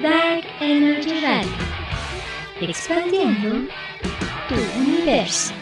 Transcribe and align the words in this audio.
Dark 0.00 0.44
Energy 0.60 1.20
Radio, 1.20 1.52
expandiendo 2.60 3.68
tu 4.48 4.54
universo. 4.80 5.61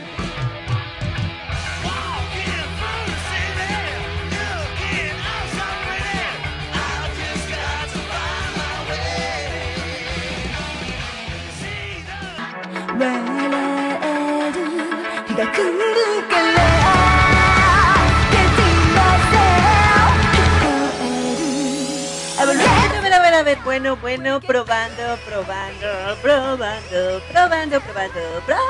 A 23.40 23.42
ver, 23.42 23.58
bueno, 23.64 23.96
bueno, 23.96 24.38
probando, 24.38 25.16
probando, 25.26 26.14
probando, 26.20 27.22
probando, 27.32 27.80
probando, 27.80 27.80
probando, 27.80 28.60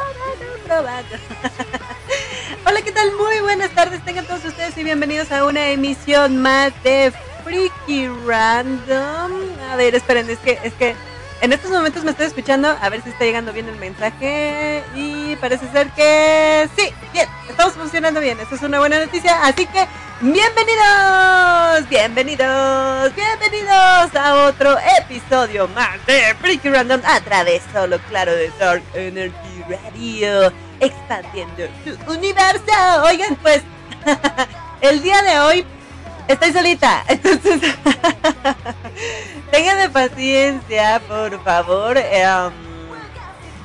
probando. 0.65 1.17
Hola, 2.65 2.83
¿qué 2.83 2.93
tal? 2.93 3.11
Muy 3.17 3.41
buenas 3.41 3.71
tardes, 3.73 4.01
tengan 4.05 4.27
todos 4.27 4.45
ustedes 4.45 4.79
y 4.79 4.85
bienvenidos 4.85 5.33
a 5.33 5.45
una 5.45 5.71
emisión 5.71 6.41
más 6.41 6.73
de 6.85 7.13
Freaky 7.43 8.07
Random. 8.25 9.33
A 9.73 9.75
ver, 9.75 9.97
esperen, 9.97 10.31
es 10.31 10.39
que, 10.39 10.61
es 10.63 10.73
que 10.75 10.95
en 11.41 11.53
estos 11.53 11.73
momentos 11.73 12.05
me 12.05 12.13
estoy 12.13 12.27
escuchando, 12.27 12.69
a 12.81 12.89
ver 12.91 13.03
si 13.03 13.09
está 13.09 13.25
llegando 13.25 13.53
bien 13.53 13.69
el 13.69 13.77
mensaje 13.77 14.85
y 14.95 15.35
parece 15.41 15.69
ser 15.73 15.91
que 15.91 16.69
sí, 16.77 16.95
bien, 17.13 17.29
estamos 17.49 17.73
funcionando 17.73 18.21
bien, 18.21 18.39
eso 18.39 18.55
es 18.55 18.63
una 18.63 18.79
buena 18.79 19.05
noticia, 19.05 19.45
así 19.47 19.67
que 19.67 19.89
bienvenidos, 20.21 21.89
bienvenidos, 21.89 23.15
bienvenidos 23.15 24.15
a 24.15 24.47
otro 24.49 24.77
episodio 25.01 25.67
más 25.69 26.05
de 26.07 26.35
Freaky 26.41 26.69
Random 26.69 27.01
a 27.07 27.21
través 27.21 27.63
solo, 27.73 27.99
claro, 28.09 28.33
de 28.33 28.51
Dark 28.59 28.83
Energy 28.93 29.65
Radio, 29.67 30.53
expandiendo 30.79 31.65
tu 31.85 32.13
universo. 32.13 32.63
Oigan, 33.05 33.35
pues, 33.37 33.63
el 34.83 35.03
día 35.03 35.23
de 35.23 35.41
hoy 35.41 35.67
estoy 36.29 36.53
solita, 36.53 37.03
entonces 37.09 37.61
tengan 39.51 39.91
paciencia, 39.91 41.01
por 41.09 41.43
favor. 41.43 41.97
Eh, 41.97 42.51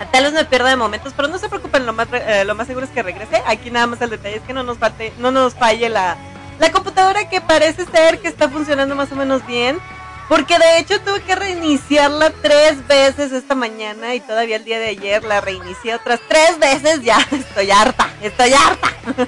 tal 0.10 0.24
vez 0.24 0.32
me 0.32 0.46
pierda 0.46 0.70
de 0.70 0.78
momentos, 0.78 1.12
pero 1.16 1.28
no 1.28 1.38
se 1.38 1.50
preocupen, 1.50 1.86
lo 1.86 1.92
más, 1.92 2.08
eh, 2.14 2.46
lo 2.46 2.56
más 2.56 2.68
seguro 2.68 2.86
es 2.86 2.92
que 2.94 3.04
regrese. 3.04 3.44
Aquí 3.46 3.72
nada 3.72 3.88
más 3.88 4.02
el 4.02 4.10
detalle 4.10 4.38
es 4.38 4.44
que 4.44 4.54
no 4.54 4.64
nos 4.64 4.78
falte, 4.78 5.12
no 5.18 5.32
nos 5.32 5.54
falle 5.54 5.90
la, 5.90 6.18
la 6.60 6.72
computadora 6.72 7.30
que 7.30 7.42
parece 7.42 7.86
ser 7.86 8.20
que 8.20 8.28
está 8.28 8.50
funcionando 8.50 8.96
más 8.96 9.12
o 9.12 9.16
menos 9.16 9.46
bien. 9.46 9.80
Porque 10.28 10.58
de 10.58 10.80
hecho 10.80 11.00
tuve 11.02 11.22
que 11.22 11.36
reiniciarla 11.36 12.32
tres 12.42 12.88
veces 12.88 13.32
esta 13.32 13.54
mañana 13.54 14.16
y 14.16 14.20
todavía 14.20 14.56
el 14.56 14.66
día 14.66 14.80
de 14.80 14.88
ayer 14.88 15.24
la 15.24 15.40
reinicié 15.40 15.94
otras 15.94 16.20
tres 16.28 16.58
veces. 16.58 17.04
Ya 17.04 17.20
estoy 17.32 17.70
harta, 17.70 18.10
estoy 18.22 18.54
harta. 18.54 18.90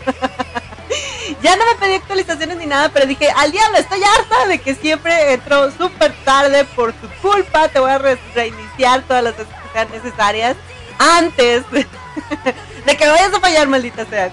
ya 1.43 1.55
no 1.55 1.65
me 1.65 1.75
pedí 1.79 1.93
actualizaciones 1.95 2.57
ni 2.57 2.65
nada, 2.65 2.89
pero 2.89 3.05
dije, 3.05 3.29
al 3.29 3.51
diablo, 3.51 3.77
estoy 3.77 4.01
harta 4.03 4.47
de 4.47 4.57
que 4.57 4.73
siempre 4.73 5.33
entro 5.33 5.69
súper 5.71 6.15
tarde 6.23 6.65
por 6.75 6.93
tu 6.93 7.07
culpa. 7.21 7.67
Te 7.67 7.79
voy 7.79 7.91
a 7.91 7.99
reiniciar 7.99 9.03
todas 9.03 9.23
las 9.23 9.37
veces 9.37 9.53
que 9.53 9.73
sean 9.73 9.91
necesarias 9.91 10.55
antes 10.97 11.63
de 12.85 12.97
que 12.97 13.07
vayas 13.07 13.33
a 13.33 13.39
fallar, 13.39 13.67
maldita 13.67 14.05
sea. 14.05 14.31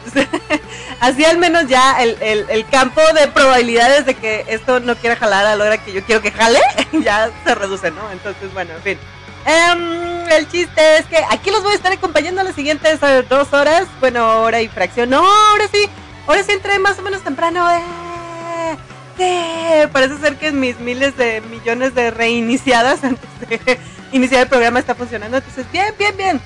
así 1.00 1.24
al 1.24 1.38
menos 1.38 1.66
ya 1.68 2.02
el, 2.02 2.16
el, 2.48 2.66
campo 2.66 3.00
de 3.14 3.28
probabilidades 3.28 4.06
de 4.06 4.14
que 4.14 4.44
esto 4.48 4.80
no 4.80 4.96
quiera 4.96 5.16
jalar 5.16 5.46
a 5.46 5.56
la 5.56 5.64
hora 5.64 5.78
que 5.78 5.92
yo 5.92 6.02
quiero 6.04 6.22
que 6.22 6.30
jale, 6.30 6.60
ya 6.92 7.30
se 7.44 7.54
reduce, 7.54 7.90
¿no? 7.90 8.10
Entonces, 8.10 8.52
bueno, 8.52 8.74
en 8.74 8.82
fin. 8.82 8.98
Em, 9.46 10.26
el 10.30 10.48
chiste 10.48 10.98
es 10.98 11.06
que 11.06 11.18
aquí 11.30 11.50
los 11.50 11.62
voy 11.62 11.72
a 11.72 11.76
estar 11.76 11.92
acompañando 11.92 12.42
las 12.42 12.54
siguientes 12.54 12.98
eh, 13.02 13.24
dos 13.28 13.52
horas. 13.52 13.86
Bueno, 14.00 14.42
hora 14.42 14.62
y 14.62 14.68
fracción. 14.68 15.10
No, 15.10 15.18
ahora 15.18 15.68
sí. 15.70 15.88
Ahora 16.26 16.42
sí 16.42 16.52
entré 16.52 16.78
más 16.78 16.98
o 16.98 17.02
menos 17.02 17.22
temprano. 17.22 17.70
Eh. 17.70 18.76
Sí, 19.16 19.88
parece 19.92 20.18
ser 20.18 20.36
que 20.36 20.50
mis 20.50 20.80
miles 20.80 21.16
de 21.16 21.40
millones 21.42 21.94
de 21.94 22.10
reiniciadas 22.10 23.04
antes 23.04 23.28
de 23.48 23.78
iniciar 24.12 24.42
el 24.42 24.48
programa 24.48 24.80
está 24.80 24.94
funcionando. 24.94 25.36
Entonces, 25.36 25.70
bien, 25.70 25.94
bien, 25.98 26.16
bien. 26.16 26.40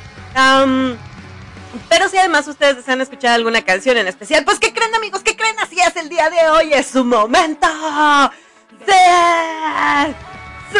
Pero 1.88 2.08
si 2.08 2.18
además 2.18 2.46
ustedes 2.46 2.76
desean 2.76 3.00
escuchar 3.00 3.32
alguna 3.32 3.62
canción 3.62 3.96
en 3.96 4.08
especial, 4.08 4.44
pues 4.44 4.58
¿qué 4.58 4.72
creen 4.72 4.94
amigos? 4.94 5.22
¿Qué 5.22 5.36
creen? 5.36 5.58
Así 5.60 5.78
es 5.80 5.96
el 5.96 6.08
día 6.08 6.30
de 6.30 6.48
hoy, 6.50 6.72
es 6.72 6.86
su 6.86 7.04
momento. 7.04 7.66
¡Sí! 8.86 10.14
¡Sí! 10.72 10.78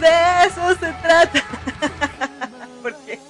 De 0.00 0.46
eso 0.46 0.70
se 0.80 0.92
trata. 1.02 1.44
Porque 2.82 3.20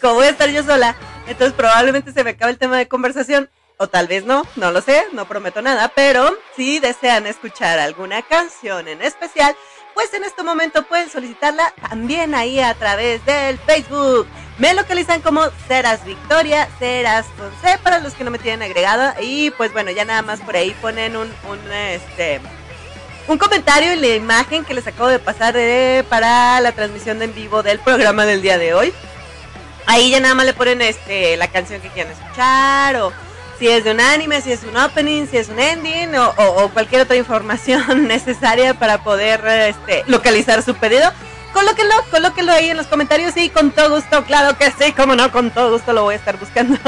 como 0.00 0.14
voy 0.14 0.26
a 0.26 0.30
estar 0.30 0.48
yo 0.48 0.62
sola, 0.62 0.96
entonces 1.26 1.54
probablemente 1.54 2.12
se 2.12 2.24
me 2.24 2.30
acabe 2.30 2.52
el 2.52 2.58
tema 2.58 2.78
de 2.78 2.88
conversación 2.88 3.48
o 3.78 3.88
tal 3.88 4.06
vez 4.06 4.24
no, 4.24 4.46
no 4.56 4.70
lo 4.70 4.80
sé, 4.80 5.04
no 5.12 5.26
prometo 5.26 5.60
nada, 5.60 5.88
pero 5.94 6.36
si 6.56 6.78
desean 6.78 7.26
escuchar 7.26 7.80
alguna 7.80 8.22
canción 8.22 8.86
en 8.86 9.02
especial, 9.02 9.56
pues 9.94 10.14
en 10.14 10.24
este 10.24 10.42
momento 10.42 10.84
pueden 10.84 11.10
solicitarla 11.10 11.74
también 11.88 12.34
ahí 12.34 12.60
a 12.60 12.74
través 12.74 13.24
del 13.26 13.58
Facebook. 13.58 14.26
Me 14.62 14.74
localizan 14.74 15.20
como 15.22 15.42
Ceras 15.66 16.04
Victoria, 16.04 16.68
Ceras 16.78 17.26
con 17.36 17.50
para 17.82 17.98
los 17.98 18.14
que 18.14 18.22
no 18.22 18.30
me 18.30 18.38
tienen 18.38 18.62
agregado 18.62 19.12
y 19.20 19.50
pues 19.50 19.72
bueno, 19.72 19.90
ya 19.90 20.04
nada 20.04 20.22
más 20.22 20.38
por 20.38 20.54
ahí 20.54 20.70
ponen 20.80 21.16
un, 21.16 21.28
un 21.50 21.72
este 21.72 22.40
un 23.26 23.38
comentario 23.38 23.92
y 23.92 23.96
la 23.96 24.14
imagen 24.14 24.64
que 24.64 24.74
les 24.74 24.86
acabo 24.86 25.08
de 25.08 25.18
pasar 25.18 25.56
para 26.08 26.60
la 26.60 26.70
transmisión 26.70 27.20
en 27.22 27.34
vivo 27.34 27.64
del 27.64 27.80
programa 27.80 28.24
del 28.24 28.40
día 28.40 28.56
de 28.56 28.72
hoy. 28.72 28.94
Ahí 29.86 30.12
ya 30.12 30.20
nada 30.20 30.36
más 30.36 30.46
le 30.46 30.54
ponen 30.54 30.80
este 30.80 31.36
la 31.36 31.48
canción 31.48 31.80
que 31.80 31.88
quieran 31.88 32.12
escuchar 32.12 32.94
o 32.98 33.12
si 33.58 33.66
es 33.66 33.82
de 33.82 33.90
un 33.90 34.00
anime, 34.00 34.42
si 34.42 34.52
es 34.52 34.62
un 34.62 34.76
opening, 34.76 35.26
si 35.26 35.38
es 35.38 35.48
un 35.48 35.58
ending 35.58 36.14
o, 36.14 36.68
cualquier 36.68 37.00
otra 37.00 37.16
información 37.16 38.06
necesaria 38.06 38.74
para 38.74 39.02
poder 39.02 39.44
este, 39.44 40.04
localizar 40.06 40.62
su 40.62 40.76
pedido. 40.76 41.10
Colóquenlo, 41.52 41.94
colóquenlo 42.10 42.52
ahí 42.52 42.70
en 42.70 42.76
los 42.76 42.86
comentarios 42.86 43.36
y 43.36 43.50
con 43.50 43.72
todo 43.72 43.96
gusto, 43.96 44.24
claro 44.24 44.56
que 44.56 44.70
sí, 44.70 44.92
como 44.92 45.14
no, 45.14 45.30
con 45.30 45.50
todo 45.50 45.72
gusto 45.72 45.92
lo 45.92 46.04
voy 46.04 46.14
a 46.14 46.16
estar 46.18 46.38
buscando 46.38 46.78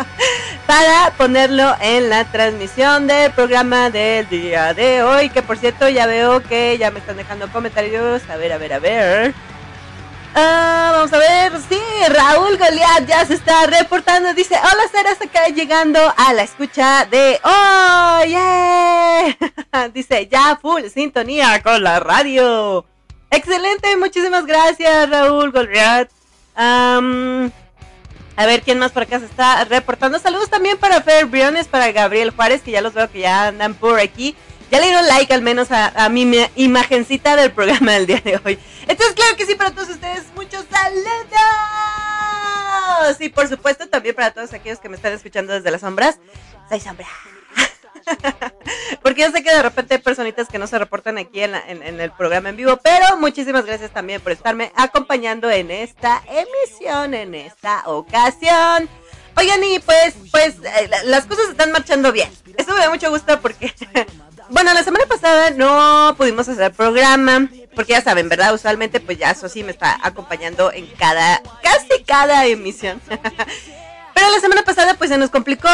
para 0.66 1.12
ponerlo 1.18 1.76
en 1.80 2.08
la 2.08 2.24
transmisión 2.24 3.06
del 3.06 3.30
programa 3.32 3.90
del 3.90 4.28
día 4.28 4.72
de 4.72 5.02
hoy, 5.02 5.28
que 5.28 5.42
por 5.42 5.58
cierto 5.58 5.88
ya 5.88 6.06
veo 6.06 6.42
que 6.42 6.78
ya 6.78 6.90
me 6.90 7.00
están 7.00 7.18
dejando 7.18 7.48
comentarios, 7.52 8.22
a 8.30 8.36
ver, 8.36 8.52
a 8.52 8.58
ver, 8.58 8.72
a 8.72 8.78
ver. 8.78 9.34
Ah, 10.34 10.90
vamos 10.94 11.12
a 11.12 11.18
ver, 11.18 11.52
sí, 11.68 11.80
Raúl 12.08 12.56
Goliat 12.58 13.06
ya 13.06 13.26
se 13.26 13.34
está 13.34 13.66
reportando. 13.66 14.32
Dice, 14.34 14.54
hola, 14.56 14.88
serás 14.92 15.20
acá 15.20 15.48
llegando 15.48 15.98
a 16.16 16.32
la 16.32 16.42
escucha 16.42 17.06
de... 17.06 17.40
¡Oh, 17.42 18.24
yeah! 18.24 19.88
Dice, 19.94 20.28
ya 20.28 20.56
full 20.60 20.84
sintonía 20.94 21.60
con 21.62 21.82
la 21.82 21.98
radio. 21.98 22.84
Excelente, 23.30 23.96
muchísimas 23.96 24.46
gracias, 24.46 25.10
Raúl 25.10 25.52
Goliat. 25.52 26.08
a 26.56 27.00
ver, 28.46 28.62
¿quién 28.62 28.78
más 28.78 28.92
por 28.92 29.02
acá 29.02 29.18
se 29.20 29.26
está 29.26 29.64
reportando? 29.64 30.18
Saludos 30.18 30.48
también 30.48 30.78
para 30.78 31.02
Fer 31.02 31.26
Briones, 31.26 31.66
para 31.68 31.92
Gabriel 31.92 32.30
Juárez, 32.30 32.62
que 32.62 32.70
ya 32.70 32.80
los 32.80 32.94
veo 32.94 33.10
que 33.10 33.20
ya 33.20 33.48
andan 33.48 33.74
por 33.74 34.00
aquí. 34.00 34.34
Ya 34.70 34.80
le 34.80 34.86
dieron 34.86 35.06
like 35.06 35.32
al 35.32 35.42
menos 35.42 35.70
a, 35.70 36.04
a 36.04 36.08
mi 36.10 36.30
imagencita 36.56 37.36
del 37.36 37.52
programa 37.52 37.92
del 37.92 38.06
día 38.06 38.20
de 38.22 38.40
hoy. 38.44 38.58
Entonces, 38.86 39.14
claro 39.14 39.36
que 39.36 39.46
sí, 39.46 39.54
para 39.54 39.70
todos 39.70 39.88
ustedes, 39.88 40.24
muchos 40.34 40.66
saludos. 40.70 41.08
Y 43.20 43.28
por 43.30 43.48
supuesto, 43.48 43.88
también 43.88 44.14
para 44.14 44.32
todos 44.32 44.52
aquellos 44.52 44.78
que 44.78 44.88
me 44.88 44.96
están 44.96 45.12
escuchando 45.12 45.52
desde 45.52 45.70
las 45.70 45.80
sombras. 45.80 46.18
Soy 46.68 46.80
sombra. 46.80 47.06
Porque 49.02 49.22
yo 49.22 49.30
sé 49.30 49.42
que 49.42 49.50
de 49.50 49.62
repente 49.62 49.94
hay 49.94 50.00
personitas 50.00 50.48
que 50.48 50.58
no 50.58 50.66
se 50.66 50.78
reportan 50.78 51.18
aquí 51.18 51.40
en, 51.40 51.54
en, 51.54 52.00
el 52.00 52.10
programa 52.12 52.48
en 52.50 52.56
vivo, 52.56 52.78
pero 52.82 53.16
muchísimas 53.18 53.64
gracias 53.64 53.90
también 53.90 54.20
por 54.20 54.32
estarme 54.32 54.72
acompañando 54.76 55.50
en 55.50 55.70
esta 55.70 56.22
emisión, 56.28 57.14
en 57.14 57.34
esta 57.34 57.82
ocasión. 57.86 58.88
Oigan, 59.36 59.62
y 59.62 59.78
pues, 59.78 60.14
pues 60.30 60.56
eh, 60.56 60.90
las 61.04 61.26
cosas 61.26 61.48
están 61.50 61.70
marchando 61.70 62.12
bien. 62.12 62.30
Eso 62.56 62.72
me 62.72 62.80
da 62.80 62.90
mucho 62.90 63.10
gusto 63.10 63.40
porque 63.40 63.72
Bueno, 64.50 64.72
la 64.72 64.82
semana 64.82 65.04
pasada 65.04 65.50
no 65.50 66.14
pudimos 66.16 66.48
hacer 66.48 66.72
programa, 66.72 67.50
porque 67.74 67.92
ya 67.92 68.00
saben, 68.00 68.30
¿verdad? 68.30 68.54
Usualmente 68.54 68.98
pues 68.98 69.18
ya 69.18 69.34
Sosi 69.34 69.62
me 69.62 69.72
está 69.72 69.98
acompañando 70.02 70.72
en 70.72 70.86
cada, 70.98 71.42
casi 71.62 72.02
cada 72.04 72.46
emisión. 72.46 73.00
Pero 74.18 74.32
la 74.32 74.40
semana 74.40 74.62
pasada 74.64 74.94
pues 74.94 75.10
se 75.10 75.16
nos 75.16 75.30
complicó 75.30 75.68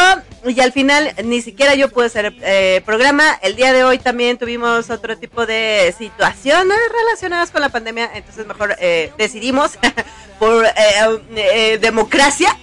y 0.44 0.60
al 0.60 0.70
final 0.70 1.14
ni 1.24 1.40
siquiera 1.40 1.74
yo 1.76 1.88
pude 1.88 2.04
hacer 2.04 2.34
eh, 2.42 2.82
programa. 2.84 3.24
El 3.40 3.56
día 3.56 3.72
de 3.72 3.84
hoy 3.84 3.96
también 3.96 4.36
tuvimos 4.36 4.90
otro 4.90 5.16
tipo 5.16 5.46
de 5.46 5.94
situaciones 5.96 6.76
relacionadas 6.92 7.50
con 7.50 7.62
la 7.62 7.70
pandemia, 7.70 8.10
entonces 8.12 8.46
mejor 8.46 8.76
eh, 8.80 9.10
decidimos 9.16 9.78
por 10.38 10.66
eh, 10.66 11.78
democracia. 11.80 12.54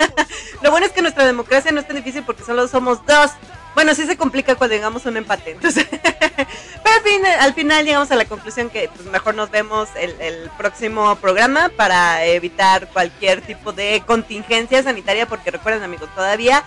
Lo 0.62 0.70
bueno 0.70 0.84
es 0.84 0.92
que 0.92 1.00
nuestra 1.00 1.24
democracia 1.24 1.72
no 1.72 1.80
es 1.80 1.86
tan 1.86 1.96
difícil 1.96 2.24
porque 2.24 2.44
solo 2.44 2.68
somos 2.68 2.98
dos 3.06 3.30
Bueno, 3.74 3.94
sí 3.94 4.06
se 4.06 4.16
complica 4.16 4.54
cuando 4.54 4.76
llegamos 4.76 5.06
a 5.06 5.08
un 5.08 5.16
empate. 5.16 5.52
Entonces, 5.52 5.86
pero 5.90 6.96
al, 6.96 7.02
fin, 7.02 7.26
al 7.40 7.54
final 7.54 7.84
llegamos 7.84 8.10
a 8.10 8.16
la 8.16 8.24
conclusión 8.24 8.70
que 8.70 8.90
pues, 8.94 9.06
mejor 9.08 9.34
nos 9.34 9.50
vemos 9.50 9.88
el, 9.96 10.20
el, 10.20 10.50
próximo 10.58 11.16
programa 11.16 11.70
para 11.70 12.24
evitar 12.24 12.88
cualquier 12.88 13.40
tipo 13.40 13.72
de 13.72 14.02
contingencia 14.06 14.82
sanitaria, 14.82 15.26
porque 15.26 15.50
recuerden 15.50 15.82
amigos, 15.82 16.08
todavía 16.14 16.62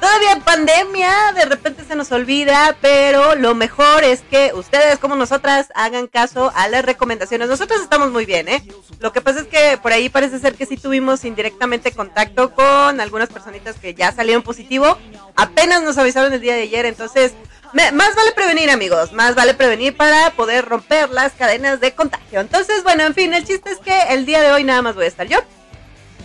Todavía 0.00 0.38
pandemia, 0.44 1.32
de 1.34 1.46
repente 1.46 1.84
se 1.84 1.96
nos 1.96 2.12
olvida, 2.12 2.76
pero 2.80 3.34
lo 3.34 3.54
mejor 3.54 4.04
es 4.04 4.22
que 4.22 4.52
ustedes 4.54 4.98
como 4.98 5.16
nosotras 5.16 5.68
hagan 5.74 6.06
caso 6.08 6.52
a 6.54 6.68
las 6.68 6.84
recomendaciones. 6.84 7.48
Nosotros 7.48 7.80
estamos 7.80 8.10
muy 8.10 8.26
bien, 8.26 8.48
¿eh? 8.48 8.62
Lo 9.00 9.12
que 9.12 9.20
pasa 9.20 9.40
es 9.40 9.46
que 9.46 9.78
por 9.82 9.92
ahí 9.92 10.08
parece 10.08 10.38
ser 10.38 10.54
que 10.54 10.66
sí 10.66 10.76
tuvimos 10.76 11.24
indirectamente 11.24 11.92
contacto 11.92 12.54
con 12.54 13.00
algunas 13.00 13.30
personitas 13.30 13.76
que 13.76 13.94
ya 13.94 14.12
salieron 14.12 14.42
positivo. 14.42 14.98
Apenas 15.36 15.82
nos 15.82 15.96
avisaron 15.96 16.32
el 16.32 16.40
día 16.40 16.54
de 16.54 16.62
ayer, 16.62 16.86
entonces 16.86 17.32
más 17.74 18.14
vale 18.14 18.30
prevenir, 18.32 18.70
amigos. 18.70 19.12
Más 19.12 19.34
vale 19.34 19.54
prevenir 19.54 19.96
para 19.96 20.30
poder 20.30 20.64
romper 20.64 21.10
las 21.10 21.32
cadenas 21.32 21.80
de 21.80 21.92
contagio. 21.92 22.40
Entonces, 22.40 22.84
bueno, 22.84 23.02
en 23.02 23.14
fin, 23.14 23.34
el 23.34 23.44
chiste 23.44 23.70
es 23.70 23.78
que 23.78 24.00
el 24.10 24.26
día 24.26 24.42
de 24.42 24.52
hoy 24.52 24.62
nada 24.62 24.80
más 24.80 24.94
voy 24.94 25.06
a 25.06 25.08
estar 25.08 25.26
yo. 25.26 25.40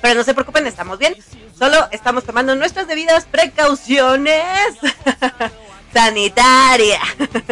Pero 0.02 0.16
no 0.16 0.24
se 0.24 0.34
preocupen, 0.34 0.66
estamos 0.68 0.98
bien. 1.00 1.16
Solo 1.58 1.88
estamos 1.92 2.24
tomando 2.24 2.56
nuestras 2.56 2.88
debidas 2.88 3.26
precauciones 3.26 4.78
sanitarias. 5.94 7.02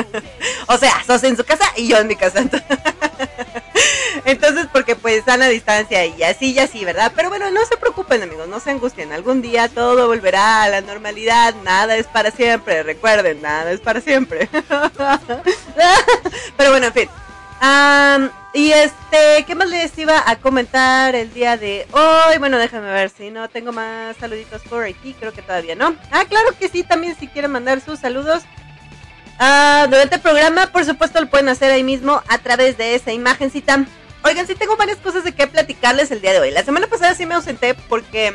o 0.68 0.78
sea, 0.78 1.04
sos 1.06 1.24
en 1.24 1.36
su 1.36 1.44
casa 1.44 1.66
y 1.76 1.88
yo 1.88 1.98
en 1.98 2.08
mi 2.08 2.16
casa. 2.16 2.44
Entonces, 4.26 4.68
porque 4.72 4.96
pues 4.96 5.18
están 5.18 5.42
a 5.42 5.48
distancia 5.48 6.06
y 6.06 6.24
así 6.24 6.52
y 6.52 6.60
así, 6.60 6.84
¿verdad? 6.84 7.12
Pero 7.16 7.30
bueno, 7.30 7.50
no 7.52 7.66
se 7.66 7.78
preocupen 7.78 8.24
amigos, 8.24 8.48
no 8.48 8.60
se 8.60 8.72
angustien. 8.72 9.12
Algún 9.12 9.42
día 9.42 9.70
todo 9.70 10.08
volverá 10.08 10.64
a 10.64 10.70
la 10.70 10.82
normalidad. 10.82 11.56
Nada 11.64 11.96
es 11.96 12.08
para 12.08 12.32
siempre. 12.32 12.84
Recuerden, 12.84 13.42
nada 13.42 13.72
es 13.72 13.80
para 13.80 14.02
siempre. 14.02 14.50
Pero 16.58 16.72
bueno, 16.72 16.88
en 16.88 16.94
fin. 16.94 17.10
Y 18.54 18.72
este, 18.72 19.44
¿qué 19.46 19.56
más 19.56 19.70
les 19.70 19.96
iba 19.98 20.24
a 20.26 20.36
comentar 20.38 21.16
el 21.16 21.32
día 21.34 21.58
de 21.58 21.88
hoy? 21.92 22.38
Bueno, 22.40 22.58
déjame 22.58 22.92
ver 22.92 23.10
si 23.10 23.30
no 23.30 23.50
tengo 23.50 23.72
más 23.72 24.18
saluditos 24.18 24.64
por 24.64 24.84
aquí, 24.84 25.14
creo 25.14 25.32
que 25.32 25.42
todavía 25.42 25.76
no. 25.76 25.96
Ah, 26.12 26.26
claro 26.28 26.50
que 26.60 26.68
sí, 26.68 26.84
también 26.84 27.16
si 27.20 27.28
quieren 27.28 27.52
mandar 27.52 27.82
sus 27.82 28.00
saludos 28.00 28.44
uh, 29.40 29.88
durante 29.90 30.16
el 30.16 30.22
programa, 30.22 30.68
por 30.72 30.86
supuesto 30.86 31.22
lo 31.22 31.30
pueden 31.30 31.50
hacer 31.50 31.72
ahí 31.72 31.84
mismo 31.84 32.22
a 32.28 32.38
través 32.40 32.78
de 32.78 32.96
esa 32.96 33.12
imagencita. 33.12 33.86
Oigan, 34.24 34.48
sí 34.48 34.56
tengo 34.56 34.76
varias 34.76 34.98
cosas 34.98 35.24
de 35.24 35.34
qué 35.34 35.46
platicarles 35.46 36.10
el 36.10 36.22
día 36.22 36.34
de 36.34 36.40
hoy. 36.40 36.52
La 36.52 36.64
semana 36.64 36.88
pasada 36.88 37.14
sí 37.14 37.26
me 37.26 37.36
ausenté 37.36 37.76
porque 37.76 38.34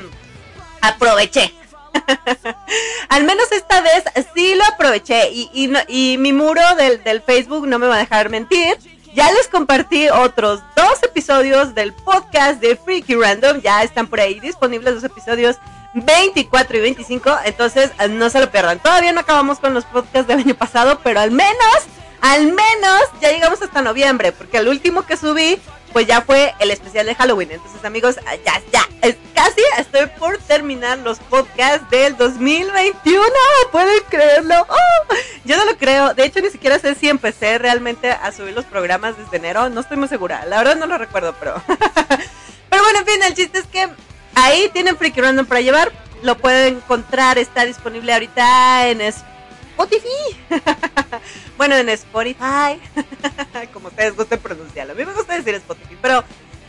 aproveché. 0.80 1.52
Al 3.08 3.24
menos 3.24 3.50
esta 3.52 3.80
vez 3.80 4.04
sí 4.34 4.54
lo 4.54 4.64
aproveché 4.64 5.30
y, 5.30 5.50
y, 5.52 5.72
y 5.88 6.16
mi 6.18 6.32
muro 6.32 6.62
del, 6.76 7.02
del 7.02 7.20
Facebook 7.22 7.66
no 7.66 7.78
me 7.78 7.86
va 7.86 7.96
a 7.96 7.98
dejar 7.98 8.30
mentir 8.30 8.78
ya 9.14 9.30
les 9.32 9.48
compartí 9.48 10.08
otros 10.08 10.62
dos 10.74 11.02
episodios 11.02 11.74
del 11.74 11.92
podcast 11.92 12.60
de 12.60 12.76
Freaky 12.76 13.14
Random. 13.14 13.60
Ya 13.60 13.82
están 13.82 14.06
por 14.06 14.20
ahí 14.20 14.40
disponibles 14.40 14.94
los 14.94 15.04
episodios 15.04 15.56
24 15.94 16.76
y 16.76 16.80
25. 16.80 17.30
Entonces 17.44 17.90
no 18.10 18.30
se 18.30 18.40
lo 18.40 18.50
pierdan. 18.50 18.78
Todavía 18.78 19.12
no 19.12 19.20
acabamos 19.20 19.58
con 19.58 19.74
los 19.74 19.84
podcasts 19.84 20.28
del 20.28 20.40
año 20.40 20.54
pasado, 20.54 21.00
pero 21.02 21.20
al 21.20 21.30
menos, 21.30 21.78
al 22.20 22.46
menos 22.46 23.02
ya 23.20 23.30
llegamos 23.30 23.60
hasta 23.60 23.82
noviembre. 23.82 24.32
Porque 24.32 24.58
el 24.58 24.68
último 24.68 25.02
que 25.02 25.16
subí 25.16 25.58
pues 25.92 26.06
ya 26.06 26.22
fue 26.22 26.54
el 26.58 26.70
especial 26.70 27.06
de 27.06 27.14
Halloween. 27.14 27.52
Entonces, 27.52 27.84
amigos, 27.84 28.16
ya, 28.44 28.60
ya, 28.72 28.88
es, 29.02 29.16
casi 29.34 29.60
estoy 29.78 30.06
por 30.18 30.38
terminar 30.38 30.98
los 30.98 31.18
podcasts 31.18 31.88
del 31.90 32.16
2021. 32.16 33.22
¿Pueden 33.70 34.02
creerlo? 34.08 34.66
Oh, 34.68 35.14
yo 35.44 35.56
no 35.56 35.64
lo 35.64 35.76
creo. 35.76 36.14
De 36.14 36.24
hecho, 36.24 36.40
ni 36.40 36.50
siquiera 36.50 36.78
sé 36.78 36.94
si 36.94 37.08
empecé 37.08 37.58
realmente 37.58 38.10
a 38.10 38.32
subir 38.32 38.54
los 38.54 38.64
programas 38.64 39.16
desde 39.16 39.36
enero. 39.36 39.68
No 39.68 39.80
estoy 39.80 39.96
muy 39.96 40.08
segura. 40.08 40.44
La 40.46 40.58
verdad 40.58 40.76
no 40.76 40.86
lo 40.86 40.98
recuerdo, 40.98 41.34
pero... 41.38 41.62
pero 42.70 42.82
bueno, 42.82 43.00
en 43.00 43.06
fin, 43.06 43.22
el 43.22 43.34
chiste 43.34 43.58
es 43.58 43.66
que 43.66 43.88
ahí 44.34 44.70
tienen 44.72 44.96
Freaky 44.96 45.20
Random 45.20 45.46
para 45.46 45.60
llevar. 45.60 45.92
Lo 46.22 46.38
pueden 46.38 46.76
encontrar, 46.76 47.38
está 47.38 47.64
disponible 47.64 48.12
ahorita 48.12 48.88
en 48.88 49.00
Spotify. 49.00 49.31
bueno, 51.56 51.76
en 51.76 51.88
Spotify. 51.90 52.80
Como 53.72 53.88
ustedes 53.88 54.16
gusten 54.16 54.40
pronunciarlo. 54.40 54.92
A 54.92 54.96
mí 54.96 55.04
me 55.04 55.12
gusta 55.12 55.34
decir 55.34 55.54
Spotify, 55.54 55.96
pero 56.00 56.24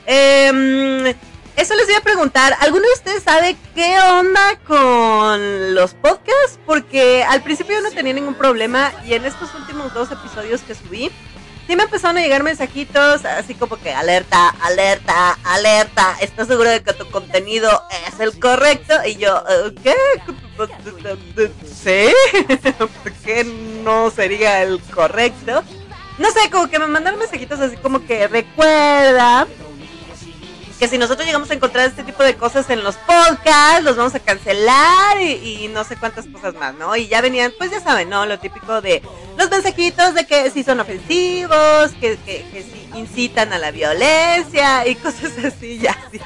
eh, 0.05 1.15
eso 1.55 1.75
les 1.75 1.85
voy 1.85 1.95
a 1.95 2.01
preguntar. 2.01 2.55
¿Alguno 2.59 2.85
de 2.87 2.93
ustedes 2.93 3.23
sabe 3.23 3.55
qué 3.75 3.97
onda 3.99 4.57
con 4.65 5.75
los 5.75 5.93
podcasts? 5.93 6.59
Porque 6.65 7.23
al 7.23 7.43
principio 7.43 7.75
yo 7.75 7.81
no 7.81 7.91
tenía 7.91 8.13
ningún 8.13 8.35
problema 8.35 8.91
y 9.05 9.13
en 9.13 9.25
estos 9.25 9.53
últimos 9.55 9.93
dos 9.93 10.11
episodios 10.11 10.61
que 10.61 10.75
subí, 10.75 11.11
sí 11.67 11.75
me 11.75 11.83
empezaron 11.83 12.17
a 12.17 12.21
llegar 12.21 12.43
mensajitos 12.43 13.25
así 13.25 13.53
como 13.53 13.77
que 13.77 13.93
alerta, 13.93 14.49
alerta, 14.61 15.37
alerta, 15.43 16.17
¿estás 16.21 16.47
seguro 16.47 16.69
de 16.69 16.83
que 16.83 16.93
tu 16.93 17.09
contenido 17.09 17.69
es 18.07 18.19
el 18.19 18.39
correcto? 18.39 18.93
Y 19.05 19.15
yo, 19.15 19.43
¿qué? 19.83 19.95
¿Sí? 21.65 22.13
¿Por 22.77 23.11
qué 23.23 23.43
no 23.83 24.09
sería 24.11 24.63
el 24.63 24.79
correcto? 24.81 25.63
No 26.19 26.29
sé, 26.31 26.49
como 26.51 26.69
que 26.69 26.79
me 26.79 26.87
mandaron 26.87 27.19
mensajitos 27.19 27.59
así 27.59 27.75
como 27.77 28.05
que 28.05 28.27
recuerda 28.27 29.47
que 30.83 30.89
si 30.89 30.97
nosotros 30.97 31.25
llegamos 31.25 31.49
a 31.49 31.53
encontrar 31.53 31.87
este 31.87 32.03
tipo 32.03 32.23
de 32.23 32.35
cosas 32.35 32.69
en 32.69 32.83
los 32.83 32.97
podcasts, 32.97 33.85
los 33.85 33.95
vamos 33.95 34.15
a 34.15 34.19
cancelar 34.19 35.21
y, 35.21 35.69
no 35.73 35.85
sé 35.85 35.95
cuántas 35.95 36.27
cosas 36.27 36.55
más, 36.55 36.75
¿no? 36.75 36.93
Y 36.97 37.07
ya 37.07 37.21
venían, 37.21 37.53
pues 37.57 37.71
ya 37.71 37.79
saben, 37.79 38.09
¿no? 38.09 38.25
Lo 38.25 38.37
típico 38.37 38.81
de 38.81 39.01
los 39.37 39.49
mensajitos 39.49 40.13
de 40.13 40.27
que 40.27 40.51
si 40.51 40.61
son 40.61 40.81
ofensivos, 40.81 41.91
que, 42.01 42.17
que, 42.25 42.65
si 42.69 42.99
incitan 42.99 43.53
a 43.53 43.59
la 43.59 43.71
violencia 43.71 44.85
y 44.85 44.95
cosas 45.05 45.31
así, 45.45 45.79
ya 45.79 45.97
así. 46.05 46.19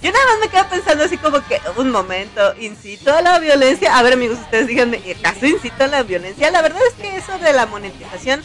Yo 0.00 0.12
nada 0.12 0.24
más 0.26 0.38
me 0.40 0.48
quedo 0.48 0.68
pensando 0.68 1.02
así 1.02 1.16
como 1.16 1.44
que, 1.44 1.60
un 1.76 1.90
momento, 1.90 2.54
incito 2.60 3.12
a 3.12 3.22
la 3.22 3.40
violencia. 3.40 3.98
A 3.98 4.04
ver 4.04 4.12
amigos, 4.12 4.38
ustedes 4.38 4.68
díganme, 4.68 5.02
¿acaso 5.18 5.46
incito 5.46 5.82
a 5.82 5.88
la 5.88 6.04
violencia? 6.04 6.48
La 6.52 6.62
verdad 6.62 6.82
es 6.86 6.94
que 6.94 7.16
eso 7.16 7.36
de 7.38 7.52
la 7.52 7.66
monetización 7.66 8.40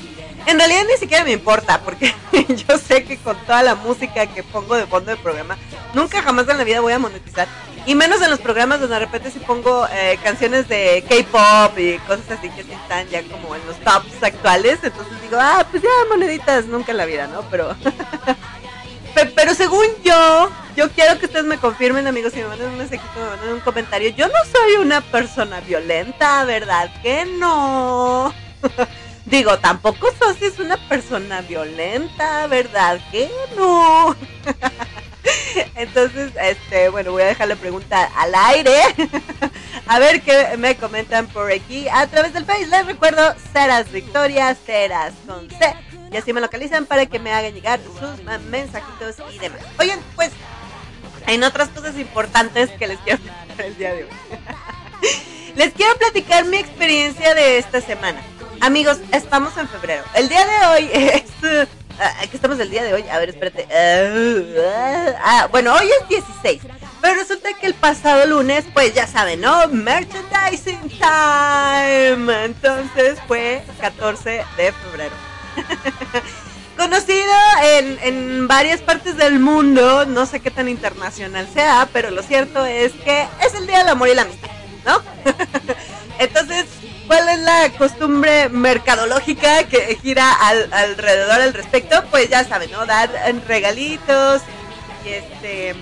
en 0.47 0.57
realidad 0.57 0.83
ni 0.89 0.97
siquiera 0.97 1.25
me 1.25 1.33
importa, 1.33 1.81
porque 1.81 2.13
yo 2.47 2.77
sé 2.77 3.03
que 3.03 3.17
con 3.17 3.35
toda 3.45 3.61
la 3.63 3.75
música 3.75 4.25
que 4.27 4.43
pongo 4.43 4.75
de 4.75 4.87
fondo 4.87 5.11
del 5.11 5.19
programa, 5.19 5.57
nunca 5.93 6.21
jamás 6.21 6.47
en 6.47 6.57
la 6.57 6.63
vida 6.63 6.79
voy 6.79 6.93
a 6.93 6.99
monetizar. 6.99 7.47
Y 7.85 7.95
menos 7.95 8.21
en 8.21 8.29
los 8.29 8.39
programas 8.39 8.79
donde 8.79 8.95
de 8.95 8.99
repente 8.99 9.29
si 9.29 9.39
pongo 9.39 9.87
eh, 9.91 10.17
canciones 10.23 10.67
de 10.69 11.03
K-pop 11.07 11.77
y 11.77 11.97
cosas 11.99 12.31
así 12.31 12.49
que 12.49 12.61
están 12.61 13.07
ya 13.09 13.23
como 13.23 13.55
en 13.55 13.65
los 13.65 13.77
tops 13.79 14.23
actuales. 14.23 14.79
Entonces 14.83 15.21
digo, 15.21 15.37
ah, 15.39 15.65
pues 15.69 15.83
ya 15.83 15.89
moneditas 16.09 16.65
nunca 16.65 16.91
en 16.91 16.97
la 16.97 17.05
vida, 17.05 17.27
¿no? 17.27 17.41
Pero, 17.49 17.75
pero 19.35 19.53
según 19.53 19.85
yo, 20.03 20.49
yo 20.77 20.89
quiero 20.91 21.19
que 21.19 21.25
ustedes 21.25 21.45
me 21.45 21.57
confirmen, 21.57 22.07
amigos, 22.07 22.33
si 22.33 22.39
me 22.39 22.47
mandan 22.47 22.69
un 22.69 22.77
mensajito, 22.77 23.19
me 23.19 23.29
mandan 23.29 23.53
un 23.53 23.59
comentario. 23.61 24.09
Yo 24.09 24.27
no 24.27 24.39
soy 24.49 24.81
una 24.81 25.01
persona 25.01 25.59
violenta, 25.59 26.45
¿verdad? 26.45 26.89
Que 27.01 27.25
no. 27.25 28.33
Digo, 29.27 29.59
tampoco 29.59 30.07
sos 30.17 30.41
es 30.41 30.57
una 30.57 30.77
persona 30.87 31.41
violenta, 31.41 32.47
¿verdad? 32.47 32.97
Que 33.11 33.29
no. 33.57 34.15
Entonces, 35.75 36.31
este, 36.41 36.87
bueno, 36.87 37.11
voy 37.11 37.23
a 37.23 37.25
dejar 37.25 37.49
la 37.49 37.57
pregunta 37.57 38.09
al 38.15 38.33
aire. 38.33 38.73
a 39.87 39.99
ver 39.99 40.21
qué 40.21 40.55
me 40.57 40.77
comentan 40.77 41.27
por 41.27 41.51
aquí 41.51 41.89
a 41.89 42.07
través 42.07 42.31
del 42.33 42.45
Face. 42.45 42.67
Les 42.67 42.85
recuerdo, 42.85 43.35
Ceras 43.51 43.91
Victoria, 43.91 44.55
Ceras 44.55 45.13
con 45.27 45.49
C. 45.49 45.75
Y 46.09 46.15
así 46.15 46.31
me 46.31 46.39
localizan 46.39 46.85
para 46.85 47.05
que 47.05 47.19
me 47.19 47.33
hagan 47.33 47.53
llegar 47.53 47.81
sus 47.99 48.23
mensajitos 48.45 49.17
y 49.35 49.39
demás. 49.39 49.59
Oigan, 49.77 49.99
pues, 50.15 50.31
hay 51.25 51.43
otras 51.43 51.67
cosas 51.67 51.97
importantes 51.97 52.69
que 52.71 52.87
les 52.87 52.97
quiero 52.99 53.19
platicar 53.23 53.65
el 53.65 53.77
día 53.77 53.93
de 53.93 54.03
hoy. 54.05 54.09
les 55.53 55.73
quiero 55.73 55.97
platicar 55.97 56.45
mi 56.45 56.55
experiencia 56.55 57.35
de 57.35 57.57
esta 57.57 57.81
semana. 57.81 58.23
Amigos, 58.59 58.99
estamos 59.11 59.55
en 59.57 59.67
febrero. 59.67 60.03
El 60.15 60.29
día 60.29 60.45
de 60.45 60.67
hoy 60.67 60.89
es... 60.93 61.23
Uh, 61.43 61.67
¿Qué 62.29 62.35
estamos 62.35 62.59
el 62.59 62.69
día 62.69 62.83
de 62.83 62.93
hoy? 62.93 63.03
A 63.09 63.17
ver, 63.19 63.29
espérate. 63.29 63.63
Uh, 63.65 64.59
ah, 65.23 65.47
bueno, 65.51 65.73
hoy 65.73 65.89
es 66.01 66.07
16. 66.09 66.61
Pero 67.01 67.15
resulta 67.15 67.53
que 67.53 67.67
el 67.67 67.73
pasado 67.73 68.25
lunes, 68.25 68.65
pues 68.73 68.93
ya 68.93 69.07
saben, 69.07 69.41
¿no? 69.41 69.67
Merchandising 69.67 70.89
time. 70.89 72.45
Entonces 72.45 73.19
fue 73.27 73.63
14 73.79 74.43
de 74.57 74.71
febrero. 74.71 75.15
Conocido 76.77 77.33
en, 77.63 77.97
en 78.03 78.47
varias 78.47 78.81
partes 78.81 79.17
del 79.17 79.39
mundo, 79.39 80.05
no 80.05 80.27
sé 80.27 80.39
qué 80.39 80.51
tan 80.51 80.69
internacional 80.69 81.47
sea, 81.51 81.89
pero 81.91 82.11
lo 82.11 82.21
cierto 82.21 82.65
es 82.65 82.93
que 82.93 83.27
es 83.43 83.55
el 83.55 83.65
Día 83.65 83.79
del 83.79 83.89
Amor 83.89 84.09
y 84.09 84.13
la 84.13 84.21
Amistad, 84.23 84.51
¿no? 84.85 85.01
Entonces, 86.19 86.65
¿Cuál 87.07 87.29
es 87.29 87.39
la 87.39 87.69
costumbre 87.77 88.49
mercadológica 88.49 89.63
que 89.63 89.97
gira 90.01 90.29
alrededor 90.71 91.39
al 91.39 91.53
respecto? 91.53 92.03
Pues 92.11 92.29
ya 92.29 92.43
saben, 92.43 92.69
¿no? 92.69 92.85
Dar 92.85 93.09
regalitos 93.47 94.41
y 95.05 95.09
este 95.09 95.75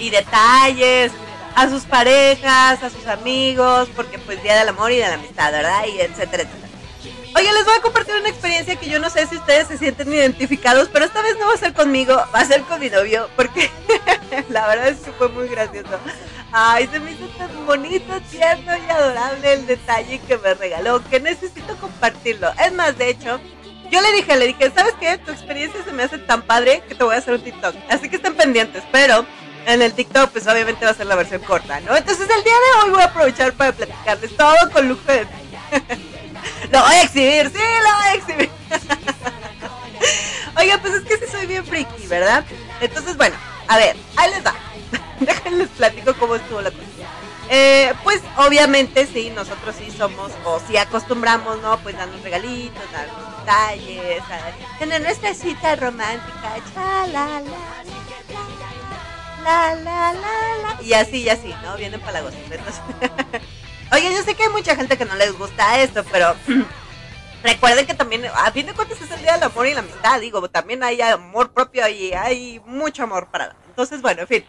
y 0.00 0.10
detalles. 0.10 1.12
a 1.54 1.68
sus 1.68 1.84
parejas, 1.84 2.82
a 2.82 2.90
sus 2.90 3.06
amigos, 3.06 3.88
porque 3.94 4.18
pues 4.18 4.42
Día 4.42 4.56
del 4.56 4.68
Amor 4.68 4.92
y 4.92 4.96
de 4.96 5.08
la 5.08 5.14
Amistad, 5.14 5.50
¿verdad? 5.50 5.86
Y 5.86 6.00
etcétera, 6.00 6.44
etcétera. 6.44 6.68
Oye, 7.36 7.52
les 7.52 7.64
voy 7.64 7.74
a 7.76 7.80
compartir 7.80 8.14
una 8.14 8.28
experiencia 8.28 8.76
que 8.76 8.88
yo 8.88 8.98
no 8.98 9.10
sé 9.10 9.26
si 9.26 9.36
ustedes 9.36 9.68
se 9.68 9.78
sienten 9.78 10.12
identificados, 10.12 10.88
pero 10.92 11.04
esta 11.04 11.22
vez 11.22 11.36
no 11.38 11.46
va 11.46 11.54
a 11.54 11.58
ser 11.58 11.74
conmigo, 11.74 12.14
va 12.34 12.40
a 12.40 12.44
ser 12.44 12.62
con 12.62 12.80
mi 12.80 12.90
novio, 12.90 13.28
porque 13.36 13.70
la 14.48 14.66
verdad 14.66 14.88
es 14.88 14.98
que 14.98 15.12
fue 15.12 15.28
muy 15.28 15.48
gracioso. 15.48 15.98
Ay, 16.52 16.88
se 16.90 16.98
me 16.98 17.12
hizo 17.12 17.26
tan 17.36 17.66
bonito, 17.66 18.20
tierno 18.30 18.72
y 18.76 18.90
adorable 18.90 19.52
el 19.52 19.66
detalle 19.66 20.18
que 20.20 20.38
me 20.38 20.54
regaló, 20.54 21.02
que 21.08 21.20
necesito 21.20 21.76
compartirlo. 21.76 22.50
Es 22.64 22.72
más, 22.72 22.96
de 22.96 23.10
hecho, 23.10 23.38
yo 23.90 24.00
le 24.00 24.12
dije, 24.12 24.36
le 24.36 24.46
dije, 24.46 24.72
¿sabes 24.74 24.94
qué? 24.98 25.18
Tu 25.18 25.30
experiencia 25.30 25.82
se 25.84 25.92
me 25.92 26.04
hace 26.04 26.18
tan 26.18 26.42
padre 26.42 26.82
que 26.88 26.94
te 26.94 27.04
voy 27.04 27.14
a 27.14 27.18
hacer 27.18 27.34
un 27.34 27.42
TikTok. 27.42 27.74
Así 27.90 28.08
que 28.08 28.16
estén 28.16 28.34
pendientes, 28.34 28.82
pero 28.90 29.26
en 29.66 29.82
el 29.82 29.92
TikTok, 29.92 30.30
pues 30.30 30.46
obviamente 30.46 30.86
va 30.86 30.92
a 30.92 30.94
ser 30.94 31.06
la 31.06 31.16
versión 31.16 31.42
corta, 31.42 31.80
¿no? 31.80 31.94
Entonces 31.94 32.28
el 32.28 32.42
día 32.42 32.54
de 32.54 32.82
hoy 32.82 32.90
voy 32.92 33.02
a 33.02 33.06
aprovechar 33.06 33.52
para 33.52 33.72
platicarles 33.72 34.34
todo 34.36 34.70
con 34.72 34.88
lujo 34.88 35.02
de... 35.06 35.26
lo 36.72 36.80
voy 36.80 36.94
a 36.94 37.02
exhibir, 37.02 37.50
sí, 37.50 37.58
lo 37.58 37.94
voy 37.96 38.06
a 38.06 38.14
exhibir. 38.14 38.50
Oiga, 40.58 40.78
pues 40.78 40.94
es 40.94 41.02
que 41.04 41.18
sí 41.18 41.24
soy 41.30 41.46
bien 41.46 41.64
freaky, 41.64 42.06
¿verdad? 42.06 42.44
Entonces, 42.80 43.16
bueno, 43.16 43.36
a 43.68 43.76
ver, 43.76 43.96
ahí 44.16 44.30
les 44.30 44.44
va. 44.44 44.54
Déjenles 45.20 45.68
platico 45.70 46.14
cómo 46.14 46.36
estuvo 46.36 46.60
la 46.60 46.70
cosa. 46.70 46.84
Eh, 47.50 47.92
pues 48.04 48.20
obviamente 48.36 49.06
sí, 49.06 49.30
nosotros 49.30 49.74
sí 49.78 49.90
somos, 49.90 50.32
o 50.44 50.60
sí 50.66 50.76
acostumbramos, 50.76 51.62
¿no? 51.62 51.78
Pues 51.78 51.96
darnos 51.96 52.22
regalitos, 52.22 52.82
darnos 52.92 53.38
detalles, 53.38 54.22
tener 54.78 55.00
nuestra 55.00 55.32
cita 55.32 55.74
romántica, 55.76 56.56
cha, 56.74 57.06
la, 57.06 57.40
la, 59.42 59.74
la, 59.74 59.74
la, 59.74 60.12
la, 60.12 60.82
y 60.82 60.92
así, 60.92 61.22
y 61.22 61.28
así, 61.30 61.54
¿no? 61.62 61.76
Vienen 61.78 62.00
palagos. 62.00 62.34
Entonces, 62.34 62.82
Oye, 63.90 64.12
yo 64.12 64.22
sé 64.22 64.34
que 64.34 64.42
hay 64.42 64.50
mucha 64.50 64.76
gente 64.76 64.98
que 64.98 65.04
no 65.06 65.14
les 65.16 65.32
gusta 65.38 65.80
esto, 65.80 66.04
pero 66.12 66.34
recuerden 67.42 67.86
que 67.86 67.94
también, 67.94 68.26
a 68.26 68.50
fin 68.52 68.66
de 68.66 68.74
cuentas, 68.74 69.00
es 69.00 69.10
el 69.10 69.22
día 69.22 69.34
del 69.34 69.44
amor 69.44 69.66
y 69.66 69.72
la 69.72 69.80
amistad. 69.80 70.20
Digo, 70.20 70.46
también 70.50 70.82
hay 70.82 71.00
amor 71.00 71.52
propio 71.52 71.88
y 71.88 72.12
hay 72.12 72.60
mucho 72.66 73.04
amor 73.04 73.28
para. 73.30 73.56
Entonces, 73.66 74.02
bueno, 74.02 74.22
en 74.22 74.28
fin. 74.28 74.44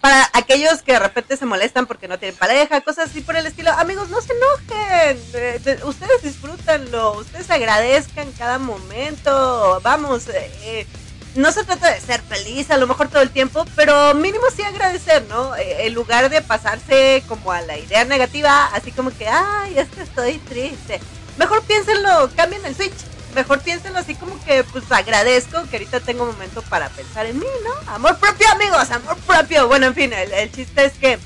Para 0.00 0.30
aquellos 0.32 0.82
que 0.82 0.92
de 0.92 0.98
repente 0.98 1.36
se 1.36 1.44
molestan 1.44 1.86
porque 1.86 2.08
no 2.08 2.18
tienen 2.18 2.38
pareja, 2.38 2.80
cosas 2.80 3.10
así 3.10 3.20
por 3.20 3.36
el 3.36 3.46
estilo, 3.46 3.70
amigos, 3.72 4.08
no 4.08 4.20
se 4.20 4.32
enojen. 4.32 5.22
Eh, 5.34 5.80
ustedes 5.84 6.22
disfrútenlo, 6.22 7.18
ustedes 7.18 7.50
agradezcan 7.50 8.32
cada 8.32 8.58
momento. 8.58 9.80
Vamos, 9.82 10.28
eh 10.28 10.86
no 11.34 11.52
se 11.52 11.64
trata 11.64 11.92
de 11.92 12.00
ser 12.00 12.20
feliz 12.22 12.70
a 12.70 12.76
lo 12.76 12.86
mejor 12.86 13.08
todo 13.08 13.22
el 13.22 13.30
tiempo, 13.30 13.64
pero 13.76 14.14
mínimo 14.14 14.44
sí 14.54 14.62
agradecer, 14.62 15.24
¿no? 15.28 15.54
Eh, 15.56 15.86
en 15.86 15.94
lugar 15.94 16.28
de 16.28 16.42
pasarse 16.42 17.22
como 17.28 17.52
a 17.52 17.60
la 17.62 17.78
idea 17.78 18.04
negativa, 18.04 18.66
así 18.74 18.90
como 18.90 19.10
que, 19.16 19.28
ay, 19.28 19.78
es 19.78 19.88
que 19.90 20.02
estoy 20.02 20.38
triste. 20.38 21.00
Mejor 21.36 21.62
piénsenlo, 21.62 22.30
cambien 22.34 22.64
el 22.66 22.74
switch. 22.74 22.92
Mejor 23.34 23.60
piénsenlo 23.60 23.98
así 23.98 24.14
como 24.14 24.42
que, 24.44 24.64
pues 24.64 24.90
agradezco 24.90 25.62
que 25.70 25.76
ahorita 25.76 26.00
tengo 26.00 26.24
un 26.24 26.30
momento 26.30 26.62
para 26.62 26.88
pensar 26.88 27.26
en 27.26 27.38
mí, 27.38 27.46
¿no? 27.64 27.92
Amor 27.92 28.18
propio, 28.18 28.48
amigos, 28.50 28.90
amor 28.90 29.16
propio. 29.18 29.68
Bueno, 29.68 29.86
en 29.86 29.94
fin, 29.94 30.12
el, 30.12 30.50
chiste 30.52 30.84
es 30.84 30.92
que. 30.94 31.18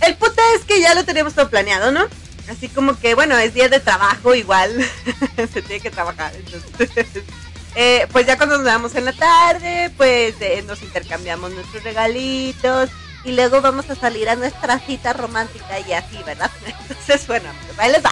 el 0.00 0.16
puta 0.16 0.42
es 0.56 0.64
que 0.64 0.80
ya 0.80 0.94
lo 0.94 1.04
teníamos 1.04 1.34
todo 1.34 1.50
planeado, 1.50 1.90
¿no? 1.90 2.06
Así 2.48 2.68
como 2.68 2.98
que, 2.98 3.14
bueno, 3.14 3.36
es 3.36 3.54
día 3.54 3.68
de 3.68 3.80
trabajo, 3.80 4.34
igual 4.34 4.72
se 5.36 5.62
tiene 5.62 5.80
que 5.80 5.90
trabajar. 5.90 6.32
Entonces, 6.34 7.06
eh, 7.74 8.06
pues 8.12 8.26
ya 8.26 8.36
cuando 8.36 8.56
nos 8.56 8.64
veamos 8.64 8.94
en 8.94 9.04
la 9.04 9.12
tarde, 9.12 9.90
pues 9.96 10.34
eh, 10.40 10.62
nos 10.66 10.82
intercambiamos 10.82 11.50
nuestros 11.50 11.82
regalitos 11.82 12.90
y 13.24 13.32
luego 13.32 13.60
vamos 13.60 13.90
a 13.90 13.94
salir 13.94 14.28
a 14.28 14.36
nuestra 14.36 14.78
cita 14.78 15.12
romántica 15.12 15.80
y 15.80 15.92
así, 15.92 16.18
¿verdad? 16.24 16.50
Entonces, 16.66 17.26
bueno, 17.26 17.50
pues 17.66 17.78
ahí 17.78 17.92
les. 17.92 18.02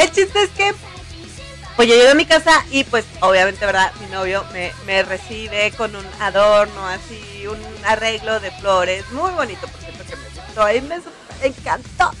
El 0.00 0.10
chiste 0.12 0.42
es 0.42 0.50
que, 0.52 0.74
pues 1.76 1.86
yo 1.86 1.94
llego 1.94 2.12
a 2.12 2.14
mi 2.14 2.24
casa 2.24 2.64
y 2.70 2.84
pues 2.84 3.04
obviamente, 3.20 3.66
¿verdad? 3.66 3.92
Mi 4.00 4.06
novio 4.06 4.46
me, 4.86 5.02
recibe 5.02 5.72
con 5.76 5.94
un 5.94 6.06
adorno 6.18 6.86
así, 6.86 7.46
un 7.46 7.58
arreglo 7.84 8.40
de 8.40 8.50
flores, 8.50 9.04
muy 9.12 9.30
bonito, 9.32 9.60
por 9.68 9.78
cierto, 9.78 10.04
que 10.08 10.16
me 10.16 10.24
gustó 10.24 10.72
y 10.72 10.80
me 10.80 11.46
encantó. 11.46 12.12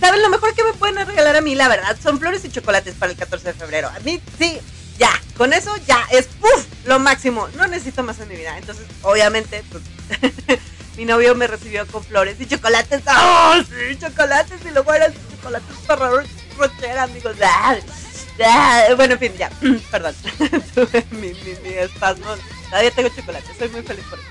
¿Saben? 0.00 0.22
Lo 0.22 0.28
mejor 0.28 0.54
que 0.54 0.64
me 0.64 0.72
pueden 0.72 1.06
regalar 1.06 1.36
a 1.36 1.40
mí, 1.40 1.54
la 1.54 1.68
verdad, 1.68 1.96
son 2.02 2.18
flores 2.18 2.44
y 2.44 2.50
chocolates 2.50 2.96
para 2.96 3.12
el 3.12 3.18
14 3.18 3.46
de 3.46 3.54
febrero. 3.54 3.88
A 3.94 4.00
mí, 4.00 4.20
sí, 4.36 4.58
ya, 4.98 5.12
con 5.36 5.52
eso 5.52 5.70
ya 5.86 6.04
es 6.10 6.26
¡puf! 6.26 6.66
lo 6.84 6.98
máximo. 6.98 7.46
No 7.54 7.68
necesito 7.68 8.02
más 8.02 8.18
en 8.18 8.26
mi 8.26 8.34
vida. 8.34 8.58
Entonces, 8.58 8.86
obviamente, 9.02 9.62
pues, 9.70 9.84
mi 10.96 11.04
novio 11.04 11.36
me 11.36 11.46
recibió 11.46 11.86
con 11.86 12.02
flores 12.02 12.40
y 12.40 12.46
chocolates. 12.46 13.02
¡Oh, 13.06 13.54
sí, 13.62 13.96
chocolates! 14.00 14.60
Y 14.64 14.70
luego 14.70 14.92
eran 14.92 15.14
chocolates 15.36 15.76
para 15.86 16.10
rochera, 16.58 17.04
amigos. 17.04 17.36
Bueno, 18.96 19.14
en 19.14 19.18
fin, 19.18 19.32
ya. 19.36 19.50
Perdón. 19.90 20.14
Mi, 21.10 21.28
espasmo. 21.74 22.26
Todavía 22.70 22.90
tengo 22.90 23.08
chocolate. 23.08 23.46
Soy 23.58 23.68
muy 23.70 23.82
feliz 23.82 24.04
por 24.08 24.18
eso. 24.18 24.28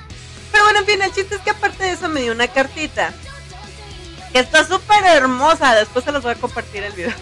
Pero 0.52 0.64
bueno, 0.64 0.80
en 0.80 0.86
fin, 0.86 1.02
el 1.02 1.14
chiste 1.14 1.36
es 1.36 1.42
que 1.42 1.50
aparte 1.50 1.84
de 1.84 1.92
eso 1.92 2.08
me 2.08 2.22
dio 2.22 2.32
una 2.32 2.48
cartita. 2.48 3.14
Que 4.32 4.40
está 4.40 4.66
súper 4.66 5.04
hermosa. 5.06 5.76
Después 5.76 6.06
se 6.06 6.12
los 6.12 6.24
voy 6.24 6.34
a 6.34 6.36
compartir 6.36 6.84
el 6.84 6.94
video. 6.94 7.14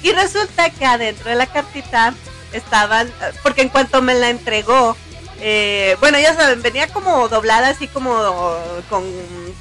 Y 0.00 0.12
resulta 0.12 0.70
que 0.70 0.86
adentro 0.86 1.28
de 1.28 1.34
la 1.34 1.46
cartita 1.46 2.14
estaban, 2.52 3.12
porque 3.42 3.62
en 3.62 3.68
cuanto 3.68 4.00
me 4.00 4.14
la 4.14 4.30
entregó, 4.30 4.96
eh, 5.40 5.96
bueno, 6.00 6.18
ya 6.18 6.34
saben, 6.34 6.62
venía 6.62 6.88
como 6.88 7.28
doblada 7.28 7.68
así 7.68 7.86
como 7.86 8.12
con 8.90 9.04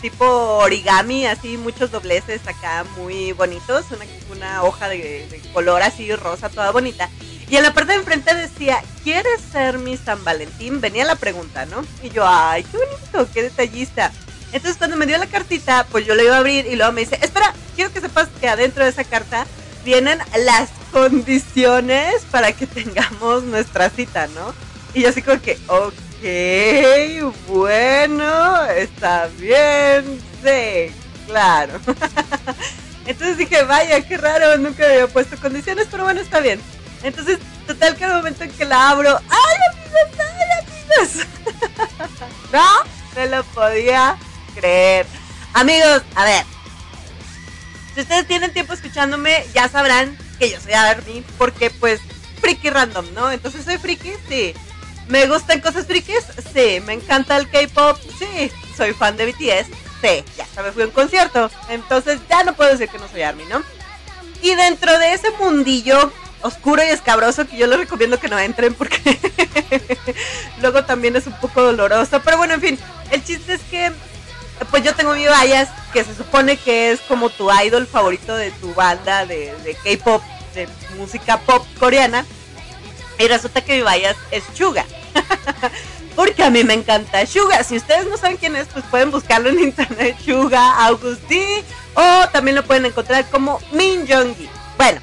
tipo 0.02 0.26
origami, 0.26 1.28
así 1.28 1.58
muchos 1.58 1.92
dobleces 1.92 2.42
acá 2.48 2.84
muy 2.98 3.32
bonitos, 3.34 3.86
una, 4.32 4.64
hoja 4.64 4.90
de, 4.90 5.42
color 5.54 5.84
así 5.84 6.14
rosa, 6.16 6.50
toda 6.50 6.72
bonita. 6.72 7.10
Y 7.50 7.56
en 7.56 7.64
la 7.64 7.74
parte 7.74 7.94
de 7.94 8.00
enfrente 8.00 8.34
decía, 8.36 8.84
¿quieres 9.04 9.40
ser 9.40 9.78
mi 9.78 9.98
San 9.98 10.24
Valentín? 10.24 10.82
Venía 10.82 11.06
la 11.06 11.16
pregunta, 11.16 11.66
¿no? 11.66 11.86
Y 12.04 12.10
yo, 12.10 12.26
ay, 12.28 12.64
qué 12.64 12.78
bonito, 12.78 13.32
qué 13.34 13.44
detallista. 13.44 14.12
Entonces 14.52 14.78
cuando 14.78 14.98
me 14.98 15.06
dio 15.06 15.18
la 15.18 15.28
cartita, 15.28 15.86
pues 15.92 16.06
yo 16.06 16.16
la 16.16 16.24
iba 16.24 16.36
a 16.36 16.40
abrir 16.40 16.66
y 16.66 16.76
luego 16.76 16.92
me 16.92 17.02
dice, 17.02 17.20
espera, 17.22 17.54
quiero 17.76 17.94
que 17.94 18.02
sepas 18.02 18.28
que 18.42 18.50
adentro 18.50 18.84
de 18.84 18.90
esa 18.90 19.04
carta 19.04 19.46
vienen 19.86 20.20
las 20.46 20.70
condiciones 20.92 22.24
para 22.32 22.52
que 22.52 22.66
tengamos 22.68 23.44
nuestra 23.44 23.90
cita, 23.90 24.28
¿no? 24.28 24.54
Y 24.98 25.02
yo 25.04 25.10
así 25.10 25.22
como 25.22 25.40
que, 25.40 25.60
ok, 25.68 27.32
bueno, 27.50 28.66
está 28.66 29.30
bien, 29.38 30.20
sí, 30.44 30.92
claro. 31.28 31.80
Entonces 33.06 33.38
dije, 33.38 33.62
vaya, 33.62 34.02
qué 34.02 34.18
raro, 34.18 34.58
nunca 34.58 34.88
había 34.88 35.06
puesto 35.06 35.38
condiciones, 35.38 35.88
pero 35.92 36.04
bueno, 36.04 36.20
está 36.20 36.40
bien. 36.40 36.60
Entonces, 37.04 37.38
total 37.68 37.96
que 37.96 38.06
al 38.06 38.16
momento 38.16 38.44
en 38.44 38.50
que 38.50 38.66
la 38.66 38.90
abro, 38.90 39.22
¡ay, 39.30 39.58
amigos, 39.72 40.20
ay, 40.20 40.66
amigos! 40.66 41.28
no, 42.52 43.22
no 43.22 43.38
lo 43.38 43.44
podía 43.44 44.18
creer. 44.56 45.06
Amigos, 45.54 46.02
a 46.16 46.26
ver, 46.26 46.44
si 47.94 48.02
ustedes 48.02 48.26
tienen 48.26 48.52
tiempo 48.52 48.74
escuchándome, 48.74 49.46
ya 49.54 49.70
sabrán 49.70 50.18
que 50.40 50.50
yo 50.50 50.60
soy 50.60 50.74
Army, 50.74 51.24
porque 51.38 51.70
pues 51.70 52.02
friki 52.42 52.72
random, 52.72 53.06
¿no? 53.14 53.32
Entonces 53.32 53.64
soy 53.64 53.78
friki, 53.78 54.14
sí. 54.28 54.56
¿Me 55.08 55.28
gustan 55.28 55.62
cosas 55.62 55.86
frikis? 55.86 56.26
Sí. 56.54 56.82
¿Me 56.86 56.94
encanta 56.94 57.38
el 57.38 57.50
K-pop? 57.50 57.98
Sí. 58.20 58.52
¿Soy 58.76 58.94
fan 58.94 59.18
de 59.18 59.26
BTS? 59.28 59.68
Sí. 60.02 60.24
Ya 60.38 60.46
sabes, 60.54 60.74
fui 60.74 60.84
a 60.84 60.88
un 60.88 60.92
concierto. 60.92 61.50
Entonces 61.70 62.20
ya 62.30 62.44
no 62.44 62.54
puedo 62.54 62.72
decir 62.72 62.90
que 62.90 63.00
no 63.00 63.08
soy 63.08 63.22
Army, 63.22 63.46
¿no? 63.46 63.64
Y 64.42 64.56
dentro 64.56 64.98
de 65.00 65.14
ese 65.14 65.32
mundillo 65.32 66.12
oscuro 66.42 66.84
y 66.84 66.90
escabroso 66.90 67.48
que 67.48 67.58
yo 67.58 67.68
les 67.68 67.80
recomiendo 67.80 68.20
que 68.20 68.28
no 68.28 68.38
entren 68.38 68.74
porque 68.76 69.20
luego 70.62 70.86
también 70.86 71.16
es 71.16 71.28
un 71.28 71.40
poco 71.40 71.62
doloroso. 71.64 72.22
Pero 72.24 72.38
bueno, 72.38 72.54
en 72.56 72.62
fin, 72.62 72.80
el 73.12 73.24
chiste 73.24 73.54
es 73.54 73.62
que 73.64 73.92
pues 74.72 74.84
yo 74.84 74.96
tengo 74.96 75.14
mi 75.14 75.26
Bias, 75.26 75.70
que 75.94 76.04
se 76.04 76.16
supone 76.16 76.58
que 76.58 76.92
es 76.92 77.00
como 77.02 77.30
tu 77.30 77.50
idol 77.64 77.86
favorito 77.88 78.36
de 78.36 78.52
tu 78.52 78.74
banda 78.74 79.26
de, 79.26 79.78
K-pop, 79.84 80.24
de 80.54 80.68
música 80.98 81.40
pop 81.40 81.66
coreana. 81.80 82.26
Y 83.20 83.28
resulta 83.28 83.62
que 83.62 83.84
Bias 83.84 84.18
es 84.32 84.44
Suga. 84.54 84.86
Porque 86.16 86.44
a 86.44 86.50
mí 86.50 86.64
me 86.64 86.74
encanta 86.74 87.26
Suga. 87.26 87.64
Si 87.64 87.78
ustedes 87.78 88.08
no 88.08 88.18
saben 88.18 88.38
quién 88.38 88.56
es, 88.56 88.68
pues 88.68 88.86
pueden 88.86 89.12
buscarlo 89.12 89.50
en 89.50 89.60
internet, 89.60 90.18
Suga 90.24 90.86
Augusti. 90.86 91.64
O 91.94 92.30
también 92.30 92.56
lo 92.56 92.64
pueden 92.64 92.86
encontrar 92.86 93.26
como 93.30 93.60
Min 93.72 94.08
Jong-gi. 94.08 94.50
Bueno, 94.78 95.00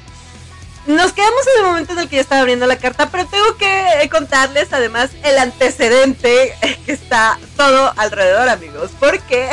nos 0.87 1.13
quedamos 1.13 1.41
en 1.47 1.63
el 1.63 1.71
momento 1.71 1.93
en 1.93 1.99
el 1.99 2.09
que 2.09 2.17
ya 2.17 2.21
estaba 2.21 2.41
abriendo 2.41 2.67
la 2.67 2.77
carta, 2.77 3.09
pero 3.09 3.25
tengo 3.25 3.57
que 3.57 4.07
contarles 4.11 4.71
además 4.71 5.09
el 5.23 5.37
antecedente 5.37 6.55
que 6.85 6.91
está 6.91 7.39
todo 7.57 7.93
alrededor, 7.97 8.49
amigos. 8.49 8.91
Porque, 8.99 9.49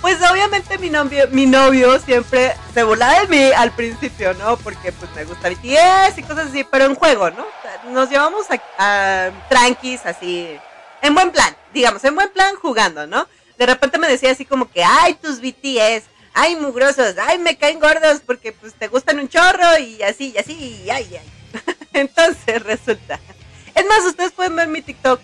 pues 0.00 0.18
obviamente 0.30 0.78
mi 0.78 0.90
novio, 0.90 1.26
mi 1.30 1.46
novio 1.46 1.98
siempre 1.98 2.54
se 2.74 2.82
burla 2.82 3.20
de 3.20 3.28
mí 3.28 3.52
al 3.56 3.72
principio, 3.72 4.34
¿no? 4.34 4.56
Porque 4.58 4.92
pues 4.92 5.10
me 5.14 5.24
gusta 5.24 5.48
BTS 5.48 6.18
y 6.18 6.22
cosas 6.22 6.48
así, 6.48 6.64
pero 6.64 6.84
en 6.84 6.94
juego, 6.94 7.30
¿no? 7.30 7.44
Nos 7.90 8.10
llevamos 8.10 8.46
a 8.78 9.30
tranquis 9.48 10.04
así 10.04 10.58
en 11.02 11.14
buen 11.14 11.30
plan, 11.30 11.56
digamos, 11.72 12.02
en 12.04 12.14
buen 12.14 12.30
plan 12.30 12.54
jugando, 12.56 13.06
¿no? 13.06 13.28
De 13.58 13.66
repente 13.66 13.98
me 13.98 14.08
decía 14.08 14.32
así 14.32 14.44
como 14.44 14.70
que, 14.70 14.82
ay, 14.84 15.14
tus 15.14 15.40
BTS, 15.40 16.04
ay, 16.34 16.56
mugrosos, 16.56 17.14
ay, 17.18 17.38
me 17.38 17.56
caen 17.56 17.80
gordos 17.80 18.20
porque 18.24 18.52
pues 18.52 18.74
te 18.74 18.88
gustan 18.88 19.18
un 19.18 19.28
chorro 19.28 19.78
y 19.78 20.02
así, 20.02 20.32
y 20.34 20.38
así, 20.38 20.52
y 20.84 20.90
ay, 20.90 21.18
ay. 21.20 21.32
Entonces 21.92 22.62
resulta. 22.62 23.18
Es 23.74 23.86
más, 23.86 24.04
ustedes 24.04 24.32
pueden 24.32 24.56
ver 24.56 24.68
mi 24.68 24.82
TikTok. 24.82 25.20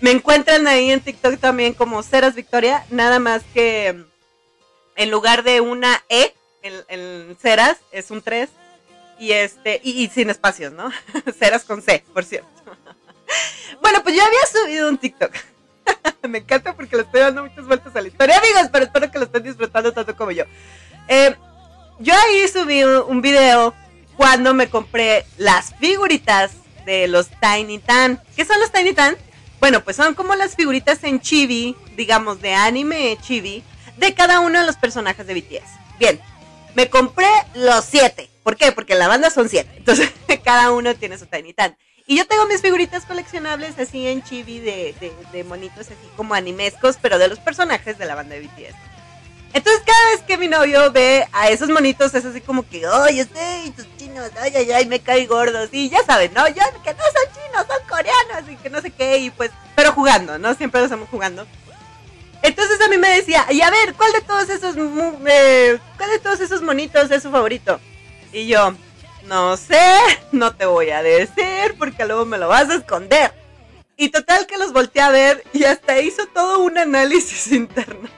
Me 0.00 0.10
encuentran 0.10 0.66
ahí 0.66 0.90
en 0.90 1.00
TikTok 1.00 1.38
también 1.38 1.74
como 1.74 2.02
Ceras 2.02 2.34
Victoria, 2.34 2.84
nada 2.90 3.18
más 3.18 3.42
que 3.54 4.04
en 4.96 5.10
lugar 5.10 5.42
de 5.42 5.60
una 5.60 6.02
E 6.08 6.34
en, 6.62 7.36
Ceras 7.40 7.78
es 7.90 8.10
un 8.10 8.22
3 8.22 8.48
y 9.18 9.32
este 9.32 9.80
y, 9.82 10.08
sin 10.08 10.30
espacios, 10.30 10.72
¿no? 10.72 10.90
Ceras 11.38 11.64
con 11.64 11.82
C, 11.82 12.04
por 12.12 12.24
cierto. 12.24 12.48
bueno, 13.82 14.02
pues 14.02 14.16
yo 14.16 14.22
había 14.24 14.46
subido 14.52 14.88
un 14.88 14.98
TikTok. 14.98 15.32
Me 16.28 16.38
encanta 16.38 16.74
porque 16.74 16.96
le 16.96 17.02
estoy 17.02 17.20
dando 17.20 17.44
muchas 17.44 17.66
vueltas 17.66 17.94
a 17.94 18.00
la 18.00 18.08
historia, 18.08 18.38
amigos, 18.38 18.68
pero 18.72 18.84
espero 18.84 19.10
que 19.10 19.18
lo 19.18 19.24
estén 19.24 19.42
disfrutando 19.42 19.92
tanto 19.92 20.16
como 20.16 20.30
yo. 20.30 20.44
Eh, 21.08 21.34
yo 21.98 22.14
ahí 22.14 22.48
subí 22.48 22.84
un 22.84 23.20
video 23.20 23.74
cuando 24.16 24.54
me 24.54 24.68
compré 24.68 25.24
las 25.36 25.74
figuritas 25.76 26.52
de 26.84 27.08
los 27.08 27.28
Tiny 27.40 27.78
Tan. 27.78 28.20
¿Qué 28.36 28.44
son 28.44 28.60
los 28.60 28.70
Tiny 28.70 28.92
Tan? 28.92 29.16
Bueno, 29.60 29.82
pues 29.82 29.96
son 29.96 30.14
como 30.14 30.34
las 30.34 30.56
figuritas 30.56 31.04
en 31.04 31.20
chibi, 31.20 31.76
digamos, 31.96 32.40
de 32.40 32.54
anime 32.54 33.16
chibi, 33.22 33.62
de 33.96 34.14
cada 34.14 34.40
uno 34.40 34.60
de 34.60 34.66
los 34.66 34.76
personajes 34.76 35.26
de 35.26 35.34
BTS. 35.34 35.98
Bien, 35.98 36.20
me 36.74 36.88
compré 36.88 37.28
los 37.54 37.84
siete. 37.84 38.30
¿Por 38.42 38.56
qué? 38.56 38.72
Porque 38.72 38.94
la 38.94 39.08
banda 39.08 39.30
son 39.30 39.48
siete. 39.48 39.72
Entonces, 39.76 40.10
cada 40.44 40.72
uno 40.72 40.94
tiene 40.94 41.18
su 41.18 41.26
Tiny 41.26 41.52
Tan. 41.52 41.76
Y 42.06 42.16
yo 42.16 42.26
tengo 42.26 42.46
mis 42.46 42.60
figuritas 42.60 43.04
coleccionables 43.04 43.78
así 43.78 44.08
en 44.08 44.22
chibi 44.22 44.58
de, 44.58 44.94
de, 45.00 45.12
de 45.32 45.44
monitos 45.44 45.86
así 45.86 45.94
como 46.16 46.34
animescos, 46.34 46.98
pero 47.00 47.18
de 47.18 47.28
los 47.28 47.38
personajes 47.38 47.96
de 47.96 48.06
la 48.06 48.16
banda 48.16 48.34
de 48.34 48.40
BTS. 48.40 48.92
Entonces 49.54 49.82
cada 49.84 50.10
vez 50.10 50.22
que 50.22 50.38
mi 50.38 50.48
novio 50.48 50.90
ve 50.92 51.28
a 51.32 51.50
esos 51.50 51.68
monitos 51.68 52.14
es 52.14 52.24
así 52.24 52.40
como 52.40 52.66
que, 52.66 52.84
ay, 52.90 53.20
este 53.20 53.64
y 53.66 53.70
tus 53.70 53.86
chinos, 53.98 54.30
ay, 54.40 54.52
ay, 54.56 54.72
ay, 54.72 54.86
me 54.86 55.00
cae 55.00 55.26
gordos. 55.26 55.68
Y 55.72 55.90
ya 55.90 56.02
saben, 56.04 56.32
¿no? 56.32 56.48
Ya 56.48 56.70
que 56.82 56.94
no 56.94 57.02
son 57.02 57.34
chinos, 57.34 57.66
son 57.68 57.88
coreanos 57.88 58.50
y 58.50 58.56
que 58.56 58.70
no 58.70 58.80
sé 58.80 58.90
qué. 58.90 59.18
Y 59.18 59.30
pues, 59.30 59.50
pero 59.76 59.92
jugando, 59.92 60.38
¿no? 60.38 60.54
Siempre 60.54 60.80
lo 60.80 60.86
estamos 60.86 61.08
jugando. 61.10 61.46
Entonces 62.42 62.80
a 62.80 62.88
mí 62.88 62.98
me 62.98 63.08
decía, 63.08 63.46
y 63.50 63.62
a 63.62 63.70
ver, 63.70 63.94
¿cuál 63.94 64.12
de 64.12 64.20
todos 64.20 64.48
esos, 64.48 64.74
eh, 65.26 65.78
cuál 65.96 66.10
de 66.10 66.18
todos 66.18 66.40
esos 66.40 66.60
monitos 66.60 67.10
es 67.10 67.22
su 67.22 67.30
favorito? 67.30 67.80
Y 68.32 68.48
yo, 68.48 68.74
no 69.26 69.56
sé, 69.56 69.80
no 70.32 70.54
te 70.54 70.66
voy 70.66 70.90
a 70.90 71.02
decir 71.02 71.76
porque 71.78 72.04
luego 72.04 72.24
me 72.24 72.38
lo 72.38 72.48
vas 72.48 72.68
a 72.68 72.74
esconder. 72.74 73.32
Y 73.96 74.08
total 74.08 74.46
que 74.46 74.58
los 74.58 74.72
volteé 74.72 75.02
a 75.02 75.10
ver 75.10 75.44
y 75.52 75.64
hasta 75.64 76.00
hizo 76.00 76.26
todo 76.26 76.58
un 76.60 76.78
análisis 76.78 77.52
interno. 77.52 78.08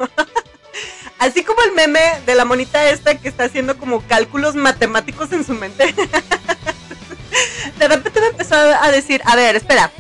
Así 1.19 1.45
como 1.45 1.63
el 1.63 1.73
meme 1.73 2.01
de 2.27 2.35
la 2.35 2.45
monita 2.45 2.91
esta 2.91 3.17
que 3.17 3.29
está 3.29 3.45
haciendo 3.45 3.79
como 3.79 4.03
cálculos 4.07 4.55
matemáticos 4.55 5.33
en 5.33 5.45
su 5.45 5.55
mente. 5.55 5.95
De 7.79 7.89
repente 7.89 8.21
me 8.21 8.29
empezó 8.29 8.55
a 8.57 8.91
decir, 8.91 9.21
a 9.25 9.37
ver, 9.37 9.57
espera. 9.57 9.91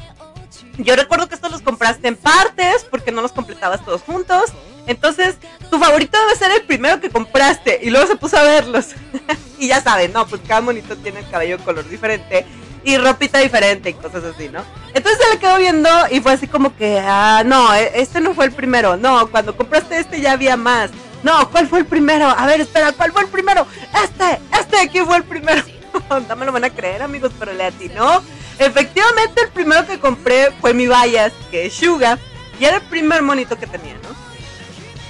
Yo 0.78 0.96
recuerdo 0.96 1.28
que 1.28 1.34
estos 1.34 1.52
los 1.52 1.62
compraste 1.62 2.08
en 2.08 2.16
partes 2.16 2.84
porque 2.90 3.12
no 3.12 3.22
los 3.22 3.32
completabas 3.32 3.84
todos 3.84 4.02
juntos. 4.02 4.52
Entonces, 4.86 5.36
tu 5.70 5.78
favorito 5.78 6.18
debe 6.18 6.36
ser 6.36 6.50
el 6.50 6.62
primero 6.62 7.00
que 7.00 7.10
compraste. 7.10 7.80
Y 7.82 7.90
luego 7.90 8.06
se 8.06 8.16
puso 8.16 8.36
a 8.36 8.42
verlos. 8.42 8.88
y 9.58 9.68
ya 9.68 9.80
saben, 9.80 10.12
no, 10.12 10.26
pues 10.26 10.42
cada 10.46 10.60
monito 10.60 10.96
tiene 10.96 11.20
el 11.20 11.30
cabello 11.30 11.58
color 11.58 11.88
diferente 11.88 12.44
y 12.84 12.98
ropita 12.98 13.38
diferente 13.38 13.90
y 13.90 13.94
cosas 13.94 14.24
así, 14.24 14.48
¿no? 14.48 14.62
Entonces 14.92 15.24
se 15.24 15.32
le 15.32 15.40
quedó 15.40 15.56
viendo 15.58 15.88
y 16.10 16.20
fue 16.20 16.32
así 16.32 16.46
como 16.46 16.76
que, 16.76 17.00
ah, 17.02 17.42
no, 17.44 17.74
e, 17.74 17.92
este 17.94 18.20
no 18.20 18.34
fue 18.34 18.44
el 18.44 18.52
primero, 18.52 18.96
no, 18.96 19.28
cuando 19.28 19.56
compraste 19.56 19.98
este 19.98 20.20
ya 20.20 20.32
había 20.32 20.56
más. 20.56 20.90
No, 21.22 21.50
¿cuál 21.50 21.66
fue 21.66 21.78
el 21.78 21.86
primero? 21.86 22.28
A 22.28 22.44
ver, 22.44 22.60
espera, 22.60 22.92
¿cuál 22.92 23.10
fue 23.10 23.22
el 23.22 23.28
primero? 23.28 23.66
Este, 24.04 24.38
este 24.60 24.76
de 24.76 24.82
aquí 24.82 25.00
fue 25.00 25.16
el 25.16 25.24
primero. 25.24 25.62
no 26.28 26.36
me 26.36 26.44
lo 26.44 26.52
van 26.52 26.64
a 26.64 26.70
creer, 26.70 27.02
amigos, 27.02 27.32
pero 27.38 27.54
le 27.54 27.64
atinó. 27.64 28.22
Efectivamente, 28.58 29.42
el 29.42 29.48
primero 29.48 29.86
que 29.86 29.98
compré 29.98 30.52
fue 30.60 30.74
mi 30.74 30.86
Bayas, 30.86 31.32
que 31.50 31.66
es 31.66 31.74
Suga, 31.74 32.18
y 32.58 32.64
era 32.64 32.76
el 32.76 32.82
primer 32.82 33.22
monito 33.22 33.58
que 33.58 33.66
tenía, 33.66 33.94
¿no? 33.94 34.14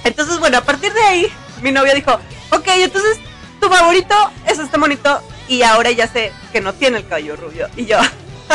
Entonces, 0.03 0.39
bueno, 0.39 0.57
a 0.57 0.61
partir 0.61 0.93
de 0.93 1.01
ahí, 1.01 1.31
mi 1.61 1.71
novia 1.71 1.93
dijo, 1.93 2.13
ok, 2.51 2.67
entonces 2.67 3.17
tu 3.59 3.69
favorito 3.69 4.15
es 4.47 4.59
este 4.59 4.77
monito 4.77 5.21
y 5.47 5.61
ahora 5.61 5.91
ya 5.91 6.07
sé 6.07 6.31
que 6.51 6.61
no 6.61 6.73
tiene 6.73 6.99
el 6.99 7.07
cabello 7.07 7.35
rubio. 7.35 7.67
Y 7.75 7.85
yo, 7.85 7.97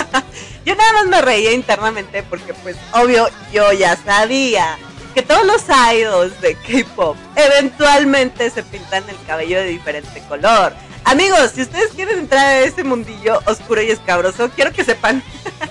yo 0.64 0.74
nada 0.74 0.92
más 0.92 1.06
me 1.06 1.20
reía 1.20 1.52
internamente 1.52 2.22
porque 2.22 2.54
pues 2.54 2.76
obvio 2.92 3.28
yo 3.52 3.72
ya 3.72 3.96
sabía 3.96 4.78
que 5.14 5.22
todos 5.22 5.44
los 5.44 5.62
idols 5.94 6.40
de 6.40 6.54
K-pop 6.54 7.16
eventualmente 7.36 8.50
se 8.50 8.62
pintan 8.62 9.08
el 9.08 9.16
cabello 9.26 9.58
de 9.58 9.66
diferente 9.66 10.22
color. 10.28 10.72
Amigos, 11.04 11.52
si 11.54 11.62
ustedes 11.62 11.92
quieren 11.92 12.18
entrar 12.18 12.46
a 12.46 12.60
ese 12.60 12.84
mundillo 12.84 13.40
oscuro 13.46 13.82
y 13.82 13.90
escabroso, 13.90 14.50
quiero 14.50 14.72
que 14.72 14.84
sepan 14.84 15.22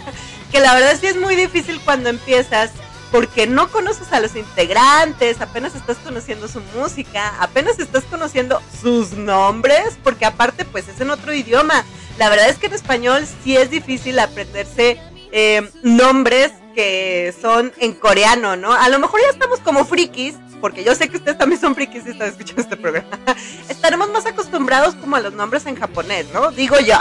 que 0.51 0.59
la 0.59 0.73
verdad 0.73 0.97
sí 0.99 1.07
es 1.07 1.17
muy 1.17 1.35
difícil 1.35 1.79
cuando 1.85 2.09
empiezas 2.09 2.71
porque 3.11 3.47
no 3.47 3.69
conoces 3.71 4.11
a 4.13 4.19
los 4.19 4.35
integrantes, 4.35 5.41
apenas 5.41 5.75
estás 5.75 5.97
conociendo 5.97 6.47
su 6.47 6.61
música, 6.75 7.33
apenas 7.39 7.79
estás 7.79 8.03
conociendo 8.03 8.61
sus 8.81 9.13
nombres, 9.13 9.97
porque 10.03 10.25
aparte 10.25 10.65
pues 10.65 10.87
es 10.87 11.01
en 11.01 11.09
otro 11.09 11.33
idioma. 11.33 11.83
La 12.17 12.29
verdad 12.29 12.49
es 12.49 12.57
que 12.57 12.67
en 12.67 12.73
español 12.73 13.25
sí 13.43 13.57
es 13.57 13.71
difícil 13.71 14.19
aprenderse 14.19 14.99
eh, 15.31 15.69
nombres 15.83 16.51
que 16.79 17.35
son 17.41 17.73
en 17.79 17.91
coreano, 17.91 18.55
¿no? 18.55 18.71
A 18.71 18.87
lo 18.87 18.99
mejor 18.99 19.19
ya 19.19 19.31
estamos 19.31 19.59
como 19.59 19.83
frikis, 19.83 20.35
porque 20.61 20.81
yo 20.81 20.95
sé 20.95 21.09
que 21.09 21.17
ustedes 21.17 21.37
también 21.37 21.59
son 21.59 21.75
frikis 21.75 22.05
y 22.05 22.11
están 22.11 22.29
escuchando 22.29 22.61
este 22.61 22.77
programa. 22.77 23.19
Estaremos 23.67 24.09
más 24.11 24.25
acostumbrados 24.25 24.95
como 24.95 25.17
a 25.17 25.19
los 25.19 25.33
nombres 25.33 25.65
en 25.65 25.75
japonés, 25.75 26.27
¿no? 26.33 26.51
Digo 26.51 26.79
yo. 26.79 26.95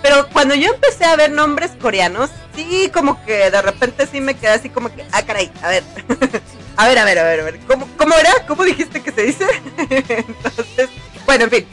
Pero 0.00 0.26
cuando 0.32 0.54
yo 0.54 0.72
empecé 0.72 1.04
a 1.04 1.14
ver 1.14 1.30
nombres 1.30 1.72
coreanos, 1.78 2.30
sí, 2.56 2.90
como 2.90 3.22
que 3.26 3.50
de 3.50 3.60
repente 3.60 4.06
sí 4.06 4.22
me 4.22 4.32
quedé 4.32 4.52
así 4.52 4.70
como 4.70 4.88
que, 4.94 5.04
ah, 5.12 5.20
caray, 5.20 5.52
a 5.60 5.68
ver. 5.68 5.82
a 6.78 6.88
ver, 6.88 6.98
a 6.98 7.04
ver, 7.04 7.18
a 7.18 7.24
ver, 7.24 7.40
a 7.40 7.44
ver. 7.44 7.60
¿Cómo, 7.66 7.86
¿Cómo 7.98 8.14
era? 8.14 8.32
¿Cómo 8.46 8.64
dijiste 8.64 9.02
que 9.02 9.12
se 9.12 9.24
dice? 9.24 9.44
Entonces, 9.76 10.88
bueno, 11.26 11.44
en 11.44 11.50
fin. 11.50 11.66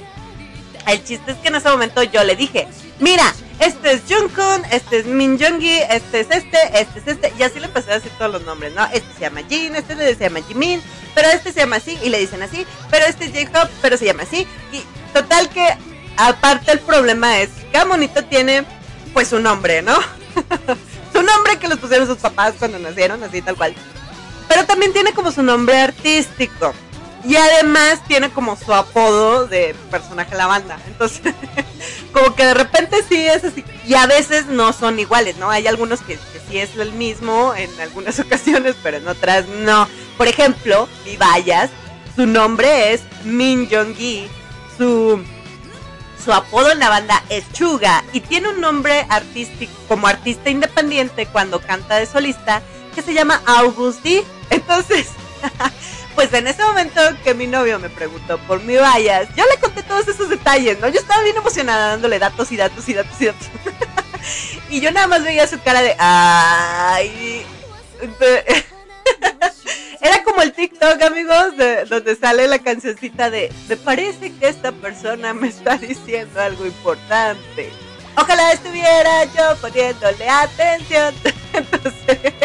El 0.87 1.03
chiste 1.03 1.31
es 1.31 1.37
que 1.37 1.47
en 1.47 1.55
ese 1.55 1.69
momento 1.69 2.03
yo 2.03 2.23
le 2.23 2.35
dije, 2.35 2.67
mira, 2.99 3.33
este 3.59 3.93
es 3.93 4.01
Jungkook, 4.07 4.65
este 4.71 4.99
es 4.99 5.05
Min 5.05 5.39
Jonggi, 5.39 5.79
este 5.89 6.19
es 6.19 6.27
este, 6.29 6.57
este 6.73 6.99
es 6.99 7.07
este. 7.07 7.33
Y 7.39 7.43
así 7.43 7.59
le 7.59 7.67
empecé 7.67 7.91
a 7.91 7.95
decir 7.95 8.11
todos 8.17 8.31
los 8.31 8.43
nombres, 8.43 8.73
¿no? 8.73 8.85
Este 8.85 9.11
se 9.13 9.21
llama 9.21 9.41
Jin, 9.47 9.75
este 9.75 9.95
se 9.95 10.23
llama 10.23 10.41
Jimin, 10.47 10.81
pero 11.13 11.29
este 11.29 11.51
se 11.51 11.61
llama 11.61 11.77
así 11.77 11.97
y 12.03 12.09
le 12.09 12.19
dicen 12.19 12.41
así, 12.41 12.65
pero 12.91 13.05
este 13.05 13.25
es 13.25 13.49
J-Hop, 13.49 13.69
pero 13.81 13.97
se 13.97 14.05
llama 14.05 14.23
así. 14.23 14.47
Y 14.71 14.83
total 15.13 15.49
que 15.49 15.75
aparte 16.17 16.71
el 16.71 16.79
problema 16.79 17.39
es, 17.39 17.49
cada 17.71 17.85
monito 17.85 18.23
tiene 18.25 18.65
pues 19.13 19.29
su 19.29 19.39
nombre, 19.39 19.81
¿no? 19.81 19.95
su 21.13 21.21
nombre 21.23 21.57
que 21.59 21.69
los 21.69 21.79
pusieron 21.79 22.07
sus 22.07 22.17
papás 22.17 22.55
cuando 22.59 22.77
nacieron, 22.77 23.23
así 23.23 23.41
tal 23.41 23.55
cual. 23.55 23.73
Pero 24.47 24.65
también 24.65 24.93
tiene 24.93 25.13
como 25.13 25.31
su 25.31 25.41
nombre 25.41 25.79
artístico. 25.79 26.73
Y 27.25 27.35
además 27.35 28.03
tiene 28.07 28.29
como 28.29 28.55
su 28.55 28.73
apodo 28.73 29.47
de 29.47 29.75
personaje 29.89 30.31
de 30.31 30.37
la 30.37 30.47
banda. 30.47 30.79
Entonces, 30.87 31.33
como 32.13 32.35
que 32.35 32.45
de 32.45 32.53
repente 32.53 33.03
sí 33.07 33.25
es 33.25 33.43
así. 33.43 33.63
Y 33.85 33.95
a 33.95 34.05
veces 34.05 34.45
no 34.45 34.73
son 34.73 34.99
iguales, 34.99 35.37
¿no? 35.37 35.49
Hay 35.49 35.65
algunos 35.67 36.01
que, 36.01 36.19
sí 36.49 36.59
es 36.59 36.75
el 36.77 36.91
mismo 36.91 37.53
en 37.55 37.69
algunas 37.81 38.19
ocasiones, 38.19 38.75
pero 38.83 38.97
en 38.97 39.07
otras 39.07 39.47
no. 39.47 39.87
Por 40.17 40.27
ejemplo, 40.27 40.87
Vivallas, 41.03 41.71
su 42.15 42.27
nombre 42.27 42.93
es 42.93 43.01
Min 43.23 43.67
Jong-gi. 43.69 44.27
Su 44.77 45.23
su 46.25 46.33
apodo 46.33 46.71
en 46.71 46.79
la 46.79 46.89
banda 46.89 47.23
es 47.29 47.43
Chuga 47.53 48.03
y 48.11 48.19
tiene 48.19 48.49
un 48.49 48.59
nombre 48.59 49.05
artístico 49.09 49.71
como 49.87 50.07
artista 50.07 50.49
independiente 50.49 51.27
cuando 51.27 51.61
canta 51.61 51.97
de 51.97 52.07
solista 52.07 52.63
que 52.95 53.03
se 53.03 53.13
llama 53.13 53.43
August 53.45 54.01
D. 54.01 54.23
Entonces, 54.49 55.09
pues 56.15 56.33
en 56.33 56.47
ese 56.47 56.63
momento 56.63 57.01
que 57.23 57.33
mi 57.33 57.45
novio 57.45 57.77
me 57.77 57.89
preguntó 57.89 58.37
por 58.39 58.61
mi 58.61 58.77
vallas, 58.77 59.27
yo 59.35 59.43
le 59.45 59.59
conté 59.59 59.83
todos 59.83 60.07
esos 60.07 60.29
detalles, 60.29 60.79
¿no? 60.79 60.87
Yo 60.87 60.99
estaba 60.99 61.21
bien 61.21 61.35
emocionada 61.35 61.89
dándole 61.89 62.17
datos 62.17 62.51
y 62.51 62.57
datos 62.57 62.87
y 62.89 62.93
datos 62.93 63.21
y 63.21 63.25
datos. 63.25 63.47
y 64.69 64.79
yo 64.79 64.91
nada 64.91 65.07
más 65.07 65.23
veía 65.23 65.47
su 65.47 65.61
cara 65.61 65.81
de, 65.81 65.95
ay, 65.99 67.45
era 70.01 70.23
como 70.23 70.41
el 70.41 70.53
TikTok, 70.53 71.01
amigos, 71.01 71.57
de, 71.57 71.85
donde 71.85 72.15
sale 72.15 72.47
la 72.47 72.59
cancioncita 72.59 73.29
de 73.29 73.51
Me 73.67 73.77
parece 73.77 74.33
que 74.33 74.47
esta 74.47 74.71
persona 74.71 75.33
me 75.33 75.49
está 75.49 75.77
diciendo 75.77 76.41
algo 76.41 76.65
importante. 76.65 77.69
Ojalá 78.17 78.53
estuviera 78.53 79.25
yo 79.25 79.57
poniéndole 79.59 80.29
atención. 80.29 81.13
Entonces, 81.53 82.44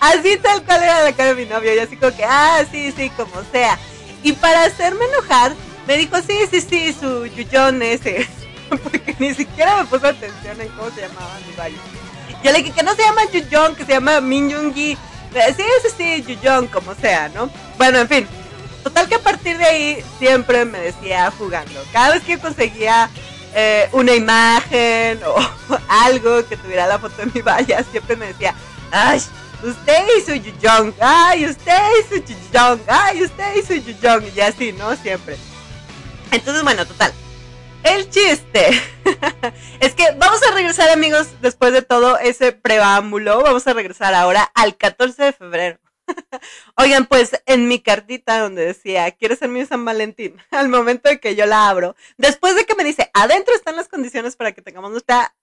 así 0.00 0.36
tal 0.38 0.62
cual 0.64 0.82
era 0.82 1.02
la 1.02 1.12
cara 1.12 1.34
de 1.34 1.44
mi 1.44 1.50
novio. 1.50 1.74
Y 1.74 1.78
así 1.78 1.96
como 1.96 2.16
que, 2.16 2.24
ah, 2.24 2.64
sí, 2.70 2.92
sí, 2.96 3.10
como 3.10 3.42
sea. 3.52 3.78
Y 4.22 4.32
para 4.32 4.64
hacerme 4.64 5.04
enojar, 5.06 5.52
me 5.86 5.96
dijo, 5.96 6.16
sí, 6.20 6.38
sí, 6.50 6.60
sí, 6.60 6.96
su 6.98 7.26
yuyón 7.26 7.82
ese. 7.82 8.28
Porque 8.68 9.14
ni 9.18 9.34
siquiera 9.34 9.76
me 9.76 9.84
puso 9.86 10.06
atención 10.06 10.60
en 10.60 10.68
cómo 10.70 10.90
se 10.90 11.02
llamaba 11.02 11.38
mi 11.46 11.54
baile. 11.56 11.78
Yo 12.42 12.52
le 12.52 12.58
dije 12.58 12.72
que 12.72 12.82
no 12.82 12.94
se 12.94 13.02
llama 13.02 13.22
Yuyón, 13.32 13.74
que 13.74 13.84
se 13.84 13.92
llama 13.92 14.20
Min 14.20 14.50
Eh, 14.50 14.96
sí, 15.56 15.64
sí, 15.82 15.88
sí, 15.96 16.22
Yuyong, 16.22 16.68
como 16.68 16.94
sea, 16.94 17.28
¿no? 17.30 17.50
Bueno, 17.76 17.98
en 17.98 18.08
fin. 18.08 18.28
Total 18.84 19.08
que 19.08 19.16
a 19.16 19.20
partir 19.20 19.58
de 19.58 19.64
ahí 19.64 20.04
siempre 20.18 20.64
me 20.64 20.78
decía 20.78 21.32
jugando. 21.36 21.82
Cada 21.92 22.14
vez 22.14 22.22
que 22.22 22.38
conseguía 22.38 23.10
eh, 23.54 23.88
una 23.92 24.14
imagen 24.14 25.20
o 25.26 25.36
algo 25.88 26.46
que 26.48 26.56
tuviera 26.56 26.86
la 26.86 26.98
foto 26.98 27.16
de 27.16 27.26
mi 27.34 27.40
valla, 27.40 27.84
siempre 27.90 28.16
me 28.16 28.26
decía, 28.26 28.54
ay, 28.92 29.20
usted 29.62 30.04
hizo 30.18 30.34
Yuyong, 30.34 30.94
ay, 31.00 31.46
usted 31.46 31.78
hizo 32.00 32.16
Yuyong, 32.16 32.80
ay, 32.86 33.22
usted 33.22 33.56
hizo 33.56 33.74
Yuyong, 33.74 34.24
y 34.34 34.40
así, 34.40 34.72
¿no? 34.72 34.94
Siempre. 34.96 35.36
Entonces, 36.30 36.62
bueno, 36.62 36.86
total. 36.86 37.12
El 37.84 38.10
chiste 38.10 38.70
es 39.80 39.94
que 39.94 40.10
vamos 40.18 40.42
a 40.42 40.54
regresar, 40.54 40.90
amigos, 40.90 41.28
después 41.40 41.72
de 41.72 41.82
todo 41.82 42.18
ese 42.18 42.52
preámbulo, 42.52 43.42
vamos 43.42 43.66
a 43.66 43.72
regresar 43.72 44.14
ahora 44.14 44.50
al 44.54 44.76
14 44.76 45.22
de 45.22 45.32
febrero. 45.32 45.78
Oigan, 46.76 47.06
pues 47.06 47.40
en 47.46 47.68
mi 47.68 47.80
cartita 47.80 48.40
donde 48.40 48.64
decía, 48.64 49.10
¿quieres 49.12 49.38
ser 49.38 49.48
mi 49.48 49.64
San 49.66 49.84
Valentín? 49.84 50.36
Al 50.50 50.68
momento 50.68 51.08
de 51.08 51.20
que 51.20 51.36
yo 51.36 51.46
la 51.46 51.68
abro, 51.68 51.96
después 52.16 52.54
de 52.56 52.64
que 52.64 52.74
me 52.74 52.84
dice, 52.84 53.10
adentro 53.14 53.54
están 53.54 53.76
las 53.76 53.88
condiciones 53.88 54.36
para 54.36 54.52
que 54.52 54.62
tengamos 54.62 54.90
nuestra... 54.90 55.34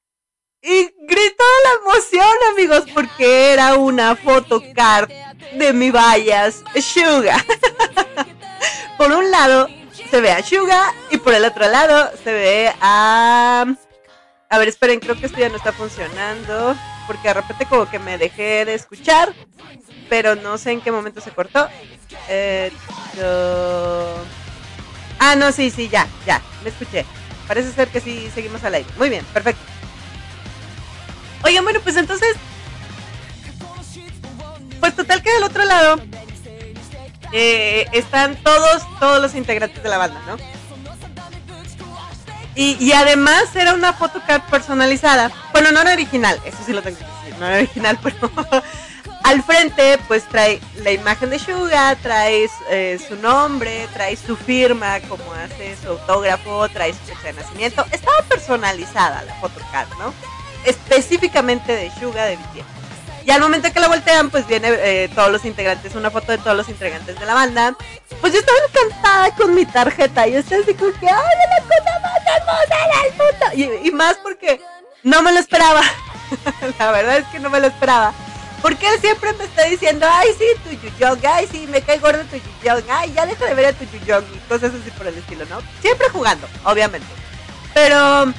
Y 0.68 0.92
gritó 1.02 1.44
la 1.64 1.92
emoción, 1.92 2.36
amigos, 2.54 2.86
porque 2.92 3.54
era 3.54 3.76
una 3.76 4.16
photocard 4.16 5.10
de 5.54 5.74
mi 5.74 5.92
vallas 5.92 6.64
Suga. 6.82 7.38
Por 8.98 9.12
un 9.12 9.30
lado, 9.30 9.70
se 10.10 10.22
ve 10.22 10.32
a 10.32 10.42
Suga 10.42 10.92
y 11.12 11.18
por 11.18 11.34
el 11.36 11.46
otro 11.46 11.68
lado 11.70 12.10
se 12.24 12.32
ve 12.32 12.74
a... 12.82 13.66
A 14.50 14.58
ver, 14.58 14.68
esperen, 14.68 15.00
creo 15.00 15.20
que 15.20 15.28
esto 15.28 15.38
ya 15.38 15.50
no 15.50 15.58
está 15.58 15.72
funcionando 15.72 16.76
porque 17.06 17.28
de 17.28 17.34
repente 17.36 17.66
como 17.66 17.90
que 17.90 18.00
me 18.00 18.18
dejé 18.18 18.66
de 18.66 18.74
escuchar, 18.74 19.34
pero 20.10 20.36
no 20.36 20.58
sé 20.58 20.72
en 20.72 20.82
qué 20.82 20.92
momento 20.92 21.22
se 21.22 21.32
cortó. 21.32 21.68
Eh, 22.28 22.72
Ah, 25.20 25.36
no, 25.36 25.52
sí, 25.52 25.70
sí, 25.70 25.90
ya, 25.90 26.08
ya, 26.26 26.42
me 26.64 26.70
escuché. 26.70 27.06
Parece 27.48 27.72
ser 27.72 27.88
que 27.90 28.02
sí 28.02 28.30
seguimos 28.34 28.64
al 28.64 28.76
aire. 28.76 28.90
Muy 28.98 29.10
bien, 29.10 29.24
perfecto. 29.26 29.62
Oigan, 31.46 31.64
bueno, 31.64 31.80
pues 31.82 31.96
entonces... 31.96 32.36
Pues 34.80 34.96
total 34.96 35.22
que 35.22 35.32
del 35.32 35.44
otro 35.44 35.64
lado 35.64 36.00
eh, 37.32 37.88
están 37.92 38.36
todos, 38.38 38.84
todos 39.00 39.22
los 39.22 39.36
integrantes 39.36 39.82
de 39.82 39.90
la 39.90 39.98
banda, 39.98 40.22
¿no? 40.28 40.38
Y, 42.56 42.94
además 42.94 43.54
era 43.56 43.74
una 43.74 43.92
photocard 43.92 44.44
personalizada. 44.44 45.30
Bueno, 45.52 45.72
no 45.72 45.82
era 45.82 45.92
original, 45.92 46.40
eso 46.46 46.58
sí 46.66 46.72
lo 46.72 46.82
tengo 46.82 46.98
que 46.98 47.04
decir, 47.04 47.40
no 47.40 47.48
era 47.48 47.58
original, 47.58 48.00
pero 48.04 48.32
al 49.24 49.44
frente 49.44 50.00
pues 50.08 50.24
trae 50.30 50.62
la 50.82 50.92
imagen 50.92 51.30
de 51.32 51.40
Suga, 51.40 51.96
trae 51.98 52.50
eh, 52.70 52.98
su 53.06 53.18
nombre, 53.18 53.90
trae 53.94 54.16
su 54.16 54.38
firma, 54.38 55.02
como 55.02 55.34
hace 55.34 55.76
su 55.76 55.90
autógrafo, 55.90 56.70
trae 56.70 56.94
su 56.94 57.00
fecha 57.00 57.24
de 57.24 57.34
nacimiento. 57.34 57.86
Estaba 57.92 58.22
personalizada 58.30 59.24
la 59.24 59.34
photocard, 59.36 59.90
¿no? 60.00 60.14
Específicamente 60.66 61.76
de 61.76 61.92
Suga 62.00 62.26
de 62.26 62.38
BTS. 62.38 62.76
Y 63.26 63.32
al 63.32 63.42
momento 63.42 63.72
que 63.74 63.80
la 63.80 63.88
voltean, 63.88 64.30
pues 64.30 64.46
viene 64.46 64.70
eh, 64.72 65.10
todos 65.16 65.32
los 65.32 65.46
integrantes, 65.46 65.96
una 65.96 66.12
foto 66.12 66.32
de 66.32 66.38
todos 66.38 66.56
los 66.56 66.70
integrantes 66.70 67.20
de 67.20 67.26
la 67.26 67.34
banda. 67.34 67.76
Pues 68.22 68.34
yo 68.34 68.40
estaba 68.40 68.58
encantada 68.70 69.36
con 69.36 69.56
mi 69.56 69.66
tarjeta. 69.66 70.28
Y 70.28 70.34
yo 70.34 70.40
estaba 70.40 70.62
así 70.62 70.76
que, 70.76 70.86
¡ay, 70.86 70.92
la 71.02 71.64
cosa 71.64 72.00
más 72.04 72.22
hermosa 72.36 72.78
del 73.02 73.66
mundo! 73.66 73.82
Y, 73.84 73.92
más 73.92 74.16
porque 74.22 74.62
no 75.02 75.24
me 75.24 75.32
lo 75.32 75.40
esperaba. 75.40 75.82
la 76.80 76.92
verdad 76.92 77.18
es 77.18 77.26
que 77.30 77.40
no 77.40 77.50
me 77.50 77.60
lo 77.60 77.68
esperaba. 77.68 78.14
Porque 78.62 78.88
él 78.88 79.00
siempre 79.02 79.34
me 79.34 79.46
está 79.46 79.64
diciendo, 79.64 80.08
ay, 80.10 80.30
sí, 80.38 80.46
tu 80.64 80.88
Yuyong, 80.88 81.20
ay, 81.28 81.48
sí, 81.52 81.68
me 81.68 81.82
cae 81.82 81.98
gordo 81.98 82.24
tu 82.26 82.38
Yuyong, 82.38 82.84
ay, 82.90 83.12
ya 83.14 83.26
deja 83.26 83.46
de 83.46 83.54
ver 83.56 83.66
a 83.66 83.74
tu 83.74 83.86
Yuyong 83.86 84.26
y 84.36 84.38
cosas 84.48 84.72
así 84.74 84.92
por 84.92 85.08
el 85.08 85.18
estilo, 85.18 85.46
¿no? 85.46 85.62
Siempre 85.82 86.10
jugando, 86.10 86.48
obviamente. 86.64 87.08
Pero 87.74 88.32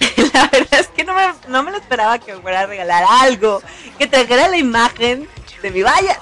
la 0.32 0.48
verdad 0.48 0.80
es 0.80 0.88
que 0.88 1.04
no 1.04 1.14
me, 1.14 1.22
no 1.48 1.62
me 1.62 1.70
lo 1.70 1.78
esperaba 1.78 2.18
que 2.18 2.34
me 2.34 2.40
fuera 2.40 2.60
a 2.60 2.66
regalar 2.66 3.04
algo, 3.22 3.62
que 3.98 4.06
trajera 4.06 4.48
la 4.48 4.56
imagen 4.56 5.28
de 5.62 5.70
mi 5.70 5.82
valla. 5.82 6.18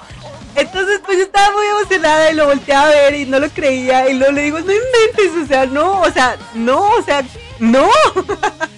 Entonces, 0.55 1.01
pues 1.05 1.19
yo 1.19 1.25
estaba 1.25 1.51
muy 1.55 1.67
emocionada 1.67 2.31
y 2.31 2.35
lo 2.35 2.47
volteé 2.47 2.73
a 2.73 2.85
ver 2.87 3.13
y 3.13 3.25
no 3.25 3.39
lo 3.39 3.49
creía. 3.49 4.09
Y 4.09 4.15
luego 4.15 4.33
le 4.33 4.41
digo, 4.43 4.59
no 4.59 4.71
inventes, 4.71 5.43
o 5.43 5.45
sea, 5.47 5.65
no, 5.67 6.01
o 6.01 6.11
sea, 6.11 6.35
no, 6.55 6.89
o 6.93 7.03
sea, 7.03 7.23
no. 7.59 7.87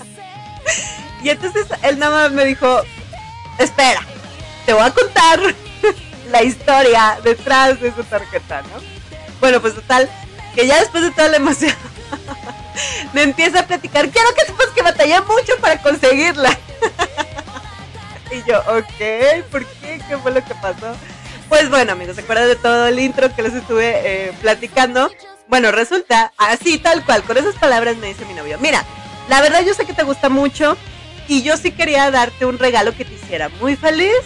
y 1.24 1.30
entonces 1.30 1.68
él 1.84 1.98
nada 1.98 2.24
más 2.24 2.32
me 2.32 2.44
dijo, 2.44 2.82
espera, 3.58 4.02
te 4.66 4.74
voy 4.74 4.84
a 4.84 4.92
contar 4.92 5.40
la 6.32 6.44
historia 6.44 7.18
detrás 7.24 7.80
de 7.80 7.94
su 7.96 8.04
tarjeta, 8.04 8.62
¿no? 8.64 8.82
Bueno, 9.40 9.62
pues 9.62 9.76
total, 9.76 10.10
que 10.56 10.68
ya 10.68 10.80
después 10.80 11.02
de 11.04 11.12
toda 11.12 11.30
la 11.30 11.38
emoción 11.38 11.74
me 13.14 13.24
empieza 13.24 13.62
a 13.62 13.68
platicar, 13.68 14.10
quiero 14.10 14.34
que 14.36 14.46
sepas 14.46 14.68
que 14.68 14.82
batallé 14.82 15.20
mucho 15.22 15.58
para 15.62 15.82
conseguirla. 15.82 16.58
y 18.32 18.50
yo, 18.50 18.60
ok, 18.60 19.46
¿por 19.52 19.66
qué? 19.66 20.02
¿Qué 20.08 20.18
fue 20.18 20.32
lo 20.32 20.44
que 20.44 20.56
pasó? 20.56 20.96
Pues 21.48 21.70
bueno, 21.70 21.94
amigos, 21.94 22.16
¿se 22.16 22.22
acuerdan 22.22 22.48
de 22.48 22.56
todo 22.56 22.88
el 22.88 23.00
intro 23.00 23.36
que 23.36 23.42
les 23.42 23.54
estuve 23.54 24.02
eh, 24.04 24.34
platicando? 24.42 25.12
Bueno, 25.48 25.72
resulta, 25.72 26.32
así 26.38 26.78
tal 26.78 27.04
cual, 27.04 27.24
con 27.24 27.38
esas 27.38 27.56
palabras 27.56 27.98
me 27.98 28.08
dice 28.08 28.26
mi 28.26 28.34
novio, 28.34 28.60
mira, 28.60 28.86
la 29.30 29.42
verdad 29.42 29.64
yo 29.66 29.74
sé 29.74 29.86
que 29.86 29.94
te 29.94 30.04
gusta 30.04 30.30
mucho 30.30 30.78
y 31.28 31.42
yo 31.42 31.58
sí 31.58 31.72
quería 31.72 32.12
darte 32.12 32.46
un 32.46 32.60
regalo 32.60 32.96
que 32.96 33.06
te 33.06 33.14
hiciera 33.14 33.50
muy 33.60 33.76
feliz. 33.76 34.20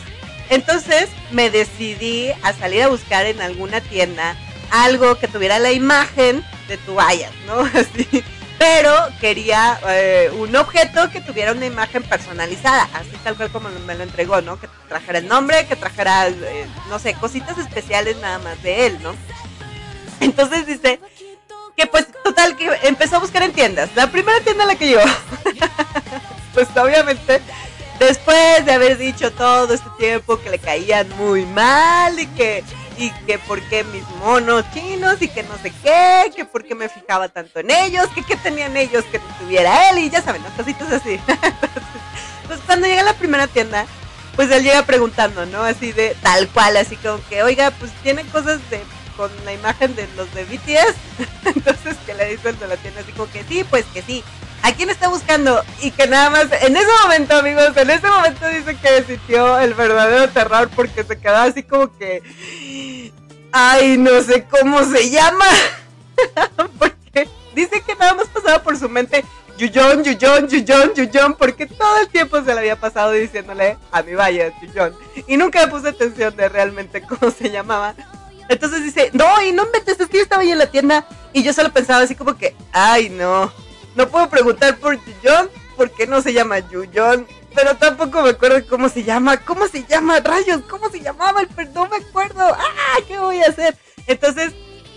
Entonces 0.50 1.10
me 1.32 1.50
decidí 1.50 2.32
a 2.44 2.54
salir 2.54 2.84
a 2.84 2.88
buscar 2.88 3.26
en 3.26 3.42
alguna 3.42 3.82
tienda 3.82 4.36
algo 4.72 5.18
que 5.20 5.28
tuviera 5.28 5.60
la 5.60 5.72
imagen 5.72 6.44
de 6.68 6.78
tu 6.78 6.96
vallas, 6.96 7.32
¿no? 7.48 7.60
Así 7.80 8.24
pero 8.64 8.94
quería 9.20 9.78
eh, 9.90 10.32
un 10.40 10.56
objeto 10.56 11.10
que 11.12 11.20
tuviera 11.20 11.52
una 11.52 11.66
imagen 11.66 12.02
personalizada, 12.02 12.88
así 12.94 13.10
tal 13.22 13.36
cual 13.36 13.52
como 13.52 13.68
me 13.86 13.94
lo 13.94 14.04
entregó, 14.04 14.42
¿no? 14.42 14.58
Que 14.58 14.70
trajera 14.88 15.20
el 15.20 15.28
nombre, 15.28 15.68
que 15.68 15.76
trajera, 15.76 16.30
eh, 16.30 16.66
no 16.88 16.98
sé, 16.98 17.14
cositas 17.16 17.58
especiales 17.58 18.16
nada 18.22 18.40
más 18.40 18.64
de 18.64 18.88
él, 18.88 19.00
¿no? 19.04 19.14
Entonces 20.22 20.66
dice 20.66 21.02
que 21.76 21.88
pues 21.88 22.08
total 22.24 22.56
que 22.56 22.70
empezó 22.84 23.18
a 23.18 23.20
buscar 23.20 23.44
en 23.44 23.52
tiendas. 23.52 23.90
La 23.96 24.10
primera 24.10 24.40
tienda 24.40 24.64
a 24.64 24.68
la 24.68 24.76
que 24.76 24.88
llegó, 24.88 25.02
pues 26.54 26.70
obviamente 26.78 27.42
después 28.00 28.66
de 28.66 28.72
haber 28.72 28.98
dicho 28.98 29.34
todo 29.34 29.74
este 29.74 29.90
tiempo 29.98 30.40
que 30.40 30.50
le 30.50 30.60
caían 30.60 31.10
muy 31.18 31.46
mal 31.46 32.18
y 32.18 32.28
que 32.28 32.64
y 32.98 33.12
que 33.26 33.40
por 33.40 33.62
qué 33.70 33.84
mis 33.86 34.08
monos 34.20 34.66
chinos 34.74 35.22
y 35.22 35.28
que 35.28 35.44
no 35.44 35.58
sé 35.58 35.72
qué, 35.84 36.32
que 36.36 36.46
por 36.46 36.64
qué 36.64 36.76
me 36.76 36.90
fijaba 36.90 37.30
tanto 37.30 37.60
en 37.60 37.72
ellos, 37.72 38.08
que 38.16 38.24
qué 38.24 38.36
tenían 38.36 38.76
ellos 38.78 39.04
que 39.12 39.20
tuviera 39.40 39.90
él 39.90 40.00
y 40.00 40.10
ya 40.10 40.22
saben, 40.22 40.44
las 40.44 40.54
cositas 40.54 40.92
así. 40.92 41.20
Entonces, 42.42 42.66
cuando 42.66 42.88
llega 42.88 43.02
a 43.02 43.06
la 43.06 43.14
primera 43.14 43.48
tienda, 43.48 43.86
pues 44.36 44.52
él 44.52 44.64
llega 44.64 44.86
preguntando, 44.86 45.46
¿no? 45.46 45.64
Así 45.64 45.92
de 45.92 46.16
tal 46.22 46.48
cual, 46.50 46.78
así 46.78 46.96
como 46.98 47.20
que, 47.30 47.44
oiga, 47.44 47.72
pues 47.72 47.92
tiene 48.04 48.24
cosas 48.26 48.60
de 48.70 48.82
con 49.16 49.32
la 49.46 49.54
imagen 49.54 49.96
de 49.96 50.08
los 50.16 50.34
de 50.34 50.44
BTS. 50.46 50.96
Entonces 51.56 51.96
que 52.06 52.14
le 52.14 52.30
dice 52.30 52.50
el 52.50 52.60
de 52.60 52.68
la 52.68 52.78
tienda 52.78 53.02
así 53.02 53.12
como 53.12 53.32
que 53.32 53.44
sí, 53.44 53.64
pues 53.64 53.86
que 53.94 54.02
sí. 54.02 54.24
¿A 54.64 54.72
quién 54.74 54.90
está 54.90 55.10
buscando? 55.10 55.62
Y 55.82 55.92
que 55.92 56.08
nada 56.08 56.30
más, 56.30 56.48
en 56.62 56.78
ese 56.78 56.88
momento, 57.04 57.36
amigos, 57.36 57.76
en 57.76 57.90
ese 57.90 58.08
momento 58.08 58.48
dice 58.48 58.78
que 58.78 59.04
sintió 59.04 59.60
el 59.60 59.74
verdadero 59.74 60.30
terror 60.30 60.70
porque 60.74 61.04
se 61.04 61.20
quedaba 61.20 61.44
así 61.44 61.64
como 61.64 61.96
que, 61.98 63.12
ay, 63.52 63.98
no 63.98 64.22
sé 64.22 64.46
cómo 64.50 64.82
se 64.86 65.10
llama. 65.10 65.46
porque 66.80 67.28
dice 67.54 67.82
que 67.86 67.94
nada 67.96 68.14
más 68.14 68.30
pasaba 68.30 68.64
por 68.64 68.80
su 68.80 68.88
mente 68.88 69.26
Yuyon, 69.58 70.02
Yuyon, 70.02 70.48
Yuyon, 70.48 70.94
Yuyon, 70.94 71.34
porque 71.34 71.66
todo 71.66 71.98
el 72.00 72.08
tiempo 72.08 72.42
se 72.42 72.54
le 72.54 72.60
había 72.62 72.78
pasado 72.78 73.12
diciéndole 73.12 73.78
a 73.92 74.02
mi 74.02 74.14
vaya 74.14 74.54
Yuyon. 74.62 74.96
Y 75.28 75.36
nunca 75.36 75.60
le 75.60 75.68
puse 75.68 75.90
atención 75.90 76.38
de 76.38 76.48
realmente 76.48 77.02
cómo 77.10 77.32
se 77.32 77.52
llamaba. 77.52 77.96
Entonces 78.48 78.82
dice, 78.82 79.10
no, 79.12 79.42
y 79.42 79.52
no 79.52 79.66
metes, 79.74 80.00
es 80.00 80.08
que 80.08 80.20
yo 80.20 80.24
estaba 80.24 80.42
ahí 80.42 80.52
en 80.52 80.58
la 80.58 80.68
tienda 80.68 81.06
y 81.34 81.44
yo 81.44 81.52
solo 81.52 81.74
pensaba 81.74 82.04
así 82.04 82.16
como 82.16 82.38
que, 82.38 82.56
ay, 82.72 83.10
no 83.10 83.52
no 83.96 84.08
puedo 84.10 84.30
preguntar 84.30 84.78
por 84.78 84.98
Yuyon 85.04 85.50
porque 85.76 86.08
no 86.08 86.22
se 86.22 86.34
llama 86.34 86.60
Yuyon. 86.60 87.28
Pero 87.56 87.76
tampoco 87.78 88.24
me 88.24 88.32
acuerdo 88.32 88.66
cómo 88.68 88.90
se 88.90 89.04
llama. 89.04 89.38
¿Cómo 89.38 89.68
se 89.68 89.84
llama? 89.84 90.20
Rayos, 90.20 90.62
¿cómo 90.68 90.90
se 90.90 91.00
llamaba? 91.00 91.42
El 91.42 91.74
no 91.74 91.88
me 91.88 91.98
acuerdo. 91.98 92.42
¡Ah! 92.42 93.00
¿Qué 93.08 93.20
voy 93.20 93.42
a 93.42 93.50
hacer? 93.50 93.78
Entonces, 94.08 94.54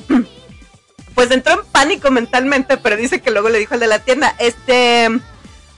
pues 1.14 1.30
entró 1.30 1.54
en 1.54 1.66
pánico 1.66 2.10
mentalmente, 2.10 2.76
pero 2.78 2.96
dice 2.96 3.20
que 3.20 3.30
luego 3.30 3.50
le 3.50 3.58
dijo 3.58 3.74
al 3.74 3.80
de 3.80 3.86
la 3.86 3.98
tienda, 3.98 4.34
este, 4.38 5.08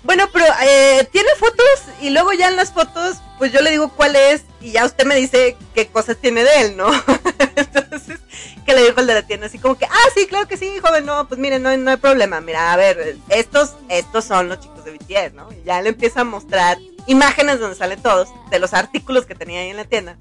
bueno, 0.04 0.24
pero 0.32 0.44
eh, 0.62 1.08
tiene 1.10 1.28
fotos 1.38 1.94
y 2.00 2.10
luego 2.10 2.32
ya 2.32 2.48
en 2.48 2.56
las 2.56 2.72
fotos, 2.72 3.16
pues 3.38 3.52
yo 3.52 3.60
le 3.60 3.70
digo 3.70 3.90
cuál 3.90 4.16
es 4.16 4.42
y 4.60 4.72
ya 4.72 4.84
usted 4.84 5.04
me 5.04 5.16
dice 5.16 5.56
qué 5.74 5.88
cosas 5.88 6.16
tiene 6.18 6.44
de 6.44 6.60
él, 6.60 6.76
¿no? 6.76 6.88
Entonces, 7.56 8.20
que 8.64 8.74
le 8.74 8.84
dijo 8.84 9.00
el 9.00 9.06
de 9.06 9.14
la 9.14 9.26
tienda 9.26 9.46
así 9.46 9.58
como 9.58 9.76
que, 9.76 9.86
ah, 9.86 10.08
sí, 10.14 10.26
claro 10.26 10.46
que 10.46 10.56
sí, 10.56 10.78
joven, 10.80 11.04
no, 11.04 11.26
pues 11.26 11.40
mire, 11.40 11.58
no, 11.58 11.76
no 11.76 11.90
hay 11.90 11.96
problema, 11.96 12.40
mira, 12.40 12.72
a 12.72 12.76
ver, 12.76 13.16
estos, 13.28 13.74
estos 13.88 14.24
son 14.24 14.48
los 14.48 14.60
chicos 14.60 14.84
de 14.84 14.92
BTS, 14.92 15.34
¿no? 15.34 15.48
Y 15.52 15.64
ya 15.64 15.82
le 15.82 15.90
empieza 15.90 16.20
a 16.20 16.24
mostrar 16.24 16.78
imágenes 17.06 17.58
donde 17.58 17.76
salen 17.76 18.00
todos, 18.00 18.28
de 18.50 18.58
los 18.58 18.74
artículos 18.74 19.26
que 19.26 19.34
tenía 19.34 19.60
ahí 19.60 19.70
en 19.70 19.76
la 19.76 19.84
tienda. 19.84 20.16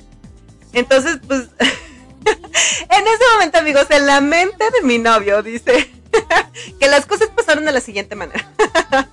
Entonces, 0.74 1.20
pues, 1.28 1.42
en 1.60 3.08
ese 3.08 3.24
momento, 3.34 3.60
amigos, 3.60 3.86
en 3.90 4.06
la 4.08 4.22
mente 4.22 4.63
de 4.63 4.88
mi 4.88 4.98
novio 4.98 5.44
dice 5.44 5.92
que 6.80 6.88
las 6.88 7.06
cosas 7.06 7.30
pasaron 7.36 7.65
de 7.65 7.72
la 7.72 7.82
siguiente 7.82 8.15
manera. 8.15 8.50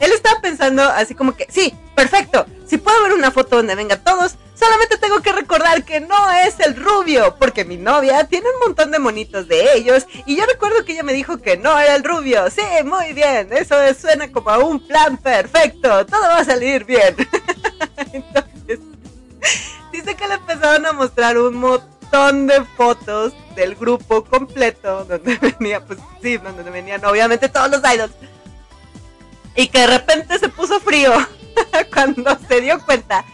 Él 0.00 0.12
estaba 0.12 0.40
pensando 0.40 0.82
así 0.82 1.14
como 1.14 1.36
que, 1.36 1.46
sí, 1.50 1.74
perfecto, 1.96 2.46
si 2.66 2.78
puedo 2.78 3.02
ver 3.02 3.12
una 3.12 3.32
foto 3.32 3.56
donde 3.56 3.74
venga 3.74 3.96
todos, 3.96 4.36
solamente 4.54 4.96
tengo 4.96 5.20
que 5.22 5.32
recordar 5.32 5.84
que 5.84 6.00
no 6.00 6.30
es 6.30 6.60
el 6.60 6.76
rubio, 6.76 7.36
porque 7.36 7.64
mi 7.64 7.76
novia 7.76 8.24
tiene 8.24 8.46
un 8.48 8.60
montón 8.68 8.90
de 8.92 8.98
monitos 9.00 9.48
de 9.48 9.74
ellos 9.74 10.06
y 10.26 10.36
yo 10.36 10.46
recuerdo 10.46 10.84
que 10.84 10.92
ella 10.92 11.02
me 11.02 11.12
dijo 11.12 11.38
que 11.38 11.56
no 11.56 11.78
era 11.78 11.96
el 11.96 12.04
rubio. 12.04 12.48
Sí, 12.50 12.62
muy 12.84 13.12
bien, 13.12 13.48
eso 13.52 13.74
suena 14.00 14.30
como 14.30 14.50
a 14.50 14.58
un 14.58 14.86
plan 14.86 15.16
perfecto, 15.16 16.06
todo 16.06 16.22
va 16.22 16.38
a 16.38 16.44
salir 16.44 16.84
bien. 16.84 17.16
Entonces, 18.12 18.78
dice 19.92 20.14
que 20.14 20.28
le 20.28 20.34
empezaron 20.34 20.86
a 20.86 20.92
mostrar 20.92 21.38
un 21.38 21.56
montón 21.56 21.97
de 22.10 22.64
fotos 22.76 23.34
del 23.54 23.74
grupo 23.74 24.24
completo, 24.24 25.04
donde 25.04 25.36
venía, 25.58 25.84
pues 25.84 25.98
sí, 26.22 26.36
donde 26.38 26.70
venían 26.70 27.04
obviamente 27.04 27.48
todos 27.48 27.70
los 27.70 27.80
idols 27.80 28.14
y 29.54 29.68
que 29.68 29.80
de 29.80 29.86
repente 29.88 30.38
se 30.38 30.48
puso 30.48 30.80
frío 30.80 31.12
cuando 31.92 32.38
se 32.48 32.60
dio 32.60 32.80
cuenta 32.84 33.24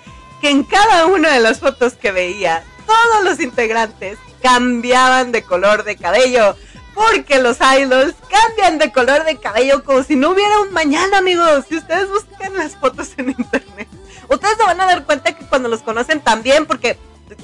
que 0.40 0.50
en 0.50 0.64
cada 0.64 1.06
una 1.06 1.30
de 1.30 1.40
las 1.40 1.60
fotos 1.60 1.94
que 1.94 2.12
veía, 2.12 2.64
todos 2.86 3.24
los 3.24 3.40
integrantes 3.40 4.18
cambiaban 4.42 5.32
de 5.32 5.42
color 5.42 5.84
de 5.84 5.96
cabello. 5.96 6.56
Porque 6.94 7.40
los 7.40 7.58
idols 7.60 8.14
cambian 8.30 8.78
de 8.78 8.92
color 8.92 9.24
de 9.24 9.36
cabello 9.38 9.82
como 9.82 10.04
si 10.04 10.14
no 10.14 10.30
hubiera 10.30 10.60
un 10.60 10.72
mañana, 10.72 11.18
amigos. 11.18 11.64
Si 11.68 11.76
ustedes 11.76 12.08
buscan 12.08 12.56
las 12.56 12.76
fotos 12.76 13.10
en 13.16 13.30
internet, 13.30 13.88
ustedes 14.28 14.56
se 14.56 14.62
van 14.62 14.80
a 14.80 14.86
dar 14.86 15.04
cuenta 15.04 15.32
que 15.32 15.44
cuando 15.46 15.68
los 15.68 15.82
conocen 15.82 16.20
también, 16.20 16.66
porque 16.66 16.96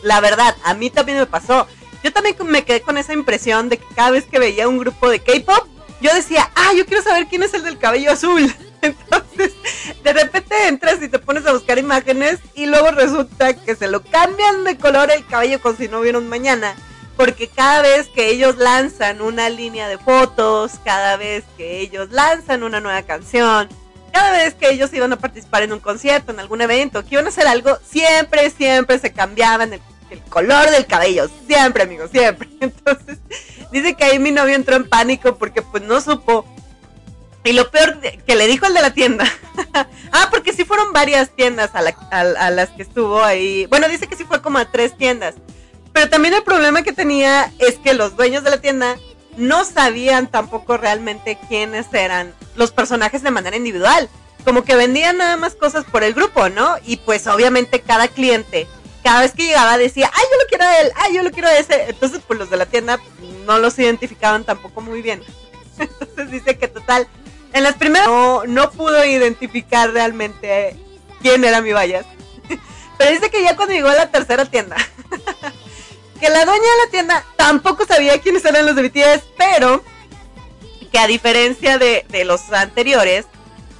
la 0.02 0.20
verdad, 0.20 0.56
a 0.64 0.74
mí 0.74 0.90
también 0.90 1.18
me 1.18 1.26
pasó. 1.26 1.66
Yo 2.02 2.12
también 2.12 2.36
me 2.46 2.64
quedé 2.64 2.80
con 2.80 2.96
esa 2.96 3.12
impresión 3.12 3.68
de 3.68 3.76
que 3.76 3.94
cada 3.94 4.10
vez 4.10 4.24
que 4.24 4.38
veía 4.38 4.68
un 4.68 4.78
grupo 4.78 5.08
de 5.08 5.20
K-pop, 5.20 5.66
yo 6.00 6.14
decía, 6.14 6.50
ah, 6.54 6.72
yo 6.74 6.86
quiero 6.86 7.02
saber 7.02 7.26
quién 7.26 7.42
es 7.42 7.52
el 7.52 7.62
del 7.62 7.78
cabello 7.78 8.12
azul. 8.12 8.52
Entonces, 8.82 9.52
de 10.02 10.12
repente 10.12 10.54
entras 10.66 11.02
y 11.02 11.08
te 11.08 11.18
pones 11.18 11.44
a 11.46 11.52
buscar 11.52 11.78
imágenes 11.78 12.38
y 12.54 12.66
luego 12.66 12.90
resulta 12.90 13.52
que 13.54 13.76
se 13.76 13.88
lo 13.88 14.02
cambian 14.02 14.64
de 14.64 14.78
color 14.78 15.10
el 15.10 15.26
cabello 15.26 15.60
como 15.60 15.76
si 15.76 15.88
no 15.88 16.00
hubiera 16.00 16.20
mañana. 16.20 16.74
Porque 17.16 17.48
cada 17.48 17.82
vez 17.82 18.08
que 18.08 18.30
ellos 18.30 18.56
lanzan 18.56 19.20
una 19.20 19.50
línea 19.50 19.88
de 19.88 19.98
fotos, 19.98 20.72
cada 20.82 21.18
vez 21.18 21.44
que 21.58 21.80
ellos 21.80 22.10
lanzan 22.10 22.62
una 22.62 22.80
nueva 22.80 23.02
canción, 23.02 23.68
cada 24.12 24.32
vez 24.32 24.54
que 24.54 24.70
ellos 24.70 24.92
iban 24.92 25.12
a 25.12 25.18
participar 25.18 25.62
en 25.62 25.72
un 25.72 25.80
concierto, 25.80 26.32
en 26.32 26.40
algún 26.40 26.60
evento, 26.60 27.04
que 27.04 27.14
iban 27.14 27.26
a 27.26 27.28
hacer 27.30 27.46
algo, 27.46 27.78
siempre, 27.84 28.50
siempre 28.50 28.98
se 28.98 29.12
cambiaban 29.12 29.72
el, 29.72 29.80
color 30.28 30.70
del 30.70 30.86
cabello. 30.86 31.30
Siempre, 31.46 31.84
amigos, 31.84 32.10
siempre. 32.10 32.48
Entonces, 32.60 33.18
dice 33.70 33.94
que 33.94 34.04
ahí 34.04 34.18
mi 34.18 34.32
novio 34.32 34.56
entró 34.56 34.76
en 34.76 34.88
pánico 34.88 35.36
porque 35.36 35.62
pues 35.62 35.84
no 35.84 36.00
supo 36.00 36.44
y 37.42 37.52
lo 37.52 37.70
peor 37.70 38.00
que 38.00 38.36
le 38.36 38.46
dijo 38.46 38.66
el 38.66 38.74
de 38.74 38.82
la 38.82 38.92
tienda. 38.92 39.24
ah, 40.12 40.28
porque 40.30 40.52
sí 40.52 40.64
fueron 40.64 40.92
varias 40.92 41.30
tiendas 41.30 41.70
a, 41.74 41.80
las 42.50 42.68
que 42.70 42.82
estuvo 42.82 43.22
ahí. 43.22 43.66
Bueno, 43.66 43.88
dice 43.88 44.06
que 44.06 44.16
sí 44.16 44.24
fue 44.24 44.42
como 44.42 44.58
a 44.58 44.70
tres 44.70 44.96
tiendas. 44.96 45.36
Pero 45.92 46.08
también 46.08 46.34
el 46.34 46.42
problema 46.42 46.82
que 46.82 46.92
tenía 46.92 47.50
es 47.58 47.76
que 47.78 47.94
los 47.94 48.16
dueños 48.16 48.44
de 48.44 48.50
la 48.50 48.60
tienda 48.60 48.96
no 49.40 49.64
sabían 49.64 50.30
tampoco 50.30 50.76
realmente 50.76 51.38
quiénes 51.48 51.92
eran 51.92 52.34
los 52.54 52.70
personajes 52.70 53.22
de 53.22 53.30
manera 53.30 53.56
individual. 53.56 54.08
Como 54.44 54.64
que 54.64 54.76
vendían 54.76 55.18
nada 55.18 55.36
más 55.36 55.54
cosas 55.54 55.84
por 55.84 56.04
el 56.04 56.14
grupo, 56.14 56.48
¿no? 56.48 56.76
Y 56.84 56.98
pues 56.98 57.26
obviamente 57.26 57.80
cada 57.80 58.08
cliente, 58.08 58.66
cada 59.02 59.20
vez 59.20 59.32
que 59.32 59.46
llegaba 59.46 59.76
decía, 59.78 60.10
ay, 60.12 60.24
yo 60.30 60.38
lo 60.42 60.48
quiero 60.48 60.64
a 60.64 60.80
él, 60.80 60.92
ay, 60.96 61.14
yo 61.14 61.22
lo 61.22 61.30
quiero 61.30 61.48
a 61.48 61.56
ese. 61.56 61.90
Entonces, 61.90 62.20
pues 62.26 62.38
los 62.38 62.50
de 62.50 62.56
la 62.56 62.66
tienda 62.66 62.98
no 63.46 63.58
los 63.58 63.78
identificaban 63.78 64.44
tampoco 64.44 64.80
muy 64.80 65.02
bien. 65.02 65.22
Entonces 65.78 66.30
dice 66.30 66.58
que 66.58 66.68
total, 66.68 67.08
en 67.52 67.62
las 67.62 67.76
primeras 67.76 68.08
no, 68.08 68.44
no 68.46 68.70
pudo 68.70 69.04
identificar 69.04 69.90
realmente 69.90 70.76
quién 71.22 71.44
era 71.44 71.60
mi 71.60 71.72
vallas. 71.72 72.06
Pero 72.98 73.10
dice 73.10 73.30
que 73.30 73.42
ya 73.42 73.56
cuando 73.56 73.74
llegó 73.74 73.88
a 73.88 73.94
la 73.94 74.10
tercera 74.10 74.44
tienda, 74.44 74.76
que 76.20 76.28
la 76.28 76.44
dueña 76.44 76.62
de 76.62 76.84
la 76.84 76.90
tienda 76.90 77.24
tampoco 77.36 77.86
sabía 77.86 78.20
quiénes 78.20 78.44
eran 78.44 78.66
los 78.66 78.76
de 78.76 78.82
BTS, 78.82 79.24
pero 79.38 79.82
que 80.92 80.98
a 80.98 81.06
diferencia 81.06 81.78
de, 81.78 82.04
de 82.08 82.24
los 82.24 82.52
anteriores, 82.52 83.26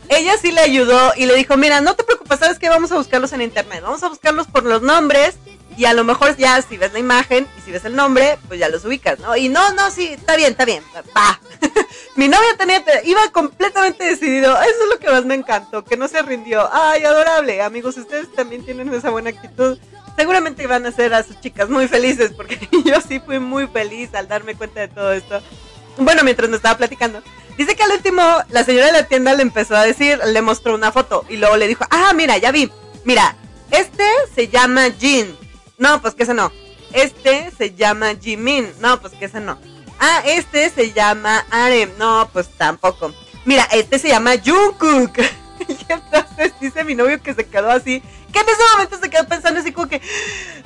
ella 0.09 0.37
sí 0.40 0.50
le 0.50 0.61
ayudó 0.61 1.12
y 1.16 1.26
le 1.26 1.35
dijo, 1.35 1.57
mira, 1.57 1.81
no 1.81 1.94
te 1.94 2.05
preocupes, 2.05 2.38
sabes 2.38 2.59
que 2.59 2.68
vamos 2.68 2.90
a 2.92 2.96
buscarlos 2.96 3.33
en 3.33 3.42
internet, 3.42 3.83
vamos 3.83 4.03
a 4.03 4.09
buscarlos 4.09 4.46
por 4.46 4.64
los 4.64 4.83
nombres 4.83 5.37
y 5.76 5.85
a 5.85 5.94
lo 5.94 6.05
mejor 6.05 6.37
ya 6.37 6.61
si 6.62 6.76
ves 6.76 6.92
la 6.92 6.98
imagen 6.98 7.46
y 7.57 7.61
si 7.62 7.70
ves 7.70 7.85
el 7.85 7.96
nombre, 7.96 8.38
pues 8.48 8.61
ya 8.61 8.68
los 8.68 8.85
ubicas, 8.85 9.18
¿no? 9.18 9.37
Y 9.37 9.48
no, 9.48 9.72
no, 9.72 9.90
sí, 9.90 10.09
está 10.09 10.37
bien, 10.37 10.50
está 10.53 10.64
bien, 10.64 10.83
va. 11.16 11.40
Mi 12.16 12.29
novia 12.29 12.57
tenía, 12.59 12.83
iba 13.05 13.31
completamente 13.33 14.05
decidido, 14.05 14.61
eso 14.61 14.83
es 14.83 14.88
lo 14.90 14.98
que 14.98 15.11
más 15.11 15.24
me 15.24 15.35
encantó, 15.35 15.85
que 15.85 15.96
no 15.96 16.09
se 16.09 16.22
rindió. 16.22 16.68
Ay, 16.72 17.05
adorable, 17.05 17.62
amigos, 17.62 17.96
ustedes 17.96 18.31
también 18.35 18.64
tienen 18.64 18.92
esa 18.92 19.11
buena 19.11 19.31
actitud. 19.31 19.79
Seguramente 20.20 20.66
van 20.66 20.87
a 20.87 20.90
hacer 20.90 21.14
a 21.14 21.22
sus 21.22 21.40
chicas 21.40 21.68
muy 21.68 21.88
felices, 21.88 22.33
porque 22.37 22.59
yo 22.85 23.00
sí 23.00 23.20
fui 23.20 23.38
muy 23.38 23.66
feliz 23.66 24.14
al 24.14 24.28
darme 24.28 24.54
cuenta 24.54 24.80
de 24.80 24.88
todo 24.88 25.12
esto. 25.12 25.40
Bueno, 25.96 26.22
mientras 26.22 26.48
nos 26.48 26.59
estaba 26.59 26.78
platicando. 26.78 27.22
Dice 27.56 27.74
que 27.74 27.83
al 27.83 27.92
último 27.92 28.22
la 28.50 28.64
señora 28.64 28.87
de 28.87 28.92
la 28.92 29.06
tienda 29.06 29.35
le 29.35 29.42
empezó 29.42 29.76
a 29.76 29.85
decir, 29.85 30.18
le 30.24 30.42
mostró 30.42 30.74
una 30.74 30.92
foto 30.92 31.24
y 31.28 31.37
luego 31.37 31.56
le 31.56 31.68
dijo, 31.68 31.85
ah, 31.90 32.12
mira, 32.14 32.38
ya 32.38 32.52
vi, 32.52 32.70
mira, 33.04 33.37
este 33.70 34.04
se 34.35 34.48
llama 34.48 34.88
Jean 34.88 35.37
no, 35.80 36.02
pues 36.02 36.14
que 36.14 36.24
ese 36.24 36.35
no. 36.35 36.52
Este 36.92 37.50
se 37.56 37.74
llama 37.74 38.14
Jimin. 38.20 38.70
No, 38.80 39.00
pues 39.00 39.14
que 39.14 39.24
ese 39.24 39.40
no. 39.40 39.59
Ah, 39.98 40.22
este 40.26 40.68
se 40.68 40.92
llama 40.92 41.46
Arem. 41.50 41.90
No, 41.98 42.28
pues 42.35 42.50
tampoco. 42.50 43.14
Mira, 43.46 43.66
este 43.72 43.98
se 43.98 44.09
llama 44.09 44.33
Jungkook. 44.37 45.18
y 45.68 45.76
entonces 45.90 46.52
dice 46.61 46.85
mi 46.85 46.94
novio 46.94 47.22
que 47.22 47.33
se 47.33 47.46
quedó 47.46 47.70
así. 47.70 48.02
Que 48.33 48.40
en 48.40 48.49
ese 48.49 48.62
momento 48.73 48.99
se 49.01 49.11
quedó 49.11 49.27
pensando 49.27 49.61
así 49.61 49.73
como 49.73 49.88
que, 49.88 50.01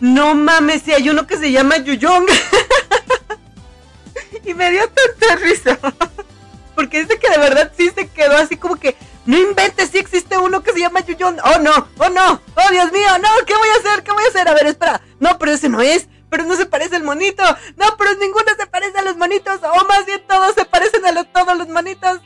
no 0.00 0.34
mames, 0.34 0.82
si 0.82 0.92
hay 0.92 1.08
uno 1.08 1.26
que 1.26 1.36
se 1.36 1.50
llama 1.50 1.78
Yuyong. 1.78 2.26
y 4.44 4.54
me 4.54 4.70
dio 4.70 4.82
tanta 4.88 5.36
risa. 5.36 5.78
Porque 6.74 7.02
dice 7.02 7.18
que 7.18 7.30
de 7.30 7.38
verdad 7.38 7.72
sí 7.76 7.90
se 7.94 8.08
quedó 8.08 8.36
así 8.36 8.56
como 8.56 8.76
que, 8.76 8.96
no 9.26 9.38
inventes, 9.38 9.90
sí 9.90 9.98
existe 9.98 10.36
uno 10.36 10.62
que 10.62 10.72
se 10.72 10.80
llama 10.80 11.00
Yuyon. 11.00 11.38
Oh 11.44 11.58
no, 11.60 11.88
oh 11.98 12.10
no, 12.10 12.40
oh 12.56 12.70
Dios 12.70 12.92
mío, 12.92 13.08
no, 13.22 13.28
¿qué 13.46 13.54
voy 13.54 13.68
a 13.68 13.78
hacer? 13.78 14.02
¿Qué 14.02 14.12
voy 14.12 14.24
a 14.24 14.28
hacer? 14.28 14.48
A 14.48 14.54
ver, 14.54 14.66
espera. 14.66 15.00
No, 15.20 15.38
pero 15.38 15.52
ese 15.52 15.68
no 15.68 15.80
es. 15.80 16.08
Pero 16.34 16.46
no 16.46 16.56
se 16.56 16.66
parece 16.66 16.96
el 16.96 17.04
monito. 17.04 17.44
No, 17.76 17.96
pero 17.96 18.12
ninguno 18.16 18.46
se 18.58 18.66
parece 18.66 18.98
a 18.98 19.02
los 19.02 19.16
monitos. 19.16 19.60
O 19.62 19.86
más 19.86 20.04
bien 20.04 20.20
todos 20.26 20.52
se 20.56 20.64
parecen 20.64 21.06
a 21.06 21.12
los, 21.12 21.32
todos 21.32 21.56
los 21.56 21.68
monitos. 21.68 22.20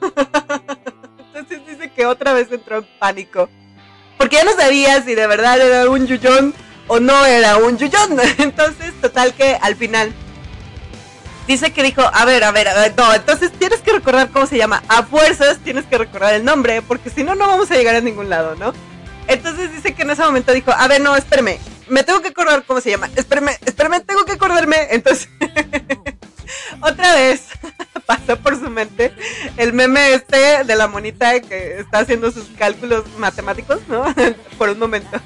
Entonces 1.18 1.66
dice 1.66 1.90
que 1.90 2.04
otra 2.04 2.34
vez 2.34 2.52
entró 2.52 2.78
en 2.78 2.98
pánico. 2.98 3.48
Porque 4.20 4.36
ya 4.36 4.44
no 4.44 4.52
sabía 4.52 5.02
si 5.02 5.14
de 5.14 5.26
verdad 5.26 5.58
era 5.58 5.88
un 5.88 6.06
Yuyon 6.06 6.52
o 6.88 7.00
no 7.00 7.24
era 7.24 7.56
un 7.56 7.78
Yuyon. 7.78 8.20
Entonces, 8.38 8.92
total 9.00 9.32
que 9.32 9.56
al 9.58 9.76
final 9.76 10.12
dice 11.46 11.72
que 11.72 11.82
dijo, 11.82 12.02
a 12.02 12.26
ver, 12.26 12.44
a 12.44 12.52
ver, 12.52 12.68
a 12.68 12.74
ver, 12.74 12.92
no, 12.98 13.14
entonces 13.14 13.50
tienes 13.50 13.80
que 13.80 13.92
recordar 13.92 14.28
cómo 14.28 14.46
se 14.46 14.58
llama. 14.58 14.82
A 14.88 15.04
fuerzas 15.04 15.56
tienes 15.64 15.86
que 15.86 15.96
recordar 15.96 16.34
el 16.34 16.44
nombre, 16.44 16.82
porque 16.82 17.08
si 17.08 17.24
no, 17.24 17.34
no 17.34 17.46
vamos 17.46 17.70
a 17.70 17.76
llegar 17.76 17.94
a 17.94 18.02
ningún 18.02 18.28
lado, 18.28 18.56
¿no? 18.56 18.74
Entonces 19.26 19.72
dice 19.72 19.94
que 19.94 20.02
en 20.02 20.10
ese 20.10 20.22
momento 20.22 20.52
dijo, 20.52 20.70
a 20.70 20.86
ver, 20.86 21.00
no, 21.00 21.16
espérame, 21.16 21.58
me 21.88 22.04
tengo 22.04 22.20
que 22.20 22.28
acordar 22.28 22.62
cómo 22.66 22.82
se 22.82 22.90
llama. 22.90 23.08
Espérame, 23.16 23.56
espérame, 23.64 24.02
tengo 24.02 24.26
que 24.26 24.32
acordarme. 24.32 24.76
Entonces, 24.90 25.30
otra 26.80 27.14
vez 27.14 27.42
pasó 28.06 28.36
por 28.38 28.58
su 28.58 28.70
mente 28.70 29.12
el 29.56 29.72
meme 29.72 30.14
este 30.14 30.64
de 30.64 30.76
la 30.76 30.88
monita 30.88 31.40
que 31.40 31.80
está 31.80 32.00
haciendo 32.00 32.30
sus 32.30 32.46
cálculos 32.58 33.04
matemáticos, 33.18 33.80
¿no? 33.88 34.04
por 34.58 34.70
un 34.70 34.78
momento. 34.78 35.20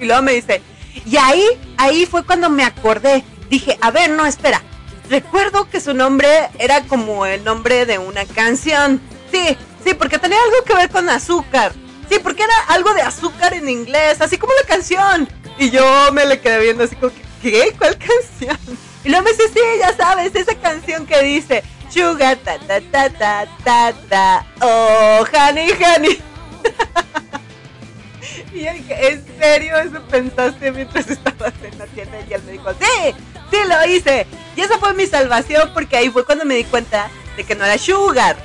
Y 0.00 0.06
luego 0.06 0.22
me 0.22 0.32
dice, 0.32 0.62
y 1.04 1.16
ahí, 1.16 1.44
ahí 1.76 2.06
fue 2.06 2.24
cuando 2.24 2.50
me 2.50 2.64
acordé. 2.64 3.24
Dije, 3.50 3.78
a 3.80 3.90
ver, 3.90 4.10
no, 4.10 4.26
espera, 4.26 4.62
recuerdo 5.08 5.68
que 5.70 5.80
su 5.80 5.94
nombre 5.94 6.28
era 6.58 6.82
como 6.82 7.26
el 7.26 7.42
nombre 7.44 7.86
de 7.86 7.98
una 7.98 8.24
canción. 8.26 9.00
Sí, 9.32 9.56
sí, 9.84 9.94
porque 9.94 10.18
tenía 10.18 10.38
algo 10.42 10.64
que 10.64 10.74
ver 10.74 10.90
con 10.90 11.08
azúcar. 11.08 11.72
Sí, 12.08 12.18
porque 12.22 12.42
era 12.42 12.54
algo 12.68 12.94
de 12.94 13.02
azúcar 13.02 13.52
en 13.54 13.68
inglés, 13.68 14.20
así 14.20 14.38
como 14.38 14.52
la 14.54 14.66
canción. 14.66 15.28
Y 15.58 15.70
yo 15.70 16.12
me 16.12 16.24
le 16.24 16.40
quedé 16.40 16.60
viendo 16.60 16.84
así 16.84 16.96
como, 16.96 17.12
¿qué? 17.42 17.74
¿Cuál 17.76 17.98
canción? 17.98 18.78
Y 19.08 19.10
luego 19.10 19.24
me 19.24 19.30
dice, 19.30 19.48
sí, 19.48 19.60
ya 19.78 19.96
sabes, 19.96 20.34
esa 20.34 20.54
canción 20.54 21.06
que 21.06 21.22
dice, 21.22 21.64
Sugar, 21.88 22.36
ta, 22.44 22.58
ta, 22.58 22.78
ta, 22.92 23.08
ta, 23.08 23.46
ta, 23.64 23.94
ta, 24.06 24.46
oh, 24.60 25.24
honey, 25.32 25.72
honey. 25.72 26.22
y 28.52 28.64
yo 28.64 28.72
dije, 28.74 29.08
¿en 29.08 29.24
serio 29.40 29.78
eso 29.78 30.02
pensaste 30.10 30.72
mientras 30.72 31.08
estabas 31.08 31.54
en 31.62 31.78
la 31.78 31.86
tienda? 31.86 32.18
Y 32.28 32.34
él 32.34 32.42
me 32.42 32.52
dijo, 32.52 32.70
sí, 32.74 33.14
sí 33.50 33.56
lo 33.66 33.86
hice. 33.86 34.26
Y 34.54 34.60
esa 34.60 34.76
fue 34.76 34.92
mi 34.92 35.06
salvación 35.06 35.70
porque 35.72 35.96
ahí 35.96 36.10
fue 36.10 36.26
cuando 36.26 36.44
me 36.44 36.56
di 36.56 36.64
cuenta 36.64 37.08
de 37.38 37.44
que 37.44 37.54
no 37.54 37.64
era 37.64 37.78
sugar, 37.78 38.36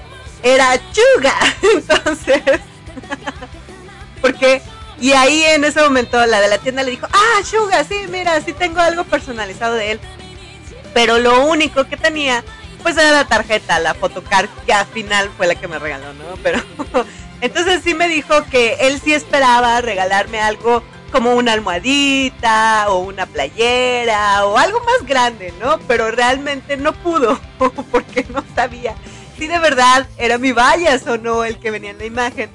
era 0.43 0.79
sugar. 0.93 1.43
Entonces, 1.73 2.41
porque, 4.21 4.61
Y 5.01 5.11
ahí 5.11 5.43
en 5.43 5.65
ese 5.65 5.81
momento 5.81 6.25
la 6.25 6.39
de 6.39 6.47
la 6.47 6.57
tienda 6.59 6.83
le 6.83 6.91
dijo, 6.91 7.07
ah, 7.11 7.43
Suga, 7.43 7.83
sí, 7.83 8.05
mira, 8.07 8.39
sí 8.39 8.53
tengo 8.53 8.79
algo 8.79 9.03
personalizado 9.03 9.75
de 9.75 9.91
él. 9.91 9.99
Pero 10.93 11.19
lo 11.19 11.45
único 11.45 11.85
que 11.85 11.97
tenía, 11.97 12.43
pues 12.81 12.97
era 12.97 13.11
la 13.11 13.25
tarjeta, 13.25 13.79
la 13.79 13.93
photocard, 13.93 14.49
que 14.65 14.73
al 14.73 14.85
final 14.87 15.29
fue 15.35 15.47
la 15.47 15.55
que 15.55 15.67
me 15.67 15.79
regaló, 15.79 16.13
¿no? 16.13 16.35
Pero 16.41 16.61
entonces 17.41 17.81
sí 17.83 17.93
me 17.93 18.07
dijo 18.07 18.45
que 18.45 18.77
él 18.81 19.01
sí 19.03 19.13
esperaba 19.13 19.81
regalarme 19.81 20.39
algo 20.39 20.83
como 21.11 21.35
una 21.35 21.53
almohadita 21.53 22.85
o 22.89 22.99
una 22.99 23.27
playera 23.27 24.45
o 24.45 24.57
algo 24.57 24.79
más 24.79 25.07
grande, 25.07 25.53
¿no? 25.59 25.79
Pero 25.87 26.09
realmente 26.11 26.75
no 26.75 26.93
pudo 26.93 27.39
porque 27.91 28.25
no 28.29 28.43
sabía 28.55 28.95
si 29.37 29.47
de 29.47 29.59
verdad 29.59 30.07
era 30.17 30.37
mi 30.37 30.51
vallas 30.51 31.05
o 31.07 31.17
no 31.17 31.43
el 31.43 31.59
que 31.59 31.71
venía 31.71 31.91
en 31.91 31.97
la 31.97 32.05
imagen. 32.05 32.49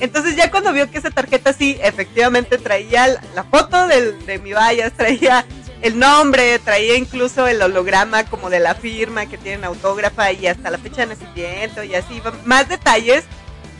Entonces 0.00 0.36
ya 0.36 0.50
cuando 0.50 0.72
vio 0.72 0.90
que 0.90 0.98
esa 0.98 1.10
tarjeta 1.10 1.52
sí, 1.52 1.78
efectivamente 1.80 2.58
traía 2.58 3.20
la 3.34 3.44
foto 3.44 3.86
de 3.86 4.40
mi 4.42 4.52
vallas, 4.52 4.92
traía 4.92 5.44
el 5.84 5.98
nombre, 5.98 6.58
traía 6.60 6.96
incluso 6.96 7.46
el 7.46 7.60
holograma 7.60 8.24
como 8.24 8.48
de 8.48 8.58
la 8.58 8.74
firma 8.74 9.26
que 9.26 9.36
tienen 9.36 9.64
autógrafa 9.64 10.32
y 10.32 10.46
hasta 10.46 10.70
la 10.70 10.78
fecha 10.78 11.02
de 11.02 11.08
nacimiento 11.08 11.84
y 11.84 11.94
así, 11.94 12.22
más 12.46 12.70
detalles. 12.70 13.24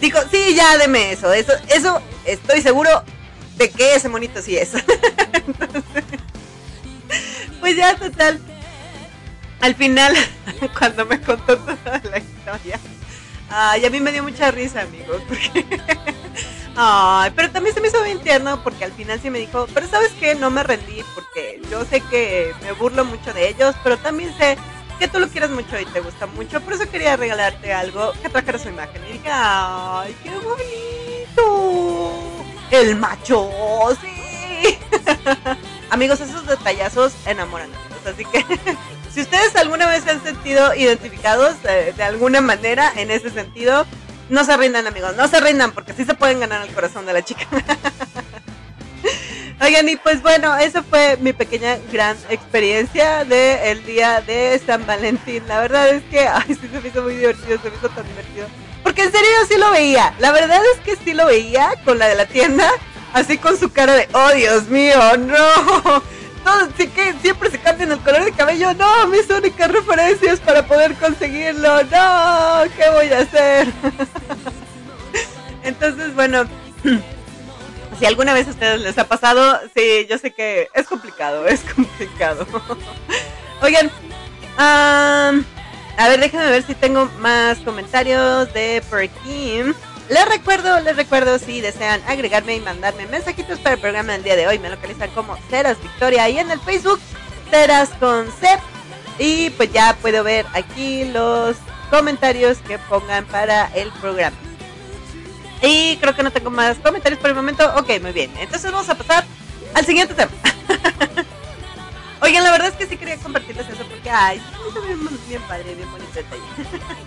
Dijo, 0.03 0.19
sí, 0.31 0.55
ya 0.55 0.77
deme 0.77 1.12
eso, 1.12 1.33
eso, 1.33 1.55
eso 1.69 2.03
estoy 2.27 2.61
seguro 2.61 2.90
de 3.57 3.71
que 3.71 3.95
ese 3.95 4.11
monito 4.11 4.43
sí 4.43 4.55
es. 4.55 4.73
pues 7.61 7.75
ya 7.75 7.97
total. 7.97 8.38
Al 9.62 9.75
final, 9.75 10.14
cuando 10.79 11.07
me 11.07 11.19
contó 11.23 11.57
toda 11.57 12.03
la 12.11 12.19
historia, 12.19 12.79
ay, 13.49 13.87
a 13.87 13.88
mí 13.88 13.99
me 14.01 14.12
dio 14.12 14.23
mucha 14.23 14.51
risa, 14.51 14.83
amigos, 14.83 15.23
Ay, 16.77 17.33
pero 17.37 17.51
también 17.51 17.75
se 17.75 17.81
me 17.81 17.89
hizo 17.89 18.03
bien 18.03 18.21
tierno 18.21 18.63
porque 18.63 18.85
al 18.85 18.93
final 18.93 19.21
sí 19.21 19.31
me 19.31 19.39
dijo, 19.39 19.67
pero 19.73 19.87
sabes 19.89 20.13
que 20.13 20.35
no 20.35 20.51
me 20.51 20.63
rendí 20.63 21.05
porque 21.15 21.61
yo 21.71 21.85
sé 21.85 22.01
que 22.01 22.53
me 22.63 22.73
burlo 22.73 23.05
mucho 23.05 23.33
de 23.33 23.49
ellos, 23.49 23.75
pero 23.85 23.97
también 23.97 24.37
sé 24.37 24.59
que 24.99 25.09
tú 25.09 25.19
lo 25.19 25.29
quieres 25.29 25.51
mucho 25.51 25.79
y 25.79 25.85
te 25.87 26.01
gusta 26.01 26.27
mucho, 26.27 26.61
por 26.61 26.73
eso 26.73 26.91
quería 26.91 27.17
regalarte 27.17 27.73
algo 27.73 28.13
que 28.23 28.29
trajera 28.29 28.59
su 28.59 28.69
imagen. 28.69 29.03
Y 29.09 29.13
dije, 29.15 29.29
ay, 29.31 30.17
qué 30.23 30.31
bonito 30.31 30.75
el 32.71 32.97
macho, 32.97 33.51
sí. 34.01 34.79
Amigos, 35.91 36.21
esos 36.21 36.47
detallazos 36.47 37.13
enamoran. 37.27 37.71
Así 38.05 38.25
que 38.25 38.45
si 39.13 39.23
ustedes 39.23 39.55
alguna 39.57 39.87
vez 39.87 40.05
se 40.05 40.11
han 40.11 40.23
sentido 40.23 40.75
identificados 40.75 41.63
de, 41.63 41.95
alguna 42.03 42.41
manera 42.41 42.93
en 42.97 43.11
ese 43.11 43.31
sentido, 43.31 43.87
no 44.35 44.44
se 44.44 44.57
rindan, 44.57 44.87
amigos, 44.87 45.16
no 45.16 45.29
se 45.29 45.40
rindan 45.40 45.73
porque 45.73 45.92
sí 45.94 46.05
se 46.05 46.14
pueden 46.14 46.40
ganar 46.40 46.66
el 46.66 46.75
corazón 46.75 47.07
de 47.07 47.12
la 47.12 47.23
chica. 47.23 47.47
Oigan, 49.61 49.88
y 49.88 49.97
pues 49.97 50.20
bueno, 50.20 50.57
esa 50.57 50.83
fue 50.83 51.16
mi 51.20 51.33
pequeña 51.33 51.79
gran 51.92 52.16
experiencia 52.29 53.25
del 53.25 53.85
día 53.87 54.20
de 54.20 54.61
San 54.66 54.85
Valentín. 54.85 55.44
La 55.47 55.61
verdad 55.61 55.88
es 55.88 56.03
que, 56.05 56.27
ay, 56.27 56.49
sí 56.49 56.68
se 56.70 56.81
me 56.81 56.88
hizo 56.88 57.03
muy 57.03 57.14
divertido, 57.14 57.59
se 57.62 57.70
me 57.70 57.77
hizo 57.77 57.88
tan 57.88 58.07
divertido. 58.07 58.49
Porque 58.83 59.05
en 59.05 59.12
serio 59.12 59.31
sí 59.49 59.57
lo 59.57 59.70
veía. 59.70 60.12
La 60.18 60.33
verdad 60.33 60.61
es 60.75 60.81
que 60.81 60.97
sí 61.03 61.14
lo 61.14 61.27
veía 61.27 61.70
con 61.85 61.99
la 61.99 62.09
de 62.09 62.16
la 62.16 62.27
tienda. 62.27 62.68
Así 63.14 63.38
con 63.38 63.57
su 63.57 63.70
cara 63.70 63.94
de, 63.94 64.09
oh 64.12 64.33
Dios 64.33 64.68
mío, 64.68 64.99
no. 65.16 66.03
Que 66.95 67.15
siempre 67.15 67.51
se 67.51 67.59
cambian 67.59 67.93
el 67.93 67.99
color 68.01 68.25
de 68.25 68.33
cabello. 68.33 68.75
No, 68.75 69.07
mis 69.07 69.29
únicas 69.31 69.71
referencias 69.71 70.39
para 70.41 70.67
poder 70.67 70.95
conseguirlo. 70.95 71.83
No, 71.85 72.63
¿qué 72.77 72.91
voy 72.93 73.07
a 73.07 73.21
hacer? 73.21 73.73
Entonces, 75.63 76.15
bueno, 76.15 76.45
si 77.99 78.07
alguna 78.07 78.35
vez 78.35 78.47
a 78.49 78.51
ustedes 78.51 78.81
les 78.83 78.99
ha 78.99 79.09
pasado, 79.09 79.61
sí, 79.75 80.07
yo 80.11 80.19
sé 80.19 80.33
que 80.33 80.69
es 80.75 80.87
complicado, 80.87 81.47
es 81.47 81.61
complicado. 81.61 82.47
Oigan, 83.63 83.91
um, 84.59 85.45
a 85.97 86.09
ver, 86.09 86.21
déjenme 86.21 86.51
ver 86.51 86.63
si 86.67 86.75
tengo 86.75 87.07
más 87.21 87.59
comentarios 87.59 88.53
de 88.53 88.83
por 88.91 89.01
aquí. 89.01 89.63
Les 90.09 90.29
recuerdo, 90.29 90.81
les 90.81 90.97
recuerdo 90.97 91.39
si 91.39 91.61
desean 91.61 92.03
agregarme 92.07 92.57
y 92.57 92.61
mandarme 92.61 93.07
mensajitos 93.07 93.59
para 93.61 93.77
el 93.77 93.81
programa 93.81 94.13
del 94.13 94.23
día 94.23 94.37
de 94.37 94.47
hoy. 94.47 94.59
Me 94.59 94.69
localizan 94.69 95.11
como 95.11 95.37
Ceras 95.49 95.81
Victoria 95.81 96.29
y 96.29 96.39
en 96.39 96.51
el 96.51 96.61
Facebook 96.61 97.01
Ceras 97.51 97.91
con. 98.01 98.27
Y 99.19 99.51
pues 99.51 99.73
ya 99.73 99.97
puedo 100.03 100.25
ver 100.25 100.45
aquí 100.53 101.05
los 101.05 101.57
comentarios 101.91 102.59
que 102.59 102.79
pongan 102.79 103.25
para 103.27 103.67
el 103.75 103.91
programa. 103.93 104.37
Y 105.63 105.97
creo 105.97 106.15
que 106.15 106.23
no 106.23 106.31
tengo 106.31 106.51
más 106.51 106.77
comentarios 106.79 107.21
por 107.21 107.31
el 107.31 107.37
momento. 107.37 107.65
Ok, 107.77 108.01
muy 108.03 108.13
bien. 108.13 108.31
Entonces 108.39 108.71
vamos 108.71 108.89
a 108.89 108.97
pasar 108.97 109.25
al 109.73 109.87
siguiente 109.87 110.15
tema. 110.15 110.33
Oigan, 112.25 112.43
la 112.43 112.53
verdad 112.53 112.69
es 112.69 112.75
que 112.75 112.87
sí 112.87 112.97
quería 112.97 113.19
compartirles 113.19 113.69
eso 113.69 113.85
porque, 113.87 114.09
ay, 114.09 114.43
bien, 114.87 114.99
bien 115.29 115.43
padre, 115.43 115.75
bien 115.75 115.91
bonito 115.93 116.11
detalle. 116.15 116.43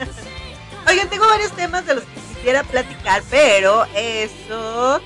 Oigan, 0.87 1.09
tengo 1.09 1.25
varios 1.25 1.51
temas 1.53 1.87
de 1.87 1.95
los 1.95 2.03
que 2.03 2.21
quisiera 2.21 2.63
platicar, 2.63 3.23
pero 3.31 3.85
eso 3.95 5.01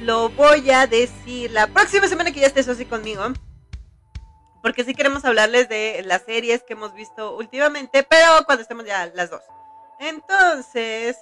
lo 0.00 0.30
voy 0.30 0.68
a 0.72 0.88
decir 0.88 1.52
la 1.52 1.68
próxima 1.68 2.08
semana 2.08 2.32
que 2.32 2.40
ya 2.40 2.48
estés 2.48 2.66
así 2.68 2.86
conmigo. 2.86 3.22
Porque 4.62 4.82
sí 4.82 4.96
queremos 4.96 5.24
hablarles 5.24 5.68
de 5.68 6.02
las 6.04 6.22
series 6.22 6.64
que 6.64 6.72
hemos 6.72 6.92
visto 6.92 7.36
últimamente, 7.36 8.02
pero 8.02 8.44
cuando 8.46 8.62
estemos 8.62 8.84
ya 8.84 9.06
las 9.14 9.30
dos. 9.30 9.42
Entonces, 10.00 11.18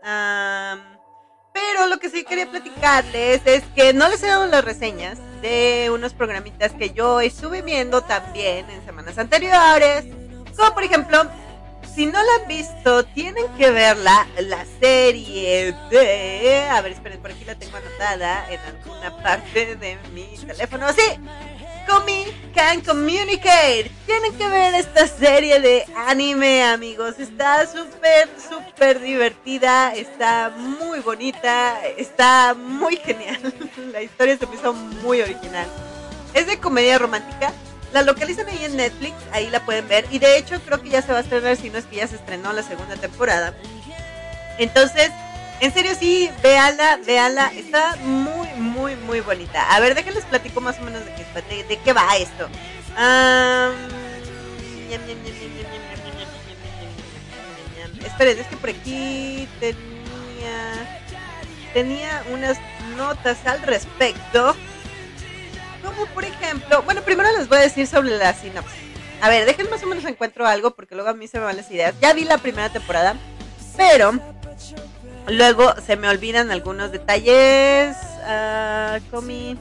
pero 0.00 1.86
lo 1.88 1.98
que 1.98 2.08
sí 2.08 2.22
quería 2.22 2.48
platicarles 2.48 3.42
es 3.46 3.64
que 3.74 3.92
no 3.92 4.06
les 4.06 4.22
he 4.22 4.28
dado 4.28 4.46
las 4.46 4.64
reseñas 4.64 5.18
de 5.40 5.90
unos 5.92 6.14
programitas 6.14 6.72
que 6.72 6.90
yo 6.90 7.20
estuve 7.20 7.62
viendo 7.62 8.02
también 8.02 8.68
en 8.70 8.84
semanas 8.84 9.18
anteriores. 9.18 10.04
Como 10.56 10.74
por 10.74 10.82
ejemplo, 10.82 11.26
si 11.94 12.06
no 12.06 12.22
la 12.22 12.42
han 12.42 12.48
visto, 12.48 13.04
tienen 13.06 13.46
que 13.56 13.70
verla, 13.70 14.26
la 14.40 14.64
serie 14.80 15.74
de... 15.90 16.68
A 16.70 16.80
ver, 16.82 16.92
esperen, 16.92 17.20
por 17.20 17.30
aquí 17.30 17.44
la 17.44 17.54
tengo 17.54 17.76
anotada 17.76 18.46
en 18.50 18.60
alguna 18.60 19.16
parte 19.22 19.76
de 19.76 19.96
mi 20.12 20.26
teléfono. 20.46 20.86
Sí, 20.92 21.18
Comi 21.86 22.26
Can 22.54 22.80
Communicate. 22.80 23.90
Tienen 24.06 24.34
que 24.36 24.48
ver 24.48 24.74
esta 24.74 25.06
serie 25.06 25.60
de 25.60 25.84
anime, 26.08 26.64
amigos. 26.64 27.18
Está 27.18 27.66
súper, 27.66 28.28
súper 28.38 29.00
divertida. 29.00 29.94
Está 29.94 30.50
muy 30.50 31.00
bonita. 31.00 31.80
Está 31.96 32.54
muy 32.54 32.96
genial. 32.96 33.40
La 33.92 34.02
historia 34.02 34.36
se 34.36 34.46
me 34.46 34.56
hizo 34.56 34.72
muy 34.72 35.20
original. 35.20 35.66
Es 36.34 36.46
de 36.46 36.58
comedia 36.58 36.98
romántica. 36.98 37.52
La 37.92 38.02
localizan 38.02 38.48
ahí 38.48 38.64
en 38.64 38.76
Netflix. 38.76 39.14
Ahí 39.32 39.48
la 39.50 39.64
pueden 39.64 39.86
ver. 39.88 40.06
Y 40.10 40.18
de 40.18 40.38
hecho, 40.38 40.60
creo 40.60 40.82
que 40.82 40.88
ya 40.88 41.02
se 41.02 41.12
va 41.12 41.18
a 41.18 41.22
estrenar. 41.22 41.56
Si 41.56 41.70
no 41.70 41.78
es 41.78 41.84
que 41.84 41.96
ya 41.96 42.06
se 42.06 42.16
estrenó 42.16 42.52
la 42.52 42.62
segunda 42.62 42.96
temporada. 42.96 43.54
Entonces, 44.58 45.10
en 45.60 45.72
serio, 45.72 45.92
sí, 45.98 46.30
véanla, 46.42 46.98
véanla. 47.06 47.52
Está 47.54 47.96
muy, 48.02 48.48
muy, 48.56 48.96
muy 48.96 49.20
bonita. 49.20 49.62
A 49.74 49.80
ver, 49.80 49.94
déjenles 49.94 50.24
platico 50.24 50.60
más 50.60 50.78
o 50.78 50.82
menos 50.82 51.02
de 51.04 51.78
qué, 51.84 51.92
va 51.92 52.16
esto. 52.16 52.48
esperen, 58.04 58.38
es 58.38 58.46
que 58.46 58.56
por 58.56 58.70
aquí 58.70 59.48
tenía 59.60 59.76
tenía 61.74 62.24
unas 62.32 62.56
notas 62.96 63.36
al 63.46 63.60
respecto. 63.62 64.56
Como 65.84 66.06
por 66.06 66.24
ejemplo, 66.24 66.82
bueno, 66.82 67.02
primero 67.02 67.30
les 67.36 67.48
voy 67.48 67.58
a 67.58 67.62
decir 67.62 67.86
sobre 67.86 68.16
la 68.16 68.32
sinopsis. 68.32 68.80
A 69.20 69.28
ver, 69.28 69.44
déjenme 69.44 69.70
más 69.70 69.82
o 69.82 69.86
menos 69.86 70.04
encuentro 70.04 70.46
algo 70.46 70.74
porque 70.74 70.94
luego 70.94 71.10
a 71.10 71.14
mí 71.14 71.28
se 71.28 71.38
me 71.38 71.44
van 71.44 71.56
las 71.56 71.70
ideas. 71.70 71.94
Ya 72.00 72.12
vi 72.14 72.24
la 72.24 72.38
primera 72.38 72.70
temporada, 72.70 73.16
pero 73.76 74.12
Luego 75.28 75.74
se 75.84 75.96
me 75.96 76.08
olvidan 76.08 76.50
algunos 76.50 76.92
detalles. 76.92 77.96
Uh, 78.22 79.00
comi, 79.10 79.56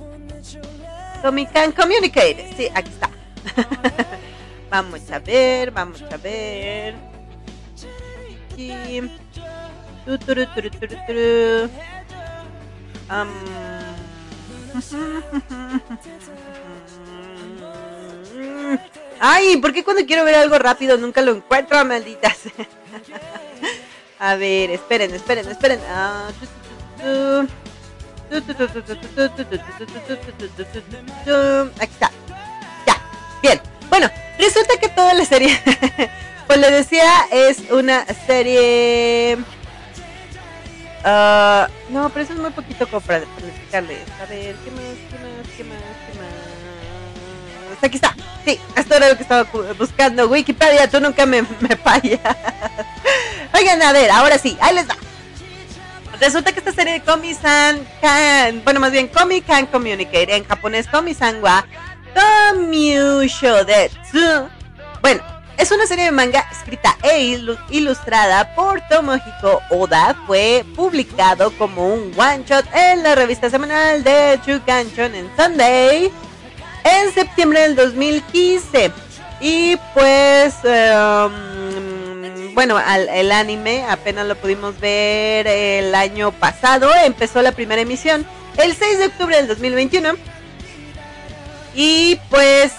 comi 1.21 1.45
can 1.47 1.71
communicate. 1.71 2.53
Sí, 2.55 2.69
aquí 2.73 2.89
está. 2.89 3.09
vamos 4.69 5.11
a 5.11 5.19
ver, 5.19 5.71
vamos 5.71 6.01
a 6.03 6.17
ver. 6.17 6.95
Ay, 19.19 19.57
¿por 19.57 19.73
qué 19.73 19.83
cuando 19.83 20.05
quiero 20.05 20.23
ver 20.23 20.35
algo 20.35 20.57
rápido 20.59 20.97
nunca 20.97 21.21
lo 21.21 21.31
encuentro, 21.31 21.83
malditas? 21.85 22.37
A 24.19 24.35
ver, 24.35 24.71
esperen, 24.71 25.13
esperen, 25.13 25.47
esperen. 25.49 25.79
Aquí 31.79 31.93
está. 31.93 32.11
Ya. 32.87 33.01
Bien. 33.41 33.61
Bueno, 33.89 34.09
resulta 34.39 34.77
que 34.79 34.89
toda 34.89 35.13
la 35.13 35.25
serie, 35.25 35.59
pues 36.47 36.59
le 36.59 36.71
decía, 36.71 37.11
es 37.31 37.59
una 37.71 38.05
serie... 38.25 39.37
Uh, 41.03 41.69
no, 41.91 42.09
pero 42.09 42.21
eso 42.21 42.33
es 42.33 42.39
muy 42.39 42.49
poquito 42.49 42.87
para, 42.87 43.19
explicarles. 43.19 43.99
A 44.19 44.25
ver, 44.25 44.55
¿qué 44.55 44.71
más? 44.71 44.97
¿Qué 45.11 45.17
más? 45.19 45.47
¿Qué 45.55 45.63
más? 45.63 46.04
¿Qué 47.75 47.81
más? 47.81 47.83
Aquí 47.83 47.95
está. 47.95 48.15
Sí, 48.45 48.59
esto 48.75 48.95
era 48.95 49.09
lo 49.09 49.17
que 49.17 49.23
estaba 49.23 49.45
buscando. 49.77 50.27
Wikipedia, 50.27 50.89
tú 50.89 50.99
nunca 50.99 51.25
me, 51.25 51.41
me 51.59 51.75
fallas. 51.75 52.19
Oigan, 53.53 53.81
a 53.81 53.91
ver, 53.91 54.11
ahora 54.11 54.37
sí, 54.37 54.57
ahí 54.61 54.75
les 54.75 54.87
va. 54.87 54.95
Resulta 56.19 56.51
que 56.53 56.59
esta 56.59 56.71
serie 56.71 56.93
de 56.93 57.01
Komi-san 57.01 57.85
can, 58.01 58.63
bueno, 58.63 58.79
más 58.79 58.91
bien 58.91 59.07
Komi 59.09 59.41
can 59.41 59.65
communicate, 59.65 60.33
en 60.35 60.45
japonés 60.45 60.87
Komi-san 60.87 61.43
wa 61.43 61.65
Tomyushodetsu. 62.53 64.47
Bueno, 65.01 65.21
es 65.57 65.71
una 65.71 65.85
serie 65.87 66.05
de 66.05 66.11
manga 66.11 66.47
escrita 66.51 66.97
e 67.03 67.37
ilustrada 67.69 68.55
por 68.55 68.79
Tomohiko 68.87 69.61
Oda. 69.71 70.15
Fue 70.25 70.63
publicado 70.75 71.51
como 71.57 71.93
un 71.93 72.13
one 72.17 72.43
shot 72.45 72.65
en 72.73 73.03
la 73.03 73.15
revista 73.15 73.49
semanal 73.49 74.03
de 74.03 74.39
Chukanchon 74.45 75.15
en 75.15 75.29
Sunday 75.35 76.11
en 76.85 77.13
septiembre 77.13 77.61
del 77.61 77.75
2015. 77.75 78.91
Y 79.41 79.75
pues, 79.93 80.55
um, 80.63 82.53
bueno, 82.53 82.79
el 82.79 83.31
anime 83.31 83.83
apenas 83.89 84.25
lo 84.27 84.35
pudimos 84.35 84.79
ver 84.79 85.47
el 85.47 85.93
año 85.93 86.31
pasado. 86.31 86.89
Empezó 87.03 87.41
la 87.41 87.51
primera 87.51 87.81
emisión 87.81 88.25
el 88.57 88.73
6 88.73 88.99
de 88.99 89.05
octubre 89.07 89.35
del 89.35 89.47
2021. 89.47 90.13
Y 91.75 92.17
pues, 92.29 92.71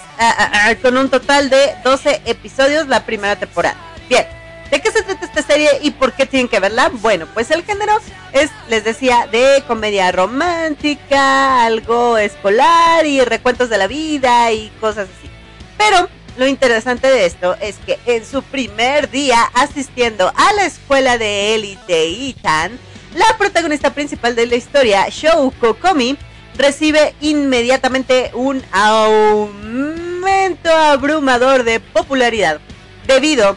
con 0.80 0.96
un 0.96 1.10
total 1.10 1.50
de 1.50 1.74
12 1.84 2.22
episodios 2.24 2.88
la 2.88 3.04
primera 3.04 3.36
temporada. 3.36 3.76
Bien. 4.08 4.35
¿De 4.70 4.80
qué 4.80 4.90
se 4.90 5.02
trata 5.02 5.24
esta 5.24 5.42
serie 5.42 5.70
y 5.82 5.92
por 5.92 6.12
qué 6.12 6.26
tienen 6.26 6.48
que 6.48 6.60
verla? 6.60 6.90
Bueno, 6.92 7.26
pues 7.32 7.50
el 7.50 7.64
género 7.64 7.92
es, 8.32 8.50
les 8.68 8.84
decía, 8.84 9.28
de 9.30 9.62
comedia 9.66 10.10
romántica, 10.12 11.64
algo 11.64 12.18
escolar 12.18 13.06
y 13.06 13.20
recuentos 13.22 13.68
de 13.70 13.78
la 13.78 13.86
vida 13.86 14.52
y 14.52 14.70
cosas 14.80 15.08
así. 15.16 15.30
Pero 15.78 16.08
lo 16.36 16.46
interesante 16.46 17.08
de 17.08 17.26
esto 17.26 17.56
es 17.60 17.76
que 17.86 17.98
en 18.06 18.26
su 18.26 18.42
primer 18.42 19.10
día 19.10 19.50
asistiendo 19.54 20.32
a 20.34 20.52
la 20.54 20.66
escuela 20.66 21.16
de 21.16 21.54
élite 21.54 22.08
Itan, 22.08 22.78
la 23.14 23.38
protagonista 23.38 23.94
principal 23.94 24.34
de 24.34 24.46
la 24.46 24.56
historia, 24.56 25.06
Shouko 25.08 25.74
Komi, 25.74 26.18
recibe 26.58 27.14
inmediatamente 27.20 28.30
un 28.34 28.62
aumento 28.72 30.70
abrumador 30.70 31.64
de 31.64 31.80
popularidad 31.80 32.60
debido 33.06 33.56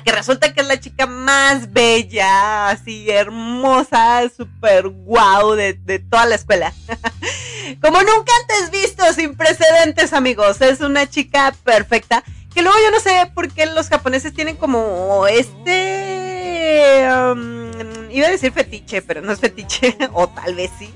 que 0.00 0.12
resulta 0.12 0.52
que 0.52 0.60
es 0.60 0.66
la 0.66 0.80
chica 0.80 1.06
más 1.06 1.72
bella, 1.72 2.68
así 2.68 3.10
hermosa, 3.10 4.22
súper 4.34 4.88
guau 4.88 5.54
de, 5.54 5.74
de 5.74 5.98
toda 5.98 6.26
la 6.26 6.34
escuela. 6.34 6.72
Como 7.80 7.98
nunca 8.02 8.32
antes 8.42 8.70
visto, 8.70 9.04
sin 9.12 9.36
precedentes, 9.36 10.12
amigos. 10.12 10.60
Es 10.60 10.80
una 10.80 11.08
chica 11.08 11.54
perfecta. 11.64 12.22
Que 12.54 12.62
luego 12.62 12.76
yo 12.84 12.90
no 12.90 13.00
sé 13.00 13.30
por 13.34 13.50
qué 13.50 13.66
los 13.66 13.88
japoneses 13.88 14.32
tienen 14.32 14.56
como 14.56 15.26
este... 15.26 17.04
Um, 17.10 18.10
iba 18.10 18.28
a 18.28 18.30
decir 18.30 18.52
fetiche, 18.52 19.02
pero 19.02 19.22
no 19.22 19.32
es 19.32 19.40
fetiche, 19.40 19.96
o 20.12 20.28
tal 20.28 20.54
vez 20.54 20.70
sí. 20.78 20.94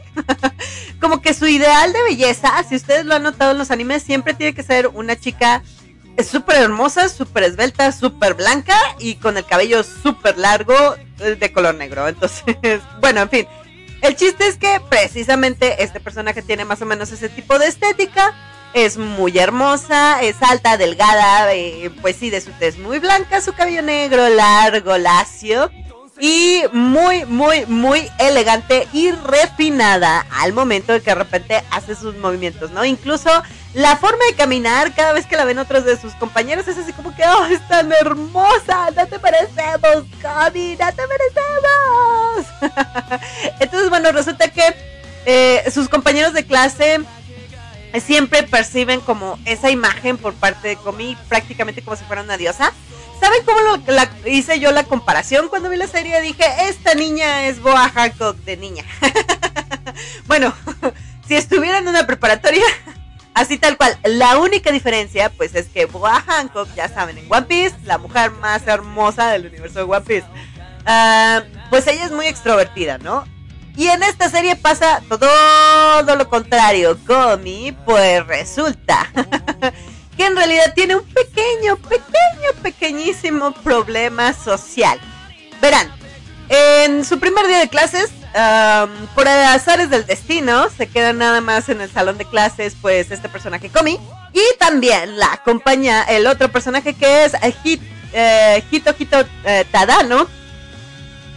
como 1.01 1.21
que 1.21 1.35
su 1.35 1.49
ideal 1.49 1.93
de 1.93 2.03
belleza, 2.03 2.53
si 2.69 2.77
ustedes 2.77 3.05
lo 3.05 3.17
han 3.17 3.25
notado 3.25 3.51
en 3.51 3.59
los 3.59 3.73
animes, 3.73 4.05
siempre 4.05 4.35
tiene 4.35 4.55
que 4.55 4.63
ser 4.63 4.87
una 4.87 5.19
chica 5.19 5.63
es 6.19 6.27
súper 6.27 6.57
hermosa, 6.57 7.09
súper 7.09 7.45
esbelta, 7.45 7.93
súper 7.93 8.35
blanca 8.35 8.77
y 8.99 9.15
con 9.15 9.37
el 9.37 9.47
cabello 9.47 9.85
súper 9.85 10.37
largo 10.37 10.75
eh, 11.21 11.37
de 11.37 11.53
color 11.53 11.77
negro. 11.77 12.09
Entonces, 12.09 12.83
bueno, 13.01 13.23
en 13.23 13.31
fin. 13.31 13.47
El 14.03 14.15
chiste 14.17 14.47
es 14.47 14.57
que 14.57 14.81
precisamente 14.89 15.83
este 15.83 15.99
personaje 16.01 16.43
tiene 16.43 16.65
más 16.65 16.83
o 16.83 16.87
menos 16.87 17.11
ese 17.13 17.29
tipo 17.29 17.59
de 17.59 17.67
estética. 17.67 18.35
Es 18.75 18.97
muy 18.97 19.39
hermosa, 19.39 20.21
es 20.21 20.37
alta, 20.43 20.77
delgada, 20.77 21.53
eh, 21.55 21.91
pues 22.03 22.17
sí, 22.17 22.31
de 22.31 22.41
su 22.41 22.51
tez 22.53 22.79
muy 22.79 22.99
blanca, 22.99 23.41
su 23.41 23.53
cabello 23.55 23.83
negro, 23.83 24.29
largo, 24.29 24.99
lacio 24.99 25.71
y 26.19 26.65
muy, 26.73 27.25
muy, 27.25 27.65
muy 27.67 28.11
elegante 28.19 28.89
y 28.93 29.13
refinada 29.13 30.27
al 30.31 30.53
momento 30.53 30.93
de 30.93 31.01
que 31.01 31.11
de 31.11 31.15
repente 31.15 31.63
hace 31.71 31.95
sus 31.95 32.17
movimientos, 32.17 32.71
¿no? 32.71 32.85
Incluso 32.85 33.31
la 33.75 33.97
forma 33.97 34.25
de 34.31 34.35
caminar 34.35 34.95
cada 34.95 35.13
vez 35.13 35.27
que 35.27 35.37
la 35.37 35.45
ven 35.45 35.59
otros 35.59 35.85
de 35.85 35.97
sus 35.97 36.15
compañeros 36.15 36.67
es 36.67 36.79
así 36.79 36.93
como 36.93 37.15
que, 37.15 37.23
oh, 37.25 37.45
es 37.47 37.67
tan 37.69 37.93
hermosa, 37.93 38.91
no 38.97 39.07
te 39.07 39.19
parecemos, 39.19 40.05
Cami, 40.21 40.77
no 40.77 40.87
te 40.93 41.03
parecemos. 41.07 42.47
Entonces, 43.61 43.91
bueno, 43.91 44.11
resulta 44.11 44.49
que 44.49 44.75
eh, 45.27 45.71
sus 45.71 45.89
compañeros 45.89 46.33
de 46.33 46.45
clase 46.45 47.01
siempre 48.01 48.43
perciben 48.43 49.01
como 49.01 49.39
esa 49.45 49.71
imagen 49.71 50.19
por 50.19 50.35
parte 50.35 50.69
de 50.69 50.77
Comi, 50.77 51.17
prácticamente 51.29 51.83
como 51.83 51.97
si 51.97 52.05
fuera 52.05 52.23
una 52.23 52.37
diosa. 52.37 52.73
¿Saben 53.21 53.41
cómo 53.45 53.83
la, 53.89 54.09
hice 54.27 54.61
yo 54.61 54.71
la 54.71 54.85
comparación 54.85 55.49
cuando 55.49 55.71
vi 55.71 55.77
la 55.77 55.89
serie? 55.89 56.21
Dije, 56.21 56.45
esta 56.69 56.95
niña 56.95 57.47
es 57.47 57.61
Boa 57.61 57.89
Hancock 57.89 58.37
de 58.39 58.57
niña. 58.57 58.85
bueno, 60.27 60.55
si 61.27 61.35
estuviera 61.35 61.79
en 61.79 61.89
una 61.89 62.07
preparatoria, 62.07 62.65
Así 63.39 63.57
tal 63.57 63.77
cual. 63.77 63.97
La 64.03 64.37
única 64.39 64.73
diferencia, 64.73 65.31
pues, 65.31 65.55
es 65.55 65.69
que 65.69 65.87
Boa 65.87 66.21
Hancock, 66.27 66.69
ya 66.75 66.89
saben, 66.89 67.19
en 67.19 67.27
One 67.29 67.47
Piece, 67.47 67.77
la 67.85 67.97
mujer 67.97 68.33
más 68.33 68.67
hermosa 68.67 69.31
del 69.31 69.47
universo 69.47 69.79
de 69.79 69.85
One 69.85 70.01
Piece, 70.01 70.27
ah, 70.87 71.43
pues 71.71 71.87
ella 71.87 72.05
es 72.05 72.11
muy 72.11 72.27
extrovertida, 72.27 72.99
¿no? 72.99 73.25
Y 73.79 73.87
en 73.87 74.03
esta 74.03 74.29
serie 74.29 74.57
pasa 74.57 75.01
todo 75.09 76.17
lo 76.17 76.29
contrario. 76.29 76.99
Gomi, 77.07 77.71
pues 77.87 78.27
resulta 78.27 79.09
que 80.17 80.27
en 80.27 80.35
realidad 80.35 80.73
tiene 80.75 80.97
un 80.97 81.05
pequeño, 81.05 81.77
pequeño, 81.77 82.61
pequeñísimo 82.61 83.53
problema 83.53 84.33
social. 84.33 84.99
Verán, 85.63 85.89
en 86.49 87.05
su 87.05 87.21
primer 87.21 87.47
día 87.47 87.61
de 87.61 87.69
clases, 87.69 88.11
por 89.15 89.29
azares 89.29 89.91
del 89.91 90.05
destino, 90.07 90.69
se 90.77 90.89
queda 90.89 91.13
nada 91.13 91.41
más 91.41 91.69
en 91.69 91.81
el 91.81 91.89
salón 91.89 92.19
de 92.19 92.25
clases, 92.25 92.75
pues 92.83 93.13
este 93.13 93.29
personaje 93.29 93.69
Komi. 93.69 94.01
Y 94.33 94.43
también 94.59 95.21
la 95.21 95.35
acompaña 95.35 96.03
el 96.03 96.27
otro 96.27 96.51
personaje 96.51 96.95
que 96.95 97.27
es 97.27 97.35
eh, 98.13 98.65
Hito 98.73 98.93
Hito 98.99 99.25
eh, 99.45 99.65
Tadano. 99.71 100.27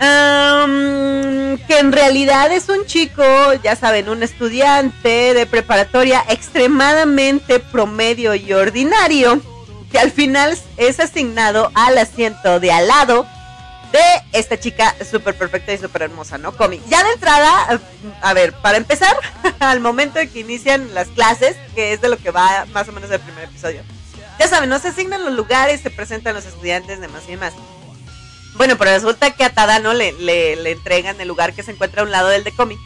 Que 0.02 1.80
en 1.80 1.92
realidad 1.92 2.52
es 2.52 2.70
un 2.70 2.86
chico, 2.86 3.24
ya 3.64 3.76
saben, 3.76 4.10
un 4.10 4.24
estudiante 4.24 5.36
de 5.36 5.46
preparatoria 5.46 6.24
extremadamente 6.28 7.60
promedio 7.60 8.34
y 8.34 8.52
ordinario, 8.52 9.40
que 9.92 10.00
al 10.00 10.12
final 10.12 10.58
es 10.78 11.00
asignado 11.00 11.72
al 11.76 11.98
asiento 12.00 12.60
de 12.60 12.72
al 12.72 12.88
lado 12.88 13.28
de 13.92 14.00
esta 14.32 14.60
chica 14.60 14.96
súper 15.10 15.38
perfecta 15.38 15.74
y 15.74 15.78
súper 15.78 16.04
hermosa, 16.04 16.38
¿no? 16.38 16.56
Comi. 16.56 16.82
Ya 16.88 17.04
de 17.04 17.12
entrada, 17.12 17.80
a 18.22 18.34
ver, 18.34 18.54
para 18.54 18.78
empezar, 18.78 19.16
al 19.60 19.82
momento 19.82 20.18
de 20.18 20.30
que 20.30 20.40
inician 20.40 20.94
las 20.96 21.10
clases, 21.10 21.58
que 21.76 21.94
es 21.94 22.02
de 22.02 22.10
lo 22.10 22.18
que 22.18 22.32
va 22.32 22.66
más 22.74 22.88
o 22.88 22.92
menos 22.92 23.12
el 23.12 23.20
primer 23.20 23.44
episodio, 23.44 23.84
ya 24.40 24.48
saben, 24.48 24.70
no 24.70 24.80
se 24.80 24.88
asignan 24.88 25.24
los 25.24 25.34
lugares, 25.34 25.82
se 25.82 25.92
presentan 25.92 26.34
los 26.34 26.46
estudiantes, 26.46 27.00
demás 27.02 27.24
y 27.28 27.32
demás. 27.32 27.54
Bueno, 28.62 28.78
pero 28.78 28.92
resulta 28.92 29.32
que 29.32 29.44
a 29.44 29.50
Tadano 29.50 29.96
le, 29.96 30.12
le, 30.12 30.56
le 30.56 30.72
entregan 30.74 31.20
el 31.20 31.28
lugar 31.28 31.54
que 31.54 31.64
se 31.64 31.72
encuentra 31.72 32.04
a 32.04 32.06
un 32.06 32.12
lado 32.12 32.28
del 32.28 32.44
de 32.44 32.52
Comi. 32.52 32.78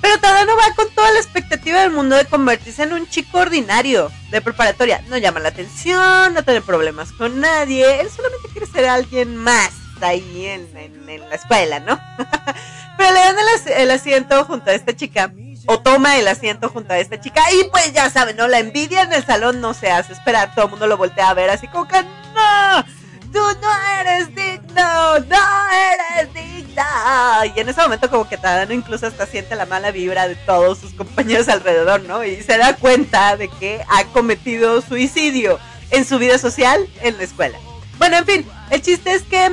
Pero 0.00 0.18
Tadano 0.18 0.56
va 0.56 0.74
con 0.74 0.90
toda 0.90 1.08
la 1.12 1.20
expectativa 1.20 1.82
del 1.82 1.92
mundo 1.92 2.16
de 2.16 2.24
convertirse 2.24 2.82
en 2.82 2.94
un 2.94 3.08
chico 3.08 3.38
ordinario 3.38 4.10
de 4.32 4.40
preparatoria. 4.40 5.04
No 5.06 5.16
llama 5.18 5.38
la 5.38 5.50
atención, 5.50 6.34
no 6.34 6.42
tiene 6.42 6.62
problemas 6.62 7.12
con 7.12 7.38
nadie. 7.38 8.00
Él 8.00 8.10
solamente 8.10 8.48
quiere 8.50 8.66
ser 8.66 8.86
alguien 8.88 9.36
más 9.36 9.70
ahí 10.00 10.46
en, 10.46 10.68
la 11.06 11.36
escuela, 11.36 11.78
¿no? 11.78 12.00
Pero 12.98 13.12
le 13.12 13.20
dan 13.20 13.36
el, 13.76 13.90
asiento 13.92 14.44
junto 14.46 14.72
a 14.72 14.74
esta 14.74 14.96
chica 14.96 15.32
o 15.66 15.78
toma 15.78 16.18
el 16.18 16.26
asiento 16.26 16.70
junto 16.70 16.92
a 16.92 16.98
esta 16.98 17.20
chica 17.20 17.40
y 17.52 17.70
pues 17.70 17.92
ya 17.92 18.10
saben, 18.10 18.36
¿no? 18.36 18.48
La 18.48 18.58
envidia 18.58 19.02
en 19.02 19.12
el 19.12 19.24
salón 19.24 19.60
no 19.60 19.74
se 19.74 19.92
hace 19.92 20.12
esperar, 20.12 20.56
todo 20.56 20.64
el 20.64 20.70
mundo 20.72 20.88
lo 20.88 20.96
voltea 20.96 21.30
a 21.30 21.34
ver 21.34 21.50
así 21.50 21.68
como 21.68 21.86
que 21.86 22.02
no, 22.02 22.84
tú 23.32 23.38
no 23.38 24.00
eres 24.00 24.34
digno, 24.34 25.18
no 25.20 25.68
eres 25.70 26.34
digna. 26.34 27.46
Y 27.54 27.60
en 27.60 27.68
ese 27.68 27.80
momento 27.80 28.10
como 28.10 28.28
que 28.28 28.36
Tadano 28.36 28.72
incluso 28.72 29.06
hasta 29.06 29.26
siente 29.26 29.54
la 29.56 29.66
mala 29.66 29.90
vibra 29.90 30.28
de 30.28 30.36
todos 30.36 30.78
sus 30.78 30.92
compañeros 30.94 31.48
alrededor, 31.48 32.02
¿no? 32.02 32.24
Y 32.24 32.42
se 32.42 32.58
da 32.58 32.76
cuenta 32.76 33.36
de 33.36 33.48
que 33.48 33.84
ha 33.88 34.04
cometido 34.06 34.80
suicidio 34.80 35.58
en 35.90 36.04
su 36.04 36.18
vida 36.18 36.38
social 36.38 36.88
en 37.02 37.16
la 37.16 37.24
escuela. 37.24 37.58
Bueno, 37.98 38.16
en 38.18 38.26
fin, 38.26 38.46
el 38.70 38.82
chiste 38.82 39.12
es 39.12 39.22
que 39.22 39.50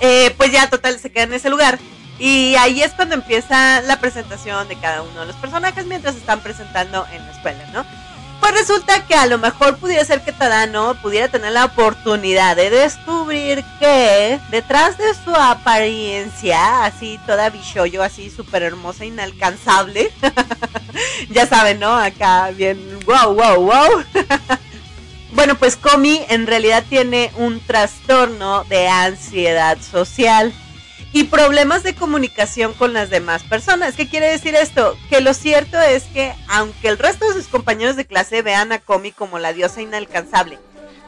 eh, 0.00 0.34
pues 0.36 0.52
ya 0.52 0.68
total 0.70 0.98
se 0.98 1.10
queda 1.10 1.24
en 1.24 1.34
ese 1.34 1.50
lugar. 1.50 1.78
Y 2.18 2.54
ahí 2.56 2.80
es 2.82 2.92
cuando 2.92 3.16
empieza 3.16 3.80
la 3.82 3.98
presentación 3.98 4.68
de 4.68 4.76
cada 4.76 5.02
uno 5.02 5.20
de 5.20 5.26
los 5.26 5.36
personajes 5.36 5.84
mientras 5.86 6.14
están 6.14 6.40
presentando 6.40 7.04
en 7.12 7.24
la 7.24 7.32
escuela, 7.32 7.66
¿no? 7.72 7.84
Pues 8.44 8.56
resulta 8.56 9.06
que 9.06 9.14
a 9.14 9.24
lo 9.24 9.38
mejor 9.38 9.78
pudiera 9.78 10.04
ser 10.04 10.20
que 10.20 10.30
Tadano 10.30 11.00
pudiera 11.00 11.28
tener 11.28 11.52
la 11.52 11.64
oportunidad 11.64 12.56
de 12.56 12.68
descubrir 12.68 13.64
que 13.80 14.38
detrás 14.50 14.98
de 14.98 15.14
su 15.14 15.34
apariencia, 15.34 16.84
así 16.84 17.18
toda 17.24 17.48
bichoyo, 17.48 18.02
así 18.02 18.28
súper 18.28 18.62
hermosa, 18.62 19.06
inalcanzable, 19.06 20.12
ya 21.30 21.46
saben, 21.46 21.80
¿no? 21.80 21.96
Acá 21.96 22.50
bien, 22.50 22.78
wow, 23.06 23.32
wow, 23.32 23.62
wow. 23.62 24.04
bueno, 25.32 25.54
pues 25.54 25.76
Comi 25.76 26.22
en 26.28 26.46
realidad 26.46 26.84
tiene 26.86 27.32
un 27.36 27.60
trastorno 27.60 28.64
de 28.64 28.88
ansiedad 28.88 29.78
social 29.80 30.52
y 31.14 31.22
problemas 31.24 31.84
de 31.84 31.94
comunicación 31.94 32.74
con 32.74 32.92
las 32.92 33.08
demás 33.08 33.44
personas. 33.44 33.94
¿Qué 33.94 34.08
quiere 34.08 34.28
decir 34.28 34.56
esto? 34.56 34.98
Que 35.08 35.20
lo 35.20 35.32
cierto 35.32 35.80
es 35.80 36.02
que 36.06 36.34
aunque 36.48 36.88
el 36.88 36.98
resto 36.98 37.28
de 37.28 37.34
sus 37.34 37.46
compañeros 37.46 37.94
de 37.94 38.04
clase 38.04 38.42
vean 38.42 38.72
a 38.72 38.80
Comi 38.80 39.12
como 39.12 39.38
la 39.38 39.52
diosa 39.52 39.80
inalcanzable 39.80 40.58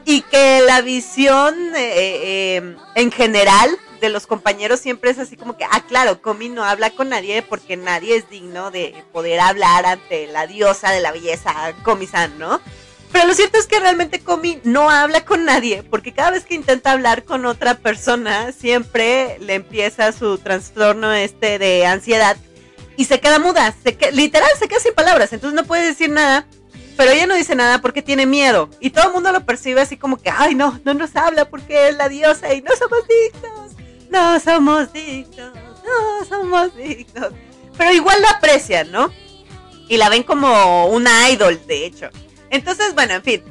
y 0.04 0.22
que 0.22 0.62
la 0.64 0.80
visión 0.80 1.56
eh, 1.74 2.56
eh, 2.56 2.76
en 2.94 3.10
general 3.10 3.68
de 4.00 4.08
los 4.08 4.28
compañeros 4.28 4.78
siempre 4.78 5.10
es 5.10 5.18
así 5.18 5.36
como 5.36 5.56
que, 5.56 5.64
ah, 5.64 5.82
claro, 5.88 6.22
Comi 6.22 6.50
no 6.50 6.62
habla 6.62 6.90
con 6.90 7.08
nadie 7.08 7.42
porque 7.42 7.76
nadie 7.76 8.14
es 8.14 8.30
digno 8.30 8.70
de 8.70 8.94
poder 9.12 9.40
hablar 9.40 9.86
ante 9.86 10.28
la 10.28 10.46
diosa 10.46 10.92
de 10.92 11.00
la 11.00 11.10
belleza, 11.10 11.52
Comi-san, 11.82 12.38
¿no? 12.38 12.60
Pero 13.12 13.26
lo 13.26 13.34
cierto 13.34 13.58
es 13.58 13.66
que 13.66 13.80
realmente 13.80 14.20
Comi 14.20 14.60
no 14.64 14.90
habla 14.90 15.24
con 15.24 15.44
nadie, 15.44 15.82
porque 15.82 16.12
cada 16.12 16.32
vez 16.32 16.44
que 16.44 16.54
intenta 16.54 16.92
hablar 16.92 17.24
con 17.24 17.46
otra 17.46 17.74
persona, 17.74 18.52
siempre 18.52 19.38
le 19.40 19.54
empieza 19.54 20.12
su 20.12 20.38
trastorno 20.38 21.12
este 21.12 21.58
de 21.58 21.86
ansiedad 21.86 22.36
y 22.96 23.04
se 23.04 23.20
queda 23.20 23.38
muda, 23.38 23.74
se 23.82 23.96
literal 24.12 24.48
se 24.58 24.68
queda 24.68 24.80
sin 24.80 24.94
palabras, 24.94 25.32
entonces 25.32 25.54
no 25.54 25.66
puede 25.66 25.86
decir 25.86 26.10
nada, 26.10 26.46
pero 26.96 27.10
ella 27.10 27.26
no 27.26 27.34
dice 27.34 27.54
nada 27.54 27.80
porque 27.80 28.02
tiene 28.02 28.26
miedo 28.26 28.70
y 28.80 28.90
todo 28.90 29.08
el 29.08 29.12
mundo 29.12 29.32
lo 29.32 29.44
percibe 29.44 29.82
así 29.82 29.96
como 29.96 30.16
que, 30.16 30.30
ay 30.30 30.54
no, 30.54 30.80
no 30.84 30.94
nos 30.94 31.14
habla 31.14 31.48
porque 31.48 31.88
es 31.88 31.96
la 31.96 32.08
diosa 32.08 32.54
y 32.54 32.62
no 32.62 32.70
somos 32.76 33.00
dignos, 33.06 33.72
no 34.10 34.40
somos 34.40 34.92
dignos, 34.92 35.52
no 35.84 36.24
somos 36.26 36.76
dignos, 36.76 37.28
pero 37.76 37.92
igual 37.92 38.20
la 38.20 38.30
aprecian, 38.30 38.90
¿no? 38.90 39.12
Y 39.88 39.98
la 39.98 40.08
ven 40.08 40.24
como 40.24 40.86
una 40.86 41.30
idol, 41.30 41.60
de 41.66 41.86
hecho. 41.86 42.10
Entonces, 42.50 42.94
bueno, 42.94 43.14
en 43.14 43.22
fin. 43.22 43.42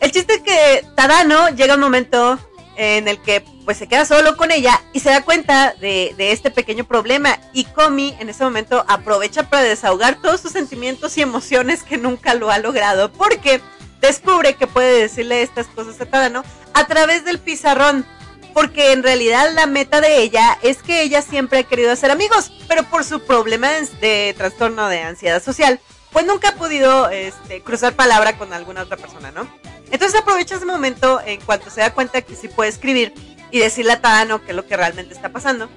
El 0.00 0.12
chiste 0.12 0.34
es 0.34 0.40
que 0.40 0.86
Tadano 0.94 1.48
llega 1.50 1.74
un 1.74 1.80
momento 1.80 2.38
en 2.78 3.08
el 3.08 3.20
que 3.20 3.44
pues 3.64 3.76
se 3.76 3.88
queda 3.88 4.04
solo 4.04 4.36
con 4.36 4.52
ella 4.52 4.80
y 4.92 5.00
se 5.00 5.10
da 5.10 5.24
cuenta 5.24 5.74
de, 5.80 6.14
este 6.16 6.50
pequeño 6.50 6.84
problema 6.84 7.38
y 7.52 7.64
Komi 7.64 8.16
en 8.20 8.28
ese 8.28 8.44
momento 8.44 8.84
aprovecha 8.88 9.50
para 9.50 9.64
desahogar 9.64 10.22
todos 10.22 10.40
sus 10.40 10.52
sentimientos 10.52 11.18
y 11.18 11.22
emociones 11.22 11.82
que 11.82 11.98
nunca 11.98 12.34
lo 12.34 12.50
ha 12.50 12.58
logrado 12.58 13.12
porque 13.12 13.60
descubre 14.00 14.54
que 14.54 14.68
puede 14.68 15.00
decirle 15.00 15.42
estas 15.42 15.66
cosas 15.66 16.00
a 16.00 16.06
Tadano 16.06 16.44
a 16.72 16.86
través 16.86 17.24
del 17.24 17.40
pizarrón 17.40 18.06
porque 18.54 18.92
en 18.92 19.02
realidad 19.02 19.50
la 19.54 19.66
meta 19.66 20.00
de 20.00 20.22
ella 20.22 20.56
es 20.62 20.78
que 20.78 21.02
ella 21.02 21.20
siempre 21.20 21.58
ha 21.58 21.62
querido 21.64 21.90
hacer 21.90 22.12
amigos 22.12 22.52
pero 22.68 22.84
por 22.84 23.02
su 23.02 23.20
problema 23.20 23.68
de 24.00 24.34
trastorno 24.38 24.88
de 24.88 25.02
ansiedad 25.02 25.42
social 25.42 25.80
pues 26.12 26.26
nunca 26.26 26.50
ha 26.50 26.54
podido 26.54 27.10
este, 27.10 27.62
cruzar 27.62 27.94
palabra 27.94 28.38
con 28.38 28.52
alguna 28.52 28.82
otra 28.82 28.96
persona, 28.96 29.30
¿no? 29.30 29.48
Entonces 29.90 30.20
aprovecha 30.20 30.56
ese 30.56 30.64
momento 30.64 31.20
en 31.24 31.40
cuanto 31.40 31.70
se 31.70 31.80
da 31.80 31.92
cuenta 31.92 32.22
que 32.22 32.34
sí 32.34 32.48
puede 32.48 32.70
escribir 32.70 33.12
y 33.50 33.58
decirle 33.60 33.92
a 33.92 34.00
Tadano 34.00 34.42
qué 34.44 34.50
es 34.50 34.56
lo 34.56 34.66
que 34.66 34.76
realmente 34.76 35.14
está 35.14 35.30
pasando. 35.30 35.68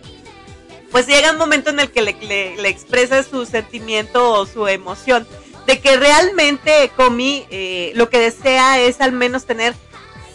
Pues 0.92 1.08
llega 1.08 1.32
un 1.32 1.38
momento 1.38 1.70
en 1.70 1.80
el 1.80 1.92
que 1.92 2.02
le, 2.02 2.70
expresa 2.70 3.24
su 3.24 3.46
sentimiento 3.46 4.32
o 4.34 4.46
su 4.46 4.68
emoción 4.68 5.26
de 5.66 5.80
que 5.80 5.96
realmente 5.96 6.92
Comi 6.96 7.46
eh, 7.50 7.92
lo 7.96 8.10
que 8.10 8.20
desea 8.20 8.80
es 8.80 9.00
al 9.00 9.14
menos 9.14 9.46
tener 9.46 9.74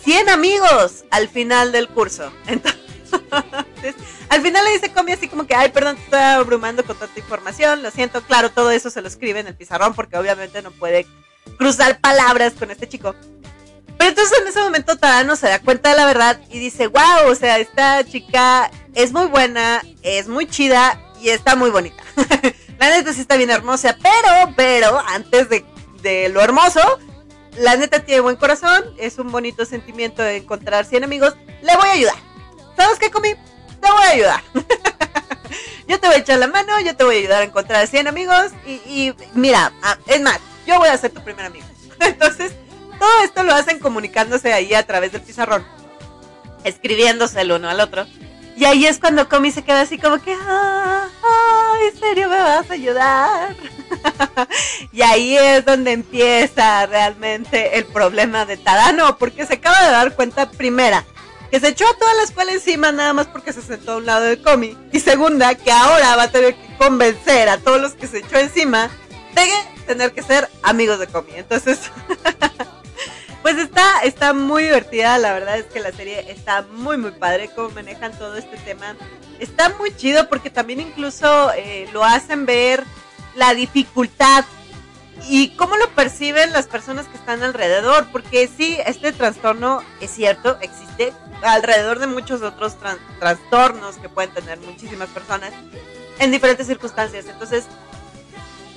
100 0.05 0.30
amigos 0.30 1.05
al 1.11 1.28
final 1.28 1.72
del 1.72 1.88
curso. 1.88 2.32
Entonces, 2.47 2.80
al 4.28 4.42
final 4.42 4.64
le 4.64 4.72
dice 4.72 4.92
Comi 4.92 5.12
así 5.12 5.28
como 5.28 5.46
que, 5.46 5.54
ay, 5.54 5.70
perdón, 5.70 5.96
te 5.96 6.02
estoy 6.02 6.20
abrumando 6.20 6.84
con 6.84 6.98
tanta 6.98 7.18
información, 7.18 7.82
lo 7.82 7.90
siento, 7.90 8.22
claro, 8.22 8.50
todo 8.50 8.70
eso 8.70 8.90
se 8.90 9.02
lo 9.02 9.09
escribe 9.09 9.40
en 9.40 9.46
el 9.46 9.54
pizarrón 9.54 9.94
porque 9.94 10.16
obviamente 10.16 10.62
no 10.62 10.70
puede 10.70 11.07
cruzar 11.59 12.00
palabras 12.00 12.54
con 12.54 12.70
este 12.70 12.88
chico. 12.88 13.14
Pero 13.98 14.11
entonces 14.11 14.38
en 14.40 14.48
ese 14.48 14.61
momento 14.61 14.96
Tadano 14.96 15.36
se 15.36 15.48
da 15.48 15.59
cuenta 15.61 15.90
de 15.90 15.96
la 15.96 16.07
verdad 16.07 16.40
y 16.50 16.59
dice, 16.59 16.86
wow, 16.88 17.30
o 17.30 17.34
sea, 17.34 17.59
esta 17.59 18.04
chica 18.04 18.70
es 18.94 19.12
muy 19.12 19.26
buena, 19.26 19.82
es 20.02 20.28
muy 20.28 20.46
chida 20.46 21.00
y 21.20 21.30
está 21.30 21.57
muy 21.57 21.70
bonita. 21.70 22.02
la 22.78 22.90
neta 22.90 23.12
sí 23.12 23.20
está 23.20 23.36
bien 23.36 23.50
hermosa, 23.50 23.96
pero, 24.02 24.54
pero, 24.54 25.02
antes 25.09 25.48
de, 25.48 25.64
de 26.02 26.28
lo 26.28 26.42
hermoso, 26.42 26.80
la 27.57 27.76
neta 27.76 28.00
tiene 28.00 28.20
buen 28.20 28.36
corazón, 28.36 28.84
es 28.98 29.18
un 29.18 29.32
bonito 29.32 29.64
sentimiento 29.64 30.22
de 30.22 30.36
encontrar 30.36 30.84
100 30.84 31.04
amigos, 31.04 31.34
le 31.62 31.76
voy 31.76 31.88
a 31.88 31.92
ayudar. 31.92 32.26
¿Sabes 32.77 32.99
qué, 32.99 33.11
Comi? 33.11 33.35
te 33.87 33.93
voy 33.93 34.03
a 34.03 34.11
ayudar. 34.11 34.43
yo 35.89 36.01
te 36.01 36.07
voy 36.07 36.16
a 36.16 36.18
echar 36.18 36.39
la 36.39 36.49
mano, 36.49 36.81
yo 36.81 36.97
te 36.97 37.05
voy 37.05 37.16
a 37.16 37.18
ayudar 37.18 37.43
a 37.43 37.45
encontrar 37.45 37.83
a 37.83 37.87
100 37.87 38.09
amigos 38.09 38.53
y, 38.66 39.14
mira, 39.35 39.72
ah, 39.83 39.97
es 40.07 40.20
más, 40.20 40.41
yo 40.66 40.79
voy 40.79 40.89
a 40.89 40.99
ser 40.99 41.12
tu 41.12 41.22
primer 41.22 41.47
amigo. 41.47 41.66
Entonces, 42.01 42.53
todo 42.99 43.22
esto 43.24 43.43
lo 43.43 43.55
hacen 43.55 43.79
comunicándose 43.79 44.53
ahí 44.53 44.74
a 44.74 44.85
través 44.85 45.12
del 45.12 45.22
pizarrón, 45.22 45.64
escribiéndose 46.64 47.41
el 47.41 47.53
uno 47.53 47.68
al 47.68 47.81
otro. 47.81 48.07
Y 48.57 48.64
ahí 48.64 48.87
es 48.87 48.99
cuando 48.99 49.29
Comi 49.29 49.51
se 49.51 49.62
queda 49.62 49.83
así 49.83 49.99
como 49.99 50.18
que, 50.18 50.35
ah, 50.35 51.07
¿en 51.85 52.01
serio 52.01 52.31
me 52.31 52.39
vas 52.39 52.70
a 52.70 52.72
ayudar? 52.72 53.55
y 54.93 55.03
ahí 55.03 55.37
es 55.37 55.62
donde 55.64 55.93
empieza 55.93 56.87
realmente 56.87 57.77
el 57.77 57.85
problema 57.85 58.47
de 58.47 58.57
Tadano, 58.57 59.18
porque 59.18 59.45
se 59.45 59.55
acaba 59.55 59.85
de 59.85 59.91
dar 59.91 60.14
cuenta 60.16 60.51
primera 60.51 61.05
que 61.51 61.61
se 61.61 61.68
echó 61.68 61.86
a 61.86 61.99
toda 61.99 62.14
la 62.14 62.22
escuela 62.22 62.53
encima 62.53 62.92
nada 62.92 63.12
más 63.12 63.26
porque 63.26 63.53
se 63.53 63.62
sentó 63.62 63.92
a 63.92 63.97
un 63.97 64.07
lado 64.07 64.24
de 64.24 64.40
Comi. 64.40 64.76
Y 64.92 65.01
segunda, 65.01 65.55
que 65.55 65.70
ahora 65.70 66.16
va 66.16 66.24
a 66.24 66.30
tener 66.30 66.55
que 66.55 66.76
convencer 66.76 67.49
a 67.49 67.59
todos 67.59 67.80
los 67.80 67.94
que 67.94 68.07
se 68.07 68.18
echó 68.18 68.36
encima 68.36 68.90
de 69.34 69.47
tener 69.86 70.12
que 70.12 70.22
ser 70.22 70.49
amigos 70.62 70.99
de 70.99 71.07
Comi. 71.07 71.32
Entonces, 71.34 71.78
pues 73.42 73.59
está, 73.59 74.01
está 74.03 74.32
muy 74.32 74.64
divertida. 74.64 75.18
La 75.18 75.32
verdad 75.32 75.59
es 75.59 75.66
que 75.66 75.80
la 75.80 75.92
serie 75.92 76.30
está 76.30 76.62
muy, 76.62 76.97
muy 76.97 77.12
padre 77.12 77.51
cómo 77.55 77.70
manejan 77.70 78.16
todo 78.18 78.36
este 78.36 78.57
tema. 78.59 78.97
Está 79.38 79.68
muy 79.70 79.94
chido 79.94 80.28
porque 80.28 80.51
también 80.51 80.80
incluso 80.80 81.53
eh, 81.57 81.88
lo 81.92 82.05
hacen 82.05 82.47
ver 82.47 82.82
la 83.36 83.55
dificultad 83.55 84.44
y 85.28 85.50
cómo 85.56 85.76
lo 85.76 85.88
perciben 85.90 86.52
las 86.52 86.66
personas 86.66 87.06
que 87.06 87.16
están 87.16 87.42
alrededor, 87.42 88.06
porque 88.12 88.48
sí, 88.48 88.78
este 88.86 89.12
trastorno 89.12 89.82
es 90.00 90.10
cierto, 90.10 90.58
existe 90.60 91.12
alrededor 91.42 91.98
de 91.98 92.06
muchos 92.06 92.42
otros 92.42 92.76
trastornos 93.18 93.96
que 93.96 94.08
pueden 94.08 94.30
tener 94.30 94.58
muchísimas 94.60 95.08
personas 95.08 95.52
en 96.18 96.30
diferentes 96.30 96.66
circunstancias. 96.66 97.26
Entonces, 97.28 97.64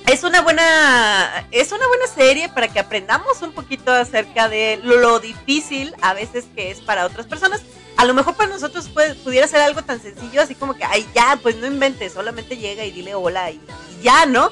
es 0.06 0.24
una 0.24 0.40
buena 0.40 1.46
es 1.52 1.70
una 1.70 1.86
buena 1.86 2.06
serie 2.06 2.48
para 2.48 2.68
que 2.68 2.80
aprendamos 2.80 3.42
un 3.42 3.52
poquito 3.52 3.92
acerca 3.92 4.48
de 4.48 4.80
lo, 4.82 5.20
difícil 5.20 5.94
a 6.02 6.14
veces 6.14 6.46
que 6.54 6.70
es 6.70 6.80
para 6.80 7.06
otras 7.06 7.26
personas. 7.26 7.62
A 7.96 8.04
lo 8.06 8.14
mejor 8.14 8.34
para 8.34 8.50
nosotros 8.50 8.88
pudiera 8.88 9.46
ser 9.46 9.60
algo 9.60 9.82
tan 9.82 10.00
sencillo 10.00 10.40
así 10.40 10.54
como 10.54 10.74
que, 10.74 10.84
ay, 10.84 11.06
ya, 11.14 11.38
pues 11.42 11.56
no 11.56 11.66
inventes, 11.66 12.14
solamente 12.14 12.56
llega 12.56 12.84
y 12.84 12.90
dile 12.90 13.14
hola 13.14 13.50
y 13.50 13.60
ya, 14.02 14.26
¿no? 14.26 14.50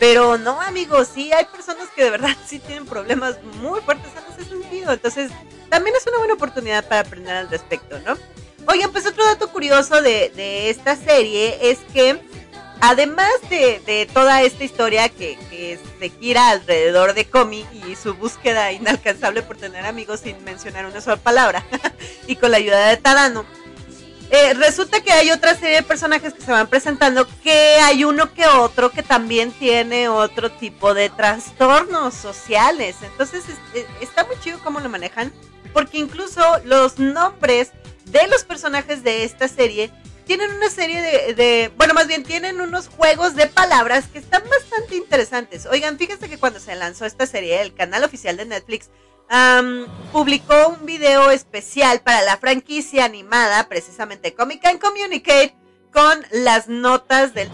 Pero 0.00 0.38
no, 0.38 0.58
amigos, 0.62 1.10
sí 1.14 1.30
hay 1.30 1.44
personas 1.44 1.88
que 1.94 2.02
de 2.02 2.10
verdad 2.10 2.34
sí 2.46 2.58
tienen 2.58 2.86
problemas 2.86 3.36
muy 3.60 3.80
fuertes 3.82 4.10
en 4.16 4.32
ese 4.32 4.50
sentido. 4.50 4.92
Entonces, 4.92 5.30
también 5.68 5.94
es 5.94 6.06
una 6.06 6.16
buena 6.16 6.34
oportunidad 6.34 6.88
para 6.88 7.02
aprender 7.02 7.36
al 7.36 7.50
respecto, 7.50 8.00
¿no? 8.00 8.16
Oigan, 8.66 8.90
pues 8.92 9.06
otro 9.06 9.24
dato 9.26 9.52
curioso 9.52 10.00
de, 10.00 10.70
esta 10.70 10.96
serie 10.96 11.70
es 11.70 11.78
que 11.92 12.18
además 12.80 13.30
de, 13.50 14.08
toda 14.12 14.42
esta 14.42 14.64
historia 14.64 15.10
que, 15.10 15.38
que, 15.50 15.78
se 15.98 16.08
gira 16.08 16.48
alrededor 16.48 17.12
de 17.12 17.26
Comi 17.26 17.66
y 17.86 17.94
su 17.94 18.14
búsqueda 18.14 18.72
inalcanzable 18.72 19.42
por 19.42 19.58
tener 19.58 19.84
amigos 19.84 20.20
sin 20.20 20.42
mencionar 20.44 20.86
una 20.86 21.02
sola 21.02 21.18
palabra, 21.18 21.62
y 22.26 22.36
con 22.36 22.52
la 22.52 22.56
ayuda 22.56 22.88
de 22.88 22.96
Tadano, 22.96 23.44
eh, 24.30 24.54
resulta 24.54 25.00
que 25.00 25.12
hay 25.12 25.30
otra 25.30 25.56
serie 25.56 25.76
de 25.76 25.82
personajes 25.82 26.32
que 26.32 26.40
se 26.40 26.52
van 26.52 26.68
presentando 26.68 27.26
que 27.42 27.76
hay 27.82 28.04
uno 28.04 28.32
que 28.32 28.46
otro 28.46 28.90
que 28.90 29.02
también 29.02 29.50
tiene 29.50 30.08
otro 30.08 30.52
tipo 30.52 30.94
de 30.94 31.10
trastornos 31.10 32.14
sociales. 32.14 32.96
Entonces 33.02 33.44
eh, 33.74 33.86
está 34.00 34.24
muy 34.24 34.36
chido 34.40 34.60
cómo 34.62 34.78
lo 34.78 34.88
manejan, 34.88 35.32
porque 35.72 35.98
incluso 35.98 36.40
los 36.64 36.98
nombres 36.98 37.72
de 38.04 38.26
los 38.28 38.44
personajes 38.44 39.02
de 39.02 39.24
esta 39.24 39.48
serie 39.48 39.90
tienen 40.26 40.52
una 40.52 40.70
serie 40.70 41.02
de, 41.02 41.34
de, 41.34 41.72
bueno, 41.76 41.92
más 41.92 42.06
bien 42.06 42.22
tienen 42.22 42.60
unos 42.60 42.86
juegos 42.86 43.34
de 43.34 43.48
palabras 43.48 44.04
que 44.12 44.20
están 44.20 44.44
bastante 44.48 44.94
interesantes. 44.94 45.66
Oigan, 45.66 45.98
fíjense 45.98 46.28
que 46.28 46.38
cuando 46.38 46.60
se 46.60 46.76
lanzó 46.76 47.04
esta 47.04 47.26
serie, 47.26 47.60
el 47.60 47.74
canal 47.74 48.04
oficial 48.04 48.36
de 48.36 48.44
Netflix 48.44 48.90
publicó 50.12 50.68
un 50.68 50.86
video 50.86 51.30
especial 51.30 52.00
para 52.00 52.22
la 52.22 52.36
franquicia 52.36 53.04
animada, 53.04 53.68
precisamente 53.68 54.34
Comic 54.34 54.64
and 54.66 54.80
Communicate, 54.80 55.54
con 55.92 56.24
las 56.30 56.68
notas 56.68 57.32
del, 57.34 57.50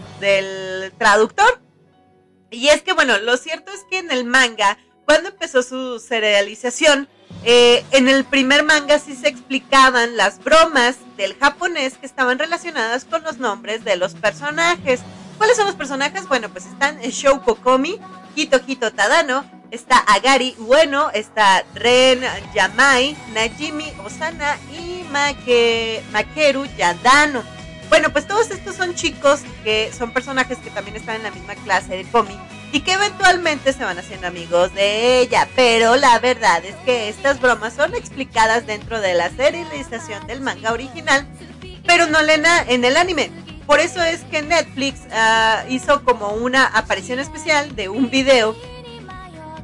traductor. 0.97 1.61
Y 2.49 2.69
es 2.69 2.81
que, 2.81 2.93
bueno, 2.93 3.17
lo 3.19 3.37
cierto 3.37 3.71
es 3.71 3.83
que 3.89 3.99
en 3.99 4.11
el 4.11 4.25
manga, 4.25 4.77
cuando 5.05 5.29
empezó 5.29 5.61
su 5.61 5.99
serialización, 5.99 7.07
eh, 7.43 7.85
en 7.91 8.07
el 8.07 8.23
primer 8.23 8.63
manga 8.63 8.99
sí 8.99 9.15
se 9.15 9.27
explicaban 9.27 10.15
las 10.17 10.39
bromas 10.43 10.95
del 11.17 11.35
japonés 11.35 11.97
que 11.97 12.05
estaban 12.05 12.39
relacionadas 12.39 13.05
con 13.05 13.21
los 13.23 13.37
nombres 13.37 13.83
de 13.83 13.97
los 13.97 14.15
personajes. 14.15 15.01
¿Cuáles 15.37 15.57
son 15.57 15.67
los 15.67 15.75
personajes? 15.75 16.27
Bueno, 16.27 16.49
pues 16.49 16.65
están 16.65 16.99
Shouko 17.01 17.55
Komi, 17.55 17.99
Hito 18.35 18.59
Hito 18.65 18.91
Tadano, 18.93 19.45
está 19.71 19.97
Agari 19.99 20.55
Bueno, 20.59 21.09
está 21.13 21.63
Ren 21.73 22.21
Yamai, 22.53 23.15
Najimi 23.33 23.91
Osana 24.03 24.57
y 24.71 25.03
Makeru 26.11 26.65
Yadano. 26.77 27.43
Bueno, 27.89 28.11
pues 28.11 28.27
todos 28.27 28.51
estos 28.51 28.75
son 28.75 28.95
chicos 28.95 29.41
que 29.63 29.91
son 29.97 30.11
personajes 30.11 30.57
que 30.57 30.69
también 30.69 30.97
están 30.97 31.15
en 31.17 31.23
la 31.23 31.31
misma 31.31 31.55
clase 31.55 31.95
de 31.95 32.03
Komi 32.05 32.37
y 32.73 32.81
que 32.81 32.93
eventualmente 32.93 33.71
se 33.71 33.83
van 33.83 33.97
haciendo 33.97 34.27
amigos 34.27 34.73
de 34.73 35.21
ella. 35.21 35.47
Pero 35.55 35.95
la 35.95 36.19
verdad 36.19 36.63
es 36.65 36.75
que 36.85 37.07
estas 37.07 37.39
bromas 37.39 37.73
son 37.73 37.95
explicadas 37.95 38.67
dentro 38.67 38.99
de 38.99 39.13
la 39.13 39.29
serialización 39.29 40.27
del 40.27 40.41
manga 40.41 40.73
original, 40.73 41.25
pero 41.85 42.07
no 42.07 42.19
en 42.19 42.85
el 42.85 42.97
anime. 42.97 43.31
Por 43.65 43.79
eso 43.79 44.01
es 44.01 44.21
que 44.25 44.41
Netflix 44.41 45.01
ah, 45.11 45.63
hizo 45.69 46.03
como 46.03 46.29
una 46.29 46.65
aparición 46.65 47.19
especial 47.19 47.75
de 47.75 47.89
un 47.89 48.09
video 48.09 48.55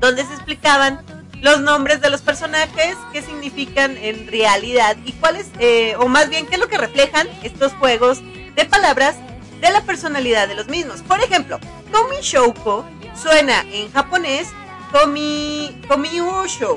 donde 0.03 0.25
se 0.25 0.33
explicaban 0.33 1.01
los 1.41 1.61
nombres 1.61 2.01
de 2.01 2.09
los 2.09 2.21
personajes, 2.21 2.97
qué 3.13 3.21
significan 3.21 3.95
en 3.95 4.27
realidad 4.27 4.97
y 5.05 5.13
cuáles, 5.13 5.47
eh, 5.59 5.95
o 5.97 6.09
más 6.09 6.29
bien 6.29 6.45
qué 6.45 6.55
es 6.55 6.59
lo 6.59 6.67
que 6.67 6.77
reflejan 6.77 7.25
estos 7.41 7.71
juegos 7.75 8.21
de 8.53 8.65
palabras 8.65 9.15
de 9.61 9.71
la 9.71 9.79
personalidad 9.83 10.49
de 10.49 10.55
los 10.55 10.67
mismos. 10.67 11.01
Por 11.03 11.21
ejemplo, 11.21 11.57
Komi 11.93 12.17
Shouko 12.21 12.85
suena 13.15 13.61
en 13.71 13.89
japonés 13.93 14.49
Komi, 14.91 15.73
Komi 15.87 16.19
Usho, 16.19 16.75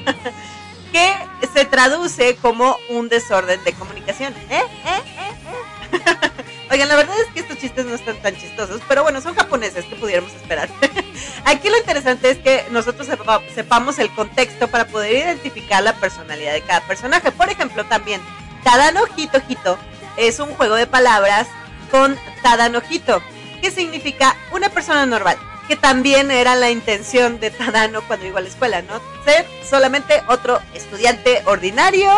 que 0.92 1.14
se 1.52 1.66
traduce 1.66 2.36
como 2.36 2.78
un 2.88 3.10
desorden 3.10 3.62
de 3.62 3.74
comunicación. 3.74 4.32
¿Eh? 4.48 4.62
¿Eh? 4.86 5.02
¿Eh? 5.18 6.30
Oigan, 6.70 6.88
la 6.88 6.96
verdad 6.96 7.16
es 7.20 7.32
que 7.32 7.40
estos 7.40 7.58
chistes 7.58 7.86
no 7.86 7.94
están 7.94 8.16
tan 8.16 8.36
chistosos, 8.36 8.82
pero 8.86 9.02
bueno, 9.02 9.20
son 9.22 9.34
japoneses, 9.34 9.86
que 9.86 9.96
pudiéramos 9.96 10.32
esperar? 10.34 10.68
Aquí 11.46 11.70
lo 11.70 11.78
interesante 11.78 12.30
es 12.30 12.38
que 12.38 12.66
nosotros 12.70 13.08
sepamos 13.54 13.98
el 13.98 14.10
contexto 14.10 14.68
para 14.68 14.86
poder 14.86 15.12
identificar 15.12 15.82
la 15.82 15.94
personalidad 15.94 16.52
de 16.52 16.60
cada 16.60 16.80
personaje. 16.82 17.32
Por 17.32 17.48
ejemplo, 17.48 17.84
también, 17.86 18.20
Tadano 18.64 19.00
Hito 19.16 19.40
Hito 19.48 19.78
es 20.18 20.40
un 20.40 20.54
juego 20.54 20.74
de 20.74 20.86
palabras 20.86 21.46
con 21.90 22.18
Tadanojito, 22.42 23.22
que 23.62 23.70
significa 23.70 24.36
una 24.52 24.68
persona 24.68 25.06
normal, 25.06 25.38
que 25.68 25.76
también 25.76 26.30
era 26.30 26.54
la 26.54 26.70
intención 26.70 27.40
de 27.40 27.50
Tadano 27.50 28.02
cuando 28.02 28.26
iba 28.26 28.40
a 28.40 28.42
la 28.42 28.48
escuela, 28.48 28.82
¿no? 28.82 29.00
Ser 29.24 29.46
solamente 29.68 30.22
otro 30.28 30.60
estudiante 30.74 31.42
ordinario, 31.46 32.10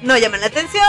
no 0.00 0.16
llamar 0.16 0.40
la 0.40 0.46
atención 0.46 0.82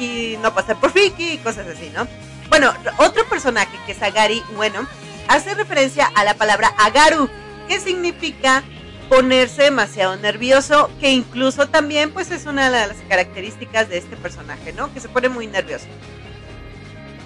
y, 0.00 0.36
no 0.42 0.54
pasar 0.54 0.80
por 0.80 0.90
friki 0.90 1.32
y 1.32 1.38
cosas 1.38 1.66
así, 1.68 1.90
¿no? 1.94 2.08
Bueno, 2.50 2.74
otro 2.98 3.24
personaje 3.28 3.78
que 3.86 3.92
es 3.92 4.02
Agari, 4.02 4.42
bueno, 4.56 4.86
hace 5.28 5.54
referencia 5.54 6.10
a 6.16 6.24
la 6.24 6.34
palabra 6.34 6.74
agaru, 6.78 7.30
que 7.68 7.78
significa 7.78 8.64
ponerse 9.08 9.62
demasiado 9.62 10.16
nervioso, 10.16 10.90
que 11.00 11.12
incluso 11.12 11.68
también 11.68 12.10
pues 12.10 12.32
es 12.32 12.46
una 12.46 12.68
de 12.70 12.88
las 12.88 12.96
características 13.08 13.88
de 13.88 13.98
este 13.98 14.16
personaje, 14.16 14.72
¿no? 14.72 14.92
Que 14.92 14.98
se 14.98 15.08
pone 15.08 15.28
muy 15.28 15.46
nervioso. 15.46 15.86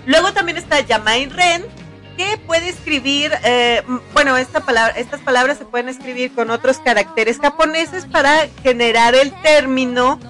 Luego 0.05 0.35
también 0.35 0.59
está 0.59 0.81
Yamain 0.81 1.31
Ren, 1.31 1.65
que 2.19 2.39
puede 2.47 2.69
escribir, 2.69 3.33
eh, 3.45 3.83
bueno, 4.13 4.37
esta 4.37 4.61
palabra, 4.61 4.95
estas 4.99 5.21
palabras 5.21 5.57
se 5.57 5.65
pueden 5.65 5.89
escribir 5.89 6.35
con 6.35 6.51
otros 6.51 6.79
caracteres 6.79 7.39
japoneses 7.39 8.05
para 8.05 8.47
generar 8.63 9.15
el 9.15 9.33
término 9.41 10.21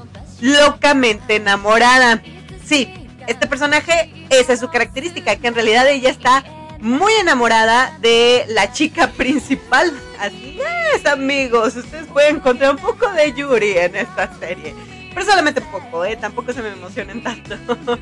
locamente 0.41 1.37
enamorada. 1.37 2.23
Sí, 2.65 2.93
este 3.27 3.47
personaje, 3.47 4.13
esa 4.31 4.53
es 4.53 4.61
su 4.61 4.69
característica, 4.69 5.37
que 5.37 5.47
en 5.47 5.55
realidad 5.55 5.89
ella 5.89 6.11
está 6.11 6.45
muy 6.81 7.13
enamorada 7.15 7.97
de 8.01 8.45
la 8.49 8.73
chica 8.73 9.11
principal. 9.17 9.93
Así 10.19 10.59
es, 10.95 11.07
amigos, 11.07 11.77
ustedes 11.77 12.07
pueden 12.07 12.37
encontrar 12.37 12.73
un 12.73 12.79
poco 12.79 13.11
de 13.11 13.33
Yuri 13.33 13.79
en 13.79 13.97
esta 13.97 14.33
serie. 14.39 14.75
Pero 15.13 15.27
solamente 15.27 15.61
poco, 15.61 16.05
¿eh? 16.05 16.17
Tampoco 16.17 16.53
se 16.53 16.61
me 16.63 16.69
emocionen 16.69 17.23
tanto. 17.23 17.57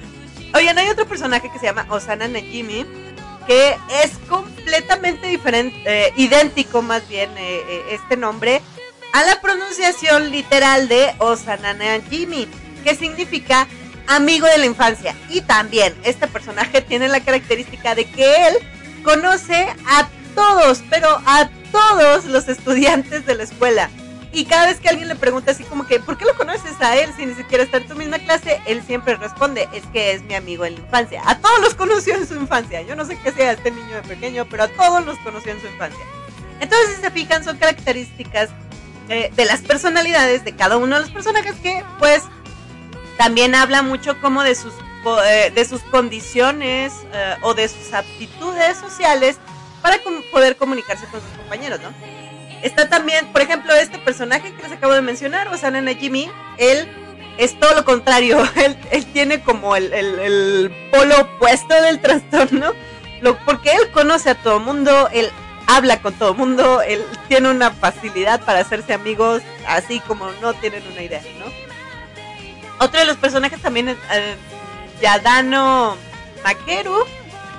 Oigan, 0.54 0.78
hay 0.78 0.88
otro 0.88 1.06
personaje 1.06 1.50
que 1.50 1.58
se 1.58 1.66
llama 1.66 1.86
Osana 1.90 2.28
Najimi, 2.28 2.86
que 3.46 3.76
es 4.02 4.18
completamente 4.28 5.26
diferente, 5.26 5.82
eh, 5.86 6.12
idéntico 6.16 6.82
más 6.82 7.06
bien 7.08 7.30
eh, 7.38 7.62
eh, 7.68 7.82
este 7.90 8.16
nombre, 8.16 8.60
a 9.12 9.24
la 9.24 9.40
pronunciación 9.40 10.30
literal 10.30 10.88
de 10.88 11.14
Osana 11.18 11.74
Najimi, 11.74 12.48
que 12.84 12.94
significa 12.94 13.66
amigo 14.06 14.46
de 14.46 14.58
la 14.58 14.66
infancia. 14.66 15.14
Y 15.28 15.40
también 15.42 15.94
este 16.04 16.26
personaje 16.28 16.80
tiene 16.88 17.08
la 17.08 17.20
característica 17.20 17.94
de 17.94 18.04
que 18.04 18.48
él 18.48 18.54
conoce 19.04 19.66
a 19.86 20.08
todos, 20.34 20.82
pero 20.88 21.08
a 21.26 21.48
todos 21.70 22.26
los 22.26 22.48
estudiantes 22.48 23.26
de 23.26 23.34
la 23.34 23.42
escuela. 23.42 23.90
Y 24.34 24.46
cada 24.46 24.66
vez 24.66 24.80
que 24.80 24.88
alguien 24.88 25.08
le 25.08 25.14
pregunta 25.14 25.50
así 25.50 25.62
como 25.64 25.86
que, 25.86 26.00
¿por 26.00 26.16
qué 26.16 26.24
lo 26.24 26.34
conoces 26.34 26.80
a 26.80 26.96
él 26.96 27.10
si 27.16 27.26
ni 27.26 27.34
siquiera 27.34 27.64
está 27.64 27.76
en 27.76 27.86
tu 27.86 27.94
misma 27.94 28.18
clase? 28.18 28.62
Él 28.66 28.82
siempre 28.82 29.16
responde, 29.16 29.68
es 29.74 29.84
que 29.92 30.12
es 30.12 30.22
mi 30.22 30.34
amigo 30.34 30.64
en 30.64 30.74
la 30.74 30.80
infancia. 30.80 31.22
A 31.26 31.38
todos 31.38 31.60
los 31.60 31.74
conoció 31.74 32.14
en 32.14 32.26
su 32.26 32.34
infancia. 32.34 32.80
Yo 32.80 32.96
no 32.96 33.04
sé 33.04 33.18
qué 33.22 33.30
sea 33.32 33.52
este 33.52 33.70
niño 33.70 33.96
de 33.96 34.02
pequeño, 34.02 34.46
pero 34.48 34.62
a 34.62 34.68
todos 34.68 35.04
los 35.04 35.18
conoció 35.18 35.52
en 35.52 35.60
su 35.60 35.66
infancia. 35.66 36.02
Entonces, 36.60 36.96
si 36.96 37.02
se 37.02 37.10
fijan, 37.10 37.44
son 37.44 37.58
características 37.58 38.48
eh, 39.10 39.30
de 39.36 39.44
las 39.44 39.60
personalidades 39.60 40.44
de 40.44 40.56
cada 40.56 40.78
uno 40.78 40.96
de 40.96 41.02
los 41.02 41.10
personajes 41.10 41.54
que, 41.56 41.84
pues, 41.98 42.22
también 43.16 43.54
habla 43.54 43.82
mucho 43.82 44.20
como 44.20 44.42
de 44.42 44.54
sus, 44.54 44.72
eh, 45.26 45.52
de 45.54 45.64
sus 45.64 45.82
condiciones 45.82 46.92
eh, 47.12 47.36
o 47.42 47.54
de 47.54 47.68
sus 47.68 47.92
aptitudes 47.92 48.78
sociales 48.78 49.38
para 49.80 49.98
poder 50.30 50.56
comunicarse 50.56 51.06
con 51.06 51.20
sus 51.20 51.30
compañeros, 51.30 51.80
¿no? 51.80 51.92
Está 52.62 52.88
también, 52.88 53.26
por 53.32 53.42
ejemplo, 53.42 53.74
este 53.74 53.98
personaje 53.98 54.52
que 54.54 54.62
les 54.62 54.72
acabo 54.72 54.94
de 54.94 55.02
mencionar, 55.02 55.48
Osana 55.48 55.82
Jimmy, 55.94 56.30
él 56.58 56.88
es 57.36 57.58
todo 57.58 57.74
lo 57.74 57.84
contrario, 57.84 58.38
él, 58.90 59.06
tiene 59.12 59.42
como 59.42 59.74
el, 59.74 59.92
el, 59.92 60.70
polo 60.92 61.20
opuesto 61.20 61.74
del 61.82 62.00
trastorno, 62.00 62.72
lo, 63.20 63.36
porque 63.44 63.72
él 63.72 63.90
conoce 63.90 64.30
a 64.30 64.34
todo 64.36 64.60
mundo, 64.60 65.08
él 65.12 65.30
habla 65.66 66.00
con 66.00 66.14
todo 66.14 66.34
mundo, 66.34 66.82
él 66.82 67.04
tiene 67.28 67.50
una 67.50 67.72
facilidad 67.72 68.40
para 68.44 68.60
hacerse 68.60 68.92
amigos, 68.92 69.42
así 69.66 70.00
como 70.00 70.30
no 70.40 70.54
tienen 70.54 70.82
una 70.92 71.02
idea, 71.02 71.22
¿no? 71.38 71.71
Otro 72.82 72.98
de 72.98 73.06
los 73.06 73.16
personajes 73.16 73.62
también 73.62 73.90
es 73.90 73.96
eh, 74.10 74.34
Yadano 75.00 75.96
Makeru, 76.42 77.06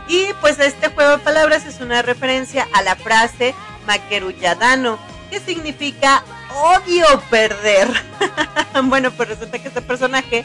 y 0.10 0.28
pues 0.42 0.60
este 0.60 0.90
juego 0.90 1.12
de 1.12 1.18
palabras 1.20 1.66
es 1.66 1.80
una 1.80 2.02
referencia 2.02 2.68
a 2.74 2.82
la 2.82 2.98
frase 2.98 3.56
Makeruyadano, 3.88 5.00
que 5.32 5.40
significa 5.40 6.26
odio 6.54 7.06
perder. 7.30 7.88
bueno, 8.84 9.12
pues 9.12 9.30
resulta 9.30 9.60
que 9.60 9.70
este 9.70 9.82
personaje 9.82 10.44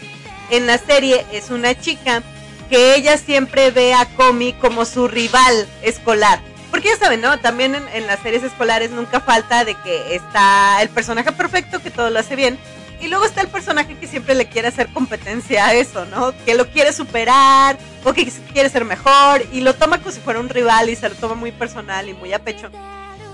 en 0.50 0.68
la 0.68 0.78
serie 0.78 1.26
es 1.32 1.50
una 1.50 1.74
chica 1.74 2.22
que 2.70 2.94
ella 2.94 3.18
siempre 3.18 3.72
ve 3.72 3.94
a 3.94 4.06
Komi 4.06 4.52
como 4.52 4.84
su 4.84 5.08
rival 5.08 5.66
escolar. 5.82 6.40
Porque 6.70 6.90
ya 6.90 6.98
saben, 6.98 7.20
¿no? 7.20 7.36
También 7.40 7.74
en, 7.74 8.06
las 8.06 8.20
series 8.20 8.44
escolares 8.44 8.92
nunca 8.92 9.18
falta 9.18 9.64
de 9.64 9.74
que 9.74 10.14
está 10.14 10.80
el 10.82 10.88
personaje 10.88 11.32
perfecto 11.32 11.82
que 11.82 11.90
todo 11.90 12.10
lo 12.10 12.20
hace 12.20 12.36
bien. 12.36 12.60
Y 13.00 13.08
luego 13.08 13.24
está 13.24 13.40
el 13.42 13.48
personaje 13.48 13.96
que 13.96 14.06
siempre 14.06 14.34
le 14.34 14.48
quiere 14.48 14.68
hacer 14.68 14.88
competencia 14.88 15.66
a 15.66 15.74
eso, 15.74 16.04
¿no? 16.06 16.32
Que 16.44 16.54
lo 16.54 16.68
quiere 16.68 16.92
superar 16.92 17.78
o 18.04 18.12
que 18.12 18.26
quiere 18.52 18.68
ser 18.68 18.84
mejor 18.84 19.44
y 19.52 19.60
lo 19.60 19.74
toma 19.74 19.98
como 19.98 20.10
si 20.10 20.20
fuera 20.20 20.40
un 20.40 20.48
rival 20.48 20.90
y 20.90 20.96
se 20.96 21.08
lo 21.08 21.14
toma 21.14 21.34
muy 21.34 21.52
personal 21.52 22.08
y 22.08 22.14
muy 22.14 22.32
a 22.32 22.40
pecho. 22.40 22.70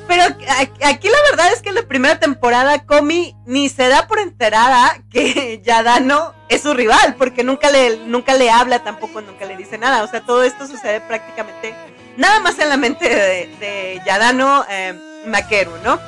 Pero 0.07 0.23
aquí 0.23 1.09
la 1.09 1.19
verdad 1.31 1.53
es 1.53 1.63
que 1.63 1.71
en 1.71 1.77
la 1.77 1.83
primera 1.83 2.19
temporada 2.19 2.85
Comi 2.85 3.35
ni 3.47 3.71
se 3.71 3.89
da 3.89 4.07
por 4.07 4.19
enterada 4.19 5.03
que 5.11 5.63
Yadano 5.65 6.35
es 6.49 6.63
su 6.63 6.75
rival, 6.75 7.15
porque 7.17 7.43
nunca 7.43 7.71
le, 7.71 7.97
nunca 7.99 8.35
le 8.35 8.51
habla 8.51 8.85
tampoco, 8.85 9.23
nunca 9.23 9.47
le 9.47 9.57
dice 9.57 9.79
nada. 9.79 10.03
O 10.05 10.09
sea, 10.09 10.21
todo 10.21 10.43
esto 10.45 10.67
sucede 10.67 11.01
prácticamente 11.01 11.75
nada 12.17 12.41
más 12.41 12.59
en 12.59 12.69
la 12.69 12.77
mente 12.77 13.09
de, 13.09 14.01
Yadano 14.05 14.65
eh, 14.69 14.95
Makeru, 15.27 15.73
¿no? 15.83 15.99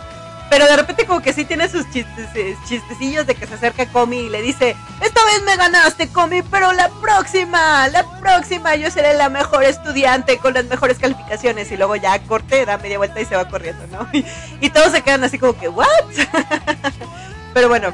Pero 0.49 0.67
de 0.67 0.77
repente 0.77 1.07
como 1.07 1.21
que 1.21 1.33
sí 1.33 1.45
tiene 1.45 1.69
sus 1.69 1.91
chistes, 1.91 2.29
eh, 2.35 2.57
chistecillos 2.69 3.27
de 3.27 3.35
que 3.35 3.47
se 3.47 3.55
acerca 3.55 3.83
a 3.83 3.87
Comi 3.87 4.19
y 4.19 4.29
le 4.29 4.43
dice, 4.43 4.77
esta 5.01 5.25
vez 5.25 5.43
me 5.45 5.57
ganaste 5.57 6.09
Comi, 6.09 6.43
pero 6.43 6.73
la 6.73 6.89
próxima, 7.01 7.89
la 7.89 8.05
próxima 8.21 8.77
yo 8.77 8.91
seré 8.91 9.15
la 9.15 9.29
mejor 9.29 9.65
estudiante 9.65 10.39
con 10.39 10.55
las 10.55 10.67
mejores 10.67 10.99
calificaciones. 10.99 11.71
Y 11.73 11.77
luego 11.77 11.97
ya 11.97 12.19
corte, 12.21 12.65
da 12.65 12.79
media 12.79 12.99
vuelta 12.99 13.21
y 13.21 13.25
se 13.25 13.35
va 13.35 13.49
corriendo, 13.49 13.87
¿no? 13.89 14.09
Y, 14.61 14.71
todos 14.71 14.93
se 14.93 15.03
quedan 15.03 15.25
así 15.25 15.39
como 15.39 15.59
que, 15.59 15.69
¿what? 15.69 15.87
pero 17.55 17.69
bueno. 17.69 17.93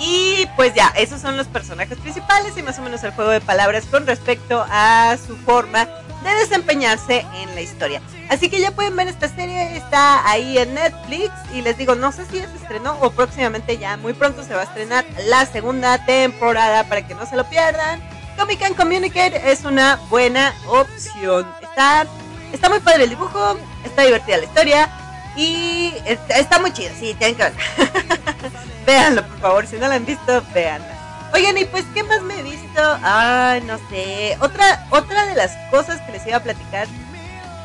y 0.00 0.46
pues 0.56 0.74
ya, 0.74 0.88
esos 0.96 1.20
son 1.20 1.36
los 1.36 1.46
personajes 1.46 1.98
principales 1.98 2.56
y 2.56 2.62
más 2.62 2.78
o 2.78 2.82
menos 2.82 3.04
el 3.04 3.12
juego 3.12 3.30
de 3.30 3.40
palabras 3.40 3.84
con 3.86 4.06
respecto 4.06 4.64
a 4.68 5.16
su 5.24 5.36
forma 5.36 5.86
de 6.28 6.40
desempeñarse 6.40 7.26
en 7.34 7.54
la 7.54 7.60
historia. 7.60 8.02
Así 8.28 8.48
que 8.50 8.60
ya 8.60 8.72
pueden 8.72 8.94
ver 8.96 9.08
esta 9.08 9.28
serie, 9.28 9.76
está 9.76 10.28
ahí 10.28 10.58
en 10.58 10.74
Netflix 10.74 11.32
y 11.54 11.62
les 11.62 11.76
digo, 11.78 11.94
no 11.94 12.12
sé 12.12 12.26
si 12.26 12.36
ya 12.36 12.48
se 12.48 12.56
estrenó 12.56 12.98
o 13.00 13.10
próximamente 13.10 13.78
ya, 13.78 13.96
muy 13.96 14.12
pronto 14.12 14.42
se 14.44 14.54
va 14.54 14.60
a 14.60 14.64
estrenar 14.64 15.04
la 15.26 15.46
segunda 15.46 16.04
temporada 16.04 16.84
para 16.84 17.06
que 17.06 17.14
no 17.14 17.26
se 17.26 17.36
lo 17.36 17.48
pierdan. 17.48 18.02
Comic 18.36 18.62
and 18.62 18.76
Communicate 18.76 19.50
es 19.50 19.64
una 19.64 19.96
buena 20.10 20.54
opción. 20.68 21.46
Está, 21.62 22.06
está 22.52 22.68
muy 22.68 22.80
padre 22.80 23.04
el 23.04 23.10
dibujo, 23.10 23.58
está 23.84 24.02
divertida 24.02 24.36
la 24.36 24.44
historia 24.44 24.90
y 25.36 25.94
está, 26.04 26.58
muy 26.58 26.72
chido, 26.72 26.90
sí, 26.98 27.14
tienen 27.14 27.36
que 27.36 27.44
verla. 27.44 27.58
Véanlo, 28.86 29.26
por 29.26 29.38
favor, 29.40 29.66
si 29.66 29.76
no 29.76 29.86
la 29.88 29.94
han 29.94 30.04
visto, 30.04 30.42
véanla. 30.54 30.97
Oigan, 31.34 31.58
y 31.58 31.64
pues, 31.66 31.84
¿qué 31.94 32.02
más 32.02 32.22
me 32.22 32.38
he 32.38 32.42
visto? 32.42 32.98
Ay, 33.02 33.60
no 33.62 33.78
sé. 33.90 34.36
Otra, 34.40 34.86
otra 34.90 35.26
de 35.26 35.34
las 35.34 35.56
cosas 35.70 36.00
que 36.02 36.12
les 36.12 36.26
iba 36.26 36.38
a 36.38 36.42
platicar 36.42 36.88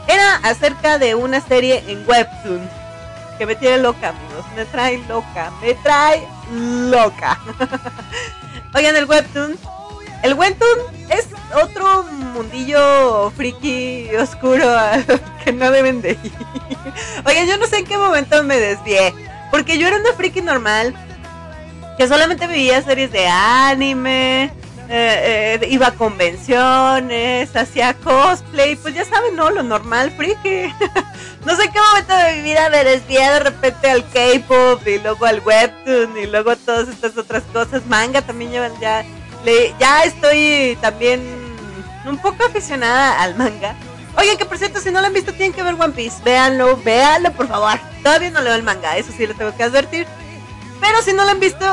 era 0.07 0.35
acerca 0.43 0.99
de 0.99 1.15
una 1.15 1.41
serie 1.41 1.83
en 1.87 2.07
Webtoon. 2.07 2.69
Que 3.37 3.45
me 3.45 3.55
tiene 3.55 3.79
loca, 3.79 4.09
amigos. 4.09 4.45
Me 4.55 4.65
trae 4.65 4.97
loca. 5.07 5.51
Me 5.61 5.73
trae 5.75 6.27
loca. 6.51 7.39
Oigan, 8.75 8.95
el 8.95 9.05
Webtoon. 9.05 9.57
El 10.23 10.33
Webtoon 10.35 10.79
es 11.09 11.27
otro 11.55 12.03
mundillo 12.03 13.31
friki 13.31 14.09
oscuro 14.15 14.65
que 15.43 15.51
no 15.51 15.69
deben 15.71 16.01
de 16.01 16.11
ir. 16.11 16.33
Oigan, 17.25 17.47
yo 17.47 17.57
no 17.57 17.67
sé 17.67 17.79
en 17.79 17.85
qué 17.85 17.97
momento 17.97 18.43
me 18.43 18.57
desvié. 18.57 19.13
Porque 19.51 19.77
yo 19.77 19.87
era 19.87 19.97
una 19.97 20.13
friki 20.13 20.41
normal 20.41 20.95
que 21.97 22.07
solamente 22.07 22.47
veía 22.47 22.81
series 22.81 23.11
de 23.11 23.27
anime, 23.27 24.51
eh, 24.89 25.59
eh, 25.61 25.67
iba 25.69 25.87
a 25.87 25.91
convenciones, 25.91 27.55
hacía 27.55 27.93
cosplay, 27.93 28.75
pues 28.75 28.93
ya 28.93 29.05
saben, 29.05 29.35
¿no? 29.35 29.49
Lo 29.49 29.63
normal, 29.63 30.11
friki. 30.11 30.73
no 31.45 31.55
sé 31.55 31.69
qué 31.69 31.79
momento 31.79 32.15
de 32.15 32.35
mi 32.35 32.41
vida 32.41 32.69
me 32.69 32.83
desvié 32.83 33.21
de 33.29 33.39
repente 33.39 33.89
al 33.89 34.03
K-pop 34.09 34.85
y 34.87 34.99
luego 34.99 35.25
al 35.25 35.39
webtoon 35.39 36.17
y 36.17 36.25
luego 36.27 36.55
todas 36.57 36.89
estas 36.89 37.17
otras 37.17 37.43
cosas. 37.53 37.85
Manga 37.85 38.21
también 38.21 38.51
llevan 38.51 38.73
ya. 38.79 39.05
Le, 39.45 39.73
ya 39.79 40.03
estoy 40.03 40.77
también 40.81 41.21
un 42.05 42.17
poco 42.17 42.45
aficionada 42.45 43.21
al 43.21 43.35
manga. 43.35 43.75
Oigan, 44.17 44.37
que 44.37 44.45
por 44.45 44.57
cierto, 44.57 44.79
si 44.79 44.91
no 44.91 45.01
lo 45.01 45.07
han 45.07 45.13
visto, 45.13 45.33
tienen 45.33 45.53
que 45.53 45.63
ver 45.63 45.73
One 45.73 45.93
Piece. 45.93 46.21
Véanlo, 46.23 46.77
véanlo, 46.77 47.31
por 47.31 47.47
favor. 47.47 47.79
Todavía 48.03 48.31
no 48.31 48.41
leo 48.41 48.53
el 48.53 48.63
manga, 48.63 48.97
eso 48.97 49.11
sí 49.15 49.25
lo 49.25 49.33
tengo 49.33 49.55
que 49.55 49.63
advertir. 49.63 50.05
Pero 50.83 51.01
si 51.01 51.13
no 51.13 51.23
lo 51.23 51.31
han 51.31 51.39
visto, 51.39 51.65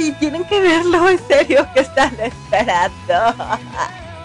y 0.00 0.10
tienen 0.14 0.44
que 0.44 0.58
verlo, 0.58 1.08
en 1.08 1.24
serio, 1.28 1.64
que 1.72 1.80
están 1.80 2.12
esperando. 2.18 3.32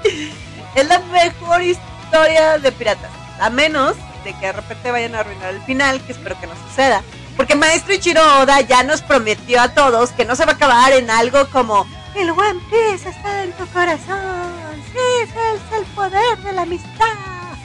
es 0.75 0.88
la 0.88 0.97
mejor 0.97 1.61
historia 1.61 2.57
de 2.57 2.71
piratas. 2.71 3.11
A 3.39 3.51
menos 3.51 3.95
de 4.23 4.34
que 4.34 4.47
de 4.47 4.53
repente 4.53 4.89
vayan 4.89 5.13
a 5.13 5.19
arruinar 5.19 5.53
el 5.53 5.61
final, 5.61 6.01
que 6.01 6.13
espero 6.13 6.36
que 6.41 6.47
no 6.47 6.53
suceda. 6.67 7.03
Porque 7.38 7.53
Maestro 7.53 7.93
Ichiro 7.93 8.21
Oda 8.39 8.59
ya 8.61 8.81
nos 8.81 9.03
prometió 9.03 9.61
a 9.61 9.75
todos 9.75 10.09
que 10.09 10.25
no 10.25 10.36
se 10.36 10.45
va 10.45 10.53
a 10.53 10.55
acabar 10.55 10.93
en 10.93 11.11
algo 11.11 11.47
como 11.51 11.86
el 12.15 12.31
One 12.31 12.59
Piece 12.71 13.07
está 13.07 13.43
en 13.43 13.51
tu 13.51 13.67
corazón. 13.67 14.81
Sí, 14.91 15.29
es 15.29 15.79
el 15.79 15.86
poder 15.93 16.39
de 16.39 16.53
la 16.53 16.63
amistad. 16.63 17.05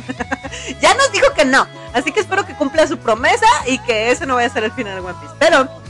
ya 0.82 0.92
nos 0.94 1.12
dijo 1.12 1.32
que 1.34 1.46
no. 1.46 1.66
Así 1.94 2.12
que 2.12 2.20
espero 2.20 2.44
que 2.44 2.54
cumpla 2.54 2.86
su 2.86 2.98
promesa 2.98 3.46
y 3.66 3.78
que 3.78 4.10
ese 4.10 4.26
no 4.26 4.34
vaya 4.34 4.48
a 4.48 4.52
ser 4.52 4.64
el 4.64 4.72
final 4.72 4.96
de 4.96 5.00
One 5.00 5.18
Piece. 5.18 5.34
Pero 5.38 5.87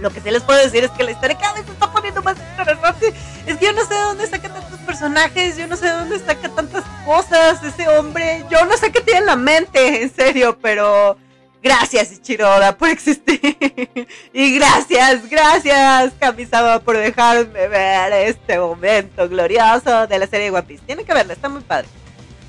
lo 0.00 0.10
que 0.10 0.20
sí 0.20 0.30
les 0.30 0.42
puedo 0.42 0.58
decir 0.58 0.84
es 0.84 0.90
que 0.92 1.04
la 1.04 1.10
historia 1.10 1.36
cada 1.36 1.54
vez 1.54 1.66
se 1.66 1.72
está 1.72 1.90
poniendo 1.90 2.22
más 2.22 2.36
interesante. 2.38 3.12
Es 3.46 3.56
que 3.56 3.66
yo 3.66 3.72
no 3.72 3.84
sé 3.84 3.94
de 3.94 4.00
dónde 4.00 4.26
saca 4.26 4.48
tantos 4.48 4.78
personajes, 4.80 5.56
yo 5.56 5.66
no 5.66 5.76
sé 5.76 5.86
de 5.86 5.92
dónde 5.92 6.18
saca 6.18 6.48
tantas 6.48 6.84
cosas 7.04 7.62
ese 7.62 7.88
hombre. 7.88 8.44
Yo 8.50 8.64
no 8.66 8.76
sé 8.76 8.92
qué 8.92 9.00
tiene 9.00 9.20
en 9.20 9.26
la 9.26 9.36
mente, 9.36 10.02
en 10.02 10.14
serio, 10.14 10.58
pero 10.60 11.16
gracias 11.62 12.12
Ichiroda 12.12 12.76
por 12.76 12.88
existir. 12.88 13.40
y 14.32 14.54
gracias, 14.56 15.28
gracias 15.28 16.12
Kamisawa 16.18 16.80
por 16.80 16.96
dejarme 16.96 17.68
ver 17.68 18.12
este 18.12 18.58
momento 18.58 19.28
glorioso 19.28 20.06
de 20.06 20.18
la 20.18 20.26
serie 20.26 20.50
One 20.50 20.62
Piece. 20.62 20.82
Tienen 20.86 21.04
que 21.04 21.14
verla, 21.14 21.32
está 21.32 21.48
muy 21.48 21.62
padre. 21.62 21.88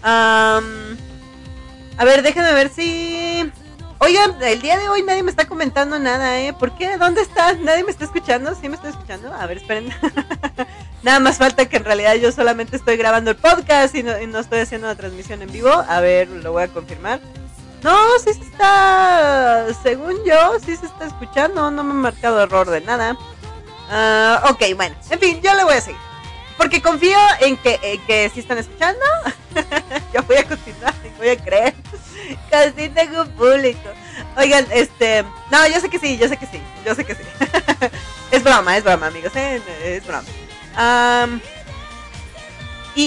a 0.04 0.62
ver, 2.04 2.22
déjenme 2.22 2.54
ver 2.54 2.70
si... 2.70 3.52
Oigan, 4.02 4.42
el 4.42 4.62
día 4.62 4.78
de 4.78 4.88
hoy 4.88 5.04
nadie 5.04 5.24
me 5.24 5.30
está 5.30 5.46
comentando 5.46 6.00
nada, 6.00 6.40
¿eh? 6.40 6.54
¿Por 6.54 6.72
qué? 6.78 6.96
¿Dónde 6.96 7.22
está? 7.22 7.52
¿Nadie 7.56 7.84
me 7.84 7.92
está 7.92 8.06
escuchando? 8.06 8.56
¿Sí 8.56 8.70
me 8.70 8.76
está 8.76 8.88
escuchando? 8.88 9.34
A 9.34 9.46
ver, 9.46 9.58
esperen. 9.58 9.94
nada 11.04 11.20
más 11.20 11.38
falta 11.38 11.68
que 11.68 11.76
en 11.76 11.84
realidad 11.84 12.16
yo 12.16 12.32
solamente 12.32 12.78
estoy 12.78 12.96
grabando 12.96 13.32
el 13.32 13.36
podcast 13.36 13.94
y 13.96 14.04
no, 14.04 14.14
estoy 14.14 14.60
haciendo 14.60 14.88
la 14.88 14.96
transmisión 14.96 15.42
en 15.42 15.52
vivo. 15.52 15.70
A 15.70 16.00
ver, 16.00 16.30
lo 16.30 16.54
voy 16.54 16.64
a 16.64 16.68
confirmar. 16.70 17.20
No, 17.84 17.98
sí 18.24 18.34
se 18.34 18.44
está, 18.44 19.68
según 19.84 20.16
yo, 20.26 20.58
sí 20.66 20.78
se 20.78 20.86
está 20.86 21.06
escuchando. 21.06 21.70
No 21.70 21.84
me 21.84 21.92
he 21.92 21.96
marcado 21.96 22.42
error 22.42 22.70
de 22.70 22.80
nada. 22.80 23.18
Ah, 23.90 24.46
ok, 24.50 24.78
bueno, 24.78 24.96
en 25.10 25.20
fin, 25.20 25.42
yo 25.42 25.54
le 25.56 25.66
voy 25.66 25.74
a 25.74 25.82
seguir. 25.82 26.00
Porque 26.58 26.82
confío 26.82 27.18
en 27.42 27.58
que, 27.58 27.78
en 27.84 28.00
que 28.06 28.32
sí 28.34 28.40
están 28.40 28.60
escuchando. 28.60 29.02
yo 30.14 30.24
voy 30.24 30.38
a 30.38 30.46
continuar 30.46 30.94
y 31.04 31.18
voy 31.18 31.30
a 31.30 31.38
creer. 31.38 31.74
Casi 32.50 32.90
tengo 32.90 33.26
público. 33.26 33.90
Oigan, 34.38 34.66
este. 34.72 35.24
No, 35.52 35.68
yo 35.68 35.80
sé 35.80 35.90
que 35.90 36.00
sí, 36.00 36.18
yo 36.18 36.28
sé 36.28 36.38
que 36.38 36.46
sí. 36.46 36.62
Yo 36.86 36.96
sé 36.96 37.06
que 37.06 37.16
sí. 37.16 37.24
es 38.32 38.44
broma, 38.44 38.78
es 38.78 38.84
broma, 38.84 39.08
amigos. 39.08 39.36
¿eh? 39.36 39.62
Es 39.84 40.06
broma. 40.06 40.24
y, 42.96 43.04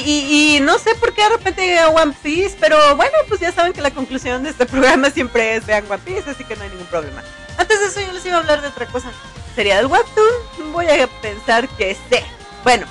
y, 0.57 0.61
no 0.61 0.79
sé 0.79 0.95
por 0.97 1.13
qué 1.15 1.23
de 1.23 1.29
repente 1.31 1.85
One 1.85 2.15
Piece, 2.23 2.57
pero 2.59 2.97
bueno, 2.97 3.17
pues 3.29 3.41
ya 3.41 3.53
saben 3.53 3.73
que 3.73 3.81
la 3.81 3.91
conclusión 3.91 4.43
de 4.43 4.51
este 4.51 4.67
programa 4.75 5.11
siempre 5.11 5.57
es 5.57 5.67
vean 5.67 5.85
One 5.89 6.03
Piece, 6.05 6.31
así 6.31 6.45
que 6.45 6.57
no 6.57 6.63
hay 6.63 6.71
ningún 6.71 6.87
problema. 6.87 7.23
Antes 7.59 7.81
de 7.81 7.87
eso 7.87 8.01
yo 8.01 8.13
les 8.13 8.25
iba 8.25 8.37
a 8.37 8.41
hablar 8.41 8.63
de 8.63 8.69
otra 8.69 8.87
cosa. 8.87 9.11
¿Sería 9.55 9.77
del 9.77 9.87
Webtoon? 9.87 10.73
Voy 10.73 10.87
a 10.89 11.07
pensar 11.21 11.69
que 11.77 11.97
sé. 12.09 12.25
Bueno, 12.65 12.87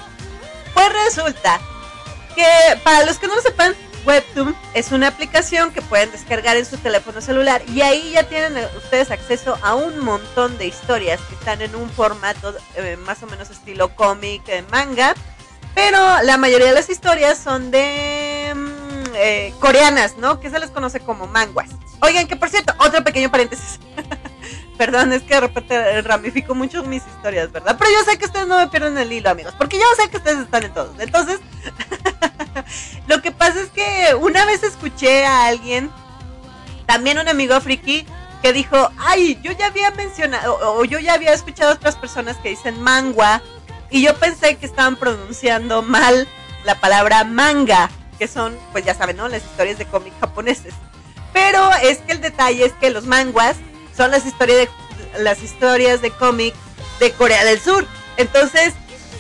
pues 0.74 0.94
resulta 1.06 1.60
que 2.36 2.46
para 2.84 3.06
los 3.06 3.18
que 3.18 3.28
no 3.28 3.36
lo 3.36 3.42
sepan, 3.42 3.76
Webtoon 4.06 4.56
es 4.74 4.92
una 4.92 5.08
aplicación 5.08 5.72
que 5.72 5.82
pueden 5.82 6.12
descargar 6.12 6.58
en 6.58 6.66
su 6.66 6.78
teléfono 6.78 7.22
celular 7.22 7.62
y 7.68 7.82
ahí 7.82 8.12
ya 8.14 8.24
tienen 8.24 8.58
eh, 8.58 8.68
ustedes 8.78 9.12
acceso 9.12 9.58
a 9.62 9.76
un 9.76 10.00
montón 10.00 10.58
de 10.58 10.68
historias 10.68 11.20
que 11.22 11.36
están 11.36 11.62
en 11.62 11.76
un 11.76 11.90
formato 11.90 12.56
eh, 12.76 12.98
más 13.06 13.22
o 13.24 13.28
menos 13.28 13.50
estilo 13.50 13.96
cómic, 13.96 14.42
eh, 14.48 14.64
manga, 14.72 15.14
pero 15.76 15.98
la 16.24 16.38
mayoría 16.38 16.68
de 16.68 16.74
las 16.74 16.90
historias 16.90 17.38
son 17.38 17.72
de 17.72 18.54
mm, 18.56 19.60
coreanas, 19.60 20.18
¿no? 20.18 20.40
Que 20.40 20.50
se 20.50 20.60
les 20.60 20.72
conoce 20.72 21.00
como 21.00 21.28
manguas. 21.28 21.70
Oigan, 22.02 22.28
que 22.28 22.36
por 22.36 22.50
cierto, 22.50 22.74
otro 22.80 23.04
pequeño 23.04 23.30
paréntesis. 23.30 23.80
Perdón, 24.82 25.14
es 25.14 25.22
que 25.22 25.36
de 25.36 25.42
repente 25.42 26.02
ramifico 26.02 26.56
mucho 26.56 26.82
mis 26.82 27.06
historias, 27.06 27.52
¿verdad? 27.52 27.76
Pero 27.78 27.92
yo 27.92 28.04
sé 28.04 28.18
que 28.18 28.26
ustedes 28.26 28.48
no 28.48 28.58
me 28.58 28.68
pierden 28.68 28.98
el 28.98 29.14
hilo, 29.14 29.30
amigos, 29.30 29.54
porque 29.56 29.78
yo 29.78 29.86
sé 29.96 30.10
que 30.10 30.18
ustedes 30.18 30.40
están 30.40 30.64
en 30.64 30.74
todos. 30.74 31.00
Entonces, 31.00 31.40
lo 33.08 33.22
que 33.22 33.32
pasa 33.32 33.62
es 33.62 33.70
que 33.70 34.16
una 34.16 34.44
vez 34.46 34.64
escuché 34.64 35.24
a 35.24 35.46
alguien, 35.46 35.92
también 36.88 37.20
un 37.20 37.28
amigo 37.28 37.62
friki, 37.62 38.08
que 38.42 38.54
dijo, 38.54 38.90
ay, 38.98 39.40
yo 39.44 39.52
ya 39.52 39.68
había 39.68 39.92
mencionado, 39.92 40.58
o, 40.60 40.84
yo 40.84 40.98
ya 40.98 41.14
había 41.14 41.32
escuchado 41.32 41.70
a 41.70 41.76
otras 41.76 41.96
personas 41.96 42.38
que 42.38 42.50
dicen 42.50 42.82
mangua, 42.82 43.44
y 43.92 44.02
yo 44.02 44.16
pensé 44.16 44.56
que 44.56 44.66
estaban 44.66 44.96
pronunciando 44.96 45.84
mal 45.84 46.28
la 46.66 46.82
palabra 46.82 47.24
manga, 47.24 47.92
que 48.18 48.28
son, 48.28 48.58
pues 48.72 48.84
ya 48.84 48.96
saben, 48.96 49.18
¿no? 49.18 49.28
Las 49.28 49.44
historias 49.44 49.78
de 49.78 49.86
cómic 49.86 50.14
japoneses. 50.20 50.74
Pero 51.34 51.70
es 51.84 52.00
que 52.00 52.14
el 52.14 52.22
detalle 52.22 52.66
es 52.66 52.74
que 52.74 52.90
los 52.90 53.06
manguas 53.06 53.58
son 53.96 54.12
las 54.12 54.26
historias 54.26 54.58
de 54.60 54.70
las 55.20 55.42
historias 55.44 56.02
de 56.02 56.12
cómic 56.12 56.54
de 57.00 57.12
Corea 57.12 57.44
del 57.44 57.60
Sur. 57.60 57.86
Entonces, 58.18 58.74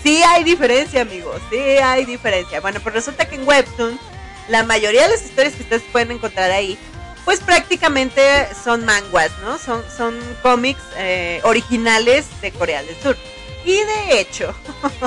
sí 0.03 0.21
hay 0.23 0.43
diferencia, 0.43 1.01
amigos, 1.01 1.41
sí 1.49 1.57
hay 1.57 2.05
diferencia. 2.05 2.61
Bueno, 2.61 2.79
pues 2.81 2.95
resulta 2.95 3.27
que 3.27 3.35
en 3.35 3.47
Webtoon, 3.47 3.99
la 4.47 4.63
mayoría 4.63 5.03
de 5.03 5.09
las 5.09 5.23
historias 5.23 5.55
que 5.55 5.63
ustedes 5.63 5.83
pueden 5.91 6.11
encontrar 6.11 6.51
ahí, 6.51 6.77
pues 7.25 7.39
prácticamente 7.39 8.21
son 8.63 8.85
manguas, 8.85 9.31
¿no? 9.43 9.57
Son, 9.57 9.83
son 9.95 10.17
cómics 10.41 10.81
eh, 10.97 11.39
originales 11.43 12.25
de 12.41 12.51
Corea 12.51 12.83
del 12.83 12.95
Sur. 13.01 13.17
Y 13.63 13.73
de 13.73 14.19
hecho, 14.19 14.55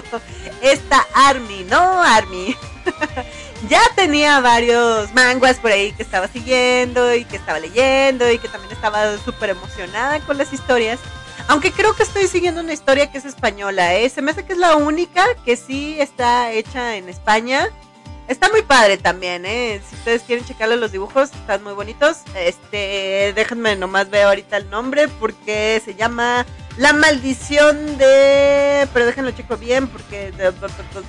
esta 0.63 1.07
Army, 1.13 1.65
¿no? 1.65 2.03
Army. 2.03 2.57
ya 3.69 3.81
tenía 3.95 4.41
varios 4.41 5.13
manguas 5.15 5.59
por 5.59 5.73
ahí 5.73 5.93
que 5.93 6.03
estaba 6.03 6.29
siguiendo 6.29 7.15
y 7.15 7.25
que 7.25 7.37
estaba 7.37 7.59
leyendo 7.59 8.31
y 8.31 8.39
que 8.39 8.49
también 8.49 8.73
estaba 8.73 9.17
súper 9.19 9.51
emocionada 9.51 10.21
con 10.21 10.39
las 10.39 10.53
historias. 10.53 10.99
Aunque 11.49 11.73
creo 11.73 11.95
que 11.95 12.03
estoy 12.03 12.27
siguiendo 12.27 12.61
una 12.61 12.73
historia 12.73 13.11
que 13.11 13.19
es 13.19 13.25
española, 13.25 13.95
¿eh? 13.95 14.09
Se 14.09 14.23
me 14.23 14.31
hace 14.31 14.45
que 14.45 14.55
es 14.55 14.59
la 14.59 14.77
única 14.77 15.27
que 15.45 15.57
sí 15.57 15.97
está 16.01 16.51
hecha 16.53 16.97
en 16.97 17.09
España. 17.09 17.69
Está 18.29 18.49
muy 18.49 18.63
padre 18.63 18.97
también, 18.97 19.45
¿eh? 19.45 19.83
Si 19.89 19.97
ustedes 19.97 20.23
quieren 20.23 20.47
checarle 20.47 20.79
los 20.79 20.93
dibujos, 20.93 21.31
están 21.33 21.63
muy 21.63 21.75
bonitos. 21.75 22.19
Este, 22.35 23.35
déjenme 23.35 23.77
nomás 23.77 24.09
ver 24.09 24.25
ahorita 24.25 24.57
el 24.57 24.71
nombre 24.71 25.09
porque 25.09 25.83
se 25.85 25.95
llama 25.95 26.47
La 26.77 26.93
maldición 26.93 27.99
de 27.99 28.89
pero 28.93 29.07
déjenlo 29.07 29.31
checo 29.31 29.57
bien 29.57 29.87
porque 29.87 30.33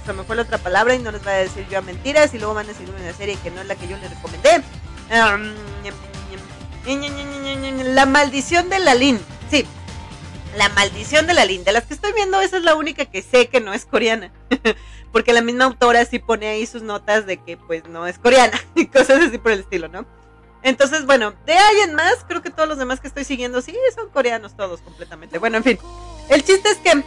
se 0.05 0.13
me 0.13 0.23
fue 0.23 0.35
la 0.35 0.43
otra 0.43 0.59
palabra 0.59 0.93
y 0.93 0.99
no 0.99 1.11
les 1.11 1.23
voy 1.23 1.33
a 1.33 1.37
decir 1.37 1.65
yo 1.69 1.79
a 1.79 1.81
mentiras 1.81 2.33
y 2.33 2.37
luego 2.37 2.53
van 2.53 2.65
a 2.65 2.69
decir 2.69 2.87
una 2.89 3.13
serie 3.13 3.35
que 3.43 3.49
no 3.49 3.61
es 3.61 3.67
la 3.67 3.75
que 3.75 3.87
yo 3.87 3.97
les 3.97 4.11
recomendé. 4.11 4.61
La 7.95 8.05
maldición 8.05 8.69
de 8.69 8.79
la 8.79 8.93
Lin. 8.93 9.19
Sí, 9.49 9.65
la 10.55 10.69
maldición 10.69 11.25
de 11.25 11.33
la 11.33 11.45
Lin. 11.45 11.63
De 11.63 11.71
las 11.71 11.85
que 11.85 11.95
estoy 11.95 12.13
viendo, 12.13 12.39
esa 12.41 12.57
es 12.57 12.63
la 12.63 12.75
única 12.75 13.05
que 13.05 13.23
sé 13.23 13.47
que 13.47 13.59
no 13.59 13.73
es 13.73 13.85
coreana. 13.85 14.31
porque 15.11 15.33
la 15.33 15.41
misma 15.41 15.65
autora 15.65 16.05
sí 16.05 16.19
pone 16.19 16.47
ahí 16.47 16.65
sus 16.65 16.81
notas 16.81 17.25
de 17.25 17.37
que 17.37 17.55
pues 17.55 17.87
no 17.87 18.05
es 18.05 18.19
coreana 18.19 18.59
y 18.75 18.87
cosas 18.87 19.23
así 19.23 19.37
por 19.37 19.51
el 19.51 19.61
estilo, 19.61 19.87
¿no? 19.87 20.05
Entonces, 20.65 21.05
bueno, 21.05 21.35
de 21.45 21.53
ahí 21.53 21.81
en 21.81 21.93
más, 21.93 22.15
creo 22.27 22.41
que 22.41 22.49
todos 22.49 22.67
los 22.67 22.79
demás 22.79 22.99
que 22.99 23.07
estoy 23.07 23.23
siguiendo 23.23 23.61
sí 23.61 23.77
son 23.93 24.09
coreanos 24.09 24.57
todos 24.57 24.81
completamente. 24.81 25.37
Bueno, 25.37 25.57
en 25.57 25.63
fin, 25.63 25.79
el 26.27 26.43
chiste 26.43 26.71
es 26.71 26.77
que, 26.77 27.03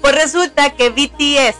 pues 0.00 0.14
resulta 0.16 0.74
que 0.74 0.90
BTS 0.90 1.56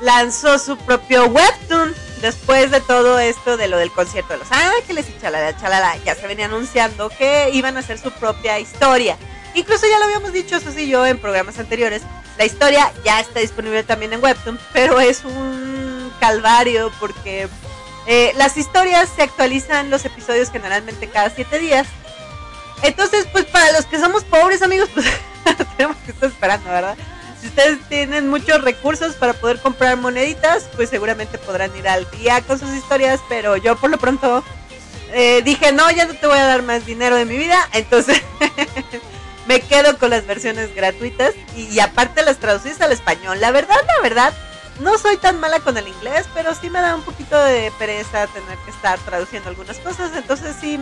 lanzó 0.00 0.60
su 0.60 0.76
propio 0.78 1.26
webtoon 1.26 1.92
después 2.22 2.70
de 2.70 2.80
todo 2.80 3.18
esto 3.18 3.56
de 3.56 3.66
lo 3.66 3.78
del 3.78 3.90
concierto 3.90 4.34
de 4.34 4.38
Los 4.38 4.52
Ángeles 4.52 5.06
y 5.08 5.20
chalala, 5.20 5.58
chalala. 5.58 5.96
Ya 6.04 6.14
se 6.14 6.28
venía 6.28 6.44
anunciando 6.44 7.08
que 7.08 7.50
iban 7.52 7.76
a 7.76 7.80
hacer 7.80 7.98
su 7.98 8.12
propia 8.12 8.60
historia. 8.60 9.16
Incluso 9.54 9.86
ya 9.90 9.98
lo 9.98 10.04
habíamos 10.04 10.32
dicho, 10.32 10.54
eso 10.54 10.70
sí, 10.70 10.88
yo 10.88 11.04
en 11.04 11.18
programas 11.18 11.58
anteriores, 11.58 12.02
la 12.38 12.44
historia 12.44 12.92
ya 13.04 13.18
está 13.18 13.40
disponible 13.40 13.82
también 13.82 14.12
en 14.12 14.22
Webtoon, 14.22 14.56
pero 14.72 15.00
es 15.00 15.24
un 15.24 16.12
calvario 16.20 16.92
porque 17.00 17.48
eh, 18.08 18.32
las 18.36 18.56
historias 18.56 19.08
se 19.14 19.22
actualizan 19.22 19.90
los 19.90 20.04
episodios 20.04 20.50
generalmente 20.50 21.08
cada 21.08 21.30
siete 21.30 21.58
días. 21.58 21.86
Entonces, 22.82 23.26
pues 23.30 23.44
para 23.44 23.70
los 23.72 23.86
que 23.86 23.98
somos 23.98 24.24
pobres 24.24 24.62
amigos, 24.62 24.88
pues 24.94 25.06
tenemos 25.76 25.96
que 25.98 26.12
estar 26.12 26.30
esperando, 26.30 26.70
¿verdad? 26.70 26.96
Si 27.40 27.48
ustedes 27.48 27.78
tienen 27.88 28.28
muchos 28.28 28.62
recursos 28.62 29.14
para 29.14 29.34
poder 29.34 29.60
comprar 29.60 29.96
moneditas, 29.96 30.64
pues 30.74 30.88
seguramente 30.88 31.38
podrán 31.38 31.76
ir 31.76 31.86
al 31.86 32.10
día 32.10 32.40
con 32.40 32.58
sus 32.58 32.70
historias, 32.74 33.20
pero 33.28 33.56
yo 33.56 33.76
por 33.76 33.90
lo 33.90 33.98
pronto 33.98 34.42
eh, 35.12 35.42
dije, 35.44 35.72
no, 35.72 35.90
ya 35.90 36.06
no 36.06 36.14
te 36.14 36.26
voy 36.26 36.38
a 36.38 36.46
dar 36.46 36.62
más 36.62 36.86
dinero 36.86 37.14
de 37.14 37.26
mi 37.26 37.36
vida, 37.36 37.56
entonces 37.72 38.22
me 39.46 39.60
quedo 39.60 39.98
con 39.98 40.10
las 40.10 40.26
versiones 40.26 40.74
gratuitas 40.74 41.34
y, 41.56 41.78
aparte 41.80 42.22
las 42.22 42.38
traducidas 42.38 42.80
al 42.80 42.92
español. 42.92 43.40
La 43.40 43.50
verdad, 43.50 43.76
la 43.96 44.02
verdad, 44.02 44.32
no 44.80 44.96
soy 44.98 45.16
tan 45.16 45.40
mala 45.40 45.60
con 45.60 45.76
el 45.76 45.88
inglés, 45.88 46.26
pero 46.34 46.54
sí 46.54 46.70
me 46.70 46.80
da 46.80 46.94
un 46.94 47.02
poquito 47.02 47.38
de 47.42 47.72
pereza 47.78 48.26
tener 48.28 48.56
que 48.58 48.70
estar 48.70 48.98
traduciendo 49.00 49.48
algunas 49.48 49.78
cosas. 49.78 50.12
Entonces 50.14 50.56
sí, 50.60 50.78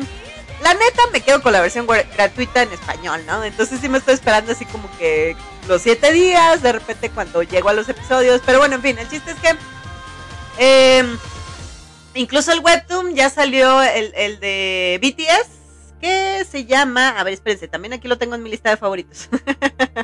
la 0.62 0.74
neta 0.74 1.02
me 1.12 1.20
quedo 1.20 1.42
con 1.42 1.52
la 1.52 1.60
versión 1.60 1.86
gratuita 1.86 2.62
en 2.62 2.72
español, 2.72 3.22
¿no? 3.26 3.42
Entonces 3.44 3.80
sí 3.80 3.88
me 3.88 3.98
estoy 3.98 4.14
esperando 4.14 4.52
así 4.52 4.64
como 4.66 4.90
que 4.98 5.36
los 5.68 5.82
siete 5.82 6.12
días, 6.12 6.62
de 6.62 6.72
repente 6.72 7.10
cuando 7.10 7.42
llego 7.42 7.68
a 7.68 7.72
los 7.72 7.88
episodios. 7.88 8.42
Pero 8.44 8.58
bueno, 8.58 8.76
en 8.76 8.82
fin, 8.82 8.98
el 8.98 9.08
chiste 9.08 9.30
es 9.30 9.38
que... 9.38 9.56
Em, 10.58 11.18
incluso 12.14 12.52
el 12.52 12.60
webtoon 12.60 13.14
ya 13.14 13.28
salió 13.28 13.82
el, 13.82 14.12
el 14.14 14.40
de 14.40 14.98
BTS 15.02 15.56
que 16.00 16.44
se 16.50 16.66
llama, 16.66 17.18
a 17.18 17.24
ver, 17.24 17.34
espérense, 17.34 17.68
también 17.68 17.94
aquí 17.94 18.08
lo 18.08 18.18
tengo 18.18 18.34
en 18.34 18.42
mi 18.42 18.50
lista 18.50 18.70
de 18.70 18.76
favoritos. 18.76 19.28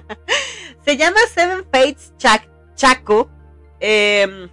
se 0.85 0.97
llama 0.97 1.19
Seven 1.35 1.65
Fates 1.71 2.13
Chaco. 2.19 3.31
Em, 3.85 4.49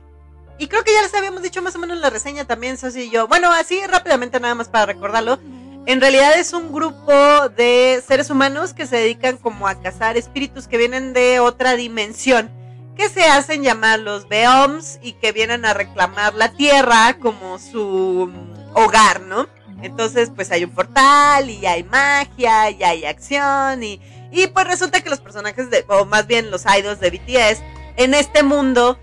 y 0.57 0.67
creo 0.67 0.83
que 0.83 0.91
ya 0.91 1.03
les 1.03 1.13
habíamos 1.13 1.43
dicho 1.43 1.61
más 1.61 1.75
o 1.75 1.79
menos 1.79 1.99
la 1.99 2.09
reseña 2.09 2.45
también, 2.45 2.77
Sosi 2.77 3.01
y 3.01 3.09
yo. 3.11 3.27
Bueno, 3.27 3.51
así 3.51 3.79
rápidamente 3.85 4.39
nada 4.39 4.55
más 4.55 4.69
para 4.69 4.87
recordarlo. 4.87 5.39
En 5.85 6.01
realidad 6.01 6.37
es 6.37 6.51
un 6.51 6.73
grupo 6.73 7.13
de 7.55 8.03
seres 8.05 8.31
humanos 8.31 8.73
que 8.73 8.87
se 8.87 8.97
dedican 8.97 9.37
como 9.37 9.67
a 9.67 9.79
cazar 9.81 10.17
espíritus 10.17 10.67
que 10.67 10.77
vienen 10.77 11.13
de 11.13 11.39
otra 11.39 11.75
dimensión, 11.75 12.49
que 12.97 13.07
se 13.07 13.23
hacen 13.23 13.63
llamar 13.63 13.99
los 13.99 14.27
Beoms 14.27 14.99
y 15.01 15.13
que 15.13 15.31
vienen 15.31 15.63
a 15.63 15.75
reclamar 15.75 16.33
la 16.33 16.51
tierra 16.51 17.17
como 17.19 17.59
su 17.59 18.31
hogar, 18.73 19.21
¿no? 19.21 19.47
Entonces, 19.83 20.31
pues 20.35 20.51
hay 20.51 20.63
un 20.63 20.71
portal 20.71 21.49
y 21.49 21.65
hay 21.67 21.83
magia 21.83 22.71
y 22.71 22.83
hay 22.83 23.05
acción 23.05 23.83
y, 23.83 24.01
y 24.31 24.47
pues 24.47 24.67
resulta 24.67 25.01
que 25.01 25.09
los 25.09 25.21
personajes 25.21 25.67
o 25.87 26.05
más 26.05 26.25
bien 26.25 26.51
los 26.51 26.63
idols 26.65 26.99
de 26.99 27.11
BTS, 27.11 27.61
en 27.95 28.13
este 28.13 28.43
mundo, 28.43 28.99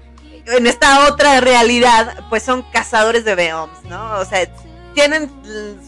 en 0.46 0.66
esta 0.66 1.08
otra 1.08 1.40
realidad, 1.40 2.24
pues 2.28 2.42
son 2.42 2.62
cazadores 2.70 3.24
de 3.24 3.34
Beoms, 3.34 3.82
¿no? 3.84 4.18
O 4.18 4.24
sea, 4.24 4.46
tienen 4.94 5.30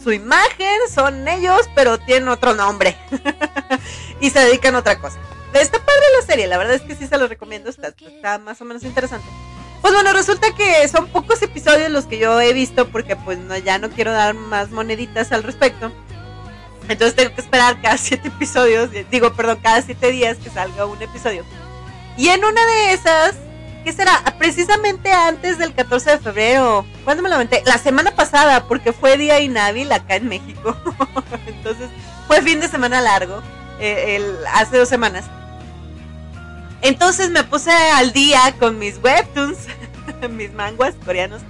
su 0.03 0.11
imagen, 0.11 0.79
son 0.93 1.27
ellos, 1.27 1.69
pero 1.75 1.97
tienen 1.97 2.29
otro 2.29 2.53
nombre 2.53 2.95
y 4.21 4.29
se 4.29 4.39
dedican 4.39 4.75
a 4.75 4.79
otra 4.79 4.99
cosa. 4.99 5.17
Está 5.53 5.79
padre 5.79 6.03
la 6.19 6.25
serie, 6.25 6.47
la 6.47 6.57
verdad 6.57 6.75
es 6.75 6.83
que 6.83 6.95
sí 6.95 7.07
se 7.07 7.17
lo 7.17 7.27
recomiendo, 7.27 7.69
está, 7.69 8.37
más 8.37 8.61
o 8.61 8.65
menos 8.65 8.83
interesante. 8.83 9.27
Pues 9.81 9.93
bueno, 9.93 10.13
resulta 10.13 10.53
que 10.55 10.87
son 10.89 11.07
pocos 11.07 11.41
episodios 11.41 11.89
los 11.89 12.05
que 12.05 12.19
yo 12.19 12.39
he 12.39 12.53
visto 12.53 12.89
porque 12.89 13.15
pues 13.15 13.39
ya 13.63 13.79
no 13.79 13.89
quiero 13.89 14.11
dar 14.11 14.35
más 14.35 14.69
moneditas 14.69 15.31
al 15.31 15.41
respecto. 15.41 15.91
Entonces 16.89 17.15
tengo 17.15 17.33
que 17.33 17.41
esperar 17.41 17.81
cada 17.81 17.97
siete 17.97 18.27
episodios, 18.27 18.89
digo, 19.09 19.33
perdón, 19.33 19.59
cada 19.63 19.81
siete 19.81 20.11
días 20.11 20.37
que 20.37 20.49
salga 20.49 20.85
un 20.85 21.01
episodio. 21.01 21.45
Y 22.17 22.27
en 22.27 22.43
una 22.43 22.63
de 22.65 22.93
esas, 22.93 23.35
¿qué 23.83 23.93
será? 23.93 24.23
Precisamente 24.37 25.11
antes 25.11 25.57
del 25.57 25.73
14 25.73 26.11
de 26.11 26.17
febrero. 26.19 26.85
¿Cuándo 27.03 27.23
me 27.23 27.29
lamenté? 27.29 27.63
La 27.65 27.77
semana 27.77 28.11
pasada, 28.11 28.65
porque 28.67 28.93
fue 28.93 29.17
día 29.17 29.39
inhábil 29.39 29.91
acá 29.91 30.15
en 30.15 30.27
México. 30.27 30.75
Entonces, 31.47 31.89
fue 32.27 32.41
fin 32.41 32.59
de 32.59 32.67
semana 32.67 33.01
largo, 33.01 33.41
eh, 33.79 34.15
el, 34.15 34.37
hace 34.53 34.77
dos 34.77 34.89
semanas. 34.89 35.25
Entonces 36.81 37.29
me 37.29 37.43
puse 37.43 37.71
al 37.71 38.13
día 38.13 38.55
con 38.59 38.79
mis 38.79 38.99
webtoons, 39.03 39.57
mis 40.29 40.53
manguas 40.53 40.95
coreanos. 41.03 41.41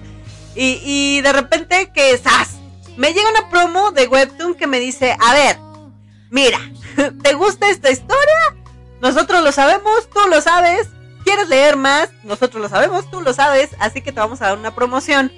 Y, 0.55 1.21
de 1.21 1.31
repente 1.31 1.91
que 1.93 2.17
¡zas! 2.17 2.57
Me 2.97 3.13
llega 3.13 3.29
una 3.29 3.49
promo 3.49 3.91
de 3.91 4.07
webtoon 4.07 4.55
que 4.55 4.67
me 4.67 4.79
dice, 4.79 5.15
a 5.19 5.33
ver, 5.33 5.57
mira, 6.29 6.59
¿te 7.23 7.33
gusta 7.33 7.69
esta 7.69 7.91
historia? 7.91 8.55
Nosotros 8.99 9.43
lo 9.43 9.51
sabemos, 9.51 10.09
tú 10.13 10.19
lo 10.29 10.41
sabes. 10.41 10.87
¿Quieres 11.29 11.47
leer 11.47 11.77
más? 11.77 12.09
Nosotros 12.23 12.59
lo 12.59 12.69
sabemos, 12.69 13.07
tú 13.11 13.21
lo 13.21 13.33
sabes. 13.33 13.69
Así 13.77 14.01
que 14.01 14.11
te 14.11 14.19
vamos 14.19 14.41
a 14.41 14.47
dar 14.47 14.57
una 14.57 14.73
promoción. 14.73 15.31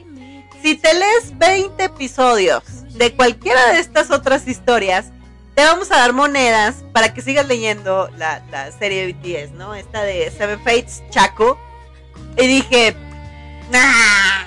Si 0.61 0.77
te 0.77 0.93
lees 0.93 1.37
20 1.37 1.83
episodios 1.83 2.63
de 2.93 3.13
cualquiera 3.13 3.73
de 3.73 3.81
estas 3.81 4.09
otras 4.09 4.47
historias, 4.47 5.11
te 5.53 5.65
vamos 5.65 5.91
a 5.91 5.97
dar 5.97 6.13
monedas 6.13 6.85
para 6.93 7.13
que 7.13 7.21
sigas 7.21 7.45
leyendo 7.45 8.09
la, 8.15 8.41
serie 8.79 9.05
de 9.05 9.11
BTS, 9.11 9.51
¿no? 9.51 9.75
Esta 9.75 10.03
de 10.03 10.31
Seven 10.31 10.59
Fates 10.59 11.03
Chaco. 11.09 11.59
Y 12.37 12.47
dije, 12.47 12.95
nah, 13.69 14.45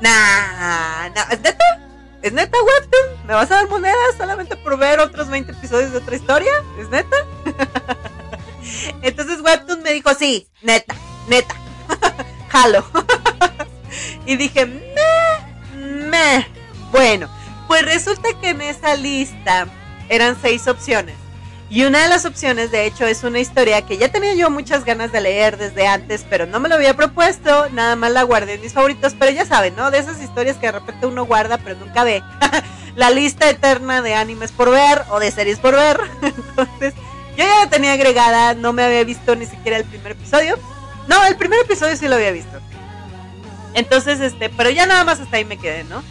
nah, 0.00 1.10
nah, 1.10 1.30
¿es 1.30 1.40
neta? 1.42 1.64
¿Es 2.22 2.32
neta, 2.32 2.58
Webtoon? 2.60 3.24
¿Me 3.24 3.34
vas 3.34 3.52
a 3.52 3.54
dar 3.54 3.68
monedas 3.68 4.16
solamente 4.16 4.56
por 4.56 4.76
ver 4.78 4.98
otros 4.98 5.28
20 5.28 5.52
episodios 5.52 5.92
de 5.92 5.98
otra 5.98 6.16
historia? 6.16 6.52
¿Es 6.76 6.88
neta? 6.88 7.16
Entonces 9.02 9.40
Webtoon 9.40 9.82
me 9.82 9.92
dijo, 9.92 10.14
sí, 10.14 10.48
neta, 10.62 10.94
neta, 11.28 11.54
jalo. 12.48 12.84
y 14.26 14.36
dije, 14.36 14.66
meh, 14.66 16.08
meh. 16.08 16.46
Bueno, 16.90 17.28
pues 17.66 17.84
resulta 17.84 18.28
que 18.40 18.50
en 18.50 18.62
esa 18.62 18.96
lista 18.96 19.66
eran 20.08 20.36
seis 20.40 20.66
opciones. 20.68 21.14
Y 21.70 21.84
una 21.84 22.02
de 22.02 22.08
las 22.08 22.24
opciones, 22.24 22.70
de 22.70 22.86
hecho, 22.86 23.06
es 23.06 23.24
una 23.24 23.40
historia 23.40 23.82
que 23.82 23.98
ya 23.98 24.10
tenía 24.10 24.32
yo 24.34 24.48
muchas 24.48 24.86
ganas 24.86 25.12
de 25.12 25.20
leer 25.20 25.58
desde 25.58 25.86
antes, 25.86 26.24
pero 26.30 26.46
no 26.46 26.60
me 26.60 26.68
lo 26.70 26.76
había 26.76 26.96
propuesto, 26.96 27.68
nada 27.70 27.94
más 27.94 28.10
la 28.10 28.22
guardé 28.22 28.54
en 28.54 28.62
mis 28.62 28.72
favoritos, 28.72 29.14
pero 29.18 29.32
ya 29.32 29.44
saben, 29.44 29.76
¿no? 29.76 29.90
De 29.90 29.98
esas 29.98 30.18
historias 30.22 30.56
que 30.56 30.66
de 30.66 30.72
repente 30.72 31.06
uno 31.06 31.26
guarda 31.26 31.58
pero 31.58 31.76
nunca 31.76 32.04
ve. 32.04 32.22
la 32.96 33.10
lista 33.10 33.50
eterna 33.50 34.00
de 34.00 34.14
animes 34.14 34.50
por 34.50 34.70
ver 34.70 35.02
o 35.10 35.20
de 35.20 35.30
series 35.30 35.58
por 35.58 35.74
ver. 35.74 36.00
Entonces, 36.22 36.94
yo 37.38 37.44
ya 37.44 37.64
la 37.64 37.70
tenía 37.70 37.92
agregada, 37.92 38.54
no 38.54 38.72
me 38.72 38.82
había 38.82 39.04
visto 39.04 39.36
ni 39.36 39.46
siquiera 39.46 39.76
el 39.76 39.84
primer 39.84 40.12
episodio. 40.12 40.58
No, 41.06 41.24
el 41.24 41.36
primer 41.36 41.60
episodio 41.60 41.96
sí 41.96 42.08
lo 42.08 42.16
había 42.16 42.32
visto. 42.32 42.58
Entonces, 43.74 44.20
este, 44.20 44.50
pero 44.50 44.70
ya 44.70 44.86
nada 44.86 45.04
más 45.04 45.20
hasta 45.20 45.36
ahí 45.36 45.44
me 45.44 45.56
quedé, 45.56 45.84
¿no? 45.84 46.02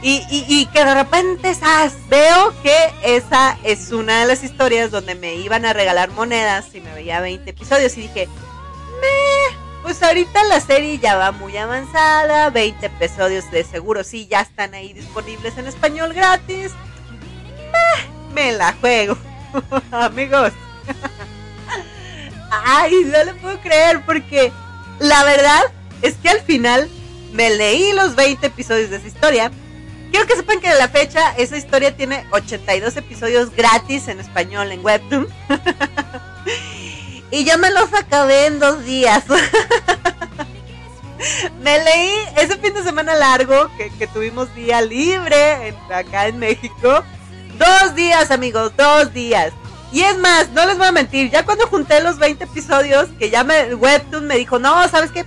Y, 0.00 0.66
que 0.66 0.84
de 0.84 0.94
repente 0.94 1.56
veo 2.08 2.54
que 2.62 2.76
esa 3.02 3.58
es 3.62 3.90
una 3.90 4.20
de 4.20 4.26
las 4.26 4.42
historias 4.42 4.90
donde 4.90 5.14
me 5.14 5.34
iban 5.34 5.64
a 5.64 5.72
regalar 5.72 6.10
monedas 6.10 6.74
y 6.74 6.80
me 6.80 6.92
veía 6.92 7.20
20 7.20 7.48
episodios 7.48 7.96
y 7.96 8.02
dije, 8.02 8.28
pues 9.82 10.02
ahorita 10.02 10.44
la 10.44 10.60
serie 10.60 10.98
ya 10.98 11.16
va 11.16 11.32
muy 11.32 11.56
avanzada, 11.56 12.50
20 12.50 12.84
episodios 12.84 13.50
de 13.50 13.64
seguro 13.64 14.04
sí 14.04 14.26
ya 14.26 14.42
están 14.42 14.74
ahí 14.74 14.92
disponibles 14.92 15.56
en 15.56 15.66
español 15.66 16.12
gratis. 16.12 16.72
me 18.34 18.52
la 18.52 18.74
juego, 18.74 19.16
amigos. 19.90 20.52
Ay, 22.50 23.04
no 23.04 23.24
lo 23.24 23.36
puedo 23.38 23.60
creer 23.60 24.04
porque 24.04 24.52
la 25.00 25.24
verdad 25.24 25.62
es 26.02 26.14
que 26.16 26.28
al 26.28 26.40
final 26.40 26.88
me 27.32 27.50
leí 27.50 27.92
los 27.92 28.14
20 28.14 28.46
episodios 28.46 28.90
de 28.90 28.96
esa 28.96 29.08
historia 29.08 29.50
Quiero 30.14 30.28
que 30.28 30.36
sepan 30.36 30.60
que 30.60 30.68
de 30.68 30.78
la 30.78 30.86
fecha 30.86 31.34
esa 31.36 31.56
historia 31.56 31.96
tiene 31.96 32.24
82 32.30 32.96
episodios 32.96 33.50
gratis 33.50 34.06
en 34.06 34.20
español 34.20 34.70
en 34.70 34.84
Webtoon. 34.84 35.26
Y 37.32 37.44
yo 37.44 37.58
me 37.58 37.68
los 37.72 37.92
acabé 37.92 38.46
en 38.46 38.60
dos 38.60 38.84
días. 38.84 39.24
me 41.64 41.82
leí 41.82 42.12
ese 42.36 42.56
fin 42.58 42.72
de 42.74 42.84
semana 42.84 43.16
largo 43.16 43.68
que, 43.76 44.06
tuvimos 44.06 44.54
día 44.54 44.80
libre 44.82 45.74
acá 45.92 46.28
en 46.28 46.38
México. 46.38 47.02
Dos 47.58 47.94
días, 47.94 48.30
amigos, 48.30 48.72
dos 48.76 49.12
días. 49.12 49.52
Y 49.92 50.02
es 50.02 50.18
más, 50.18 50.50
no 50.50 50.66
les 50.66 50.76
voy 50.76 50.88
a 50.88 50.92
mentir, 50.92 51.30
ya 51.30 51.44
cuando 51.44 51.68
junté 51.68 52.02
los 52.02 52.18
20 52.18 52.44
episodios, 52.44 53.06
que 53.16 53.30
ya 53.30 53.44
me, 53.44 53.74
Webtoon 53.76 54.26
me 54.26 54.36
dijo, 54.36 54.58
no, 54.58 54.88
¿sabes 54.88 55.12
qué? 55.12 55.24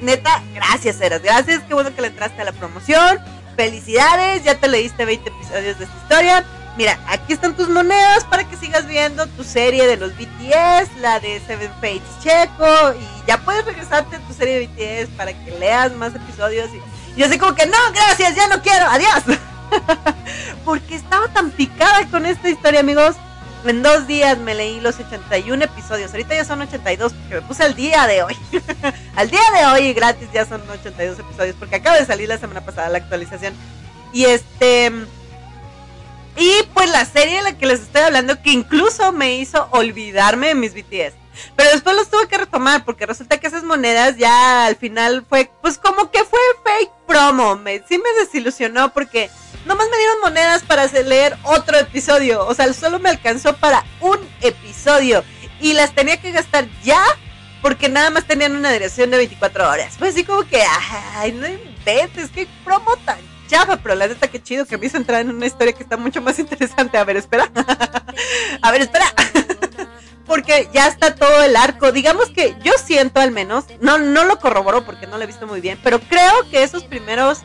Neta, 0.00 0.42
gracias, 0.54 1.00
Eras, 1.00 1.22
gracias, 1.22 1.62
qué 1.68 1.74
bueno 1.74 1.94
que 1.94 2.02
le 2.02 2.08
entraste 2.08 2.42
a 2.42 2.44
la 2.44 2.52
promoción. 2.52 3.20
Felicidades, 3.56 4.42
ya 4.42 4.56
te 4.56 4.66
leíste 4.66 5.04
20 5.04 5.28
episodios 5.28 5.78
de 5.78 5.84
esta 5.84 5.96
historia. 6.02 6.44
Mira, 6.76 6.98
aquí 7.06 7.32
están 7.32 7.54
tus 7.54 7.68
monedas 7.68 8.24
para 8.24 8.48
que 8.48 8.56
sigas 8.56 8.86
viendo 8.86 9.26
tu 9.28 9.44
serie 9.44 9.86
de 9.86 9.96
los 9.96 10.16
BTS, 10.16 10.96
la 11.00 11.20
de 11.20 11.40
Seven 11.46 11.70
Fates 11.74 12.02
Checo, 12.22 12.94
y 12.94 13.26
ya 13.26 13.38
puedes 13.38 13.64
regresarte 13.64 14.16
a 14.16 14.20
tu 14.20 14.32
serie 14.32 14.60
de 14.60 14.66
BTS 14.66 15.16
para 15.16 15.32
que 15.32 15.50
leas 15.58 15.92
más 15.92 16.14
episodios. 16.14 16.70
Y 16.74 17.20
yo 17.20 17.26
así 17.26 17.38
como 17.38 17.54
que, 17.54 17.66
no, 17.66 17.78
gracias, 17.92 18.34
ya 18.34 18.48
no 18.48 18.62
quiero, 18.62 18.86
adiós. 18.86 19.22
Porque 20.64 20.94
estaba 20.94 21.28
tan 21.28 21.50
picada 21.50 22.06
con 22.10 22.26
esta 22.26 22.48
historia, 22.48 22.80
amigos. 22.80 23.16
En 23.64 23.82
dos 23.82 24.06
días 24.06 24.38
me 24.38 24.54
leí 24.54 24.80
los 24.80 24.98
81 25.00 25.64
episodios. 25.64 26.12
Ahorita 26.12 26.34
ya 26.34 26.44
son 26.44 26.62
82 26.62 27.12
porque 27.12 27.34
me 27.34 27.42
puse 27.42 27.64
al 27.64 27.74
día 27.74 28.06
de 28.06 28.22
hoy. 28.22 28.36
al 29.16 29.30
día 29.30 29.40
de 29.56 29.66
hoy 29.66 29.92
gratis 29.94 30.28
ya 30.32 30.46
son 30.46 30.62
82 30.70 31.18
episodios 31.18 31.56
porque 31.58 31.76
acaba 31.76 31.98
de 31.98 32.06
salir 32.06 32.28
la 32.28 32.38
semana 32.38 32.60
pasada 32.60 32.88
la 32.88 32.98
actualización. 32.98 33.54
Y 34.12 34.24
este... 34.24 34.92
Y 36.36 36.52
pues 36.72 36.88
la 36.90 37.04
serie 37.04 37.38
de 37.38 37.42
la 37.42 37.58
que 37.58 37.66
les 37.66 37.80
estoy 37.80 38.02
hablando 38.02 38.40
que 38.40 38.52
incluso 38.52 39.10
me 39.10 39.34
hizo 39.34 39.68
olvidarme 39.72 40.48
de 40.48 40.54
mis 40.54 40.72
BTS. 40.72 41.14
Pero 41.56 41.70
después 41.70 41.96
los 41.96 42.08
tuve 42.08 42.28
que 42.28 42.38
retomar 42.38 42.84
porque 42.84 43.06
resulta 43.06 43.38
que 43.38 43.48
esas 43.48 43.64
monedas 43.64 44.16
ya 44.16 44.66
al 44.66 44.76
final 44.76 45.24
fue 45.28 45.50
pues 45.60 45.78
como 45.78 46.10
que 46.10 46.24
fue 46.24 46.38
fake 46.64 46.92
promo. 47.06 47.58
Sí 47.88 47.98
me 47.98 48.24
desilusionó 48.24 48.92
porque 48.92 49.30
nomás 49.64 49.88
me 49.90 49.98
dieron 49.98 50.20
monedas 50.20 50.62
para 50.62 50.86
leer 50.86 51.36
otro 51.44 51.78
episodio. 51.78 52.46
O 52.46 52.54
sea, 52.54 52.72
solo 52.72 52.98
me 52.98 53.10
alcanzó 53.10 53.56
para 53.56 53.84
un 54.00 54.18
episodio. 54.40 55.24
Y 55.60 55.74
las 55.74 55.94
tenía 55.94 56.20
que 56.20 56.32
gastar 56.32 56.66
ya 56.82 57.02
porque 57.62 57.88
nada 57.88 58.10
más 58.10 58.24
tenían 58.24 58.54
una 58.54 58.70
dirección 58.70 59.10
de 59.10 59.16
24 59.16 59.68
horas. 59.68 59.96
Pues 59.98 60.14
así 60.14 60.24
como 60.24 60.42
que, 60.44 60.62
ay, 61.16 61.32
no 61.32 61.46
inventes, 61.48 62.30
qué 62.30 62.46
promo 62.64 62.96
tan 63.04 63.18
chafa, 63.48 63.78
pero 63.78 63.94
la 63.94 64.06
neta 64.06 64.28
que 64.28 64.42
chido 64.42 64.66
que 64.66 64.78
me 64.78 64.86
hizo 64.86 64.96
entrar 64.96 65.22
en 65.22 65.30
una 65.30 65.46
historia 65.46 65.72
que 65.72 65.82
está 65.82 65.96
mucho 65.96 66.20
más 66.22 66.38
interesante. 66.38 66.98
A 66.98 67.04
ver, 67.04 67.16
espera. 67.16 67.50
A 68.62 68.70
ver, 68.70 68.82
espera. 68.82 69.06
porque 70.28 70.68
ya 70.72 70.86
está 70.86 71.14
todo 71.14 71.42
el 71.42 71.56
arco. 71.56 71.90
Digamos 71.90 72.30
que 72.30 72.54
yo 72.62 72.72
siento 72.84 73.20
al 73.20 73.32
menos, 73.32 73.64
no, 73.80 73.98
no 73.98 74.24
lo 74.24 74.38
corroboro 74.38 74.84
porque 74.84 75.08
no 75.08 75.16
lo 75.16 75.24
he 75.24 75.26
visto 75.26 75.46
muy 75.46 75.60
bien, 75.60 75.80
pero 75.82 75.98
creo 75.98 76.48
que 76.50 76.62
esos 76.62 76.84
primeros 76.84 77.40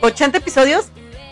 80 0.00 0.38
episodios, 0.38 0.86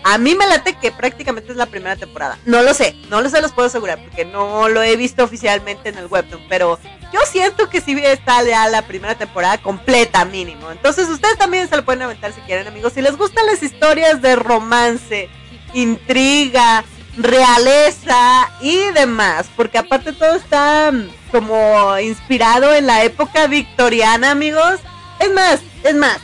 a 0.05 0.19
mí 0.19 0.35
me 0.35 0.47
late 0.47 0.75
que 0.75 0.93
prácticamente 0.93 1.51
es 1.53 1.57
la 1.57 1.67
primera 1.67 1.97
temporada. 1.97 2.39
No 2.45 2.63
lo 2.63 2.75
sé, 2.75 2.97
no 3.11 3.21
lo 3.21 3.29
sé, 3.29 3.41
los 3.41 3.53
puedo 3.53 3.69
asegurar 3.69 4.03
porque 4.03 4.25
no 4.25 4.69
lo 4.69 4.83
he 4.83 4.97
visto 4.97 5.25
oficialmente 5.25 5.89
en 5.89 5.99
el 5.99 6.07
webtoon, 6.07 6.43
pero 6.49 6.79
yo 7.13 7.21
siento 7.31 7.69
que 7.69 7.81
sí 7.81 7.99
está 8.03 8.43
ya 8.45 8.69
la 8.69 8.83
primera 8.83 9.17
temporada 9.17 9.59
completa 9.59 10.25
mínimo. 10.25 10.71
Entonces 10.71 11.09
ustedes 11.09 11.39
también 11.39 11.69
se 11.69 11.77
lo 11.77 11.85
pueden 11.85 12.03
aventar 12.03 12.33
si 12.33 12.41
quieren 12.43 12.67
amigos. 12.67 12.93
Si 12.93 13.03
les 13.03 13.17
gustan 13.17 13.47
las 13.47 13.63
historias 13.63 14.21
de 14.23 14.37
romance, 14.37 15.29
intriga, 15.75 16.85
realeza 17.17 18.51
y 18.61 18.79
demás, 18.95 19.49
porque 19.57 19.79
aparte 19.79 20.13
todo 20.13 20.35
está 20.35 20.93
mm, 20.93 21.09
como 21.33 21.99
inspirado 21.99 22.75
en 22.75 22.87
la 22.87 23.05
época 23.05 23.47
victoriana, 23.47 24.31
amigos. 24.31 24.81
Es 25.19 25.33
más, 25.33 25.61
es 25.83 25.95
más, 25.95 26.19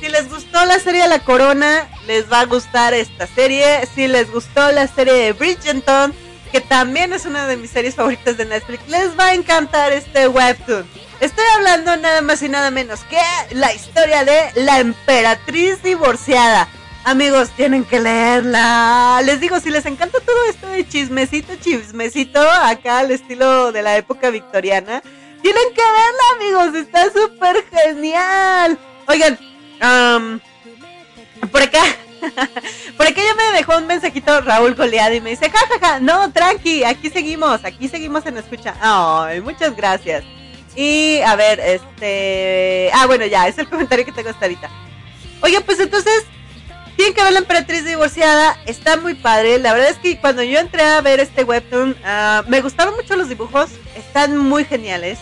si 0.00 0.08
les 0.08 0.28
gustó 0.28 0.64
la 0.64 0.78
serie 0.78 1.06
La 1.08 1.18
Corona, 1.20 1.88
les 2.06 2.30
va 2.30 2.40
a 2.40 2.44
gustar 2.46 2.94
esta 2.94 3.26
serie. 3.26 3.86
Si 3.94 4.06
les 4.06 4.30
gustó 4.30 4.70
la 4.72 4.86
serie 4.86 5.12
de 5.12 5.32
Bridgerton, 5.32 6.14
que 6.52 6.60
también 6.60 7.12
es 7.12 7.26
una 7.26 7.46
de 7.46 7.56
mis 7.56 7.70
series 7.70 7.94
favoritas 7.94 8.36
de 8.36 8.46
Netflix, 8.46 8.88
les 8.88 9.18
va 9.18 9.26
a 9.26 9.34
encantar 9.34 9.92
este 9.92 10.28
webtoon. 10.28 10.86
Estoy 11.20 11.44
hablando 11.56 11.96
nada 11.96 12.22
más 12.22 12.42
y 12.42 12.48
nada 12.48 12.70
menos 12.70 13.00
que 13.04 13.18
la 13.50 13.74
historia 13.74 14.24
de 14.24 14.52
la 14.54 14.78
emperatriz 14.78 15.82
divorciada. 15.82 16.68
Amigos, 17.04 17.50
tienen 17.56 17.84
que 17.84 18.00
leerla. 18.00 19.20
Les 19.24 19.40
digo, 19.40 19.58
si 19.60 19.70
les 19.70 19.86
encanta 19.86 20.18
todo 20.20 20.44
esto 20.48 20.68
de 20.68 20.86
chismecito, 20.86 21.56
chismecito, 21.56 22.40
acá 22.40 23.00
al 23.00 23.10
estilo 23.10 23.72
de 23.72 23.82
la 23.82 23.96
época 23.96 24.30
victoriana, 24.30 25.02
tienen 25.42 25.64
que 25.74 25.82
verla, 25.82 26.62
amigos. 26.66 26.86
Está 26.86 27.10
súper 27.10 27.64
genial. 27.70 28.78
Oigan, 29.06 29.38
por 29.78 31.62
acá, 31.62 31.82
por 32.96 33.06
acá 33.06 33.20
ya 33.22 33.34
me 33.34 33.56
dejó 33.56 33.78
un 33.78 33.86
mensajito 33.86 34.40
Raúl 34.40 34.74
Goleado 34.74 35.14
y 35.14 35.20
me 35.20 35.30
dice, 35.30 35.50
jajaja, 35.50 35.78
ja, 35.80 35.88
ja, 35.88 36.00
no, 36.00 36.32
tranqui, 36.32 36.84
aquí 36.84 37.10
seguimos, 37.10 37.64
aquí 37.64 37.88
seguimos 37.88 38.26
en 38.26 38.38
escucha. 38.38 38.74
Ay, 38.80 39.40
muchas 39.40 39.76
gracias. 39.76 40.24
Y 40.76 41.20
a 41.22 41.34
ver, 41.34 41.58
este... 41.58 42.90
Ah, 42.94 43.06
bueno, 43.06 43.26
ya, 43.26 43.48
es 43.48 43.58
el 43.58 43.68
comentario 43.68 44.04
que 44.04 44.12
tengo 44.12 44.30
hasta 44.30 44.44
ahorita. 44.44 44.70
Oye, 45.40 45.60
pues 45.60 45.80
entonces 45.80 46.24
tienen 46.98 47.14
que 47.14 47.22
ver 47.22 47.32
la 47.32 47.38
emperatriz 47.38 47.84
divorciada, 47.84 48.56
está 48.66 48.96
muy 48.96 49.14
padre. 49.14 49.58
La 49.60 49.72
verdad 49.72 49.90
es 49.90 49.98
que 49.98 50.20
cuando 50.20 50.42
yo 50.42 50.58
entré 50.58 50.82
a 50.82 51.00
ver 51.00 51.20
este 51.20 51.44
webtoon, 51.44 51.90
uh, 51.90 52.48
me 52.48 52.60
gustaron 52.60 52.96
mucho 52.96 53.14
los 53.16 53.28
dibujos, 53.28 53.70
están 53.96 54.36
muy 54.36 54.64
geniales. 54.64 55.18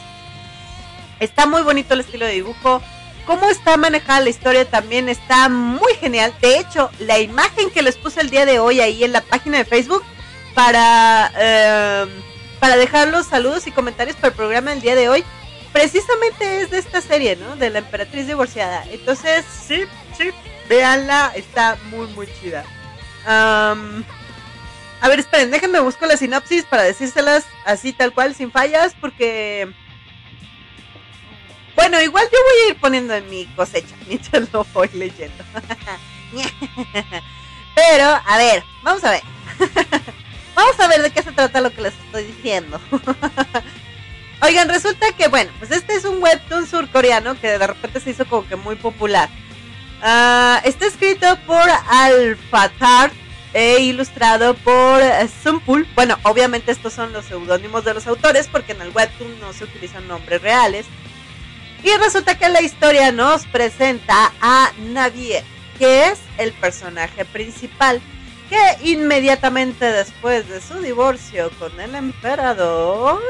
Está 1.20 1.46
muy 1.46 1.62
bonito 1.62 1.94
el 1.94 2.00
estilo 2.00 2.26
de 2.26 2.32
dibujo. 2.32 2.82
Cómo 3.26 3.50
está 3.50 3.76
manejada 3.76 4.20
la 4.20 4.30
historia 4.30 4.64
también 4.70 5.08
está 5.08 5.48
muy 5.48 5.94
genial. 5.94 6.32
De 6.40 6.60
hecho, 6.60 6.90
la 7.00 7.18
imagen 7.18 7.70
que 7.70 7.82
les 7.82 7.96
puse 7.96 8.20
el 8.20 8.30
día 8.30 8.46
de 8.46 8.60
hoy 8.60 8.80
ahí 8.80 9.02
en 9.02 9.12
la 9.12 9.20
página 9.20 9.58
de 9.58 9.64
Facebook 9.64 10.04
para, 10.54 11.32
uh, 11.34 12.08
para 12.60 12.76
dejar 12.76 13.08
los 13.08 13.26
saludos 13.26 13.66
y 13.66 13.72
comentarios 13.72 14.16
para 14.16 14.28
el 14.28 14.34
programa 14.34 14.70
del 14.70 14.80
día 14.80 14.94
de 14.94 15.08
hoy, 15.08 15.24
precisamente 15.72 16.62
es 16.62 16.70
de 16.70 16.78
esta 16.78 17.00
serie, 17.00 17.36
¿no? 17.36 17.56
De 17.56 17.68
la 17.68 17.80
emperatriz 17.80 18.28
divorciada. 18.28 18.84
Entonces, 18.90 19.44
sí, 19.44 19.84
sí, 20.16 20.30
Véanla, 20.68 21.32
está 21.34 21.76
muy, 21.90 22.06
muy 22.08 22.28
chida. 22.40 22.64
a 23.26 23.74
ver, 25.08 25.18
esperen, 25.18 25.50
déjenme 25.50 25.80
busco 25.80 26.06
la 26.06 26.16
sinopsis 26.16 26.64
para 26.64 26.84
decírselas 26.84 27.44
así 27.64 27.92
tal 27.92 28.14
cual, 28.14 28.34
sin 28.34 28.52
fallas, 28.52 28.94
porque... 29.00 29.72
Bueno, 31.76 32.00
igual 32.02 32.24
yo 32.32 32.38
voy 32.42 32.54
a 32.54 32.70
ir 32.70 32.80
poniendo 32.80 33.14
en 33.14 33.30
mi 33.30 33.46
cosecha 33.54 33.94
mientras 34.08 34.52
lo 34.52 34.64
voy 34.72 34.88
leyendo. 34.94 35.44
Pero, 37.74 38.20
a 38.26 38.38
ver, 38.38 38.64
vamos 38.82 39.04
a 39.04 39.10
ver. 39.12 39.22
vamos 40.54 40.80
a 40.80 40.88
ver 40.88 41.02
de 41.02 41.10
qué 41.10 41.22
se 41.22 41.32
trata 41.32 41.60
lo 41.60 41.70
que 41.70 41.82
les 41.82 41.94
estoy 41.94 42.24
diciendo. 42.24 42.80
Oigan, 44.42 44.68
resulta 44.68 45.12
que, 45.12 45.28
bueno, 45.28 45.52
pues 45.58 45.70
este 45.70 45.94
es 45.94 46.04
un 46.04 46.22
webtoon 46.22 46.66
surcoreano 46.66 47.38
que 47.38 47.58
de 47.58 47.66
repente 47.66 48.00
se 48.00 48.10
hizo 48.10 48.26
como 48.26 48.48
que 48.48 48.56
muy 48.56 48.76
popular. 48.76 49.28
Ah, 50.02 50.60
está 50.64 50.86
escrito 50.86 51.38
por 51.46 51.62
Al-Fatar 51.88 53.10
e 53.52 53.80
ilustrado 53.80 54.54
por 54.54 55.00
Sumpul. 55.42 55.86
Bueno, 55.94 56.18
obviamente 56.22 56.72
estos 56.72 56.92
son 56.92 57.12
los 57.12 57.26
seudónimos 57.26 57.84
de 57.84 57.94
los 57.94 58.06
autores 58.06 58.48
porque 58.48 58.72
en 58.72 58.82
el 58.82 58.90
webtoon 58.90 59.40
no 59.40 59.52
se 59.52 59.64
utilizan 59.64 60.08
nombres 60.08 60.42
reales. 60.42 60.86
Y 61.82 61.96
resulta 61.98 62.36
que 62.36 62.48
la 62.48 62.62
historia 62.62 63.12
nos 63.12 63.46
presenta 63.46 64.32
a 64.40 64.72
Navie, 64.78 65.44
que 65.78 66.08
es 66.08 66.18
el 66.38 66.52
personaje 66.52 67.24
principal, 67.24 68.00
que 68.48 68.90
inmediatamente 68.90 69.84
después 69.84 70.48
de 70.48 70.60
su 70.60 70.80
divorcio 70.80 71.50
con 71.58 71.78
el 71.80 71.94
emperador, 71.94 73.20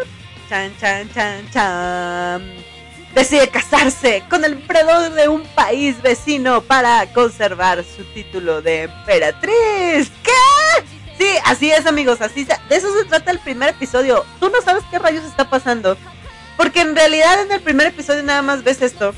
chan 0.49 0.75
chan 0.79 1.11
chan 1.13 1.51
chan, 1.51 2.55
decide 3.15 3.49
casarse 3.49 4.23
con 4.29 4.45
el 4.45 4.53
emperador 4.53 5.13
de 5.13 5.29
un 5.29 5.43
país 5.55 6.01
vecino 6.03 6.61
para 6.63 7.13
conservar 7.13 7.85
su 7.85 8.05
título 8.05 8.63
de 8.63 8.85
emperatriz. 8.85 10.13
¿Qué? 10.23 10.33
Sí, 11.19 11.29
así 11.47 11.71
es 11.71 11.87
amigos, 11.87 12.21
así 12.21 12.45
de 12.45 12.77
eso 12.77 12.93
se 12.95 13.07
trata 13.07 13.31
el 13.31 13.39
primer 13.39 13.71
episodio. 13.71 14.25
Tú 14.39 14.51
no 14.51 14.61
sabes 14.61 14.85
qué 14.91 14.99
rayos 14.99 15.25
está 15.25 15.49
pasando, 15.49 15.97
porque 16.57 16.81
en 16.81 16.95
realidad 16.95 17.43
en 17.43 17.53
el 17.53 17.61
primer 17.61 17.89
episodio 17.89 18.23
nada 18.23 18.43
más 18.43 18.65
ves 18.65 18.83
esto 18.83 19.15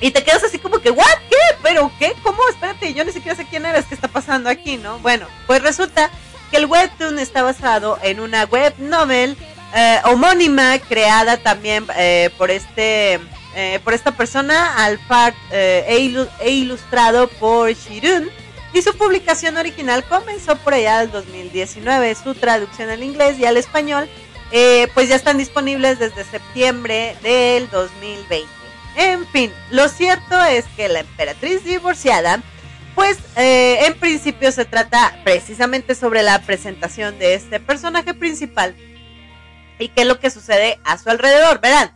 y 0.00 0.10
te 0.10 0.22
quedas 0.22 0.44
así 0.44 0.58
como 0.58 0.80
que, 0.80 0.90
¿what? 0.90 1.06
¿Qué? 1.30 1.56
¿Pero 1.62 1.90
qué? 1.98 2.12
¿Cómo? 2.22 2.38
Espérate, 2.50 2.92
yo 2.92 3.04
ni 3.04 3.12
siquiera 3.12 3.36
sé 3.36 3.46
quién 3.46 3.64
eres, 3.64 3.86
qué 3.86 3.94
está 3.94 4.08
pasando 4.08 4.50
aquí, 4.50 4.76
¿no? 4.76 4.98
Bueno, 4.98 5.26
pues 5.46 5.62
resulta 5.62 6.10
que 6.50 6.58
el 6.58 6.66
webtoon 6.66 7.18
está 7.18 7.42
basado 7.42 7.98
en 8.02 8.20
una 8.20 8.44
web 8.44 8.74
novel 8.78 9.36
eh, 9.74 10.00
homónima 10.04 10.78
creada 10.78 11.36
también 11.38 11.86
eh, 11.96 12.30
por 12.38 12.50
este 12.50 13.18
eh, 13.56 13.80
por 13.82 13.94
esta 13.94 14.12
persona 14.12 14.84
Alfar 14.84 15.34
e, 15.50 15.84
e, 16.40 16.50
ilustrado 16.50 17.28
por 17.28 17.72
Shirun 17.72 18.28
y 18.72 18.82
su 18.82 18.96
publicación 18.96 19.56
original 19.56 20.04
comenzó 20.04 20.56
por 20.56 20.74
allá 20.74 21.00
del 21.00 21.10
2019 21.10 22.14
su 22.14 22.34
traducción 22.34 22.90
al 22.90 23.02
inglés 23.02 23.38
y 23.38 23.46
al 23.46 23.56
español 23.56 24.08
eh, 24.56 24.86
pues 24.94 25.08
ya 25.08 25.16
están 25.16 25.36
disponibles 25.36 25.98
desde 25.98 26.22
septiembre 26.22 27.16
del 27.24 27.68
2020. 27.70 28.46
En 28.94 29.26
fin, 29.26 29.52
lo 29.72 29.88
cierto 29.88 30.40
es 30.44 30.64
que 30.76 30.88
la 30.88 31.00
emperatriz 31.00 31.64
divorciada, 31.64 32.40
pues 32.94 33.18
eh, 33.34 33.84
en 33.84 33.98
principio 33.98 34.52
se 34.52 34.64
trata 34.64 35.18
precisamente 35.24 35.96
sobre 35.96 36.22
la 36.22 36.40
presentación 36.42 37.18
de 37.18 37.34
este 37.34 37.58
personaje 37.58 38.14
principal 38.14 38.76
y 39.80 39.88
qué 39.88 40.02
es 40.02 40.06
lo 40.06 40.20
que 40.20 40.30
sucede 40.30 40.78
a 40.84 40.98
su 40.98 41.10
alrededor. 41.10 41.60
Verán, 41.60 41.90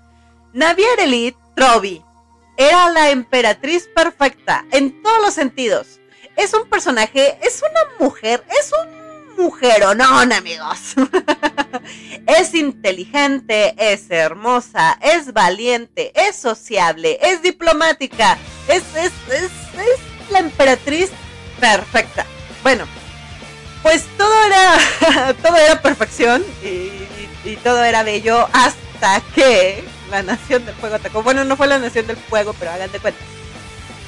Navier 0.53 0.99
Elite 0.99 1.39
Trovi 1.55 2.03
era 2.57 2.91
la 2.91 3.11
emperatriz 3.11 3.89
perfecta 3.95 4.65
en 4.73 5.01
todos 5.01 5.23
los 5.23 5.35
sentidos. 5.35 6.01
Es 6.35 6.53
un 6.55 6.69
personaje, 6.69 7.39
es 7.41 7.63
una 7.63 8.05
mujer, 8.05 8.43
es 8.51 8.73
un 8.73 8.98
mujeronón, 9.39 10.33
amigos. 10.33 10.95
es 12.27 12.55
inteligente, 12.55 13.75
es 13.79 14.11
hermosa, 14.11 14.99
es 15.01 15.33
valiente, 15.33 16.13
es 16.15 16.37
sociable, 16.37 17.19
es 17.23 17.41
diplomática, 17.41 18.37
es, 18.67 18.83
es, 18.97 19.13
es, 19.33 19.45
es 19.45 20.31
la 20.31 20.41
emperatriz 20.41 21.11
perfecta. 21.61 22.27
Bueno, 22.63 22.85
pues 23.83 24.05
todo 24.19 24.35
era, 24.45 25.35
todo 25.43 25.57
era 25.57 25.81
perfección 25.81 26.45
y, 26.63 27.49
y 27.49 27.57
todo 27.63 27.83
era 27.85 28.03
bello 28.03 28.49
hasta 28.53 29.23
que 29.35 29.85
la 30.11 30.23
Nación 30.23 30.67
del 30.67 30.75
Fuego 30.75 30.97
atacó. 30.97 31.23
Bueno, 31.23 31.45
no 31.45 31.57
fue 31.57 31.69
la 31.69 31.79
Nación 31.79 32.07
del 32.07 32.17
Fuego, 32.17 32.55
pero 32.59 32.73
hagan 32.73 32.91
de 32.91 32.99
cuenta. 32.99 33.21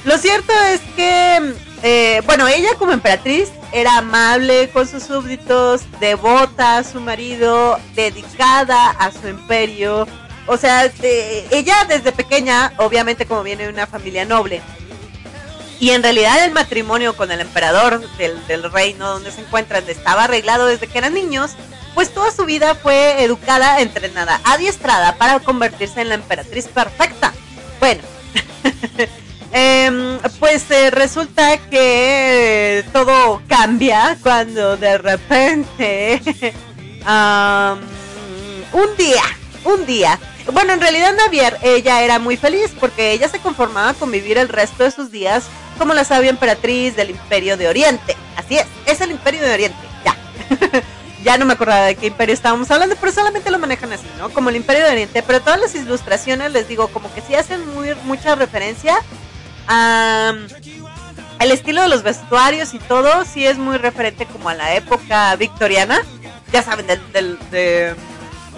Lo 0.03 0.17
cierto 0.17 0.51
es 0.73 0.81
que, 0.95 1.53
eh, 1.83 2.21
bueno, 2.25 2.47
ella 2.47 2.69
como 2.77 2.91
emperatriz 2.91 3.49
era 3.71 3.97
amable 3.97 4.69
con 4.69 4.87
sus 4.87 5.03
súbditos, 5.03 5.81
devota 5.99 6.77
a 6.77 6.83
su 6.83 6.99
marido, 6.99 7.79
dedicada 7.93 8.89
a 8.91 9.11
su 9.11 9.27
imperio. 9.27 10.07
O 10.47 10.57
sea, 10.57 10.91
ella 11.51 11.85
desde 11.87 12.11
pequeña, 12.11 12.73
obviamente 12.77 13.25
como 13.25 13.43
viene 13.43 13.63
de 13.63 13.69
una 13.69 13.85
familia 13.85 14.25
noble, 14.25 14.61
y 15.79 15.91
en 15.91 16.03
realidad 16.03 16.45
el 16.45 16.51
matrimonio 16.51 17.15
con 17.15 17.31
el 17.31 17.41
emperador 17.41 18.07
del, 18.17 18.45
del 18.47 18.71
reino 18.71 19.09
donde 19.09 19.31
se 19.31 19.41
encuentran 19.41 19.83
estaba 19.87 20.25
arreglado 20.25 20.67
desde 20.67 20.87
que 20.87 20.97
eran 20.97 21.13
niños, 21.13 21.51
pues 21.95 22.13
toda 22.13 22.31
su 22.31 22.45
vida 22.45 22.75
fue 22.75 23.23
educada, 23.23 23.81
entrenada, 23.81 24.39
adiestrada 24.43 25.15
para 25.15 25.39
convertirse 25.39 26.01
en 26.01 26.09
la 26.09 26.15
emperatriz 26.15 26.67
perfecta. 26.67 27.33
Bueno, 27.79 28.01
eh, 29.53 30.19
pues 30.39 30.69
eh, 30.71 30.91
resulta 30.91 31.57
que 31.69 32.85
todo 32.93 33.41
cambia 33.47 34.17
cuando 34.23 34.77
de 34.77 34.97
repente 34.97 36.21
um, 37.05 37.79
un 38.73 38.97
día, 38.97 39.23
un 39.65 39.85
día. 39.85 40.19
Bueno, 40.53 40.73
en 40.73 40.81
realidad 40.81 41.13
Navier, 41.15 41.57
ella 41.61 42.01
era 42.01 42.17
muy 42.17 42.37
feliz 42.37 42.71
porque 42.79 43.11
ella 43.11 43.27
se 43.27 43.39
conformaba 43.39 43.93
con 43.93 44.09
vivir 44.11 44.37
el 44.37 44.49
resto 44.49 44.83
de 44.83 44.91
sus 44.91 45.11
días 45.11 45.43
como 45.77 45.93
la 45.93 46.03
sabia 46.03 46.29
emperatriz 46.29 46.95
del 46.95 47.11
Imperio 47.11 47.57
de 47.57 47.67
Oriente. 47.67 48.15
Así 48.37 48.57
es, 48.57 48.65
es 48.85 49.01
el 49.01 49.11
Imperio 49.11 49.41
de 49.41 49.53
Oriente, 49.53 49.79
ya. 50.05 50.15
ya 51.23 51.37
no 51.37 51.45
me 51.45 51.53
acordaba 51.53 51.85
de 51.85 51.95
qué 51.95 52.07
imperio 52.07 52.33
estábamos 52.33 52.69
hablando, 52.71 52.95
pero 52.99 53.11
solamente 53.11 53.51
lo 53.51 53.59
manejan 53.59 53.91
así, 53.93 54.07
¿no? 54.17 54.29
Como 54.29 54.49
el 54.49 54.55
Imperio 54.55 54.83
de 54.85 54.91
Oriente. 54.91 55.23
Pero 55.23 55.41
todas 55.41 55.59
las 55.59 55.75
ilustraciones, 55.75 56.51
les 56.51 56.67
digo, 56.67 56.87
como 56.87 57.13
que 57.13 57.21
sí 57.21 57.35
hacen 57.35 57.67
muy, 57.75 57.95
mucha 58.05 58.35
referencia 58.35 58.97
el 59.67 61.51
estilo 61.51 61.81
de 61.81 61.87
los 61.87 62.03
vestuarios 62.03 62.73
y 62.73 62.79
todo, 62.79 63.25
sí 63.25 63.45
es 63.45 63.57
muy 63.57 63.77
referente 63.77 64.25
como 64.25 64.49
a 64.49 64.53
la 64.53 64.75
época 64.75 65.35
victoriana. 65.35 66.01
Ya 66.51 66.63
saben, 66.63 66.87
del, 67.13 67.39
de, 67.49 67.95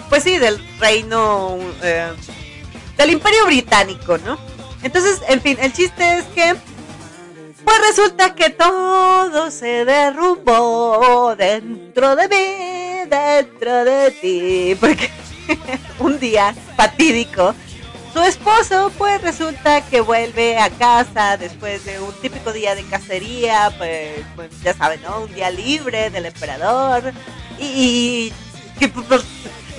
pues 0.08 0.22
sí, 0.24 0.38
del 0.38 0.58
reino, 0.78 1.58
eh, 1.82 2.12
del 2.96 3.10
Imperio 3.10 3.46
Británico, 3.46 4.18
¿no? 4.18 4.38
Entonces, 4.82 5.22
en 5.28 5.40
fin, 5.40 5.56
el 5.60 5.72
chiste 5.72 6.18
es 6.18 6.24
que 6.26 6.56
pues 7.64 7.78
resulta 7.88 8.34
que 8.34 8.50
todo 8.50 9.50
se 9.50 9.84
derrumbó 9.84 11.34
dentro 11.36 12.14
de 12.14 12.28
mí, 12.28 13.08
dentro 13.08 13.84
de 13.84 14.10
ti, 14.10 14.76
porque 14.78 15.10
un 15.98 16.18
día 16.18 16.54
fatídico, 16.76 17.54
su 18.14 18.22
esposo 18.22 18.92
pues 18.96 19.20
resulta 19.22 19.80
que 19.82 20.00
vuelve 20.00 20.56
a 20.56 20.70
casa 20.70 21.36
después 21.36 21.84
de 21.84 22.00
un 22.00 22.14
típico 22.20 22.52
día 22.52 22.76
de 22.76 22.84
cacería, 22.84 23.74
pues, 23.76 24.20
pues 24.36 24.50
ya 24.62 24.72
saben, 24.72 25.02
¿no? 25.02 25.22
Un 25.22 25.34
día 25.34 25.50
libre 25.50 26.10
del 26.10 26.26
emperador 26.26 27.12
y, 27.58 28.32
que 28.78 28.86
pues, 28.88 29.22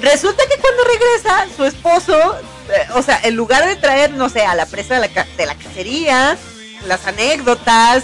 resulta 0.01 0.43
que 0.47 0.59
cuando 0.59 0.83
regresa 0.83 1.47
su 1.55 1.63
esposo, 1.63 2.36
eh, 2.69 2.88
o 2.95 3.01
sea, 3.01 3.21
en 3.23 3.38
lugar 3.38 3.65
de 3.65 3.77
traer, 3.77 4.11
no 4.11 4.27
sé, 4.27 4.45
a 4.45 4.53
la 4.53 4.65
presa 4.65 4.99
de 4.99 5.07
la, 5.07 5.23
de 5.23 5.45
la 5.45 5.55
cacería, 5.55 6.38
las 6.88 7.07
anécdotas, 7.07 8.03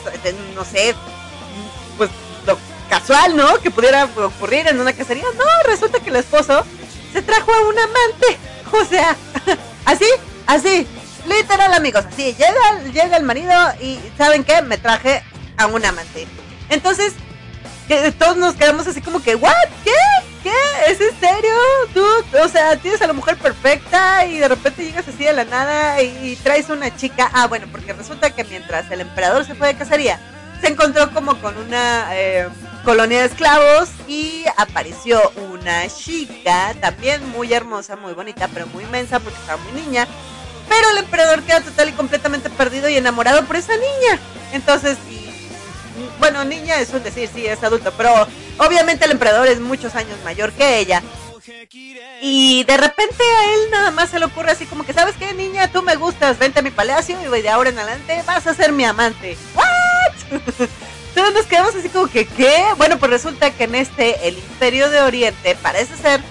no 0.55 0.63
sé, 0.63 0.95
pues 1.97 2.09
lo 2.47 2.57
casual, 2.89 3.36
¿no? 3.36 3.59
Que 3.59 3.69
pudiera 3.69 4.05
ocurrir 4.05 4.65
en 4.69 4.79
una 4.79 4.93
cacería. 4.93 5.25
No, 5.38 5.69
resulta 5.69 5.99
que 5.99 6.09
el 6.09 6.15
esposo 6.15 6.63
se 7.11 7.21
trajo 7.21 7.51
a 7.53 7.67
un 7.67 7.77
amante. 7.77 8.38
O 8.73 8.86
sea, 8.86 9.17
así, 9.86 10.05
así, 10.47 10.88
literal 11.27 11.73
amigos, 11.73 12.05
así, 12.05 12.34
llega, 12.34 12.84
llega 12.91 13.17
el 13.17 13.23
marido 13.23 13.53
y 13.82 13.99
¿saben 14.17 14.43
qué? 14.43 14.61
Me 14.61 14.77
traje 14.77 15.23
a 15.57 15.67
un 15.67 15.86
amante. 15.86 16.27
Entonces, 16.69 17.13
que 17.88 18.11
todos 18.11 18.38
nos 18.38 18.55
quedamos 18.55 18.88
así 18.88 19.01
como 19.01 19.21
que, 19.21 19.36
¿what? 19.36 19.51
¿Qué? 19.84 19.91
¿Qué? 20.43 20.91
¿Es 20.91 20.99
en 21.01 21.19
serio? 21.19 21.53
Tú, 21.93 22.03
o 22.41 22.47
sea, 22.47 22.77
tienes 22.77 23.01
a 23.01 23.07
la 23.07 23.13
mujer 23.13 23.38
perfecta 23.38 24.25
y 24.25 24.39
de 24.39 24.47
repente 24.47 24.84
llegas 24.84 25.07
así 25.07 25.23
de 25.23 25.34
la 25.34 25.45
nada 25.45 26.01
y, 26.01 26.36
traes 26.38 26.69
una 26.69 26.95
chica. 26.95 27.29
Ah, 27.34 27.47
bueno, 27.47 27.67
porque 27.71 27.93
resulta 27.93 28.32
que 28.32 28.43
mientras 28.45 28.89
el 28.91 29.01
emperador 29.01 29.45
se 29.45 29.55
fue 29.55 29.67
de 29.67 29.75
cacería, 29.75 30.19
se 30.61 30.69
encontró 30.69 31.11
como 31.11 31.39
con 31.41 31.57
una 31.57 32.07
eh, 32.13 32.47
colonia 32.84 33.19
de 33.19 33.25
esclavos 33.25 33.89
y 34.07 34.43
apareció 34.57 35.21
una 35.51 35.88
chica, 35.88 36.73
también 36.79 37.27
muy 37.29 37.53
hermosa, 37.53 37.95
muy 37.95 38.13
bonita, 38.13 38.47
pero 38.53 38.67
muy 38.67 38.84
inmensa 38.84 39.19
porque 39.19 39.39
estaba 39.39 39.61
muy 39.63 39.82
niña. 39.82 40.07
Pero 40.69 40.89
el 40.91 40.97
emperador 40.99 41.43
queda 41.43 41.61
total 41.61 41.89
y 41.89 41.93
completamente 41.93 42.49
perdido 42.49 42.89
y 42.89 42.95
enamorado 42.95 43.45
por 43.45 43.55
esa 43.55 43.73
niña. 43.73 44.19
Entonces, 44.53 44.97
bueno, 46.19 46.43
niña 46.43 46.79
es 46.79 46.91
un 46.93 47.03
decir, 47.03 47.29
sí, 47.34 47.45
es 47.45 47.63
adulto, 47.63 47.91
pero 47.97 48.27
obviamente 48.57 49.05
el 49.05 49.11
emperador 49.11 49.47
es 49.47 49.59
muchos 49.59 49.95
años 49.95 50.17
mayor 50.23 50.51
que 50.53 50.79
ella. 50.79 51.03
Y 52.21 52.63
de 52.65 52.77
repente 52.77 53.23
a 53.23 53.53
él 53.53 53.71
nada 53.71 53.91
más 53.91 54.09
se 54.09 54.19
le 54.19 54.25
ocurre 54.25 54.51
así 54.51 54.65
como 54.65 54.86
que, 54.86 54.93
¿sabes 54.93 55.15
qué, 55.17 55.34
niña? 55.34 55.71
Tú 55.71 55.82
me 55.82 55.95
gustas, 55.95 56.38
vente 56.38 56.59
a 56.59 56.63
mi 56.63 56.71
palacio 56.71 57.17
y 57.19 57.41
de 57.41 57.49
ahora 57.49 57.71
en 57.71 57.79
adelante 57.79 58.23
vas 58.25 58.45
a 58.47 58.53
ser 58.53 58.71
mi 58.71 58.86
amante. 58.86 59.38
¿What? 59.55 60.69
Entonces 61.12 61.34
nos 61.34 61.45
quedamos 61.45 61.76
así 61.76 61.89
como 61.89 62.07
que, 62.07 62.26
¿qué? 62.26 62.64
Bueno, 62.78 62.97
pues 62.97 63.12
resulta 63.12 63.51
que 63.51 63.66
en 63.66 63.76
este, 63.76 64.30
el 64.30 64.38
Imperio 64.38 64.89
de 64.89 65.01
Oriente, 65.01 65.57
parece 65.62 65.97
ser 65.97 66.22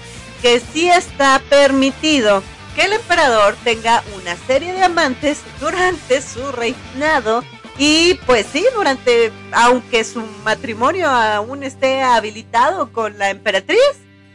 que 0.41 0.59
sí 0.59 0.89
está 0.89 1.39
permitido 1.49 2.41
que 2.75 2.85
el 2.85 2.93
emperador 2.93 3.55
tenga 3.63 4.03
una 4.19 4.35
serie 4.47 4.73
de 4.73 4.83
amantes 4.83 5.41
durante 5.59 6.21
su 6.21 6.51
reinado 6.51 7.43
y 7.77 8.15
pues 8.25 8.47
sí, 8.51 8.65
durante, 8.73 9.31
aunque 9.51 10.03
su 10.03 10.21
matrimonio 10.43 11.09
aún 11.09 11.61
esté 11.61 12.01
habilitado 12.01 12.91
con 12.91 13.19
la 13.19 13.29
emperatriz, 13.29 13.79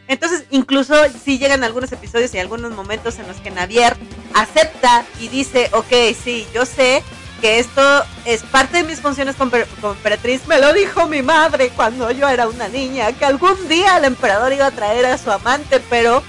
entonces 0.07 0.45
incluso 0.49 0.95
si 1.23 1.37
llegan 1.37 1.65
algunos 1.65 1.91
episodios 1.91 2.33
y 2.33 2.39
algunos 2.39 2.71
momentos 2.71 3.19
en 3.19 3.27
los 3.27 3.37
que 3.37 3.51
Navier 3.51 3.97
acepta 4.33 5.05
y 5.19 5.27
dice, 5.27 5.69
ok, 5.73 6.15
sí, 6.23 6.47
yo 6.53 6.65
sé 6.65 7.03
que 7.41 7.59
esto 7.59 8.05
es 8.25 8.43
parte 8.43 8.77
de 8.77 8.83
mis 8.83 8.99
funciones 8.99 9.35
como, 9.35 9.55
emperatriz, 9.55 10.47
me 10.47 10.59
lo 10.59 10.73
dijo 10.73 11.07
mi 11.07 11.21
madre 11.21 11.69
cuando 11.69 12.11
yo 12.11 12.27
era 12.27 12.47
una 12.47 12.67
niña, 12.67 13.11
que 13.13 13.25
algún 13.25 13.67
día 13.67 13.97
el 13.97 14.05
emperador 14.05 14.53
iba 14.53 14.67
a 14.67 14.71
traer 14.71 15.05
a 15.05 15.17
su 15.17 15.31
amante, 15.31 15.79
pero, 15.89 16.23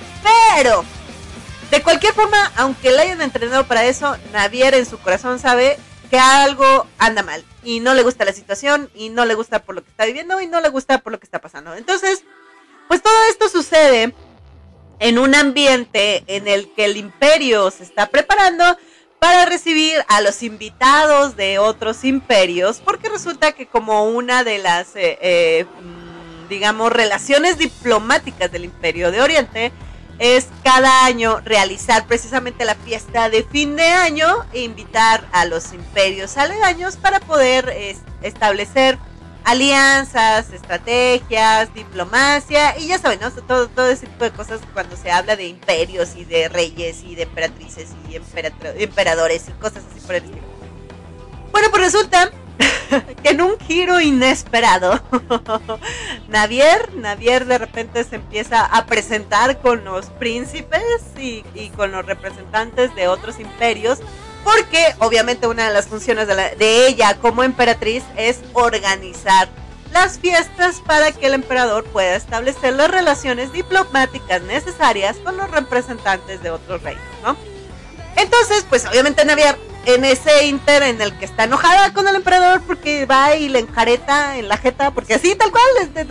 pero, 0.55 0.85
de 1.71 1.83
cualquier 1.83 2.15
forma, 2.15 2.53
aunque 2.57 2.91
le 2.91 3.03
hayan 3.03 3.23
entrenado 3.23 3.67
para 3.67 3.85
eso, 3.85 4.17
Navier 4.33 4.75
en 4.75 4.87
su 4.87 4.99
corazón 4.99 5.39
sabe 5.39 5.79
que 6.11 6.19
algo 6.19 6.87
anda 6.99 7.23
mal 7.23 7.45
y 7.63 7.81
no 7.81 7.95
le 7.95 8.03
gusta 8.03 8.25
la 8.25 8.33
situación 8.33 8.91
y 8.95 9.11
no 9.11 9.27
le 9.27 9.35
gusta 9.35 9.63
por 9.63 9.75
lo 9.75 9.83
que 9.83 9.91
está 9.91 10.07
viviendo 10.07 10.41
y 10.41 10.47
no 10.47 10.61
le 10.61 10.69
gusta 10.71 10.99
por 10.99 11.13
lo 11.13 11.19
que 11.19 11.27
está 11.27 11.41
pasando. 11.41 11.75
Entonces, 11.75 12.25
pues 12.89 13.03
todo 13.03 13.15
esto 13.31 13.49
sucede 13.49 14.15
en 15.01 15.19
un 15.19 15.35
ambiente 15.35 16.25
en 16.27 16.49
el 16.49 16.73
que 16.73 16.87
el 16.87 16.97
imperio 16.97 17.71
se 17.71 17.85
está 17.85 18.07
preparando 18.07 18.65
para 19.19 19.45
recibir 19.45 20.05
a 20.09 20.21
los 20.21 20.43
invitados 20.43 21.37
de 21.37 21.59
otros 21.59 22.05
imperios, 22.05 22.81
porque 22.85 23.09
resulta 23.09 23.53
que 23.53 23.67
como 23.67 24.05
una 24.05 24.45
de 24.45 24.59
las, 24.59 24.95
eh, 24.97 25.19
eh, 25.21 25.65
mm, 25.65 26.49
digamos, 26.49 26.93
relaciones 26.93 27.59
diplomáticas 27.59 28.51
del 28.51 28.65
imperio 28.65 29.11
de 29.11 29.21
Oriente, 29.21 29.73
es 30.19 30.49
cada 30.65 31.05
año 31.05 31.41
realizar 31.45 32.07
precisamente 32.07 32.65
la 32.65 32.75
fiesta 32.75 33.29
de 33.29 33.45
fin 33.45 33.77
de 33.77 33.87
año 33.87 34.27
e 34.53 34.63
invitar 34.63 35.29
a 35.33 35.45
los 35.45 35.73
imperios 35.73 36.37
aledaños 36.37 36.97
para 36.97 37.21
poder 37.21 37.73
establecer 38.23 38.99
alianzas, 39.45 40.53
estrategias, 40.53 41.73
diplomacia 41.75 42.79
y 42.79 42.89
ya 42.89 42.99
saben, 42.99 43.21
¿no? 43.21 43.31
todo, 43.31 43.89
ese 43.89 44.07
tipo 44.07 44.25
de 44.25 44.31
cosas 44.31 44.61
cuando 44.73 44.97
se 44.97 45.11
habla 45.11 45.37
de 45.37 45.47
imperios 45.47 46.17
y 46.17 46.25
de 46.25 46.49
reyes 46.49 47.03
y 47.03 47.15
de 47.15 47.23
emperatrices 47.23 47.89
y 48.09 48.17
emperadores 48.83 49.49
y 49.49 49.53
cosas 49.53 49.85
así 49.91 50.01
por 50.01 50.17
el 50.17 50.25
estilo. 50.25 50.43
Bueno, 51.53 51.69
pues 51.71 51.83
resulta 51.83 52.31
que 53.23 53.31
en 53.31 53.41
un 53.41 53.59
giro 53.61 54.01
inesperado, 54.01 55.01
Navier, 56.29 56.95
Navier 56.95 57.47
de 57.47 57.59
repente 57.59 58.05
se 58.05 58.17
empieza 58.17 58.65
a 58.65 58.87
presentar 58.87 59.61
con 59.61 59.85
los 59.85 60.07
príncipes 60.07 60.83
y 61.17 61.71
con 61.77 61.93
los 61.93 62.05
representantes 62.05 62.95
de 62.95 63.09
otros 63.09 63.41
imperios 63.41 64.01
porque 64.45 64.95
obviamente 64.99 65.47
una 65.47 65.67
de 65.67 65.73
las 65.73 65.87
funciones 65.87 66.27
de, 66.29 66.87
ella 66.87 67.19
como 67.21 67.43
emperatriz 67.43 68.03
es 68.17 68.41
organizar 68.53 69.49
las 69.93 70.19
fiestas 70.19 70.83
para 70.87 71.13
que 71.13 71.27
el 71.27 71.35
emperador 71.35 71.85
pueda 71.85 72.15
establecer 72.17 72.75
las 72.75 72.91
relaciones 72.91 73.53
diplomáticas 73.53 74.43
necesarias 74.43 75.17
con 75.25 75.37
los 75.37 75.51
representantes 75.51 76.43
de 76.43 76.51
otros 76.51 76.83
reinos, 76.83 77.03
¿no? 77.23 77.37
Entonces, 78.17 78.67
pues 78.69 78.85
obviamente 78.85 79.25
Navier 79.25 79.57
en 79.87 80.05
ese 80.05 80.47
inter 80.47 80.83
en 80.83 81.01
el 81.01 81.17
que 81.17 81.25
está 81.25 81.45
enojada 81.45 81.95
con 81.95 82.07
el 82.07 82.17
emperador 82.17 82.61
porque 82.67 83.07
va 83.07 83.37
y 83.37 83.49
le 83.49 83.61
enjareta 83.61 84.37
en 84.37 84.49
la 84.49 84.59
jeta, 84.59 84.91
porque 84.91 85.15
así 85.15 85.35
tal 85.35 85.51
cual, 85.51 85.65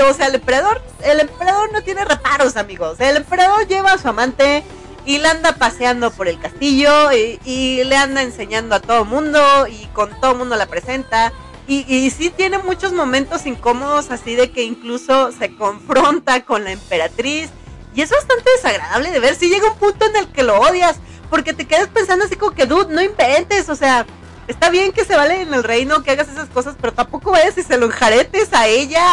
o 0.09 0.13
sea, 0.13 0.27
el 0.27 0.35
emperador, 0.35 0.81
el 1.03 1.19
emperador 1.19 1.71
no 1.71 1.81
tiene 1.83 2.03
reparos, 2.03 2.57
amigos. 2.57 2.99
El 2.99 3.17
emperador 3.17 3.67
lleva 3.67 3.93
a 3.93 3.97
su 3.99 4.07
amante 4.07 4.63
y 5.07 5.19
la 5.19 5.31
anda 5.31 5.53
paseando 5.53 6.11
por 6.11 6.27
el 6.27 6.37
castillo 6.37 7.13
y, 7.13 7.81
le 7.85 7.95
anda 7.95 8.21
enseñando 8.21 8.75
a 8.75 8.81
todo 8.81 9.05
mundo 9.05 9.39
y 9.65 9.85
con 9.93 10.09
todo 10.19 10.35
mundo 10.35 10.57
la 10.57 10.65
presenta. 10.65 11.31
Y, 11.65 11.85
y 11.87 12.09
sí 12.11 12.29
tiene 12.29 12.57
muchos 12.57 12.91
momentos 12.91 13.45
incómodos 13.45 14.11
así 14.11 14.35
de 14.35 14.51
que 14.51 14.63
incluso 14.63 15.31
se 15.31 15.55
confronta 15.55 16.43
con 16.43 16.65
la 16.65 16.71
emperatriz. 16.73 17.49
Y 17.95 18.01
es 18.01 18.09
bastante 18.09 18.49
desagradable 18.57 19.11
de 19.11 19.19
ver 19.21 19.35
si 19.35 19.47
llega 19.47 19.71
un 19.71 19.79
punto 19.79 20.05
en 20.05 20.17
el 20.17 20.27
que 20.27 20.43
lo 20.43 20.59
odias. 20.59 20.97
Porque 21.29 21.53
te 21.53 21.65
quedas 21.65 21.87
pensando 21.87 22.25
así 22.25 22.35
como 22.35 22.51
que, 22.51 22.65
dude, 22.65 22.93
no 22.93 23.01
inventes. 23.01 23.69
O 23.69 23.75
sea, 23.75 24.05
está 24.49 24.69
bien 24.69 24.91
que 24.91 25.05
se 25.05 25.15
vale 25.15 25.41
en 25.41 25.53
el 25.53 25.63
reino 25.63 26.03
que 26.03 26.11
hagas 26.11 26.27
esas 26.27 26.49
cosas, 26.49 26.75
pero 26.81 26.91
tampoco 26.91 27.31
vayas 27.31 27.57
y 27.57 27.63
se 27.63 27.77
lo 27.77 27.85
enjaretes 27.85 28.53
a 28.53 28.67
ella. 28.67 29.05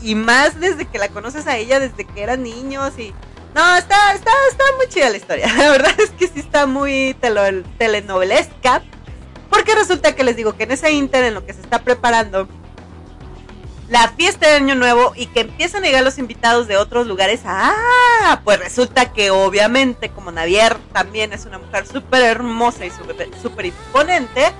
Y 0.00 0.14
más 0.14 0.58
desde 0.58 0.86
que 0.86 0.98
la 0.98 1.08
conoces 1.08 1.46
a 1.46 1.58
ella, 1.58 1.78
desde 1.78 2.06
que 2.06 2.22
eran 2.22 2.42
niños 2.42 2.98
y 2.98 3.12
no, 3.54 3.76
está, 3.76 4.14
está, 4.14 4.30
está 4.50 4.64
muy 4.76 4.88
chida 4.88 5.10
la 5.10 5.16
historia. 5.16 5.52
La 5.56 5.70
verdad 5.70 5.92
es 5.98 6.10
que 6.10 6.26
sí 6.26 6.40
está 6.40 6.66
muy 6.66 7.16
telenovelesca. 7.78 8.82
Porque 9.50 9.74
resulta 9.74 10.14
que 10.14 10.24
les 10.24 10.36
digo 10.36 10.56
que 10.56 10.62
en 10.62 10.70
ese 10.70 10.92
inter 10.92 11.24
en 11.24 11.34
lo 11.34 11.44
que 11.44 11.52
se 11.52 11.60
está 11.60 11.80
preparando 11.80 12.48
la 13.90 14.08
fiesta 14.08 14.48
de 14.48 14.54
Año 14.54 14.74
Nuevo 14.74 15.12
y 15.14 15.26
que 15.26 15.40
empiezan 15.40 15.84
a 15.84 15.86
llegar 15.86 16.02
los 16.02 16.16
invitados 16.16 16.66
de 16.66 16.78
otros 16.78 17.06
lugares. 17.06 17.42
Ah, 17.44 18.40
pues 18.44 18.58
resulta 18.58 19.12
que 19.12 19.30
obviamente 19.30 20.08
como 20.08 20.32
Navier 20.32 20.78
también 20.94 21.34
es 21.34 21.44
una 21.44 21.58
mujer 21.58 21.86
súper 21.86 22.22
hermosa 22.22 22.86
y 22.86 22.90
súper 22.90 23.66
imponente 23.66 24.52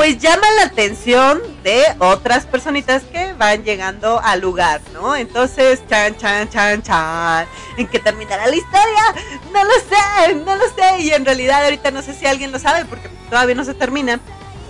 pues 0.00 0.16
llama 0.18 0.46
la 0.56 0.62
atención 0.62 1.42
de 1.62 1.84
otras 1.98 2.46
personitas 2.46 3.02
que 3.02 3.34
van 3.34 3.64
llegando 3.64 4.18
al 4.24 4.40
lugar, 4.40 4.80
¿no? 4.94 5.14
Entonces, 5.14 5.82
chan, 5.90 6.16
chan, 6.16 6.48
chan, 6.48 6.80
chan. 6.80 7.46
¿En 7.76 7.86
qué 7.86 7.98
terminará 7.98 8.46
la 8.46 8.56
historia? 8.56 9.14
No 9.52 9.62
lo 9.62 9.74
sé, 9.74 10.34
no 10.36 10.56
lo 10.56 10.64
sé. 10.70 11.02
Y 11.02 11.10
en 11.10 11.26
realidad 11.26 11.64
ahorita 11.64 11.90
no 11.90 12.00
sé 12.00 12.14
si 12.14 12.24
alguien 12.24 12.50
lo 12.50 12.58
sabe 12.58 12.86
porque 12.86 13.10
todavía 13.28 13.54
no 13.54 13.62
se 13.62 13.74
termina. 13.74 14.18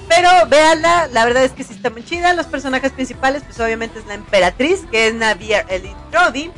Pero 0.08 0.28
véanla, 0.48 1.06
la 1.12 1.24
verdad 1.24 1.44
es 1.44 1.52
que 1.52 1.62
sí 1.62 1.74
está 1.74 1.90
muy 1.90 2.04
chida. 2.04 2.34
Los 2.34 2.46
personajes 2.46 2.90
principales, 2.90 3.44
pues 3.44 3.60
obviamente 3.60 4.00
es 4.00 4.06
la 4.06 4.14
emperatriz, 4.14 4.80
que 4.90 5.06
es 5.06 5.14
Navier 5.14 5.64
Elite 5.68 5.94
Trodi. 6.10 6.50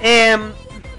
Em, 0.00 0.52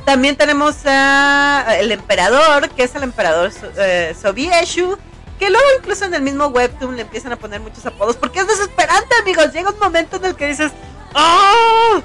también 0.06 0.38
tenemos 0.38 0.78
el 0.86 1.92
emperador, 1.92 2.70
que 2.70 2.84
es 2.84 2.96
el 2.96 3.04
emperador 3.04 3.52
eh, 3.76 4.16
Sobieshu 4.22 4.98
que 5.40 5.50
luego 5.50 5.66
incluso 5.80 6.06
en 6.06 6.14
el 6.14 6.22
mismo 6.22 6.48
webtoon 6.48 6.96
le 6.96 7.04
empiezan 7.04 7.34
a 7.34 7.36
poner 7.38 7.60
muchos 7.60 7.86
apodos, 7.86 8.16
porque 8.16 8.40
es 8.40 8.48
desesperante, 8.48 9.16
amigos. 9.22 9.52
Llega 9.54 9.72
un 9.72 9.80
momento 9.80 10.18
en 10.18 10.26
el 10.26 10.36
que 10.36 10.48
dices, 10.48 10.72
¡Oh! 11.16 12.02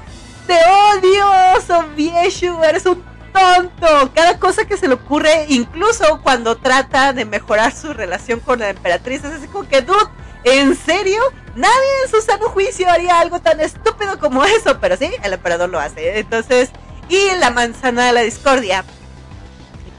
¡Te 0.47 0.57
odio, 0.97 1.25
Sobieshu! 1.65 2.63
¡Eres 2.63 2.85
un 2.85 3.03
tonto! 3.33 4.11
Cada 4.13 4.39
cosa 4.39 4.65
que 4.65 4.77
se 4.77 4.87
le 4.87 4.95
ocurre, 4.95 5.45
incluso 5.49 6.21
cuando 6.23 6.57
trata 6.57 7.13
de 7.13 7.25
mejorar 7.25 7.75
su 7.75 7.93
relación 7.93 8.39
con 8.39 8.59
la 8.59 8.69
emperatriz, 8.69 9.23
es 9.23 9.33
así 9.33 9.47
como 9.47 9.67
que, 9.67 9.81
dude, 9.81 10.09
¿en 10.43 10.75
serio? 10.75 11.21
Nadie 11.55 12.03
en 12.03 12.11
su 12.11 12.21
sano 12.21 12.49
juicio 12.49 12.89
haría 12.89 13.19
algo 13.19 13.39
tan 13.39 13.59
estúpido 13.59 14.19
como 14.19 14.43
eso, 14.45 14.79
pero 14.79 14.97
sí, 14.97 15.09
el 15.23 15.33
emperador 15.33 15.69
lo 15.69 15.79
hace. 15.79 16.19
Entonces, 16.19 16.71
y 17.09 17.31
la 17.39 17.49
manzana 17.49 18.07
de 18.07 18.13
la 18.13 18.21
discordia 18.21 18.85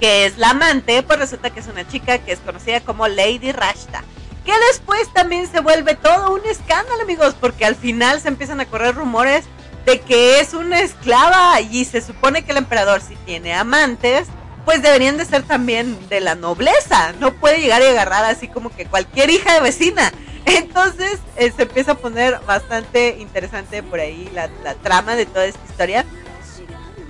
que 0.01 0.24
es 0.24 0.39
la 0.39 0.51
amante, 0.51 1.02
pues 1.02 1.18
resulta 1.18 1.51
que 1.51 1.60
es 1.60 1.68
una 1.68 1.86
chica 1.86 2.18
que 2.18 2.32
es 2.32 2.40
conocida 2.40 2.81
como 2.81 3.06
Lady 3.06 3.52
Rashta. 3.52 4.02
Que 4.44 4.52
después 4.70 5.12
también 5.12 5.47
se 5.47 5.60
vuelve 5.60 5.94
todo 5.94 6.32
un 6.32 6.44
escándalo, 6.47 7.02
amigos, 7.02 7.36
porque 7.39 7.66
al 7.66 7.77
final 7.77 8.20
se 8.20 8.28
empiezan 8.28 8.60
a 8.60 8.66
correr 8.66 8.94
rumores 8.94 9.44
de 9.85 10.01
que 10.01 10.40
es 10.40 10.55
una 10.55 10.81
esclava 10.81 11.60
y 11.60 11.85
se 11.85 12.01
supone 12.01 12.43
que 12.43 12.52
el 12.52 12.59
emperador 12.59 13.01
si 13.02 13.14
tiene 13.16 13.55
amantes, 13.55 14.28
pues 14.64 14.82
deberían 14.82 15.18
de 15.18 15.27
ser 15.27 15.43
también 15.43 16.09
de 16.09 16.20
la 16.20 16.35
nobleza. 16.35 17.12
No 17.20 17.35
puede 17.35 17.60
llegar 17.60 17.82
y 17.82 17.86
agarrar 17.86 18.24
así 18.24 18.48
como 18.48 18.74
que 18.74 18.86
cualquier 18.86 19.31
hija 19.31 19.55
de 19.55 19.60
vecina. 19.60 20.12
Entonces 20.47 21.18
eh, 21.36 21.52
se 21.55 21.62
empieza 21.62 21.93
a 21.93 21.94
poner 21.97 22.40
bastante 22.47 23.16
interesante 23.18 23.82
por 23.82 24.01
ahí 24.01 24.31
la, 24.35 24.48
la 24.64 24.74
trama 24.74 25.14
de 25.14 25.27
toda 25.27 25.44
esta 25.44 25.64
historia. 25.68 26.06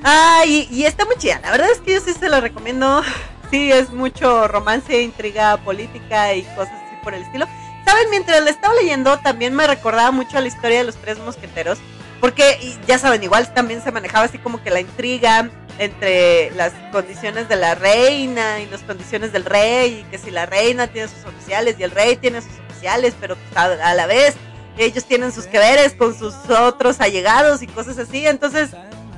Ah, 0.03 0.45
y, 0.47 0.85
está 0.85 1.05
muy 1.05 1.17
chida. 1.17 1.41
La 1.43 1.51
verdad 1.51 1.71
es 1.71 1.79
que 1.79 1.95
yo 1.95 2.01
sí 2.01 2.13
se 2.13 2.29
lo 2.29 2.41
recomiendo. 2.41 3.03
Sí, 3.51 3.71
es 3.73 3.91
mucho 3.91 4.47
romance, 4.47 5.03
intriga 5.03 5.57
política 5.59 6.35
y 6.35 6.43
cosas 6.55 6.75
así 6.87 6.97
por 7.03 7.15
el 7.15 7.23
estilo. 7.23 7.47
Saben, 7.85 8.09
mientras 8.11 8.43
le 8.45 8.51
estaba 8.51 8.75
leyendo, 8.75 9.19
también 9.19 9.55
me 9.55 9.67
recordaba 9.67 10.13
mucho 10.13 10.39
a 10.39 10.41
la 10.41 10.47
historia 10.47 10.79
de 10.79 10.85
los 10.85 10.97
tres 10.97 11.19
mosqueteros. 11.19 11.79
Porque, 12.21 12.77
ya 12.87 12.99
saben, 12.99 13.23
igual 13.23 13.53
también 13.53 13.83
se 13.83 13.91
manejaba 13.91 14.27
así 14.27 14.39
como 14.39 14.63
que 14.63 14.71
la 14.71 14.81
intriga 14.81 15.51
entre 15.79 16.51
las 16.53 16.73
condiciones 16.93 17.49
de 17.49 17.57
la 17.57 17.75
reina 17.75 18.61
y 18.61 18.67
las 18.67 18.83
condiciones 18.83 19.33
del 19.33 19.45
rey. 19.45 20.01
Y 20.01 20.11
que 20.11 20.19
si 20.19 20.31
la 20.31 20.47
reina 20.47 20.87
tiene 20.87 21.09
sus 21.09 21.25
oficiales 21.25 21.77
y 21.79 21.83
el 21.83 21.91
rey 21.91 22.17
tiene 22.17 22.41
sus 22.41 22.53
oficiales, 22.69 23.15
pero 23.21 23.37
a 23.55 23.95
la 23.95 24.07
vez 24.07 24.37
ellos 24.79 25.05
tienen 25.05 25.33
sus 25.33 25.47
que 25.47 25.59
veres 25.59 25.93
con 25.95 26.17
sus 26.17 26.35
otros 26.49 27.01
allegados 27.01 27.63
y 27.63 27.67
cosas 27.67 27.99
así. 27.99 28.27
Entonces 28.27 28.71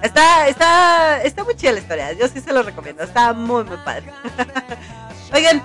Está, 0.02 0.48
está, 0.48 1.22
está 1.22 1.44
muy 1.44 1.54
chida 1.54 1.72
la 1.72 1.78
historia. 1.78 2.12
Yo 2.12 2.26
sí 2.28 2.40
se 2.40 2.52
lo 2.52 2.62
recomiendo. 2.62 3.04
Está 3.04 3.32
muy, 3.32 3.64
muy 3.64 3.76
padre. 3.78 4.12
Oigan, 5.32 5.62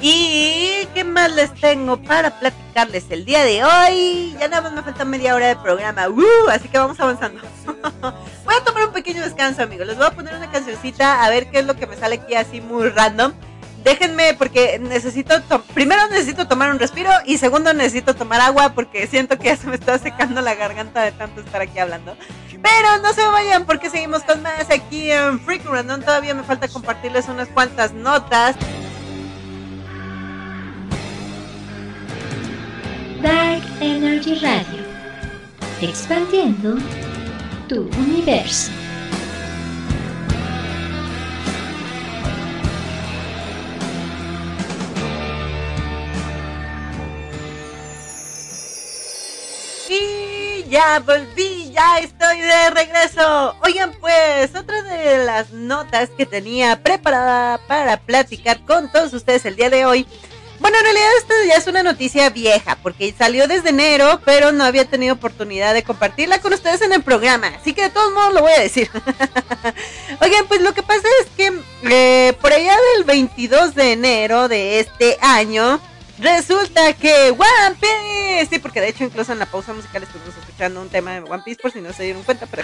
¿y 0.00 0.86
qué 0.94 1.02
más 1.02 1.32
les 1.32 1.52
tengo 1.54 2.00
para 2.02 2.38
platicarles 2.38 3.04
el 3.10 3.24
día 3.24 3.42
de 3.44 3.64
hoy? 3.64 4.36
Ya 4.38 4.48
nada 4.48 4.62
más 4.62 4.72
me 4.72 4.82
falta 4.82 5.04
media 5.04 5.34
hora 5.34 5.48
de 5.48 5.56
programa. 5.56 6.08
Uh, 6.08 6.48
así 6.50 6.68
que 6.68 6.78
vamos 6.78 7.00
avanzando. 7.00 7.42
voy 8.44 8.54
a 8.54 8.64
tomar 8.64 8.86
un 8.86 8.92
pequeño 8.92 9.22
descanso, 9.22 9.62
amigos. 9.62 9.88
Les 9.88 9.96
voy 9.96 10.06
a 10.06 10.12
poner 10.12 10.34
una 10.34 10.50
cancioncita 10.50 11.24
a 11.24 11.28
ver 11.28 11.50
qué 11.50 11.58
es 11.58 11.66
lo 11.66 11.74
que 11.74 11.88
me 11.88 11.96
sale 11.96 12.16
aquí 12.16 12.34
así 12.34 12.60
muy 12.60 12.88
random 12.90 13.32
déjenme 13.86 14.34
porque 14.34 14.80
necesito, 14.80 15.40
primero 15.72 16.08
necesito 16.08 16.48
tomar 16.48 16.72
un 16.72 16.80
respiro 16.80 17.08
y 17.24 17.38
segundo 17.38 17.72
necesito 17.72 18.16
tomar 18.16 18.40
agua 18.40 18.74
porque 18.74 19.06
siento 19.06 19.38
que 19.38 19.44
ya 19.44 19.56
se 19.56 19.68
me 19.68 19.76
está 19.76 19.96
secando 19.98 20.40
la 20.42 20.56
garganta 20.56 21.02
de 21.02 21.12
tanto 21.12 21.40
estar 21.40 21.60
aquí 21.60 21.78
hablando. 21.78 22.16
Pero 22.50 22.98
no 23.00 23.12
se 23.12 23.24
vayan 23.28 23.64
porque 23.64 23.88
seguimos 23.88 24.24
con 24.24 24.42
más 24.42 24.68
aquí 24.70 25.12
en 25.12 25.38
Freak 25.38 25.64
Random. 25.64 26.00
Todavía 26.00 26.34
me 26.34 26.42
falta 26.42 26.66
compartirles 26.66 27.28
unas 27.28 27.46
cuantas 27.46 27.92
notas. 27.92 28.56
Dark 33.22 33.62
Energy 33.80 34.34
Radio. 34.40 34.84
Expandiendo 35.80 36.76
tu 37.68 37.88
universo. 37.98 38.72
Ya 50.68 51.00
volví, 51.00 51.70
ya 51.72 51.98
estoy 51.98 52.40
de 52.40 52.70
regreso. 52.70 53.56
Oigan, 53.62 53.92
pues 54.00 54.54
otra 54.54 54.82
de 54.82 55.24
las 55.24 55.52
notas 55.52 56.10
que 56.10 56.26
tenía 56.26 56.82
preparada 56.82 57.58
para 57.66 57.98
platicar 57.98 58.60
con 58.64 58.90
todos 58.90 59.12
ustedes 59.12 59.44
el 59.44 59.56
día 59.56 59.70
de 59.70 59.86
hoy. 59.86 60.06
Bueno, 60.58 60.78
en 60.78 60.84
realidad 60.84 61.08
esta 61.18 61.34
ya 61.46 61.54
es 61.54 61.66
una 61.66 61.82
noticia 61.82 62.30
vieja, 62.30 62.78
porque 62.82 63.14
salió 63.16 63.46
desde 63.46 63.68
enero, 63.68 64.20
pero 64.24 64.52
no 64.52 64.64
había 64.64 64.86
tenido 64.86 65.14
oportunidad 65.14 65.74
de 65.74 65.82
compartirla 65.82 66.40
con 66.40 66.54
ustedes 66.54 66.80
en 66.80 66.92
el 66.92 67.02
programa. 67.02 67.48
Así 67.48 67.74
que 67.74 67.82
de 67.82 67.90
todos 67.90 68.12
modos 68.12 68.32
lo 68.32 68.40
voy 68.40 68.52
a 68.52 68.60
decir. 68.60 68.90
Oigan, 70.20 70.46
pues 70.48 70.62
lo 70.62 70.72
que 70.72 70.82
pasa 70.82 71.06
es 71.20 71.28
que 71.36 71.52
eh, 71.84 72.32
por 72.40 72.52
allá 72.52 72.74
del 72.94 73.04
22 73.04 73.74
de 73.74 73.92
enero 73.92 74.48
de 74.48 74.80
este 74.80 75.18
año, 75.20 75.78
Resulta 76.18 76.94
que 76.94 77.30
One 77.30 77.76
Piece, 77.78 78.46
sí, 78.50 78.58
porque 78.58 78.80
de 78.80 78.88
hecho 78.88 79.04
incluso 79.04 79.32
en 79.32 79.38
la 79.38 79.46
pausa 79.46 79.74
musical 79.74 80.02
estuvimos 80.02 80.34
escuchando 80.36 80.80
un 80.80 80.88
tema 80.88 81.12
de 81.12 81.20
One 81.20 81.42
Piece 81.44 81.60
por 81.60 81.72
si 81.72 81.80
no 81.80 81.92
se 81.92 82.04
dieron 82.04 82.22
cuenta, 82.22 82.46
pero 82.46 82.62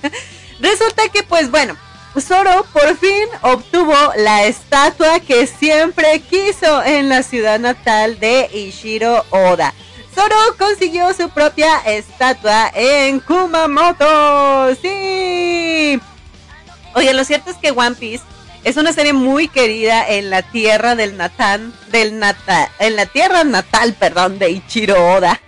resulta 0.60 1.08
que 1.08 1.24
pues 1.24 1.50
bueno, 1.50 1.76
Zoro 2.20 2.64
por 2.72 2.96
fin 2.96 3.26
obtuvo 3.42 3.94
la 4.16 4.44
estatua 4.44 5.18
que 5.18 5.46
siempre 5.48 6.20
quiso 6.20 6.84
en 6.84 7.08
la 7.08 7.24
ciudad 7.24 7.58
natal 7.58 8.20
de 8.20 8.48
Ishiro 8.52 9.24
Oda. 9.30 9.74
Zoro 10.14 10.36
consiguió 10.56 11.12
su 11.12 11.28
propia 11.30 11.78
estatua 11.78 12.70
en 12.72 13.18
Kumamoto. 13.18 14.72
Sí. 14.76 16.00
Oye, 16.94 17.12
lo 17.12 17.24
cierto 17.24 17.50
es 17.50 17.56
que 17.56 17.72
One 17.72 17.96
Piece 17.96 18.22
es 18.64 18.78
una 18.78 18.94
serie 18.94 19.12
muy 19.12 19.48
querida 19.48 20.08
en 20.08 20.30
la 20.30 20.42
tierra 20.42 20.96
del 20.96 21.18
Natán, 21.18 21.74
del 21.90 22.18
Nata, 22.18 22.70
en 22.78 22.96
la 22.96 23.04
tierra 23.06 23.44
natal, 23.44 23.94
perdón, 23.98 24.38
de 24.38 24.50
Ichiro 24.50 24.96
Oda, 25.14 25.40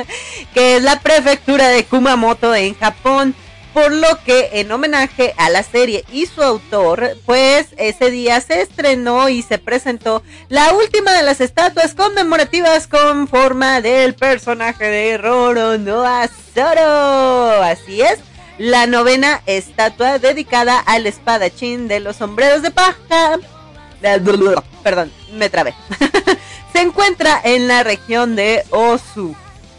que 0.54 0.76
es 0.76 0.82
la 0.82 1.00
prefectura 1.00 1.68
de 1.68 1.84
Kumamoto 1.84 2.54
en 2.54 2.74
Japón. 2.74 3.34
Por 3.74 3.92
lo 3.92 4.08
que 4.24 4.48
en 4.54 4.72
homenaje 4.72 5.34
a 5.36 5.50
la 5.50 5.62
serie 5.62 6.04
y 6.10 6.26
su 6.26 6.42
autor, 6.42 7.16
pues 7.26 7.66
ese 7.76 8.10
día 8.10 8.40
se 8.40 8.62
estrenó 8.62 9.28
y 9.28 9.42
se 9.42 9.58
presentó 9.58 10.22
la 10.48 10.72
última 10.72 11.12
de 11.12 11.22
las 11.22 11.40
estatuas 11.40 11.94
conmemorativas 11.94 12.88
con 12.88 13.28
forma 13.28 13.80
del 13.80 14.14
personaje 14.14 14.84
de 14.84 15.18
Roronoa 15.18 16.28
Zoro. 16.54 17.62
Así 17.62 18.00
es, 18.00 18.18
la 18.58 18.86
novena 18.86 19.40
estatua 19.46 20.18
dedicada 20.18 20.78
al 20.80 21.06
espadachín 21.06 21.88
de 21.88 22.00
los 22.00 22.16
sombreros 22.16 22.62
de 22.62 22.70
paja. 22.70 23.38
Perdón, 24.82 25.12
me 25.32 25.48
trabé. 25.48 25.74
Se 26.72 26.80
encuentra 26.80 27.40
en 27.42 27.68
la 27.68 27.82
región 27.82 28.36
de 28.36 28.64
Osu. 28.70 29.34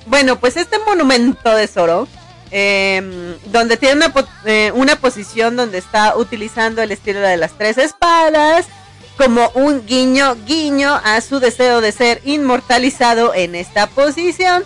Bueno, 0.06 0.39
pues 0.39 0.57
este 0.57 0.80
monumento 0.80 1.53
de 1.53 1.68
Zoro, 1.68 2.07
em, 2.51 3.38
donde 3.45 3.77
tiene 3.77 3.95
una, 3.95 4.14
eh, 4.45 4.72
una 4.73 4.95
posición 4.95 5.56
donde 5.56 5.77
está 5.77 6.18
utilizando 6.18 6.81
el 6.81 6.91
estilo 6.91 7.19
de 7.19 7.38
las 7.38 7.51
tres 7.57 7.77
espadas, 7.77 8.65
como 9.18 9.49
un 9.53 9.85
guiño, 9.85 10.35
guiño 10.45 10.99
a 11.03 11.19
su 11.22 11.39
deseo 11.39 11.81
de 11.81 11.91
ser 11.91 12.22
inmortalizado 12.23 13.34
en 13.34 13.56
esta 13.56 13.88
posición. 13.88 14.64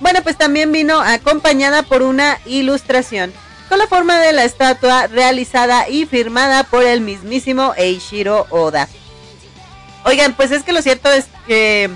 Bueno, 0.00 0.20
pues 0.22 0.36
también 0.36 0.70
vino 0.70 1.00
acompañada 1.00 1.82
por 1.82 2.02
una 2.02 2.38
ilustración 2.44 3.32
con 3.68 3.78
la 3.78 3.86
forma 3.86 4.20
de 4.20 4.32
la 4.32 4.44
estatua 4.44 5.06
realizada 5.06 5.88
y 5.88 6.06
firmada 6.06 6.64
por 6.64 6.84
el 6.84 7.00
mismísimo 7.00 7.74
Eiichiro 7.76 8.46
Oda. 8.50 8.88
Oigan, 10.04 10.34
pues 10.34 10.50
es 10.50 10.62
que 10.62 10.72
lo 10.72 10.82
cierto 10.82 11.10
es 11.10 11.26
que 11.46 11.90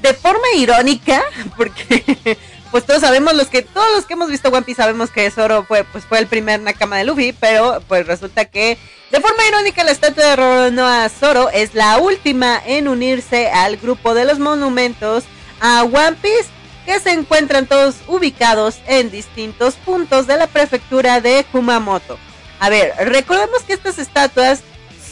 de 0.00 0.14
forma 0.14 0.46
irónica, 0.56 1.22
porque 1.56 2.38
pues 2.70 2.84
todos 2.84 3.00
sabemos 3.00 3.34
los 3.34 3.48
que 3.48 3.62
todos 3.62 3.88
los 3.94 4.04
que 4.04 4.14
hemos 4.14 4.30
visto 4.30 4.50
One 4.50 4.62
Piece 4.62 4.82
sabemos 4.82 5.10
que 5.10 5.30
Zoro 5.30 5.64
fue 5.64 5.84
pues 5.84 6.04
fue 6.04 6.18
el 6.18 6.26
primer 6.26 6.60
Nakama 6.60 6.96
de 6.98 7.04
Luffy, 7.04 7.32
pero 7.32 7.82
pues 7.88 8.06
resulta 8.06 8.44
que 8.44 8.78
de 9.10 9.20
forma 9.20 9.46
irónica 9.46 9.84
la 9.84 9.90
estatua 9.90 10.24
de 10.24 10.36
Roronoa 10.36 11.08
Zoro 11.08 11.50
es 11.50 11.74
la 11.74 11.98
última 11.98 12.60
en 12.64 12.88
unirse 12.88 13.48
al 13.48 13.78
grupo 13.78 14.14
de 14.14 14.24
los 14.24 14.38
monumentos 14.38 15.24
a 15.60 15.82
One 15.82 16.16
Piece 16.20 16.57
que 16.88 17.00
se 17.00 17.12
encuentran 17.12 17.66
todos 17.66 17.96
ubicados 18.06 18.78
en 18.86 19.10
distintos 19.10 19.74
puntos 19.74 20.26
de 20.26 20.38
la 20.38 20.46
prefectura 20.46 21.20
de 21.20 21.44
Kumamoto. 21.52 22.18
A 22.60 22.70
ver, 22.70 22.94
recordemos 23.04 23.62
que 23.64 23.74
estas 23.74 23.98
estatuas 23.98 24.62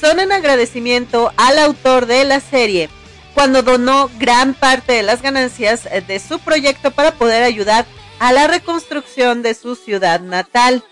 son 0.00 0.18
en 0.18 0.32
agradecimiento 0.32 1.34
al 1.36 1.58
autor 1.58 2.06
de 2.06 2.24
la 2.24 2.40
serie, 2.40 2.88
cuando 3.34 3.60
donó 3.60 4.10
gran 4.18 4.54
parte 4.54 4.94
de 4.94 5.02
las 5.02 5.20
ganancias 5.20 5.86
de 6.06 6.18
su 6.18 6.38
proyecto 6.38 6.92
para 6.92 7.12
poder 7.12 7.42
ayudar 7.42 7.84
a 8.20 8.32
la 8.32 8.46
reconstrucción 8.46 9.42
de 9.42 9.52
su 9.52 9.76
ciudad 9.76 10.20
natal. 10.20 10.82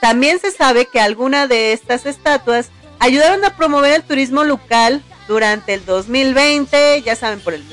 También 0.00 0.38
se 0.38 0.52
sabe 0.52 0.86
que 0.86 1.00
algunas 1.00 1.48
de 1.48 1.72
estas 1.72 2.06
estatuas 2.06 2.68
ayudaron 3.00 3.44
a 3.44 3.56
promover 3.56 3.92
el 3.92 4.04
turismo 4.04 4.44
local 4.44 5.02
durante 5.28 5.74
el 5.74 5.84
2020, 5.84 7.02
ya 7.02 7.14
saben, 7.14 7.38
por 7.40 7.52
el, 7.54 7.64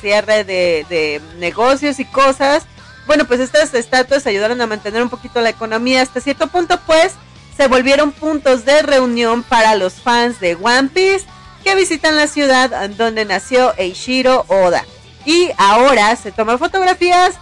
cierre 0.00 0.44
de, 0.44 1.20
negocios 1.38 1.98
y 1.98 2.04
cosas. 2.04 2.64
Bueno, 3.06 3.24
pues 3.24 3.40
estas 3.40 3.72
estatuas 3.72 4.26
ayudaron 4.26 4.60
a 4.60 4.66
mantener 4.66 5.02
un 5.02 5.08
poquito 5.08 5.40
la 5.40 5.48
economía 5.48 6.02
hasta 6.02 6.20
cierto 6.20 6.46
punto, 6.48 6.78
pues 6.86 7.14
se 7.56 7.66
volvieron 7.66 8.12
puntos 8.12 8.66
de 8.66 8.82
reunión 8.82 9.42
para 9.42 9.74
los 9.74 9.94
fans 9.94 10.38
de 10.38 10.54
One 10.54 10.90
Piece 10.90 11.26
que 11.64 11.74
visitan 11.74 12.14
la 12.14 12.28
ciudad 12.28 12.90
donde 12.90 13.24
nació 13.24 13.74
Eiichiro 13.78 14.44
Oda. 14.48 14.84
Y 15.24 15.50
ahora 15.56 16.14
se 16.14 16.30
toman 16.30 16.58
fotografías 16.58 17.34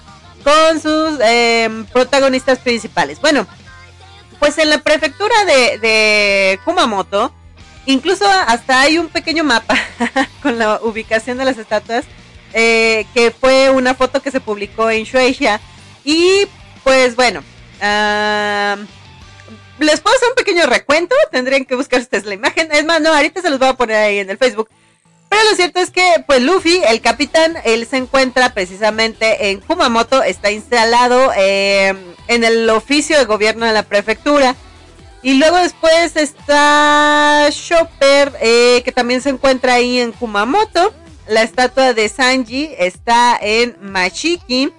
con 0.44 0.80
sus 0.80 1.18
em, 1.20 1.84
protagonistas 1.86 2.60
principales. 2.60 3.20
Bueno, 3.20 3.47
pues 4.38 4.56
en 4.59 4.70
la 4.70 4.78
prefectura 4.78 5.44
de 5.44 6.60
Kumamoto, 6.64 7.32
Incluso 7.87 8.27
hasta 8.29 8.81
hay 8.81 8.99
un 8.99 9.09
pequeño 9.09 9.45
mapa 9.45 9.77
con 10.43 10.59
la 10.59 10.81
ubicación 10.83 11.39
de 11.39 11.45
las 11.45 11.57
estatuas, 11.57 12.05
eh, 12.53 13.07
que 13.15 13.31
fue 13.31 13.71
una 13.71 13.95
foto 13.95 14.21
que 14.21 14.31
se 14.31 14.41
publicó 14.41 14.91
en 14.91 15.05
Shueisha. 15.05 15.61
Y 16.05 16.47
pues 16.83 17.17
bueno, 17.17 17.43
les 19.79 20.01
puedo 20.01 20.17
hacer 20.17 20.29
un 20.29 20.35
pequeño 20.37 20.67
recuento, 20.67 21.15
tendrían 21.31 21.65
que 21.65 21.77
buscar 21.77 22.01
ustedes 22.01 22.25
la 22.25 22.35
imagen. 22.35 22.69
Es 22.73 22.85
más, 22.85 23.01
no, 23.01 23.13
ahorita 23.13 23.41
se 23.41 23.51
los 23.51 23.59
voy 23.59 23.69
a 23.69 23.75
poner 23.75 23.97
ahí 23.97 24.19
en 24.19 24.31
el 24.31 24.39
Facebook. 24.39 24.69
Pero 25.29 25.43
lo 25.51 25.57
cierto 25.57 25.81
es 25.81 25.91
que, 25.91 26.25
pues 26.27 26.41
Luffy, 26.43 26.81
el 26.87 27.01
capitán, 27.01 27.57
él 27.65 27.87
se 27.87 27.97
encuentra 27.97 28.55
precisamente 28.55 29.51
en 29.51 29.61
Kumamoto, 29.61 30.23
está 30.23 30.51
instalado 30.51 31.33
eh, 31.37 31.95
en 32.29 32.45
el 32.45 32.71
oficio 32.71 33.19
de 33.19 33.25
gobierno 33.25 33.67
de 33.67 33.73
la 33.73 33.83
prefectura. 33.83 34.55
Y 35.22 35.34
luego 35.34 35.56
después 35.56 36.16
está 36.16 37.48
Chopper, 37.51 38.32
eh, 38.40 38.82
que 38.84 38.93
también 38.93 39.20
se 39.20 39.30
encuentra 39.30 39.74
ahí 39.74 39.98
en 39.98 40.12
Kumamoto. 40.12 40.94
La 41.28 41.43
estatua 41.43 41.93
de 41.93 42.09
Sanji 42.09 42.70
está 42.78 43.36
en 43.40 43.76
Mashiki. 43.80 44.72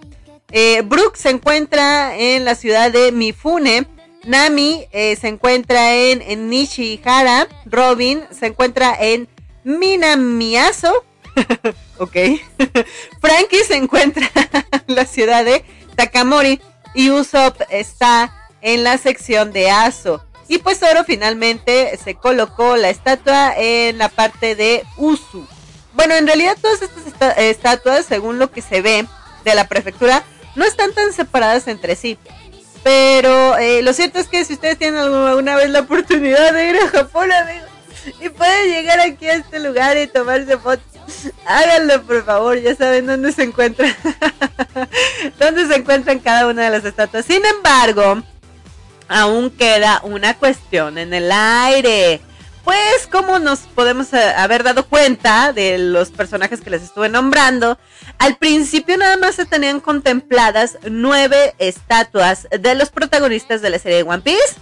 Eh, 0.52 0.82
se 1.16 1.30
encuentra 1.30 2.18
en 2.18 2.46
la 2.46 2.56
ciudad 2.56 2.92
de 2.92 3.12
Mifune. 3.12 3.88
Nami 4.24 4.86
eh, 4.92 5.18
se 5.20 5.28
encuentra 5.28 5.94
en, 5.96 6.50
Nishihara. 6.50 7.48
Robin 7.66 8.24
se 8.32 8.48
encuentra 8.48 8.96
en 9.00 9.28
Minamiaso. 9.64 11.06
ok. 11.98 12.16
Frankie 13.22 13.64
se 13.66 13.76
encuentra 13.76 14.30
en 14.88 14.96
la 14.96 15.06
ciudad 15.06 15.44
de 15.44 15.66
Takamori. 15.96 16.62
Y 16.94 17.10
Usopp 17.10 17.62
está 17.70 18.34
en 18.62 18.84
la 18.84 18.98
sección 18.98 19.52
de 19.52 19.70
Aso. 19.70 20.26
Y 20.48 20.60
pues 20.60 20.82
Oro 20.84 21.04
finalmente 21.04 21.98
se 22.04 22.16
colocó 22.16 22.78
la 22.78 22.90
estatua 22.90 23.54
en 23.58 23.98
la 23.98 24.10
parte 24.10 24.56
de 24.56 24.84
Usu. 24.96 25.46
Bueno, 25.94 26.16
en 26.16 26.28
realidad 26.28 26.58
todas 26.62 26.82
estas 26.82 27.38
estatuas, 27.38 28.06
según 28.06 28.40
lo 28.40 28.52
que 28.52 28.62
se 28.62 28.82
ve 28.82 29.06
de 29.44 29.56
la 29.56 29.68
prefectura, 29.68 30.24
no 30.56 30.64
están 30.64 30.94
tan 30.94 31.12
separadas 31.12 31.68
entre 31.68 31.96
sí. 31.96 32.18
Pero 32.84 33.58
eh, 33.58 33.82
lo 33.82 33.94
cierto 33.94 34.20
es 34.20 34.28
que 34.28 34.46
si 34.46 34.54
ustedes 34.54 34.78
tienen 34.78 35.00
alguna 35.00 35.56
vez 35.56 35.70
la 35.70 35.82
oportunidad 35.82 36.54
de 36.54 36.70
ir 36.70 36.78
a 36.78 36.88
Japón, 36.88 37.32
amigos, 37.32 37.68
y 38.22 38.30
pueden 38.30 38.72
llegar 38.72 39.00
aquí 39.00 39.28
a 39.28 39.36
este 39.36 39.60
lugar 39.60 39.98
y 39.98 40.08
tomarse 40.08 40.58
fotos, 40.58 40.86
háganlo 41.46 42.04
por 42.04 42.24
favor, 42.24 42.58
ya 42.60 42.76
saben 42.76 43.08
dónde 43.08 43.32
se 43.32 43.44
encuentran, 43.44 43.94
dónde 45.40 45.68
se 45.68 45.76
encuentran 45.76 46.20
cada 46.20 46.48
una 46.48 46.64
de 46.64 46.70
las 46.70 46.86
estatuas. 46.86 47.26
Sin 47.26 47.46
embargo, 47.46 48.24
aún 49.08 49.50
queda 49.50 50.02
una 50.04 50.38
cuestión 50.38 50.98
en 50.98 51.14
el 51.14 51.32
aire. 51.32 52.22
Pues 52.64 53.08
como 53.10 53.40
nos 53.40 53.60
podemos 53.60 54.12
eh, 54.14 54.34
haber 54.36 54.64
dado 54.64 54.86
cuenta 54.88 55.54
de 55.54 55.78
los 55.78 56.10
personajes 56.10 56.60
que 56.60 56.70
les 56.70 56.84
estuve 56.84 57.08
nombrando, 57.08 57.78
al 58.18 58.36
principio 58.36 58.98
nada 58.98 59.16
más 59.16 59.36
se 59.36 59.46
tenían 59.46 59.80
contempladas 59.80 60.78
nueve 60.90 61.56
estatuas 61.60 62.48
de 62.52 62.76
los 62.76 62.90
protagonistas 62.90 63.62
de 63.62 63.70
la 63.70 63.80
serie 63.80 64.04
One 64.04 64.22
Piece, 64.22 64.56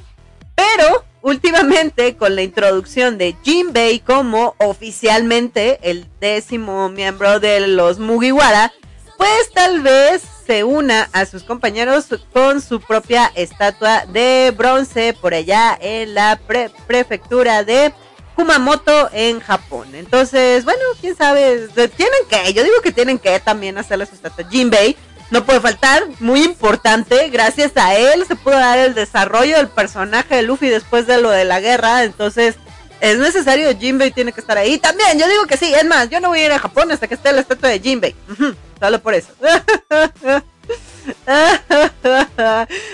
pero 0.54 1.04
últimamente 1.24 2.16
con 2.16 2.36
la 2.36 2.44
introducción 2.44 3.18
de 3.18 3.36
Jinbei 3.44 4.00
como 4.02 4.54
oficialmente 4.60 5.80
el 5.82 6.06
décimo 6.20 6.90
miembro 6.90 7.40
de 7.40 7.68
los 7.68 7.98
Mugiwara, 7.98 8.72
pues 9.18 9.52
tal 9.52 9.82
vez 9.82 10.22
se 10.46 10.64
una 10.64 11.10
a 11.12 11.26
sus 11.26 11.44
compañeros 11.44 12.06
con 12.34 12.62
su 12.62 12.80
propia 12.80 13.32
estatua 13.36 14.06
de 14.08 14.54
bronce 14.56 15.16
por 15.20 15.34
allá 15.34 15.78
en 15.80 16.14
la 16.14 16.40
prefectura 16.88 17.64
de 17.64 17.94
Kumamoto 18.36 19.10
en 19.14 19.40
Japón. 19.40 19.96
Entonces, 19.96 20.66
bueno, 20.66 20.82
quién 21.00 21.16
sabe, 21.16 21.68
tienen 21.74 22.20
que, 22.30 22.54
yo 22.54 22.64
digo 22.64 22.82
que 22.84 22.92
tienen 22.92 23.18
que 23.18 23.40
también 23.40 23.78
hacerle 23.78 24.06
su 24.06 24.16
estatua. 24.16 24.48
Jinbei 24.50 24.96
no 25.32 25.46
puede 25.46 25.60
faltar, 25.60 26.04
muy 26.20 26.44
importante, 26.44 27.30
gracias 27.30 27.72
a 27.76 27.96
él 27.96 28.26
se 28.28 28.36
pudo 28.36 28.56
dar 28.56 28.78
el 28.78 28.94
desarrollo 28.94 29.58
del 29.58 29.70
personaje 29.70 30.36
de 30.36 30.42
Luffy 30.44 30.70
después 30.70 31.08
de 31.08 31.20
lo 31.20 31.32
de 31.32 31.46
la 31.46 31.60
guerra, 31.62 32.04
entonces 32.04 32.56
es 33.00 33.18
necesario, 33.18 33.78
Jinbei 33.78 34.12
tiene 34.12 34.32
que 34.32 34.42
estar 34.42 34.58
ahí. 34.58 34.78
También, 34.78 35.20
yo 35.20 35.28
digo 35.28 35.46
que 35.46 35.58
sí, 35.58 35.74
es 35.74 35.86
más, 35.86 36.10
yo 36.10 36.20
no 36.20 36.30
voy 36.30 36.40
a 36.40 36.46
ir 36.46 36.52
a 36.52 36.60
Japón 36.60 36.92
hasta 36.92 37.08
que 37.08 37.16
esté 37.16 37.32
la 37.34 37.42
estatua 37.42 37.70
de 37.70 37.80
Jinbei. 37.80 38.16
Solo 38.80 39.02
por 39.02 39.14
eso. 39.14 39.34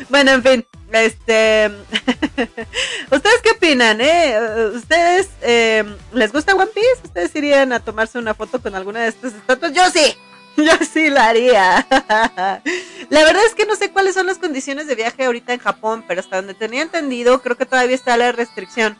bueno, 0.10 0.32
en 0.32 0.44
fin, 0.44 0.66
este... 0.92 1.72
¿Ustedes 3.12 3.42
qué 3.44 3.52
opinan, 3.52 4.02
eh? 4.02 4.38
¿Ustedes 4.76 5.30
eh, 5.42 5.84
les 6.14 6.32
gusta 6.32 6.56
One 6.56 6.72
Piece? 6.74 7.02
¿Ustedes 7.04 7.36
irían 7.36 7.74
a 7.74 7.80
tomarse 7.80 8.18
una 8.20 8.34
foto 8.34 8.62
con 8.62 8.76
alguna 8.76 9.02
de 9.02 9.10
estas 9.10 9.34
estatuas? 9.34 9.74
Yo 9.74 9.90
sí. 9.90 10.16
Yo 10.58 10.74
sí 10.92 11.10
la 11.10 11.30
haría. 11.30 11.88
la 11.90 13.24
verdad 13.24 13.46
es 13.46 13.56
que 13.56 13.66
no 13.66 13.76
sé 13.76 13.92
cuáles 13.92 14.16
son 14.16 14.28
las 14.28 14.38
condiciones 14.38 14.88
de 14.88 14.96
viaje 14.96 15.24
ahorita 15.24 15.54
en 15.54 15.60
Japón, 15.60 16.04
pero 16.08 16.20
hasta 16.20 16.38
donde 16.38 16.54
tenía 16.54 16.82
entendido, 16.82 17.42
creo 17.42 17.58
que 17.58 17.66
todavía 17.66 17.96
está 17.96 18.18
la 18.18 18.32
restricción 18.32 18.98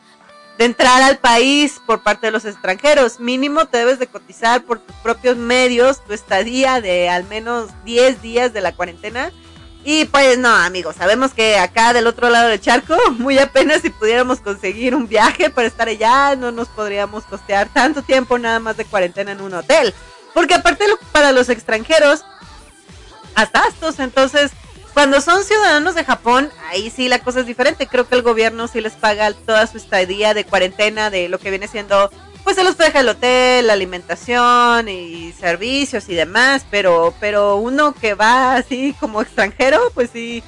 de 0.58 0.66
entrar 0.66 1.02
al 1.02 1.18
país 1.18 1.82
por 1.86 2.02
parte 2.02 2.28
de 2.28 2.32
los 2.32 2.46
extranjeros. 2.46 3.20
Mínimo 3.20 3.66
te 3.66 3.80
debes 3.80 4.00
de 4.00 4.08
cotizar 4.08 4.64
por 4.64 4.80
tus 4.80 4.96
propios 4.98 5.38
medios 5.38 6.04
tu 6.04 6.14
estadía 6.14 6.82
de 6.82 7.10
al 7.10 7.24
menos 7.26 7.70
10 7.86 8.22
días 8.22 8.54
de 8.54 8.62
la 8.62 8.74
cuarentena. 8.74 9.32
Y 9.84 10.06
pues 10.06 10.38
no, 10.38 10.50
amigos, 10.50 10.96
sabemos 10.98 11.34
que 11.34 11.58
acá 11.58 11.94
del 11.94 12.06
otro 12.06 12.30
lado 12.30 12.50
del 12.50 12.62
charco, 12.62 12.96
muy 13.18 13.40
apenas 13.40 13.82
si 13.82 13.90
pudiéramos 13.90 14.40
conseguir 14.40 14.94
un 14.94 15.08
viaje 15.08 15.50
para 15.50 15.68
estar 15.68 15.88
allá, 15.88 16.36
no 16.36 16.52
nos 16.52 16.68
podríamos 16.68 17.24
costear 17.24 17.68
tanto 17.70 18.04
tiempo 18.04 18.38
nada 18.38 18.60
más 18.60 18.78
de 18.78 18.86
cuarentena 18.86 19.32
en 19.32 19.42
un 19.42 19.54
hotel. 19.54 19.94
Porque 20.34 20.54
aparte 20.54 20.86
para 21.12 21.32
los 21.32 21.50
extranjeros, 21.50 22.24
hasta 23.36 23.68
estos, 23.68 24.00
entonces, 24.00 24.52
cuando 24.94 25.22
son 25.22 25.44
ciudadanos 25.44 25.96
de 25.96 26.04
Japón, 26.04 26.50
ahí 26.70 26.90
sí 26.90 27.08
la 27.08 27.20
cosa 27.20 27.42
es 27.42 27.46
diferente. 27.46 27.88
Creo 27.88 28.08
que 28.08 28.16
el 28.16 28.22
gobierno 28.22 28.68
sí 28.68 28.82
les 28.82 28.94
paga 28.94 29.34
toda 29.34 29.66
su 29.68 29.78
estadía 29.78 30.34
de 30.34 30.44
cuarentena, 30.44 31.10
de 31.10 31.30
lo 31.30 31.40
que 31.40 31.50
viene 31.50 31.68
siendo, 31.68 32.12
pues 32.44 32.56
se 32.56 32.64
los 32.64 32.78
deja 32.78 33.00
el 33.00 33.10
hotel, 33.10 33.68
la 33.68 33.74
alimentación 33.74 34.90
y 34.90 35.32
servicios 35.34 36.10
y 36.10 36.16
demás, 36.16 36.66
pero, 36.70 37.14
pero 37.20 37.58
uno 37.58 37.94
que 37.94 38.14
va 38.14 38.56
así 38.56 38.96
como 39.00 39.22
extranjero, 39.22 39.80
pues 39.94 40.10
sí, 40.12 40.44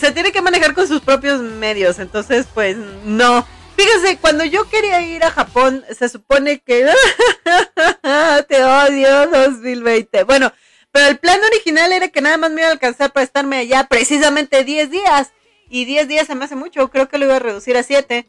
se 0.00 0.12
tiene 0.12 0.32
que 0.32 0.42
manejar 0.42 0.74
con 0.74 0.88
sus 0.88 1.00
propios 1.00 1.40
medios, 1.40 1.98
entonces 1.98 2.46
pues 2.52 2.76
no. 3.04 3.46
Fíjese, 3.76 4.16
cuando 4.16 4.42
yo 4.44 4.68
quería 4.70 5.02
ir 5.02 5.22
a 5.22 5.30
Japón, 5.30 5.84
se 5.96 6.08
supone 6.08 6.60
que... 6.60 6.86
Te 8.48 8.64
odio 8.64 9.26
2020. 9.26 10.24
Bueno, 10.24 10.50
pero 10.96 11.08
el 11.08 11.18
plan 11.18 11.38
original 11.44 11.92
era 11.92 12.08
que 12.08 12.22
nada 12.22 12.38
más 12.38 12.50
me 12.50 12.62
iba 12.62 12.70
a 12.70 12.72
alcanzar 12.72 13.12
para 13.12 13.22
estarme 13.22 13.58
allá 13.58 13.84
precisamente 13.84 14.64
10 14.64 14.90
días. 14.90 15.30
Y 15.68 15.84
10 15.84 16.08
días 16.08 16.26
se 16.26 16.34
me 16.34 16.46
hace 16.46 16.56
mucho, 16.56 16.88
creo 16.88 17.06
que 17.06 17.18
lo 17.18 17.26
iba 17.26 17.36
a 17.36 17.38
reducir 17.38 17.76
a 17.76 17.82
7. 17.82 18.26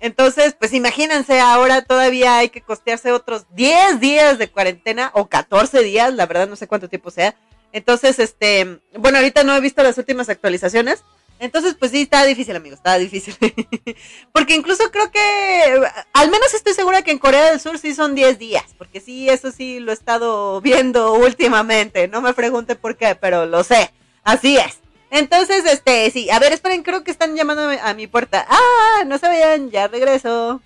Entonces, 0.00 0.52
pues 0.52 0.74
imagínense, 0.74 1.40
ahora 1.40 1.80
todavía 1.80 2.36
hay 2.36 2.50
que 2.50 2.60
costearse 2.60 3.12
otros 3.12 3.46
10 3.54 4.00
días 4.00 4.36
de 4.36 4.50
cuarentena 4.50 5.10
o 5.14 5.28
14 5.28 5.82
días, 5.82 6.12
la 6.12 6.26
verdad 6.26 6.46
no 6.46 6.56
sé 6.56 6.66
cuánto 6.66 6.90
tiempo 6.90 7.10
sea. 7.10 7.36
Entonces, 7.72 8.18
este, 8.18 8.80
bueno, 8.98 9.16
ahorita 9.16 9.42
no 9.42 9.56
he 9.56 9.60
visto 9.62 9.82
las 9.82 9.96
últimas 9.96 10.28
actualizaciones, 10.28 11.04
entonces, 11.40 11.74
pues 11.74 11.90
sí, 11.90 12.02
está 12.02 12.22
difícil, 12.26 12.54
amigos, 12.54 12.78
está 12.78 12.98
difícil. 12.98 13.34
porque 14.32 14.54
incluso 14.54 14.90
creo 14.92 15.10
que, 15.10 15.82
al 16.12 16.30
menos 16.30 16.52
estoy 16.52 16.74
segura 16.74 17.00
que 17.00 17.12
en 17.12 17.18
Corea 17.18 17.50
del 17.50 17.58
Sur 17.58 17.78
sí 17.78 17.94
son 17.94 18.14
10 18.14 18.38
días, 18.38 18.64
porque 18.76 19.00
sí, 19.00 19.26
eso 19.30 19.50
sí 19.50 19.80
lo 19.80 19.90
he 19.90 19.94
estado 19.94 20.60
viendo 20.60 21.14
últimamente. 21.14 22.08
No 22.08 22.20
me 22.20 22.34
pregunte 22.34 22.76
por 22.76 22.98
qué, 22.98 23.14
pero 23.14 23.46
lo 23.46 23.64
sé. 23.64 23.90
Así 24.22 24.58
es. 24.58 24.80
Entonces, 25.10 25.64
este, 25.64 26.10
sí, 26.10 26.28
a 26.30 26.38
ver, 26.38 26.52
esperen, 26.52 26.82
creo 26.82 27.02
que 27.04 27.10
están 27.10 27.34
llamando 27.34 27.70
a 27.82 27.94
mi 27.94 28.06
puerta. 28.06 28.46
Ah, 28.46 29.04
no 29.06 29.16
se 29.16 29.26
vayan, 29.26 29.70
ya 29.70 29.88
regreso. 29.88 30.60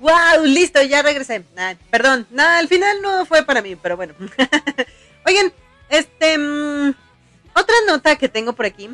Wow, 0.00 0.44
listo, 0.44 0.82
ya 0.82 1.02
regresé. 1.02 1.44
perdón, 1.90 2.26
nada, 2.30 2.58
al 2.58 2.66
final 2.66 3.00
no 3.00 3.24
fue 3.26 3.44
para 3.44 3.62
mí, 3.62 3.76
pero 3.76 3.96
bueno. 3.96 4.14
Oigan, 5.24 5.52
este, 5.88 6.36
mm, 6.36 6.94
otra 7.54 7.74
nota 7.86 8.16
que 8.16 8.28
tengo 8.28 8.54
por 8.54 8.66
aquí 8.66 8.90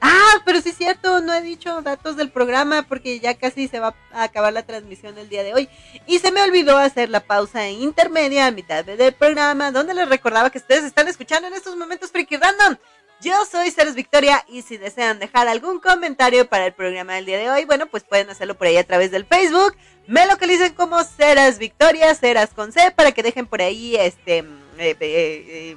Ah, 0.00 0.42
pero 0.44 0.60
sí 0.60 0.70
es 0.70 0.76
cierto, 0.76 1.20
no 1.20 1.34
he 1.34 1.42
dicho 1.42 1.82
datos 1.82 2.16
del 2.16 2.30
programa 2.30 2.82
porque 2.82 3.18
ya 3.18 3.34
casi 3.34 3.66
se 3.66 3.80
va 3.80 3.94
a 4.12 4.22
acabar 4.22 4.52
la 4.52 4.64
transmisión 4.64 5.14
del 5.14 5.28
día 5.28 5.42
de 5.42 5.54
hoy. 5.54 5.68
Y 6.06 6.20
se 6.20 6.30
me 6.30 6.42
olvidó 6.42 6.76
hacer 6.78 7.08
la 7.08 7.20
pausa 7.20 7.68
intermedia 7.68 8.46
a 8.46 8.50
mitad 8.50 8.84
del 8.84 9.12
programa, 9.12 9.72
donde 9.72 9.94
les 9.94 10.08
recordaba 10.08 10.50
que 10.50 10.58
ustedes 10.58 10.84
están 10.84 11.08
escuchando 11.08 11.48
en 11.48 11.54
estos 11.54 11.76
momentos 11.76 12.12
Freaky 12.12 12.36
Random. 12.36 12.76
Yo 13.20 13.32
soy 13.50 13.72
Ceres 13.72 13.96
Victoria 13.96 14.44
y 14.46 14.62
si 14.62 14.76
desean 14.76 15.18
dejar 15.18 15.48
algún 15.48 15.80
comentario 15.80 16.48
para 16.48 16.66
el 16.66 16.72
programa 16.72 17.14
del 17.14 17.26
día 17.26 17.38
de 17.38 17.50
hoy, 17.50 17.64
bueno, 17.64 17.86
pues 17.86 18.04
pueden 18.04 18.30
hacerlo 18.30 18.56
por 18.56 18.68
ahí 18.68 18.76
a 18.76 18.86
través 18.86 19.10
del 19.10 19.26
Facebook. 19.26 19.76
Me 20.06 20.24
localicen 20.26 20.72
como 20.74 21.02
Ceras 21.02 21.58
Victoria, 21.58 22.14
Ceras 22.14 22.50
con 22.54 22.70
C, 22.70 22.92
para 22.92 23.10
que 23.10 23.24
dejen 23.24 23.46
por 23.46 23.60
ahí 23.60 23.96
este... 23.96 24.38
Eh, 24.38 24.44
eh, 24.78 24.96
eh, 25.00 25.76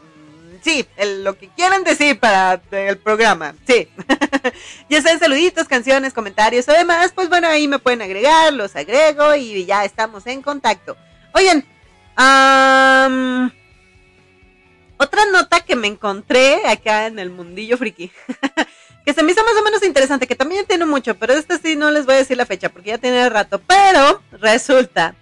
sí, 0.61 0.85
lo 1.23 1.37
que 1.37 1.49
quieran 1.49 1.83
decir 1.83 2.19
para 2.19 2.61
el 2.71 2.97
programa, 2.97 3.55
sí. 3.67 3.89
ya 4.89 5.01
sean 5.01 5.19
saluditos, 5.19 5.67
canciones, 5.67 6.13
comentarios 6.13 6.67
o 6.67 6.71
demás, 6.71 7.11
pues 7.13 7.29
bueno, 7.29 7.47
ahí 7.47 7.67
me 7.67 7.79
pueden 7.79 8.01
agregar, 8.01 8.53
los 8.53 8.75
agrego 8.75 9.35
y 9.35 9.65
ya 9.65 9.83
estamos 9.83 10.25
en 10.27 10.41
contacto. 10.41 10.95
Oigan, 11.33 11.65
otra 14.97 15.25
nota 15.31 15.61
que 15.61 15.75
me 15.75 15.87
encontré 15.87 16.67
acá 16.67 17.07
en 17.07 17.19
el 17.19 17.29
mundillo 17.29 17.77
friki, 17.77 18.11
que 19.05 19.13
se 19.13 19.23
me 19.23 19.31
hizo 19.31 19.43
más 19.43 19.55
o 19.59 19.63
menos 19.63 19.83
interesante, 19.83 20.27
que 20.27 20.35
también 20.35 20.65
tiene 20.65 20.85
mucho, 20.85 21.15
pero 21.15 21.33
esta 21.33 21.57
sí 21.57 21.75
no 21.75 21.91
les 21.91 22.05
voy 22.05 22.15
a 22.15 22.19
decir 22.19 22.37
la 22.37 22.45
fecha 22.45 22.69
porque 22.69 22.89
ya 22.89 22.97
tiene 22.97 23.27
rato, 23.29 23.59
pero 23.65 24.21
resulta 24.31 25.15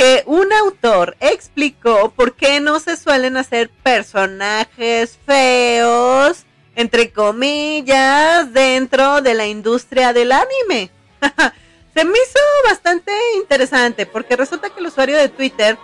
que 0.00 0.22
un 0.24 0.50
autor 0.50 1.14
explicó 1.20 2.10
por 2.16 2.32
qué 2.32 2.58
no 2.58 2.80
se 2.80 2.96
suelen 2.96 3.36
hacer 3.36 3.68
personajes 3.68 5.18
feos, 5.26 6.46
entre 6.74 7.12
comillas, 7.12 8.50
dentro 8.50 9.20
de 9.20 9.34
la 9.34 9.46
industria 9.46 10.14
del 10.14 10.32
anime. 10.32 10.90
se 11.94 12.04
me 12.06 12.12
hizo 12.12 12.38
bastante 12.64 13.12
interesante 13.36 14.06
porque 14.06 14.36
resulta 14.36 14.70
que 14.70 14.80
el 14.80 14.86
usuario 14.86 15.18
de 15.18 15.28
Twitter, 15.28 15.76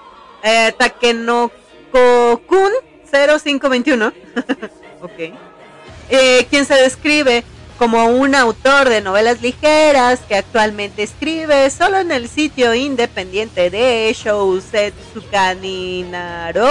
eh, 0.43 0.73
Takenoko-kun 0.79 2.73
0521, 3.13 4.07
ok, 5.03 5.35
eh, 6.09 6.47
quien 6.49 6.65
se 6.65 6.77
describe 6.77 7.45
como 7.77 8.07
un 8.07 8.35
autor 8.35 8.89
de 8.89 9.01
novelas 9.01 9.43
ligeras 9.43 10.21
que 10.29 10.37
actualmente 10.37 11.03
escribe 11.03 11.69
solo 11.71 11.99
en 11.99 12.11
el 12.11 12.29
sitio 12.29 12.75
independiente 12.75 13.71
de 13.71 14.15
Shousetsuka 14.17 15.55
Naro. 15.55 16.71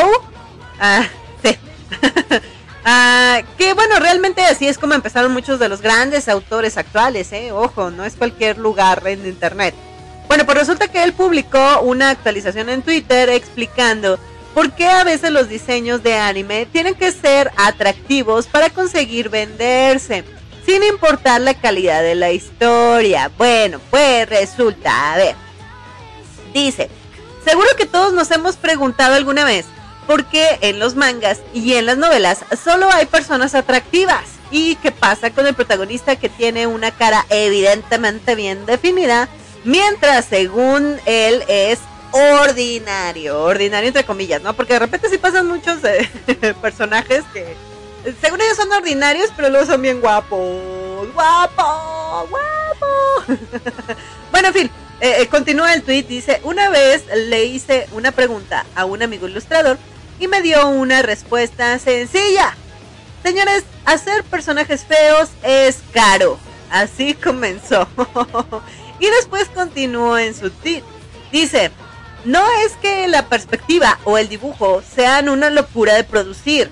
Ah, 0.79 1.07
sí. 1.43 1.57
ah, 2.85 3.41
que 3.57 3.73
bueno, 3.73 3.99
realmente 3.99 4.43
así 4.43 4.67
es 4.67 4.77
como 4.77 4.93
empezaron 4.93 5.31
muchos 5.31 5.59
de 5.59 5.69
los 5.69 5.81
grandes 5.81 6.27
autores 6.27 6.77
actuales, 6.77 7.31
¿eh? 7.31 7.51
Ojo, 7.51 7.91
no 7.91 8.03
es 8.03 8.15
cualquier 8.15 8.57
lugar 8.57 9.01
en 9.05 9.25
internet. 9.25 9.75
Bueno, 10.27 10.45
pues 10.45 10.57
resulta 10.57 10.87
que 10.87 11.03
él 11.03 11.13
publicó 11.13 11.81
una 11.81 12.09
actualización 12.09 12.69
en 12.69 12.81
Twitter 12.81 13.29
explicando 13.29 14.19
por 14.55 14.71
qué 14.71 14.87
a 14.87 15.03
veces 15.03 15.31
los 15.31 15.49
diseños 15.49 16.01
de 16.01 16.15
anime 16.15 16.65
tienen 16.65 16.95
que 16.95 17.11
ser 17.11 17.51
atractivos 17.57 18.47
para 18.47 18.69
conseguir 18.69 19.29
venderse 19.29 20.23
sin 20.65 20.83
importar 20.83 21.41
la 21.41 21.53
calidad 21.53 22.01
de 22.01 22.15
la 22.15 22.31
historia. 22.31 23.31
Bueno, 23.37 23.79
pues 23.89 24.27
resulta, 24.27 25.13
a 25.13 25.17
ver, 25.17 25.35
dice, 26.53 26.89
seguro 27.43 27.67
que 27.77 27.85
todos 27.85 28.13
nos 28.13 28.31
hemos 28.31 28.57
preguntado 28.57 29.15
alguna 29.15 29.45
vez 29.45 29.65
por 30.07 30.25
qué 30.25 30.57
en 30.61 30.79
los 30.79 30.95
mangas 30.95 31.41
y 31.53 31.73
en 31.73 31.85
las 31.85 31.97
novelas 31.97 32.39
solo 32.63 32.89
hay 32.91 33.05
personas 33.05 33.55
atractivas. 33.55 34.23
¿Y 34.51 34.75
qué 34.75 34.91
pasa 34.91 35.31
con 35.31 35.47
el 35.47 35.55
protagonista 35.55 36.15
que 36.15 36.29
tiene 36.29 36.67
una 36.67 36.91
cara 36.91 37.25
evidentemente 37.29 38.35
bien 38.35 38.65
definida? 38.65 39.27
Mientras 39.63 40.25
según 40.25 40.97
él 41.05 41.43
es 41.47 41.79
ordinario, 42.11 43.41
ordinario 43.41 43.87
entre 43.87 44.05
comillas, 44.05 44.41
¿no? 44.41 44.53
Porque 44.53 44.73
de 44.73 44.79
repente 44.79 45.09
sí 45.09 45.17
pasan 45.17 45.47
muchos 45.47 45.83
eh, 45.83 46.07
personajes 46.61 47.23
que 47.33 47.55
según 48.21 48.41
ellos 48.41 48.57
son 48.57 48.71
ordinarios, 48.71 49.31
pero 49.35 49.49
luego 49.49 49.65
son 49.65 49.81
bien 49.81 50.01
guapos. 50.01 51.13
¡Guapo! 51.13 52.27
¡Guapo! 52.29 53.39
bueno, 54.31 54.49
en 54.49 54.53
fin, 54.53 54.71
eh, 55.01 55.17
eh, 55.19 55.27
continúa 55.27 55.73
el 55.73 55.83
tweet. 55.83 56.03
Dice: 56.03 56.39
Una 56.43 56.69
vez 56.69 57.05
le 57.15 57.45
hice 57.45 57.87
una 57.93 58.11
pregunta 58.11 58.65
a 58.75 58.85
un 58.85 59.01
amigo 59.01 59.27
ilustrador 59.27 59.77
y 60.19 60.27
me 60.27 60.41
dio 60.41 60.67
una 60.67 61.01
respuesta 61.01 61.77
sencilla. 61.79 62.55
Señores, 63.23 63.63
hacer 63.85 64.23
personajes 64.23 64.85
feos 64.85 65.29
es 65.43 65.79
caro. 65.91 66.37
Así 66.69 67.13
comenzó. 67.23 67.87
y 68.99 69.07
después 69.07 69.49
continuó 69.49 70.17
en 70.17 70.35
su 70.35 70.51
tweet. 70.51 70.83
Dice, 71.31 71.71
no 72.23 72.43
es 72.65 72.73
que 72.81 73.07
la 73.07 73.27
perspectiva 73.27 73.99
o 74.03 74.17
el 74.17 74.29
dibujo 74.29 74.81
sean 74.81 75.29
una 75.29 75.49
locura 75.49 75.95
de 75.95 76.03
producir 76.03 76.69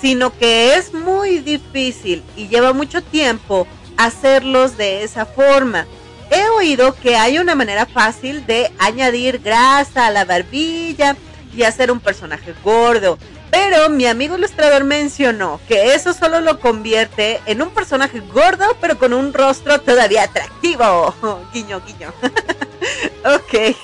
sino 0.00 0.36
que 0.36 0.74
es 0.74 0.92
muy 0.92 1.38
difícil 1.38 2.22
y 2.36 2.48
lleva 2.48 2.72
mucho 2.72 3.02
tiempo 3.02 3.66
hacerlos 3.96 4.76
de 4.76 5.02
esa 5.02 5.26
forma. 5.26 5.86
he 6.30 6.44
oído 6.48 6.94
que 6.94 7.16
hay 7.16 7.38
una 7.38 7.54
manera 7.54 7.86
fácil 7.86 8.44
de 8.46 8.72
añadir 8.78 9.38
grasa 9.38 10.06
a 10.06 10.10
la 10.10 10.24
barbilla 10.24 11.16
y 11.54 11.62
hacer 11.62 11.90
un 11.90 12.00
personaje 12.00 12.52
gordo. 12.64 13.18
Pero 13.50 13.88
mi 13.88 14.06
amigo 14.06 14.36
ilustrador 14.36 14.84
mencionó 14.84 15.60
que 15.68 15.94
eso 15.94 16.12
solo 16.12 16.40
lo 16.40 16.60
convierte 16.60 17.40
en 17.46 17.62
un 17.62 17.70
personaje 17.70 18.20
gordo, 18.20 18.76
pero 18.80 18.98
con 18.98 19.12
un 19.12 19.32
rostro 19.32 19.80
todavía 19.80 20.24
atractivo. 20.24 21.14
guiño, 21.54 21.80
guiño. 21.86 22.12
ok. 23.24 23.76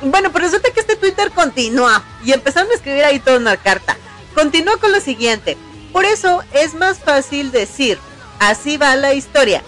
bueno, 0.02 0.30
pues 0.30 0.44
resulta 0.44 0.70
que 0.70 0.80
este 0.80 0.96
Twitter 0.96 1.30
continúa 1.32 2.02
y 2.24 2.32
empezaron 2.32 2.70
a 2.70 2.74
escribir 2.74 3.04
ahí 3.04 3.18
toda 3.18 3.38
una 3.38 3.56
carta. 3.56 3.96
Continúa 4.34 4.76
con 4.78 4.92
lo 4.92 5.00
siguiente. 5.00 5.56
Por 5.92 6.04
eso 6.04 6.42
es 6.52 6.74
más 6.74 6.98
fácil 6.98 7.52
decir, 7.52 7.98
así 8.40 8.76
va 8.76 8.96
la 8.96 9.14
historia, 9.14 9.62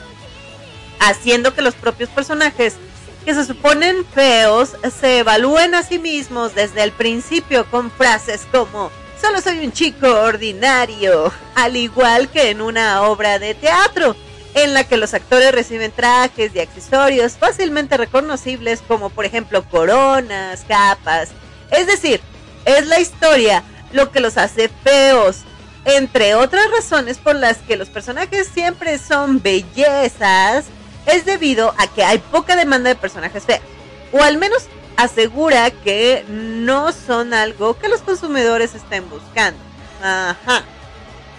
haciendo 0.99 1.55
que 1.55 1.63
los 1.63 1.75
propios 1.75 2.09
personajes 2.11 2.75
que 3.25 3.35
se 3.35 3.45
suponen 3.45 4.05
feos 4.07 4.77
se 5.01 5.19
evalúen 5.19 5.75
a 5.75 5.83
sí 5.83 5.99
mismos 5.99 6.55
desde 6.55 6.83
el 6.83 6.93
principio 6.93 7.69
con 7.71 7.91
frases 7.91 8.47
como 8.53 8.91
solo 9.21 9.41
soy 9.41 9.65
un 9.65 9.73
chico 9.73 10.09
ordinario, 10.09 11.33
al 11.55 11.77
igual 11.77 12.29
que 12.29 12.51
en 12.51 12.61
una 12.61 13.03
obra 13.03 13.39
de 13.39 13.55
teatro, 13.55 14.15
en 14.55 14.75
la 14.75 14.85
que 14.85 14.97
los 14.97 15.15
actores 15.15 15.53
reciben 15.53 15.93
trajes 15.93 16.55
y 16.55 16.61
accesorios 16.61 17.33
fácilmente 17.33 17.97
reconocibles 17.97 18.83
como 18.87 19.11
por 19.11 19.25
ejemplo 19.25 19.65
coronas, 19.69 20.65
capas. 20.67 21.31
Es 21.71 21.87
decir, 21.87 22.21
es 22.65 22.87
la 22.87 23.01
historia 23.01 23.63
lo 23.93 24.11
que 24.11 24.21
los 24.21 24.37
hace 24.37 24.69
feos, 24.69 25.39
entre 25.85 26.35
otras 26.35 26.71
razones 26.71 27.19
por 27.19 27.37
las 27.37 27.59
que 27.59 27.77
los 27.77 27.89
personajes 27.89 28.49
siempre 28.53 28.99
son 28.99 29.41
bellezas 29.41 30.67
es 31.07 31.25
debido 31.25 31.73
a 31.79 31.87
que 31.87 32.05
hay 32.05 32.19
poca 32.19 32.57
demanda 32.57 32.89
de 32.89 32.97
personajes 32.97 33.45
feos. 33.45 33.63
O 34.13 34.23
al 34.23 34.37
menos 34.37 34.65
asegura 34.97 35.71
que 35.71 36.25
no 36.29 36.93
son 36.93 37.33
algo 37.33 37.79
que 37.79 37.89
los 37.89 38.01
consumidores 38.01 38.75
estén 38.75 39.09
buscando. 39.09 39.59
Ajá. 40.03 40.65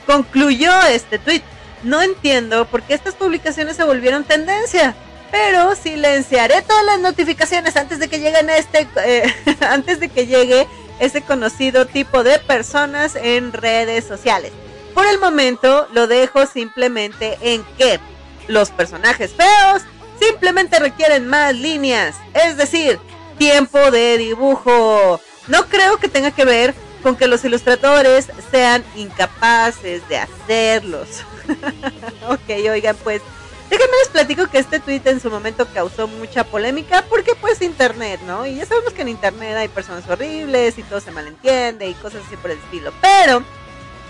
Concluyó 0.05 0.71
este 0.83 1.19
tweet. 1.19 1.41
No 1.83 2.01
entiendo 2.01 2.65
por 2.65 2.81
qué 2.83 2.93
estas 2.93 3.13
publicaciones 3.13 3.75
se 3.75 3.83
volvieron 3.83 4.23
tendencia. 4.23 4.95
Pero 5.31 5.75
silenciaré 5.75 6.61
todas 6.61 6.85
las 6.85 6.99
notificaciones 6.99 7.75
antes 7.75 7.99
de 7.99 8.07
que 8.07 8.19
lleguen 8.19 8.49
a 8.49 8.57
este, 8.57 8.87
eh, 9.03 9.35
antes 9.59 9.99
de 9.99 10.07
que 10.07 10.25
llegue 10.25 10.67
ese 10.99 11.21
conocido 11.21 11.85
tipo 11.85 12.23
de 12.23 12.39
personas 12.39 13.15
en 13.15 13.53
redes 13.53 14.05
sociales. 14.05 14.51
Por 14.93 15.05
el 15.07 15.19
momento 15.19 15.87
lo 15.93 16.07
dejo 16.07 16.45
simplemente 16.45 17.37
en 17.41 17.63
que 17.77 17.99
los 18.47 18.71
personajes 18.71 19.33
feos 19.33 19.83
simplemente 20.19 20.79
requieren 20.79 21.27
más 21.27 21.53
líneas, 21.55 22.15
es 22.33 22.57
decir, 22.57 22.99
tiempo 23.37 23.91
de 23.91 24.17
dibujo. 24.17 25.21
No 25.47 25.65
creo 25.67 25.97
que 25.97 26.09
tenga 26.09 26.31
que 26.31 26.45
ver 26.45 26.73
con 27.03 27.15
que 27.15 27.27
los 27.27 27.45
ilustradores 27.45 28.27
sean 28.51 28.83
incapaces 28.95 30.07
de 30.09 30.17
hacerlos. 30.17 31.23
ok, 32.27 32.69
oigan, 32.71 32.95
pues 33.03 33.21
déjenme 33.69 33.97
les 33.99 34.09
platico 34.09 34.47
que 34.47 34.59
este 34.59 34.79
tweet 34.79 35.01
en 35.05 35.19
su 35.19 35.29
momento 35.29 35.67
causó 35.73 36.07
mucha 36.07 36.43
polémica 36.43 37.03
porque 37.09 37.35
pues 37.35 37.61
internet, 37.61 38.19
¿no? 38.25 38.45
Y 38.45 38.55
ya 38.55 38.65
sabemos 38.65 38.93
que 38.93 39.01
en 39.01 39.09
internet 39.09 39.55
hay 39.55 39.67
personas 39.67 40.07
horribles 40.07 40.77
y 40.77 40.83
todo 40.83 40.99
se 40.99 41.11
malentiende 41.11 41.87
y 41.87 41.93
cosas 41.95 42.23
así 42.25 42.35
por 42.37 42.51
el 42.51 42.57
estilo. 42.57 42.93
Pero 43.01 43.43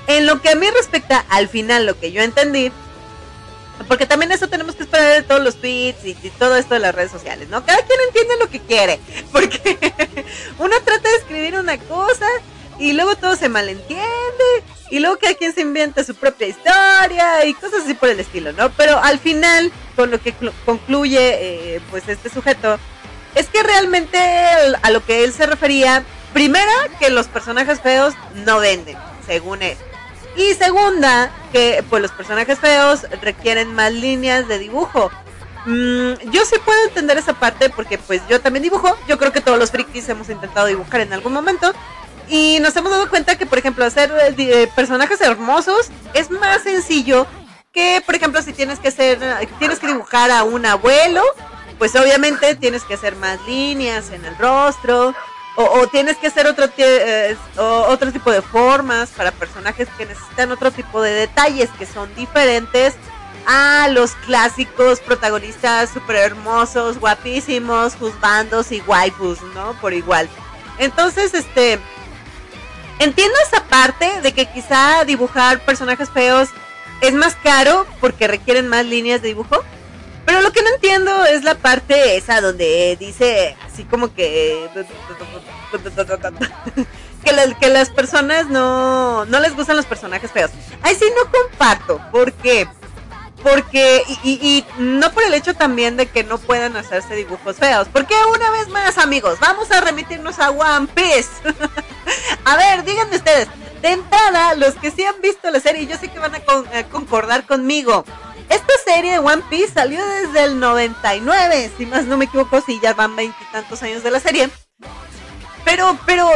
en 0.08 0.26
lo 0.26 0.42
que 0.42 0.50
a 0.50 0.56
mí 0.56 0.68
respecta, 0.70 1.26
al 1.30 1.48
final 1.48 1.86
lo 1.86 2.00
que 2.00 2.12
yo 2.12 2.22
entendí 2.22 2.72
porque 3.88 4.06
también 4.06 4.32
eso 4.32 4.48
tenemos 4.48 4.76
que 4.76 4.84
esperar 4.84 5.14
de 5.14 5.22
todos 5.22 5.42
los 5.42 5.58
tweets 5.58 6.04
y, 6.06 6.14
todo 6.32 6.56
esto 6.56 6.74
de 6.74 6.80
las 6.80 6.96
redes 6.96 7.12
sociales, 7.12 7.48
¿no? 7.50 7.66
Cada 7.66 7.82
quien 7.84 8.00
entiende 8.08 8.34
lo 8.40 8.50
que 8.50 8.60
quiere. 8.60 9.00
Porque 9.32 9.78
uno 10.58 10.76
trata 10.84 11.10
de 11.10 11.16
escribir 11.16 11.56
una 11.56 11.78
cosa 11.78 12.26
y 12.80 12.94
luego 12.94 13.16
todo 13.16 13.36
se 13.36 13.50
malentiende. 13.50 14.06
Y 14.90 15.00
luego 15.00 15.18
cada 15.18 15.34
quien 15.34 15.54
se 15.54 15.62
inventa 15.62 16.04
su 16.04 16.16
propia 16.16 16.48
historia 16.48 17.46
y 17.46 17.54
cosas 17.56 17.84
así 17.84 17.94
por 17.94 18.08
el 18.08 18.20
estilo, 18.22 18.54
¿no? 18.54 18.70
Pero 18.72 18.98
al 18.98 19.20
final, 19.20 19.72
con 19.98 20.12
lo 20.12 20.22
que 20.22 20.34
concluye 20.66 21.76
eh, 21.76 21.82
pues 21.92 22.08
este 22.08 22.30
sujeto, 22.30 22.80
es 23.36 23.48
que 23.48 23.64
realmente 23.64 24.18
a 24.82 24.90
lo 24.92 25.06
que 25.06 25.26
él 25.26 25.34
se 25.34 25.46
refería, 25.46 26.04
primera, 26.32 26.72
que 27.00 27.10
los 27.10 27.28
personajes 27.28 27.82
feos 27.82 28.14
no 28.34 28.60
venden, 28.60 28.98
según 29.26 29.62
él. 29.62 29.78
Y 30.38 30.54
segunda, 30.54 31.32
que 31.52 31.84
pues 31.90 32.02
los 32.02 32.12
personajes 32.12 32.60
feos 32.60 33.02
requieren 33.22 33.74
más 33.74 33.92
líneas 33.92 34.48
de 34.48 34.60
dibujo. 34.60 35.12
Mm, 35.66 36.30
yo 36.32 36.46
sí 36.46 36.56
puedo 36.64 36.82
entender 36.86 37.18
esa 37.18 37.34
parte 37.34 37.70
porque 37.70 37.98
pues 37.98 38.22
yo 38.30 38.40
también 38.40 38.64
dibujo. 38.64 38.96
Yo 39.08 39.18
creo 39.18 39.34
que 39.34 39.42
todos 39.42 39.60
los 39.60 39.72
frikis 39.72 40.08
hemos 40.10 40.30
intentado 40.30 40.68
dibujar 40.68 41.02
en 41.02 41.12
algún 41.12 41.34
momento. 41.34 41.74
Y 42.30 42.60
nos 42.60 42.76
hemos 42.76 42.92
dado 42.92 43.10
cuenta 43.10 43.38
que, 43.38 43.46
por 43.46 43.58
ejemplo, 43.58 43.86
hacer 43.86 44.12
eh, 44.12 44.36
eh, 44.38 44.70
personajes 44.76 45.22
hermosos 45.22 45.90
es 46.14 46.30
más 46.30 46.64
sencillo 46.64 47.26
que, 47.72 48.02
por 48.06 48.16
ejemplo, 48.16 48.42
si 48.42 48.54
tienes 48.54 48.80
que 48.80 48.90
hacer, 48.90 49.20
tienes 49.60 49.80
que 49.80 49.88
dibujar 49.88 50.32
a 50.32 50.44
un 50.44 50.66
abuelo, 50.66 51.24
pues 51.78 51.96
obviamente 51.96 52.56
tienes 52.56 52.84
que 52.84 52.96
hacer 52.96 53.16
más 53.16 53.40
líneas 53.46 54.12
en 54.12 54.26
el 54.26 54.38
rostro, 54.38 55.14
o, 55.60 55.88
tienes 55.88 56.18
que 56.18 56.28
hacer 56.28 56.46
otro, 56.46 56.70
eh, 56.78 57.36
otro 57.58 58.12
tipo 58.12 58.32
de 58.32 58.44
formas 58.44 59.10
para 59.10 59.32
personajes 59.32 59.88
que 59.98 60.06
necesitan 60.06 60.52
otro 60.52 60.70
tipo 60.70 61.02
de 61.02 61.12
detalles 61.12 61.70
que 61.80 61.88
son 61.88 62.14
diferentes 62.14 62.94
a 63.48 63.88
los 63.88 64.12
clásicos 64.26 65.00
protagonistas 65.00 65.90
súper 65.90 66.18
hermosos, 66.18 67.00
guapísimos, 67.00 67.96
juzbandos 67.96 68.72
y 68.72 68.82
waifus, 68.82 69.42
¿no? 69.56 69.74
Por 69.82 69.94
igual. 69.94 70.30
Entonces, 70.78 71.34
este, 71.34 71.80
entiendo 73.00 73.36
esa 73.48 73.64
parte 73.66 74.22
de 74.22 74.34
que 74.34 74.46
quizá 74.46 75.04
dibujar 75.06 75.60
personajes 75.62 76.10
feos 76.10 76.50
es 77.02 77.14
más 77.14 77.36
caro 77.36 77.86
porque 78.00 78.28
requieren 78.28 78.68
más 78.68 78.86
líneas 78.86 79.22
de 79.22 79.30
dibujo. 79.30 79.64
Pero 80.26 80.42
lo 80.42 80.52
que 80.52 80.62
no 80.62 80.70
entiendo 80.70 81.26
es 81.26 81.46
la 81.46 81.56
parte 81.56 82.18
esa 82.18 82.42
donde 82.42 82.98
dice 83.00 83.56
así 83.66 83.86
como 83.86 84.14
que 84.14 84.70
que, 87.24 87.56
que 87.60 87.70
las 87.70 87.90
personas 87.90 88.50
no, 88.50 89.26
no 89.26 89.40
les 89.40 89.56
gustan 89.56 89.78
los 89.78 89.86
personajes 89.86 90.32
feos. 90.32 90.52
Ay, 90.82 90.96
sí, 90.96 91.06
no 91.16 91.32
comparto. 91.32 92.02
¿Por 92.12 92.34
qué? 92.34 92.68
Porque, 93.50 94.04
y, 94.24 94.66
no 94.78 95.12
por 95.14 95.24
el 95.24 95.34
hecho 95.34 95.54
también 95.54 95.96
de 95.96 96.08
que 96.08 96.24
no 96.24 96.38
puedan 96.38 96.76
hacerse 96.76 97.16
dibujos 97.16 97.56
feos. 97.58 97.88
Porque 97.92 98.14
una 98.36 98.52
vez 98.52 98.68
más, 98.68 98.98
amigos, 98.98 99.40
vamos 99.40 99.72
a 99.72 99.80
remitirnos 99.80 100.40
a 100.40 100.52
One 100.52 100.88
Piece. 100.94 101.30
a 102.46 102.58
ver, 102.58 102.84
díganme 102.84 103.16
ustedes, 103.16 103.48
de 103.82 103.92
entrada, 103.92 104.56
los 104.56 104.76
que 104.76 104.92
sí 104.92 105.06
han 105.06 105.22
visto 105.22 105.50
la 105.50 105.60
serie, 105.62 105.88
yo 105.88 105.98
sé 105.98 106.10
que 106.10 106.20
van 106.20 106.36
a 106.36 106.84
concordar 106.92 107.46
conmigo. 107.46 108.04
Esta 108.50 108.74
serie 108.86 109.12
de 109.12 109.20
One 109.20 109.44
Piece 109.50 109.74
salió 109.74 110.06
desde 110.06 110.44
el 110.44 110.60
99, 110.60 111.72
si 111.78 111.86
más 111.86 112.06
no 112.06 112.18
me 112.18 112.26
equivoco, 112.26 112.62
si 112.62 112.80
ya 112.82 112.94
van 112.94 113.16
veintitantos 113.16 113.82
años 113.84 114.04
de 114.04 114.12
la 114.12 114.20
serie. 114.20 114.50
Pero, 115.64 115.98
pero, 116.06 116.30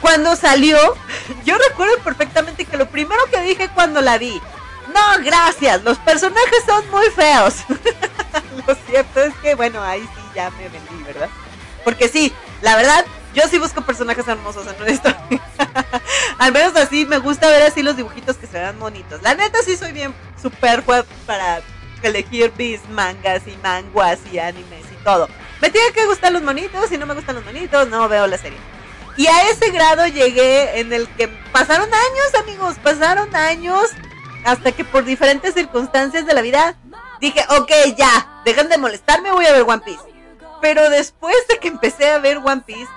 cuando 0.00 0.34
salió, 0.34 0.76
yo 1.44 1.56
recuerdo 1.68 1.98
perfectamente 2.02 2.64
que 2.64 2.76
lo 2.76 2.88
primero 2.88 3.20
que 3.30 3.40
dije 3.42 3.70
cuando 3.74 4.00
la 4.00 4.18
vi, 4.18 4.40
no, 4.88 5.24
gracias, 5.24 5.82
los 5.84 5.98
personajes 5.98 6.64
son 6.66 6.88
muy 6.90 7.06
feos. 7.10 7.54
lo 8.66 8.74
cierto 8.86 9.20
es 9.20 9.34
que, 9.42 9.54
bueno, 9.54 9.82
ahí 9.82 10.02
sí 10.02 10.22
ya 10.34 10.50
me 10.50 10.68
vendí, 10.68 11.02
¿verdad? 11.04 11.28
Porque 11.84 12.08
sí, 12.08 12.32
la 12.60 12.76
verdad, 12.76 13.04
yo 13.34 13.42
sí 13.48 13.58
busco 13.58 13.82
personajes 13.82 14.26
hermosos 14.28 14.66
en 14.66 14.94
historia. 14.94 15.18
Al 16.38 16.52
menos 16.52 16.76
así 16.76 17.06
me 17.06 17.18
gusta 17.18 17.48
ver 17.48 17.62
así 17.62 17.82
los 17.82 17.96
dibujitos 17.96 18.36
que 18.36 18.46
se 18.46 18.58
vean 18.58 18.78
bonitos. 18.78 19.22
La 19.22 19.34
neta 19.34 19.58
sí 19.64 19.76
soy 19.76 19.92
bien 19.92 20.14
super 20.40 20.82
para 21.26 21.62
elegir 22.02 22.52
mis 22.58 22.86
mangas 22.90 23.42
y 23.46 23.56
manguas 23.62 24.18
y 24.30 24.38
animes 24.38 24.84
y 24.92 25.04
todo. 25.04 25.28
Me 25.60 25.70
tiene 25.70 25.92
que 25.92 26.04
gustar 26.06 26.32
los 26.32 26.42
monitos, 26.42 26.88
si 26.88 26.98
no 26.98 27.06
me 27.06 27.14
gustan 27.14 27.36
los 27.36 27.44
monitos, 27.44 27.88
no 27.88 28.08
veo 28.08 28.26
la 28.26 28.38
serie. 28.38 28.58
Y 29.16 29.26
a 29.26 29.50
ese 29.50 29.70
grado 29.70 30.06
llegué 30.06 30.80
en 30.80 30.92
el 30.92 31.08
que 31.08 31.28
pasaron 31.52 31.88
años, 31.92 32.34
amigos, 32.42 32.76
pasaron 32.82 33.34
años 33.36 33.90
hasta 34.44 34.72
que 34.72 34.84
por 34.84 35.04
diferentes 35.04 35.54
circunstancias 35.54 36.26
de 36.26 36.34
la 36.34 36.42
vida 36.42 36.76
dije, 37.20 37.44
ok, 37.50 37.70
ya, 37.96 38.42
dejen 38.44 38.68
de 38.68 38.78
molestarme, 38.78 39.30
voy 39.30 39.46
a 39.46 39.52
ver 39.52 39.62
One 39.62 39.82
Piece. 39.84 40.02
Pero 40.60 40.90
después 40.90 41.36
de 41.48 41.58
que 41.58 41.68
empecé 41.68 42.10
a 42.10 42.18
ver 42.18 42.38
One 42.38 42.62
Piece, 42.66 42.90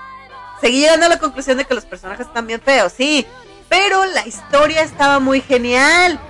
seguí 0.60 0.80
llegando 0.80 1.06
a 1.06 1.10
la 1.10 1.18
conclusión 1.18 1.58
de 1.58 1.64
que 1.64 1.74
los 1.74 1.84
personajes 1.84 2.26
están 2.26 2.46
bien 2.46 2.60
feos, 2.60 2.92
sí, 2.96 3.26
pero 3.68 4.04
la 4.06 4.26
historia 4.26 4.82
estaba 4.82 5.20
muy 5.20 5.40
genial. 5.40 6.20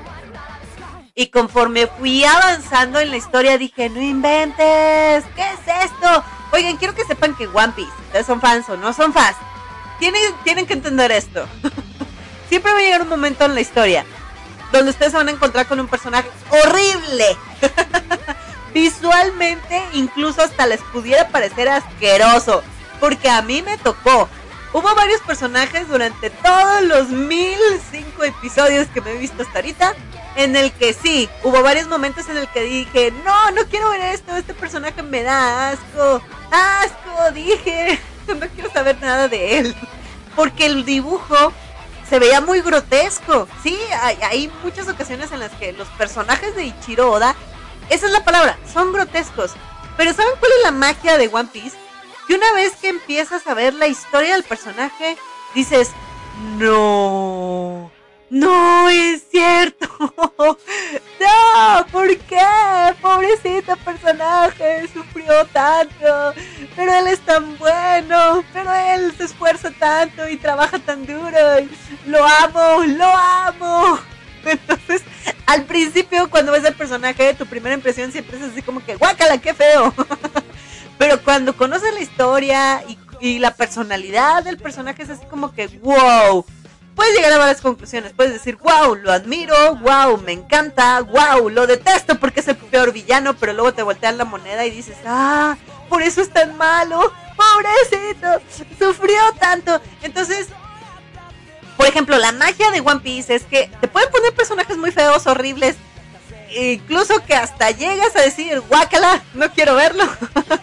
Y 1.14 1.28
conforme 1.28 1.86
fui 1.86 2.24
avanzando 2.24 3.00
en 3.00 3.10
la 3.10 3.16
historia 3.16 3.56
dije, 3.56 3.88
no 3.88 4.02
inventes, 4.02 5.24
¿qué 5.34 5.42
es 5.42 5.84
esto? 5.84 6.24
Oigan, 6.52 6.76
quiero 6.76 6.94
que 6.94 7.04
sepan 7.04 7.34
que 7.34 7.46
One 7.46 7.72
Piece, 7.74 7.92
ustedes 8.06 8.26
son 8.26 8.40
fans 8.40 8.68
o 8.68 8.76
no 8.76 8.92
son 8.92 9.14
fans, 9.14 9.36
tienen, 9.98 10.20
tienen 10.44 10.66
que 10.66 10.74
entender 10.74 11.10
esto. 11.10 11.46
Siempre 12.50 12.70
va 12.70 12.78
a 12.78 12.82
llegar 12.82 13.02
un 13.02 13.08
momento 13.08 13.46
en 13.46 13.54
la 13.54 13.60
historia 13.62 14.04
donde 14.72 14.90
ustedes 14.90 15.12
se 15.12 15.18
van 15.18 15.28
a 15.28 15.32
encontrar 15.32 15.66
con 15.66 15.80
un 15.80 15.88
personaje 15.88 16.30
horrible. 16.50 17.36
visualmente 18.76 19.82
incluso 19.94 20.42
hasta 20.42 20.66
les 20.66 20.82
pudiera 20.92 21.28
parecer 21.28 21.68
asqueroso. 21.68 22.62
Porque 23.00 23.30
a 23.30 23.40
mí 23.40 23.62
me 23.62 23.78
tocó. 23.78 24.28
Hubo 24.74 24.94
varios 24.94 25.22
personajes 25.22 25.88
durante 25.88 26.28
todos 26.28 26.82
los 26.82 27.08
1005 27.08 28.24
episodios 28.24 28.86
que 28.88 29.00
me 29.00 29.12
he 29.12 29.18
visto 29.18 29.42
hasta 29.42 29.58
ahorita. 29.58 29.94
En 30.36 30.54
el 30.54 30.70
que 30.72 30.92
sí, 30.92 31.30
hubo 31.42 31.62
varios 31.62 31.88
momentos 31.88 32.28
en 32.28 32.36
el 32.36 32.48
que 32.48 32.60
dije, 32.62 33.10
no, 33.24 33.50
no 33.52 33.64
quiero 33.70 33.88
ver 33.88 34.02
esto, 34.02 34.36
este 34.36 34.52
personaje 34.52 35.02
me 35.02 35.22
da 35.22 35.70
asco, 35.70 36.20
asco, 36.50 37.32
dije, 37.32 37.98
no 38.28 38.46
quiero 38.48 38.70
saber 38.70 39.00
nada 39.00 39.28
de 39.28 39.58
él. 39.58 39.76
Porque 40.34 40.66
el 40.66 40.84
dibujo 40.84 41.54
se 42.08 42.18
veía 42.18 42.40
muy 42.40 42.60
grotesco. 42.60 43.48
Sí, 43.62 43.78
hay, 44.02 44.18
hay, 44.22 44.52
muchas 44.62 44.88
ocasiones 44.88 45.32
en 45.32 45.40
las 45.40 45.52
que 45.52 45.72
los 45.72 45.88
personajes 45.88 46.54
de 46.56 46.64
Ichiro 46.64 47.10
Oda, 47.10 47.34
esa 47.90 48.06
es 48.06 48.12
la 48.12 48.24
palabra, 48.24 48.58
son 48.72 48.92
grotescos. 48.92 49.52
Pero 49.96 50.12
¿saben 50.12 50.34
cuál 50.38 50.52
es 50.58 50.62
la 50.64 50.72
magia 50.72 51.18
de 51.18 51.28
One 51.32 51.48
Piece? 51.52 51.76
que 52.26 52.34
una 52.34 52.52
vez 52.52 52.74
que 52.76 52.88
empiezas 52.88 53.46
a 53.46 53.54
ver 53.54 53.74
la 53.74 53.86
historia 53.86 54.34
del 54.34 54.42
personaje, 54.42 55.16
dices, 55.54 55.90
no, 56.58 57.90
no 58.30 58.88
es 58.88 59.24
cierto. 59.30 59.86
No, 61.18 61.86
¿por 61.90 62.14
qué? 62.18 62.38
Pobrecito 63.00 63.74
personaje, 63.78 64.86
sufrió 64.92 65.46
tanto. 65.46 66.34
Pero 66.76 66.92
él 66.92 67.06
es 67.06 67.20
tan 67.20 67.56
bueno. 67.56 68.44
Pero 68.52 68.72
él 68.72 69.14
se 69.16 69.24
esfuerza 69.24 69.70
tanto 69.70 70.28
y 70.28 70.36
trabaja 70.36 70.78
tan 70.78 71.06
duro. 71.06 71.38
Lo 72.04 72.24
amo, 72.24 72.84
lo 72.84 73.06
amo. 73.06 73.98
Entonces, 74.44 75.02
al 75.46 75.64
principio, 75.64 76.30
cuando 76.30 76.52
ves 76.52 76.64
al 76.64 76.74
personaje, 76.74 77.34
tu 77.34 77.46
primera 77.46 77.74
impresión 77.74 78.12
siempre 78.12 78.36
es 78.38 78.44
así 78.44 78.62
como 78.62 78.84
que, 78.84 78.96
guácala, 78.96 79.38
qué 79.38 79.54
feo. 79.54 79.92
Pero 80.98 81.22
cuando 81.22 81.56
conoces 81.56 81.92
la 81.92 82.00
historia 82.00 82.84
y, 82.88 83.38
la 83.38 83.54
personalidad 83.54 84.44
del 84.44 84.58
personaje 84.58 85.02
es 85.02 85.10
así 85.10 85.24
como 85.26 85.52
que, 85.54 85.68
wow. 85.68 86.44
Puedes 86.96 87.14
llegar 87.14 87.32
a 87.32 87.38
varias 87.38 87.60
conclusiones. 87.60 88.14
Puedes 88.14 88.32
decir, 88.32 88.56
wow, 88.56 88.94
lo 88.96 89.12
admiro, 89.12 89.76
wow, 89.76 90.16
me 90.16 90.32
encanta, 90.32 91.02
wow, 91.02 91.50
lo 91.50 91.66
detesto 91.66 92.18
porque 92.18 92.40
es 92.40 92.48
el 92.48 92.56
peor 92.56 92.92
villano, 92.92 93.36
pero 93.36 93.52
luego 93.52 93.74
te 93.74 93.82
voltean 93.82 94.16
la 94.16 94.24
moneda 94.24 94.64
y 94.64 94.70
dices, 94.70 94.96
ah, 95.04 95.56
por 95.90 96.02
eso 96.02 96.22
es 96.22 96.30
tan 96.30 96.56
malo, 96.56 97.12
pobrecito, 97.36 98.40
sufrió 98.78 99.20
tanto. 99.38 99.78
Entonces, 100.02 100.48
por 101.76 101.86
ejemplo, 101.86 102.16
la 102.16 102.32
magia 102.32 102.70
de 102.70 102.80
One 102.80 103.00
Piece 103.00 103.34
es 103.34 103.44
que 103.44 103.70
te 103.78 103.88
pueden 103.88 104.10
poner 104.10 104.34
personajes 104.34 104.78
muy 104.78 104.90
feos, 104.90 105.26
horribles, 105.26 105.76
incluso 106.56 107.22
que 107.26 107.34
hasta 107.34 107.72
llegas 107.72 108.16
a 108.16 108.22
decir, 108.22 108.60
guácala, 108.60 109.22
no 109.34 109.52
quiero 109.52 109.74
verlo. 109.74 110.04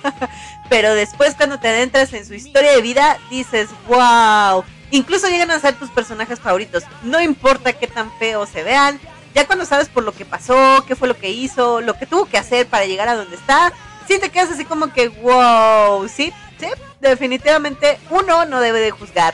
Pero 0.69 0.95
después 0.95 1.35
cuando 1.35 1.59
te 1.59 1.67
adentras 1.67 2.11
en 2.13 2.25
su 2.25 2.33
historia 2.33 2.71
de 2.71 2.81
vida, 2.81 3.19
dices, 3.29 3.69
wow. 3.87 4.63
Incluso 4.93 5.27
llegan 5.27 5.49
a 5.49 5.59
ser 5.59 5.73
tus 5.73 5.89
personajes 5.89 6.39
favoritos. 6.39 6.83
No 7.01 7.19
importa 7.19 7.73
qué 7.73 7.87
tan 7.87 8.15
feos 8.19 8.47
se 8.49 8.61
vean. 8.61 8.99
Ya 9.33 9.47
cuando 9.47 9.65
sabes 9.65 9.89
por 9.89 10.03
lo 10.03 10.11
que 10.11 10.23
pasó, 10.23 10.85
qué 10.87 10.95
fue 10.95 11.07
lo 11.07 11.17
que 11.17 11.31
hizo, 11.31 11.81
lo 11.81 11.95
que 11.95 12.05
tuvo 12.05 12.25
que 12.25 12.37
hacer 12.37 12.67
para 12.67 12.85
llegar 12.85 13.09
a 13.09 13.15
donde 13.15 13.35
está, 13.35 13.73
sí 14.07 14.19
te 14.19 14.29
quedas 14.29 14.51
así 14.51 14.65
como 14.65 14.93
que, 14.93 15.07
wow, 15.07 16.07
sí, 16.07 16.31
sí, 16.59 16.67
definitivamente 17.01 17.97
uno 18.11 18.45
no 18.45 18.59
debe 18.59 18.81
de 18.81 18.91
juzgar 18.91 19.33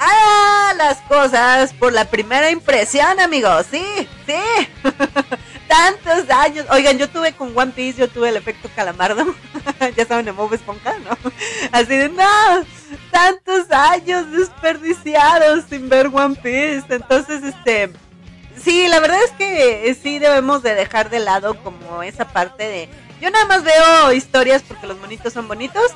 a 0.00 0.74
las 0.74 0.98
cosas 1.02 1.72
por 1.74 1.92
la 1.92 2.06
primera 2.06 2.50
impresión, 2.50 3.20
amigos. 3.20 3.66
Sí, 3.70 4.08
sí. 4.26 4.34
tantos 5.68 6.30
años. 6.30 6.66
Oigan, 6.70 6.98
yo 6.98 7.08
tuve 7.08 7.32
con 7.32 7.56
One 7.56 7.72
Piece, 7.72 7.98
yo 7.98 8.08
tuve 8.08 8.30
el 8.30 8.36
efecto 8.36 8.68
calamardo. 8.74 9.24
ya 9.96 10.06
saben, 10.06 10.24
de 10.26 10.32
Bob 10.32 10.52
Esponja, 10.54 10.98
¿no? 10.98 11.16
Así 11.72 11.96
de, 11.96 12.08
no, 12.08 12.24
tantos 13.10 13.70
años 13.70 14.30
desperdiciados 14.32 15.64
sin 15.68 15.88
ver 15.88 16.08
One 16.12 16.36
Piece. 16.36 16.84
Entonces, 16.88 17.42
este, 17.42 17.92
sí, 18.60 18.88
la 18.88 19.00
verdad 19.00 19.22
es 19.24 19.32
que 19.32 19.96
sí 20.00 20.18
debemos 20.18 20.62
de 20.62 20.74
dejar 20.74 21.10
de 21.10 21.20
lado 21.20 21.54
como 21.62 22.02
esa 22.02 22.28
parte 22.28 22.64
de, 22.64 22.88
yo 23.20 23.30
nada 23.30 23.46
más 23.46 23.64
veo 23.64 24.12
historias 24.12 24.62
porque 24.62 24.86
los 24.86 24.98
monitos 24.98 25.32
son 25.32 25.48
bonitos. 25.48 25.92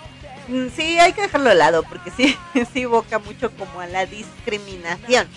Mm, 0.49 0.69
sí, 0.75 0.99
hay 0.99 1.13
que 1.13 1.23
dejarlo 1.23 1.51
de 1.51 1.55
lado 1.55 1.83
porque 1.85 2.11
sí, 2.11 2.37
sí 2.73 2.83
evoca 2.83 3.19
mucho 3.19 3.51
como 3.53 3.81
a 3.81 3.87
la 3.87 4.07
discriminación. 4.07 5.29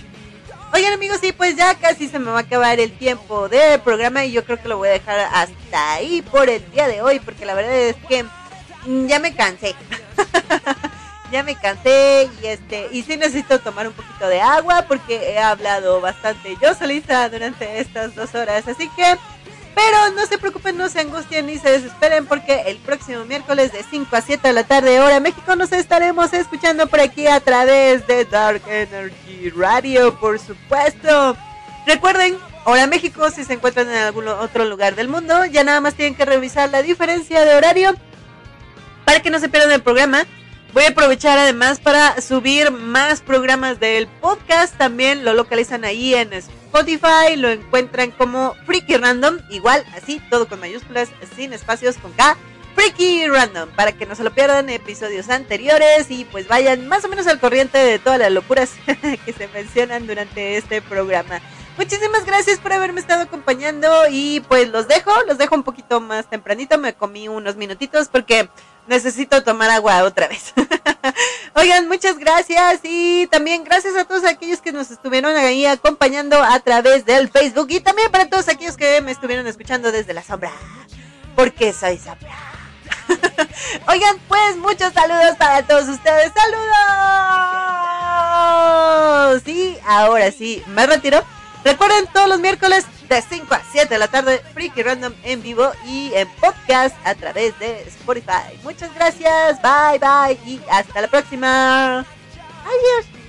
Oigan 0.76 0.92
amigos, 0.92 1.20
sí, 1.22 1.32
pues 1.32 1.56
ya 1.56 1.76
casi 1.76 2.08
se 2.08 2.18
me 2.18 2.32
va 2.32 2.38
a 2.40 2.42
acabar 2.42 2.80
el 2.80 2.92
tiempo 2.98 3.48
del 3.48 3.80
programa 3.82 4.26
y 4.26 4.32
yo 4.32 4.44
creo 4.44 4.60
que 4.60 4.68
lo 4.68 4.78
voy 4.78 4.90
a 4.90 4.94
dejar 4.94 5.20
hasta 5.20 5.94
ahí 5.94 6.24
por 6.24 6.50
el 6.50 6.68
día 6.72 6.88
de 6.88 7.04
hoy, 7.04 7.20
porque 7.20 7.46
la 7.46 7.54
verdad 7.54 7.76
es 7.76 7.96
que 8.08 8.24
mm, 8.24 9.06
ya 9.06 9.20
me 9.20 9.36
cansé. 9.36 9.76
ya 11.32 11.44
me 11.44 11.54
cansé 11.54 12.28
y 12.42 12.48
este 12.48 12.90
y 12.92 13.04
sí 13.04 13.18
necesito 13.18 13.60
tomar 13.60 13.88
un 13.88 13.94
poquito 13.94 14.28
de 14.28 14.42
agua 14.42 14.86
porque 14.88 15.34
he 15.34 15.38
hablado 15.38 16.02
bastante 16.02 16.58
yo 16.60 16.74
solita 16.74 17.30
durante 17.30 17.80
estas 17.80 18.16
dos 18.16 18.34
horas, 18.34 18.68
así 18.68 18.90
que 18.96 19.18
pero 19.76 20.12
no 20.16 20.26
se 20.26 20.38
preocupen, 20.38 20.78
no 20.78 20.90
se 20.90 21.00
angustien 21.02 21.48
ni 21.48 21.58
se 21.58 21.72
desesperen 21.72 22.26
porque 22.26 22.64
el 22.68 22.78
próximo 22.78 23.26
miércoles 23.26 23.72
de 23.72 23.84
5 23.84 24.16
a 24.16 24.22
7 24.22 24.48
de 24.48 24.54
la 24.54 24.64
tarde 24.64 25.00
hora 25.00 25.20
México 25.20 25.56
nos 25.56 25.72
estaremos 25.72 26.34
escuchando 26.34 26.88
por 26.88 27.00
aquí 27.00 27.28
a 27.28 27.40
través 27.40 28.06
de 28.08 28.26
Dark 28.26 28.62
Energy 28.68 29.50
Radio, 29.50 30.20
por 30.20 30.40
supuesto. 30.40 31.36
Recuerden, 31.88 32.38
hora 32.66 32.88
México 32.88 33.30
si 33.32 33.44
se 33.44 33.54
encuentran 33.54 33.90
en 33.90 33.98
algún 33.98 34.28
otro 34.28 34.66
lugar 34.66 34.96
del 34.96 35.08
mundo, 35.08 35.46
ya 35.46 35.64
nada 35.64 35.82
más 35.82 35.96
tienen 35.96 36.16
que 36.16 36.26
revisar 36.26 36.70
la 36.70 36.82
diferencia 36.82 37.44
de 37.44 37.56
horario 37.56 37.96
para 39.06 39.22
que 39.22 39.30
no 39.30 39.40
se 39.40 39.50
pierdan 39.50 39.72
el 39.72 39.82
programa. 39.82 40.26
Voy 40.74 40.86
a 40.86 40.90
aprovechar 40.90 41.38
además 41.38 41.80
para 41.80 42.20
subir 42.22 42.72
más 42.72 43.22
programas 43.22 43.80
del 43.80 44.08
podcast. 44.08 44.76
También 44.76 45.24
lo 45.24 45.34
localizan 45.34 45.86
ahí 45.86 46.16
en 46.16 46.34
Spotify. 46.34 46.63
Lo 47.38 47.50
encuentran 47.50 48.12
como 48.12 48.56
Freaky 48.66 48.98
Random. 48.98 49.40
Igual, 49.50 49.86
así, 49.96 50.22
todo 50.30 50.48
con 50.48 50.60
mayúsculas, 50.60 51.10
sin 51.36 51.54
espacios, 51.54 51.98
con 51.98 52.12
K. 52.14 52.36
Freaky 52.76 53.28
Random. 53.28 53.70
Para 53.70 53.92
que 53.92 54.06
no 54.06 54.16
se 54.16 54.24
lo 54.24 54.34
pierdan 54.34 54.70
episodios 54.70 55.30
anteriores 55.30 56.10
y 56.10 56.26
pues 56.26 56.48
vayan 56.48 56.88
más 56.88 57.06
o 57.06 57.10
menos 57.10 57.28
al 57.28 57.40
corriente 57.40 57.78
de 57.78 58.00
todas 58.00 58.20
las 58.20 58.32
locuras 58.32 58.72
que 59.26 59.34
se 59.34 59.48
mencionan 59.50 60.08
durante 60.08 60.58
este 60.58 60.82
programa. 60.82 61.42
Muchísimas 61.78 62.26
gracias 62.26 62.60
por 62.60 62.74
haberme 62.74 63.00
estado 63.00 63.24
acompañando 63.24 63.90
y 64.10 64.42
pues 64.48 64.70
los 64.70 64.88
dejo, 64.88 65.12
los 65.28 65.38
dejo 65.40 65.56
un 65.56 65.64
poquito 65.64 66.00
más 66.00 66.30
tempranito, 66.30 66.78
me 66.78 66.94
comí 66.94 67.28
unos 67.28 67.56
minutitos 67.56 68.10
porque 68.10 68.48
necesito 68.88 69.44
tomar 69.44 69.70
agua 69.70 70.04
otra 70.04 70.28
vez. 70.28 70.54
Oigan, 71.56 71.88
muchas 71.88 72.18
gracias 72.18 72.80
y 72.84 73.28
también 73.28 73.64
gracias 73.64 73.96
a 73.96 74.06
todos 74.06 74.26
aquellos 74.26 74.62
que 74.62 74.72
nos 74.72 74.92
estuvieron 74.92 75.36
ahí 75.36 75.66
acompañando 75.66 76.42
a 76.42 76.60
través 76.60 77.06
del 77.06 77.30
Facebook 77.30 77.68
y 77.70 77.80
también 77.80 78.12
para 78.12 78.30
todos 78.30 78.50
aquellos 78.50 78.78
que 78.78 79.02
me 79.02 79.12
estuvieron 79.12 79.48
escuchando 79.48 79.92
desde 79.92 80.14
la 80.14 80.24
sombra, 80.24 80.52
porque 81.36 81.74
soy 81.74 81.98
sombra. 81.98 82.36
Oigan, 83.88 84.18
pues 84.28 84.58
muchos 84.58 84.94
saludos 84.94 85.36
para 85.38 85.64
todos 85.64 85.88
ustedes. 85.90 86.32
¡Saludos! 86.34 86.64
Sí, 89.46 89.78
ahora 89.86 90.32
sí, 90.32 90.64
me 90.68 90.86
retiro. 90.86 91.24
Recuerden 91.64 92.08
todos 92.08 92.28
los 92.28 92.40
miércoles 92.40 92.86
de 93.14 93.22
5 93.22 93.54
a 93.54 93.62
7 93.72 93.94
de 93.94 94.00
la 94.00 94.08
tarde, 94.08 94.42
Freaky 94.54 94.82
Random 94.82 95.14
en 95.24 95.44
vivo 95.44 95.72
y 95.86 96.12
en 96.16 96.28
podcast 96.36 96.96
a 97.06 97.14
través 97.14 97.58
de 97.60 97.82
Spotify. 97.82 98.58
Muchas 98.64 98.94
gracias, 98.96 99.62
bye 99.62 100.00
bye 100.00 100.40
y 100.46 100.60
hasta 100.70 101.02
la 101.02 101.08
próxima. 101.08 102.00
Adiós. 102.00 103.23